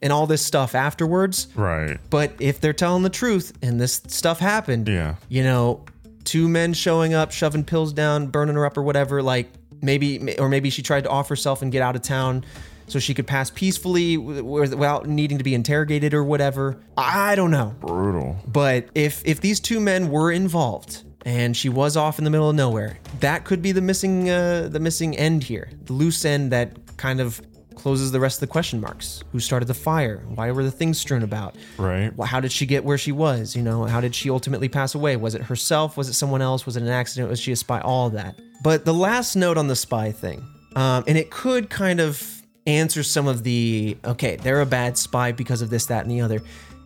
and 0.05 0.13
all 0.13 0.27
this 0.27 0.41
stuff 0.41 0.75
afterwards 0.75 1.47
Right. 1.55 1.97
but 2.11 2.31
if 2.39 2.61
they're 2.61 2.73
telling 2.73 3.01
the 3.03 3.09
truth 3.09 3.51
and 3.63 3.81
this 3.81 4.01
stuff 4.07 4.39
happened, 4.39 4.87
Yeah. 4.87 5.15
you 5.27 5.43
know, 5.43 5.83
two 6.23 6.47
men 6.47 6.73
showing 6.73 7.13
up, 7.15 7.31
shoving 7.31 7.63
pills 7.63 7.91
down, 7.91 8.27
burning 8.27 8.55
her 8.55 8.65
up 8.65 8.77
or 8.77 8.83
whatever, 8.83 9.23
like 9.23 9.51
maybe, 9.81 10.35
or 10.37 10.47
maybe 10.47 10.69
she 10.69 10.81
tried 10.83 11.03
to 11.05 11.09
off 11.09 11.27
herself 11.27 11.61
and 11.63 11.71
get 11.71 11.81
out 11.81 11.95
of 11.95 12.03
town 12.03 12.45
so 12.87 12.99
she 12.99 13.15
could 13.15 13.25
pass 13.25 13.49
peacefully 13.49 14.15
without 14.15 15.07
needing 15.07 15.39
to 15.39 15.43
be 15.43 15.55
interrogated 15.55 16.13
or 16.13 16.23
whatever. 16.23 16.77
I 16.95 17.33
don't 17.33 17.49
know. 17.51 17.73
Brutal. 17.79 18.35
But 18.47 18.89
if 18.93 19.23
if 19.25 19.41
these 19.41 19.59
two 19.59 19.79
men 19.79 20.09
were 20.11 20.31
involved 20.31 21.01
and 21.25 21.57
she 21.57 21.67
was 21.67 21.97
off 21.97 22.19
in 22.19 22.25
the 22.25 22.29
middle 22.29 22.47
of 22.51 22.55
nowhere, 22.55 22.97
that 23.21 23.43
could 23.43 23.63
be 23.63 23.71
the 23.71 23.81
missing 23.81 24.29
uh, 24.29 24.67
the 24.71 24.79
missing 24.79 25.17
end 25.17 25.43
here, 25.43 25.67
the 25.85 25.93
loose 25.93 26.25
end 26.25 26.51
that 26.51 26.77
kind 26.97 27.19
of 27.19 27.41
closes 27.75 28.11
the 28.11 28.19
rest 28.19 28.37
of 28.37 28.41
the 28.41 28.47
question 28.47 28.81
marks. 28.81 29.23
Who 29.31 29.39
started 29.39 29.67
the 29.67 29.73
fire? 29.73 30.23
Why 30.33 30.51
were 30.51 30.63
the 30.63 30.71
things 30.71 30.97
strewn 30.97 31.23
about? 31.23 31.55
Right. 31.77 32.11
How 32.23 32.39
did 32.39 32.51
she 32.51 32.65
get 32.65 32.83
where 32.83 32.97
she 32.97 33.11
was? 33.11 33.55
You 33.55 33.61
know, 33.63 33.85
how 33.85 34.01
did 34.01 34.15
she 34.15 34.29
ultimately 34.29 34.69
pass 34.69 34.95
away? 34.95 35.15
Was 35.15 35.35
it 35.35 35.43
herself? 35.43 35.97
Was 35.97 36.09
it 36.09 36.13
someone 36.13 36.41
else? 36.41 36.65
Was 36.65 36.77
it 36.77 36.83
an 36.83 36.89
accident? 36.89 37.29
Was 37.29 37.39
she 37.39 37.51
a 37.51 37.55
spy? 37.55 37.79
All 37.81 38.07
of 38.07 38.13
that. 38.13 38.39
But 38.63 38.85
the 38.85 38.93
last 38.93 39.35
note 39.35 39.57
on 39.57 39.67
the 39.67 39.75
spy 39.75 40.11
thing, 40.11 40.43
um, 40.75 41.03
and 41.07 41.17
it 41.17 41.29
could 41.29 41.69
kind 41.69 41.99
of 41.99 42.41
answer 42.67 43.03
some 43.03 43.27
of 43.27 43.43
the 43.43 43.97
okay, 44.03 44.37
they're 44.37 44.61
a 44.61 44.65
bad 44.65 44.97
spy 44.97 45.31
because 45.31 45.61
of 45.61 45.69
this, 45.69 45.85
that, 45.87 46.03
and 46.03 46.11
the 46.11 46.21
other. 46.21 46.41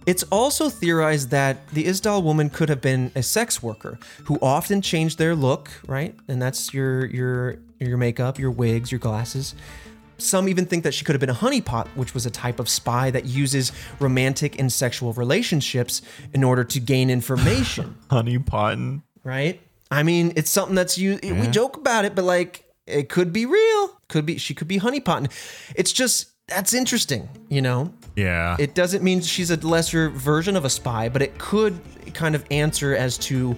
It's 0.05 0.23
also 0.23 0.69
theorized 0.69 1.29
that 1.29 1.67
the 1.69 1.83
Isdal 1.83 2.23
woman 2.23 2.49
could 2.49 2.69
have 2.69 2.81
been 2.81 3.11
a 3.15 3.21
sex 3.21 3.61
worker 3.61 3.99
who 4.25 4.39
often 4.41 4.81
changed 4.81 5.19
their 5.19 5.35
look, 5.35 5.69
right? 5.87 6.15
And 6.27 6.41
that's 6.41 6.73
your 6.73 7.05
your 7.05 7.57
your 7.79 7.97
makeup, 7.97 8.39
your 8.39 8.51
wigs, 8.51 8.91
your 8.91 8.99
glasses. 8.99 9.55
Some 10.21 10.47
even 10.49 10.65
think 10.65 10.83
that 10.83 10.93
she 10.93 11.03
could 11.05 11.13
have 11.15 11.19
been 11.19 11.29
a 11.29 11.33
honeypot, 11.35 11.87
which 11.95 12.13
was 12.13 12.25
a 12.25 12.29
type 12.31 12.59
of 12.59 12.69
spy 12.69 13.11
that 13.11 13.25
uses 13.25 13.71
romantic 13.99 14.59
and 14.59 14.71
sexual 14.71 15.13
relationships 15.13 16.01
in 16.33 16.43
order 16.43 16.63
to 16.63 16.79
gain 16.79 17.09
information, 17.09 17.95
Honey 18.09 18.37
potting. 18.39 19.03
right? 19.23 19.61
I 19.91 20.03
mean, 20.03 20.33
it's 20.35 20.51
something 20.51 20.75
that's 20.75 20.97
you. 20.97 21.19
We 21.23 21.47
joke 21.47 21.77
about 21.77 22.05
it, 22.05 22.13
but 22.15 22.23
like, 22.23 22.65
it 22.85 23.09
could 23.09 23.33
be 23.33 23.45
real. 23.45 23.97
Could 24.07 24.25
be 24.25 24.37
she 24.37 24.53
could 24.53 24.67
be 24.67 24.79
honeypotting. 24.79 25.31
It's 25.75 25.91
just 25.91 26.29
that's 26.47 26.73
interesting, 26.73 27.29
you 27.47 27.61
know. 27.61 27.93
Yeah. 28.15 28.55
It 28.59 28.73
doesn't 28.75 29.03
mean 29.03 29.21
she's 29.21 29.51
a 29.51 29.55
lesser 29.57 30.09
version 30.09 30.55
of 30.55 30.65
a 30.65 30.69
spy, 30.69 31.09
but 31.09 31.21
it 31.21 31.37
could 31.37 31.79
kind 32.13 32.35
of 32.35 32.43
answer 32.51 32.95
as 32.95 33.17
to 33.19 33.55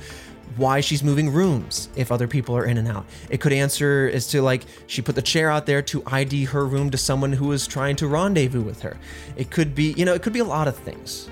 why 0.58 0.82
she's 0.82 1.04
moving 1.04 1.30
rooms 1.32 1.90
if 1.96 2.12
other 2.12 2.28
people 2.28 2.56
are 2.58 2.66
in 2.66 2.78
and 2.78 2.88
out. 2.88 3.06
It 3.30 3.40
could 3.42 3.54
answer 3.54 4.10
as 4.14 4.28
to 4.28 4.42
like 4.42 4.64
she 4.88 5.02
put 5.02 5.16
the 5.16 5.22
chair 5.22 5.50
out 5.50 5.66
there 5.66 5.82
to 5.84 6.04
ID 6.08 6.46
her 6.46 6.66
room 6.66 6.90
to 6.92 6.98
someone 6.98 7.32
who 7.34 7.48
was 7.48 7.68
trying 7.68 7.96
to 7.98 8.08
rendezvous 8.08 8.62
with 8.62 8.82
her. 8.82 8.98
It 9.36 9.50
could 9.52 9.74
be, 9.76 9.94
you 9.94 10.06
know, 10.06 10.14
it 10.14 10.22
could 10.22 10.34
be 10.34 10.40
a 10.40 10.46
lot 10.46 10.68
of 10.68 10.76
things. 10.78 11.30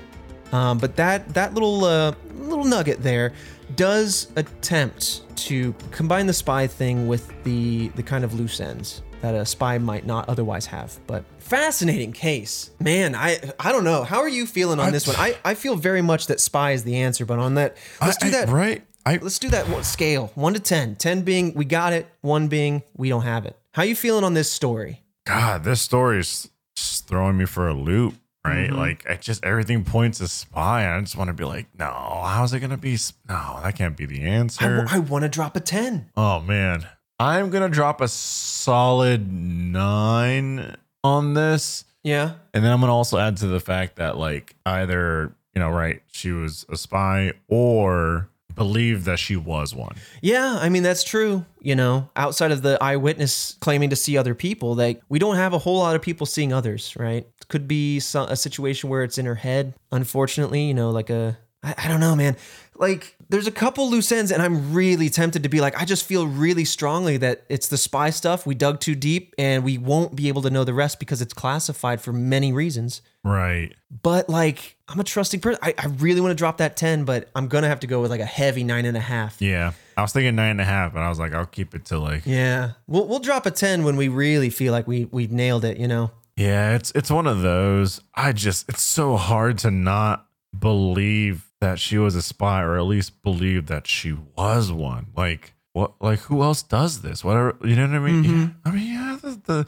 Um, 0.52 0.78
but 0.78 0.96
that 0.96 1.32
that 1.34 1.54
little 1.54 1.84
uh, 1.84 2.12
little 2.34 2.64
nugget 2.64 3.02
there 3.02 3.32
does 3.76 4.28
attempt 4.36 5.22
to 5.36 5.72
combine 5.92 6.26
the 6.26 6.32
spy 6.32 6.66
thing 6.66 7.06
with 7.06 7.32
the 7.44 7.88
the 7.94 8.02
kind 8.02 8.24
of 8.24 8.34
loose 8.34 8.60
ends 8.60 9.02
that 9.20 9.34
a 9.34 9.44
spy 9.46 9.76
might 9.78 10.06
not 10.06 10.28
otherwise 10.28 10.66
have. 10.66 10.98
But 11.06 11.24
fascinating 11.38 12.12
case, 12.12 12.70
man. 12.80 13.14
I 13.14 13.38
I 13.60 13.70
don't 13.70 13.84
know. 13.84 14.02
How 14.02 14.20
are 14.20 14.28
you 14.28 14.44
feeling 14.46 14.80
on 14.80 14.90
this 14.92 15.06
one? 15.06 15.14
I 15.18 15.36
I 15.44 15.54
feel 15.54 15.76
very 15.76 16.02
much 16.02 16.26
that 16.26 16.40
spy 16.40 16.72
is 16.72 16.82
the 16.84 16.96
answer, 16.96 17.24
but 17.24 17.38
on 17.38 17.54
that, 17.54 17.76
let's 18.00 18.16
do 18.16 18.26
I- 18.26 18.30
that. 18.30 18.48
right. 18.48 18.82
I 19.06 19.16
Let's 19.16 19.38
do 19.38 19.48
that 19.50 19.68
one- 19.68 19.84
scale, 19.84 20.30
one 20.34 20.54
to 20.54 20.60
10. 20.60 20.96
10 20.96 21.22
being 21.22 21.54
we 21.54 21.64
got 21.64 21.92
it, 21.92 22.06
one 22.20 22.48
being 22.48 22.82
we 22.96 23.08
don't 23.08 23.22
have 23.22 23.46
it. 23.46 23.56
How 23.72 23.82
you 23.82 23.94
feeling 23.96 24.24
on 24.24 24.34
this 24.34 24.50
story? 24.50 25.02
God, 25.26 25.64
this 25.64 25.80
story 25.80 26.18
is 26.20 26.50
throwing 26.76 27.36
me 27.38 27.44
for 27.46 27.68
a 27.68 27.74
loop, 27.74 28.14
right? 28.44 28.68
Mm-hmm. 28.68 28.76
Like, 28.76 29.08
I 29.08 29.14
just 29.16 29.44
everything 29.44 29.84
points 29.84 30.18
to 30.18 30.28
spy. 30.28 30.92
I 30.94 31.00
just 31.00 31.16
want 31.16 31.28
to 31.28 31.34
be 31.34 31.44
like, 31.44 31.66
no, 31.78 31.86
how's 32.24 32.52
it 32.52 32.60
gonna 32.60 32.76
be? 32.76 32.96
No, 33.28 33.60
that 33.62 33.74
can't 33.76 33.96
be 33.96 34.06
the 34.06 34.22
answer. 34.22 34.64
I, 34.64 34.80
answer. 34.80 35.00
want 35.02 35.22
to 35.22 35.28
drop 35.28 35.56
a 35.56 35.60
10. 35.60 36.10
oh 36.16 36.40
man, 36.40 36.86
I'm 37.18 37.50
gonna 37.50 37.68
drop 37.68 38.00
a 38.00 38.08
solid 38.08 39.30
nine 39.32 40.76
on 41.04 41.34
this, 41.34 41.84
Yeah. 42.02 42.32
and 42.54 42.64
then 42.64 42.72
I'm 42.72 42.80
gonna 42.80 42.94
also 42.94 43.18
add 43.18 43.36
to 43.38 43.46
the 43.46 43.60
fact 43.60 43.96
that 43.96 44.16
like 44.18 44.54
either 44.66 45.32
you 45.54 45.60
know, 45.60 45.70
right, 45.70 46.00
she 46.12 46.30
was 46.30 46.64
a 46.68 46.76
spy 46.76 47.32
or 47.48 48.29
believe 48.54 49.04
that 49.04 49.18
she 49.18 49.36
was 49.36 49.74
one. 49.74 49.96
Yeah, 50.20 50.58
I 50.60 50.68
mean 50.68 50.82
that's 50.82 51.04
true. 51.04 51.44
You 51.60 51.74
know, 51.74 52.08
outside 52.16 52.52
of 52.52 52.62
the 52.62 52.82
eyewitness 52.82 53.56
claiming 53.60 53.90
to 53.90 53.96
see 53.96 54.16
other 54.16 54.34
people, 54.34 54.74
like 54.74 55.02
we 55.08 55.18
don't 55.18 55.36
have 55.36 55.52
a 55.52 55.58
whole 55.58 55.78
lot 55.78 55.96
of 55.96 56.02
people 56.02 56.26
seeing 56.26 56.52
others, 56.52 56.94
right? 56.96 57.26
Could 57.48 57.68
be 57.68 57.98
a 57.98 58.36
situation 58.36 58.90
where 58.90 59.02
it's 59.02 59.18
in 59.18 59.26
her 59.26 59.34
head. 59.34 59.74
Unfortunately, 59.92 60.62
you 60.62 60.74
know, 60.74 60.90
like 60.90 61.10
a 61.10 61.38
I, 61.62 61.74
I 61.78 61.88
don't 61.88 62.00
know, 62.00 62.16
man. 62.16 62.36
Like 62.76 63.16
there's 63.30 63.46
a 63.46 63.52
couple 63.52 63.88
loose 63.88 64.10
ends, 64.10 64.32
and 64.32 64.42
I'm 64.42 64.74
really 64.74 65.08
tempted 65.08 65.44
to 65.44 65.48
be 65.48 65.60
like, 65.60 65.80
I 65.80 65.84
just 65.84 66.04
feel 66.04 66.26
really 66.26 66.64
strongly 66.64 67.16
that 67.18 67.44
it's 67.48 67.68
the 67.68 67.78
spy 67.78 68.10
stuff. 68.10 68.44
We 68.44 68.56
dug 68.56 68.80
too 68.80 68.96
deep, 68.96 69.34
and 69.38 69.64
we 69.64 69.78
won't 69.78 70.16
be 70.16 70.28
able 70.28 70.42
to 70.42 70.50
know 70.50 70.64
the 70.64 70.74
rest 70.74 70.98
because 70.98 71.22
it's 71.22 71.32
classified 71.32 72.00
for 72.00 72.12
many 72.12 72.52
reasons. 72.52 73.02
Right. 73.22 73.74
But 74.02 74.28
like, 74.28 74.76
I'm 74.88 74.98
a 74.98 75.04
trusting 75.04 75.40
person. 75.40 75.60
I, 75.62 75.74
I 75.78 75.86
really 75.86 76.20
want 76.20 76.32
to 76.32 76.36
drop 76.36 76.56
that 76.58 76.76
10, 76.76 77.04
but 77.04 77.28
I'm 77.36 77.48
gonna 77.48 77.68
have 77.68 77.80
to 77.80 77.86
go 77.86 78.00
with 78.02 78.10
like 78.10 78.20
a 78.20 78.26
heavy 78.26 78.64
nine 78.64 78.84
and 78.84 78.96
a 78.96 79.00
half. 79.00 79.40
Yeah. 79.40 79.72
I 79.96 80.02
was 80.02 80.12
thinking 80.12 80.34
nine 80.34 80.52
and 80.52 80.60
a 80.60 80.64
half, 80.64 80.92
but 80.92 81.00
I 81.00 81.08
was 81.08 81.18
like, 81.18 81.32
I'll 81.34 81.46
keep 81.46 81.74
it 81.74 81.84
to 81.86 81.98
like 81.98 82.22
Yeah, 82.24 82.72
we'll 82.86 83.06
we'll 83.06 83.18
drop 83.18 83.46
a 83.46 83.50
ten 83.50 83.84
when 83.84 83.96
we 83.96 84.08
really 84.08 84.50
feel 84.50 84.72
like 84.72 84.88
we 84.88 85.04
we've 85.06 85.32
nailed 85.32 85.64
it. 85.64 85.76
You 85.76 85.88
know. 85.88 86.10
Yeah, 86.36 86.74
it's 86.74 86.90
it's 86.94 87.10
one 87.10 87.26
of 87.26 87.42
those. 87.42 88.00
I 88.14 88.32
just 88.32 88.68
it's 88.68 88.82
so 88.82 89.16
hard 89.16 89.58
to 89.58 89.70
not 89.70 90.26
believe 90.58 91.49
that 91.60 91.78
she 91.78 91.98
was 91.98 92.14
a 92.14 92.22
spy 92.22 92.62
or 92.62 92.76
at 92.78 92.84
least 92.84 93.22
believed 93.22 93.68
that 93.68 93.86
she 93.86 94.12
was 94.36 94.72
one. 94.72 95.08
Like 95.16 95.54
what 95.72 95.92
like 96.00 96.20
who 96.20 96.42
else 96.42 96.62
does 96.62 97.02
this? 97.02 97.22
Whatever 97.24 97.56
you 97.64 97.76
know 97.76 97.86
what 97.86 97.94
I 97.96 97.98
mean? 97.98 98.24
Mm-hmm. 98.24 98.40
Yeah, 98.40 98.48
I 98.64 98.70
mean, 98.70 98.86
yeah, 98.92 99.18
the, 99.22 99.40
the 99.44 99.66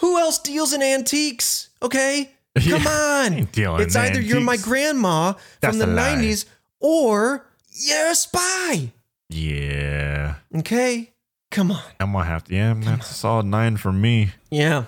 Who 0.00 0.18
else 0.18 0.38
deals 0.40 0.72
in 0.72 0.82
antiques? 0.82 1.70
Okay, 1.82 2.30
come 2.58 2.82
Yeah, 2.82 3.70
on. 3.70 3.80
It's 3.80 3.94
either 3.96 4.20
you're 4.20 4.40
my 4.40 4.52
antiques. 4.52 4.68
grandma 4.68 5.34
That's 5.60 5.76
from 5.76 5.86
the 5.86 5.94
a 5.94 5.94
lie. 5.94 6.14
'90s 6.16 6.46
or 6.80 7.46
you're 7.72 8.10
a 8.10 8.14
spy. 8.14 8.92
Yeah. 9.30 10.34
Okay, 10.56 11.10
come 11.54 11.70
on. 11.70 11.82
I'm 12.00 12.12
gonna 12.12 12.24
have 12.24 12.44
to 12.44 12.54
yeah, 12.54 12.74
that's 12.76 13.10
a 13.10 13.14
solid 13.14 13.46
nine 13.46 13.76
for 13.76 13.92
me. 13.92 14.30
Yeah. 14.50 14.84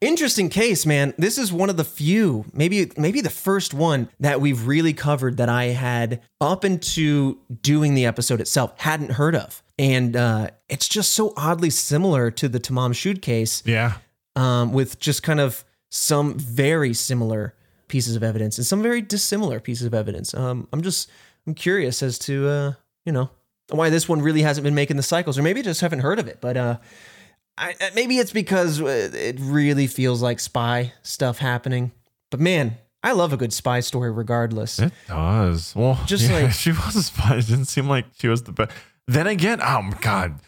Interesting 0.00 0.50
case, 0.50 0.84
man. 0.84 1.14
This 1.16 1.38
is 1.38 1.50
one 1.52 1.70
of 1.70 1.76
the 1.78 1.84
few, 1.84 2.44
maybe 2.52 2.90
maybe 2.96 3.20
the 3.22 3.30
first 3.30 3.72
one 3.74 4.08
that 4.20 4.40
we've 4.40 4.66
really 4.66 4.92
covered 4.92 5.38
that 5.38 5.48
I 5.48 5.64
had 5.66 6.20
up 6.40 6.64
into 6.64 7.38
doing 7.62 7.94
the 7.94 8.04
episode 8.06 8.40
itself 8.40 8.74
hadn't 8.78 9.12
heard 9.12 9.34
of. 9.34 9.62
And 9.78 10.14
uh, 10.14 10.48
it's 10.68 10.88
just 10.88 11.12
so 11.14 11.32
oddly 11.36 11.70
similar 11.70 12.30
to 12.32 12.48
the 12.48 12.60
Tamam 12.60 12.94
Shud 12.94 13.22
case 13.22 13.62
Yeah. 13.66 13.94
um, 14.36 14.72
with 14.72 14.98
just 15.00 15.22
kind 15.22 15.40
of 15.40 15.64
some 15.90 16.34
very 16.38 16.92
similar 16.94 17.54
pieces 17.88 18.14
of 18.14 18.22
evidence 18.22 18.58
and 18.58 18.66
some 18.66 18.82
very 18.82 19.00
dissimilar 19.00 19.58
pieces 19.58 19.86
of 19.86 19.94
evidence. 19.94 20.34
Um, 20.34 20.68
I'm 20.72 20.82
just 20.82 21.10
I'm 21.46 21.54
curious 21.54 22.02
as 22.02 22.18
to 22.20 22.46
uh, 22.48 22.72
you 23.06 23.12
know 23.12 23.30
why 23.70 23.90
this 23.90 24.08
one 24.08 24.20
really 24.22 24.42
hasn't 24.42 24.64
been 24.64 24.74
making 24.74 24.96
the 24.96 25.02
cycles, 25.02 25.38
or 25.38 25.42
maybe 25.42 25.62
just 25.62 25.80
haven't 25.80 26.00
heard 26.00 26.18
of 26.18 26.28
it. 26.28 26.38
But 26.40 26.56
uh, 26.56 26.76
I, 27.56 27.70
uh, 27.80 27.90
maybe 27.94 28.18
it's 28.18 28.32
because 28.32 28.80
uh, 28.80 29.10
it 29.14 29.36
really 29.40 29.86
feels 29.86 30.22
like 30.22 30.40
spy 30.40 30.92
stuff 31.02 31.38
happening. 31.38 31.92
But 32.30 32.40
man, 32.40 32.76
I 33.02 33.12
love 33.12 33.32
a 33.32 33.36
good 33.36 33.52
spy 33.52 33.80
story 33.80 34.10
regardless. 34.10 34.78
It 34.78 34.92
does. 35.08 35.74
Well, 35.76 36.00
Just 36.06 36.28
yeah, 36.30 36.40
like- 36.44 36.52
she 36.64 36.72
was 36.72 36.96
a 36.96 37.02
spy. 37.02 37.36
It 37.36 37.46
didn't 37.46 37.66
seem 37.66 37.88
like 37.88 38.06
she 38.18 38.28
was 38.28 38.42
the 38.42 38.52
best. 38.52 38.72
Then 39.06 39.26
again, 39.26 39.60
oh 39.62 39.90
god, 40.00 40.40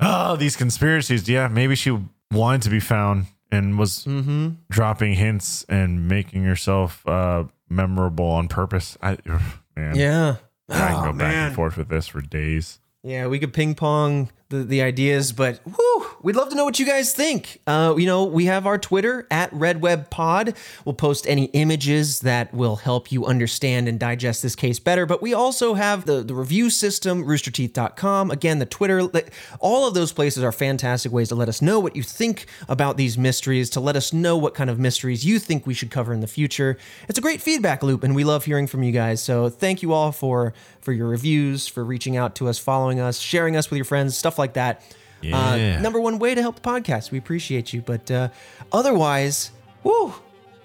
oh 0.00 0.36
these 0.36 0.56
conspiracies. 0.56 1.28
Yeah, 1.28 1.48
maybe 1.48 1.74
she 1.76 1.96
wanted 2.32 2.62
to 2.62 2.70
be 2.70 2.80
found 2.80 3.26
and 3.52 3.78
was 3.78 4.04
Mm-hmm. 4.04 4.48
dropping 4.70 5.14
hints 5.14 5.64
and 5.68 6.08
making 6.08 6.42
herself 6.44 7.06
uh, 7.06 7.44
memorable 7.68 8.26
on 8.26 8.48
purpose. 8.48 8.98
I 9.02 9.18
man, 9.76 9.94
Yeah. 9.94 10.36
I 10.72 10.88
can 10.88 10.94
Oh, 10.96 11.02
go 11.12 11.18
back 11.18 11.32
man. 11.32 11.46
and 11.48 11.54
forth 11.54 11.76
with 11.76 11.88
this 11.88 12.06
for 12.08 12.20
days. 12.20 12.80
Yeah, 13.02 13.26
we 13.26 13.38
could 13.38 13.52
ping 13.52 13.74
pong 13.74 14.30
the, 14.52 14.62
the 14.64 14.82
ideas, 14.82 15.32
but 15.32 15.60
whew, 15.64 16.06
we'd 16.22 16.36
love 16.36 16.50
to 16.50 16.54
know 16.54 16.64
what 16.64 16.78
you 16.78 16.86
guys 16.86 17.12
think. 17.12 17.60
Uh, 17.66 17.94
you 17.96 18.06
know, 18.06 18.24
we 18.24 18.44
have 18.44 18.66
our 18.66 18.78
Twitter 18.78 19.26
at 19.30 19.50
RedWebPod. 19.50 20.54
We'll 20.84 20.94
post 20.94 21.26
any 21.26 21.46
images 21.46 22.20
that 22.20 22.52
will 22.52 22.76
help 22.76 23.10
you 23.10 23.24
understand 23.24 23.88
and 23.88 23.98
digest 23.98 24.42
this 24.42 24.54
case 24.54 24.78
better. 24.78 25.06
But 25.06 25.22
we 25.22 25.32
also 25.32 25.74
have 25.74 26.04
the, 26.04 26.22
the 26.22 26.34
review 26.34 26.68
system, 26.68 27.24
roosterteeth.com. 27.24 28.30
Again, 28.30 28.58
the 28.58 28.66
Twitter. 28.66 29.10
All 29.58 29.88
of 29.88 29.94
those 29.94 30.12
places 30.12 30.44
are 30.44 30.52
fantastic 30.52 31.10
ways 31.10 31.28
to 31.30 31.34
let 31.34 31.48
us 31.48 31.62
know 31.62 31.80
what 31.80 31.96
you 31.96 32.02
think 32.02 32.46
about 32.68 32.98
these 32.98 33.16
mysteries, 33.16 33.70
to 33.70 33.80
let 33.80 33.96
us 33.96 34.12
know 34.12 34.36
what 34.36 34.54
kind 34.54 34.68
of 34.68 34.78
mysteries 34.78 35.24
you 35.24 35.38
think 35.38 35.66
we 35.66 35.74
should 35.74 35.90
cover 35.90 36.12
in 36.12 36.20
the 36.20 36.26
future. 36.26 36.76
It's 37.08 37.18
a 37.18 37.22
great 37.22 37.40
feedback 37.40 37.82
loop, 37.82 38.04
and 38.04 38.14
we 38.14 38.22
love 38.22 38.44
hearing 38.44 38.66
from 38.66 38.82
you 38.82 38.92
guys. 38.92 39.22
So 39.22 39.48
thank 39.48 39.82
you 39.82 39.92
all 39.94 40.12
for 40.12 40.52
for 40.82 40.92
your 40.92 41.08
reviews, 41.08 41.68
for 41.68 41.84
reaching 41.84 42.16
out 42.16 42.34
to 42.34 42.48
us, 42.48 42.58
following 42.58 42.98
us, 43.00 43.18
sharing 43.18 43.56
us 43.56 43.70
with 43.70 43.76
your 43.76 43.84
friends, 43.84 44.16
stuff 44.16 44.36
like 44.42 44.54
that. 44.54 44.82
Yeah. 45.22 45.38
Uh, 45.38 45.80
number 45.80 46.00
one 46.00 46.18
way 46.18 46.34
to 46.34 46.42
help 46.42 46.56
the 46.56 46.68
podcast. 46.68 47.10
We 47.10 47.18
appreciate 47.18 47.72
you. 47.72 47.80
But 47.80 48.10
uh, 48.10 48.28
otherwise, 48.72 49.52
woo, 49.84 50.14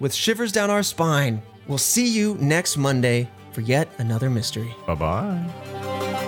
with 0.00 0.12
shivers 0.12 0.52
down 0.52 0.68
our 0.68 0.82
spine, 0.82 1.40
we'll 1.68 1.78
see 1.78 2.06
you 2.08 2.36
next 2.40 2.76
Monday 2.76 3.28
for 3.52 3.60
yet 3.62 3.88
another 3.98 4.28
mystery. 4.30 4.74
Bye 4.86 4.94
bye. 4.96 6.24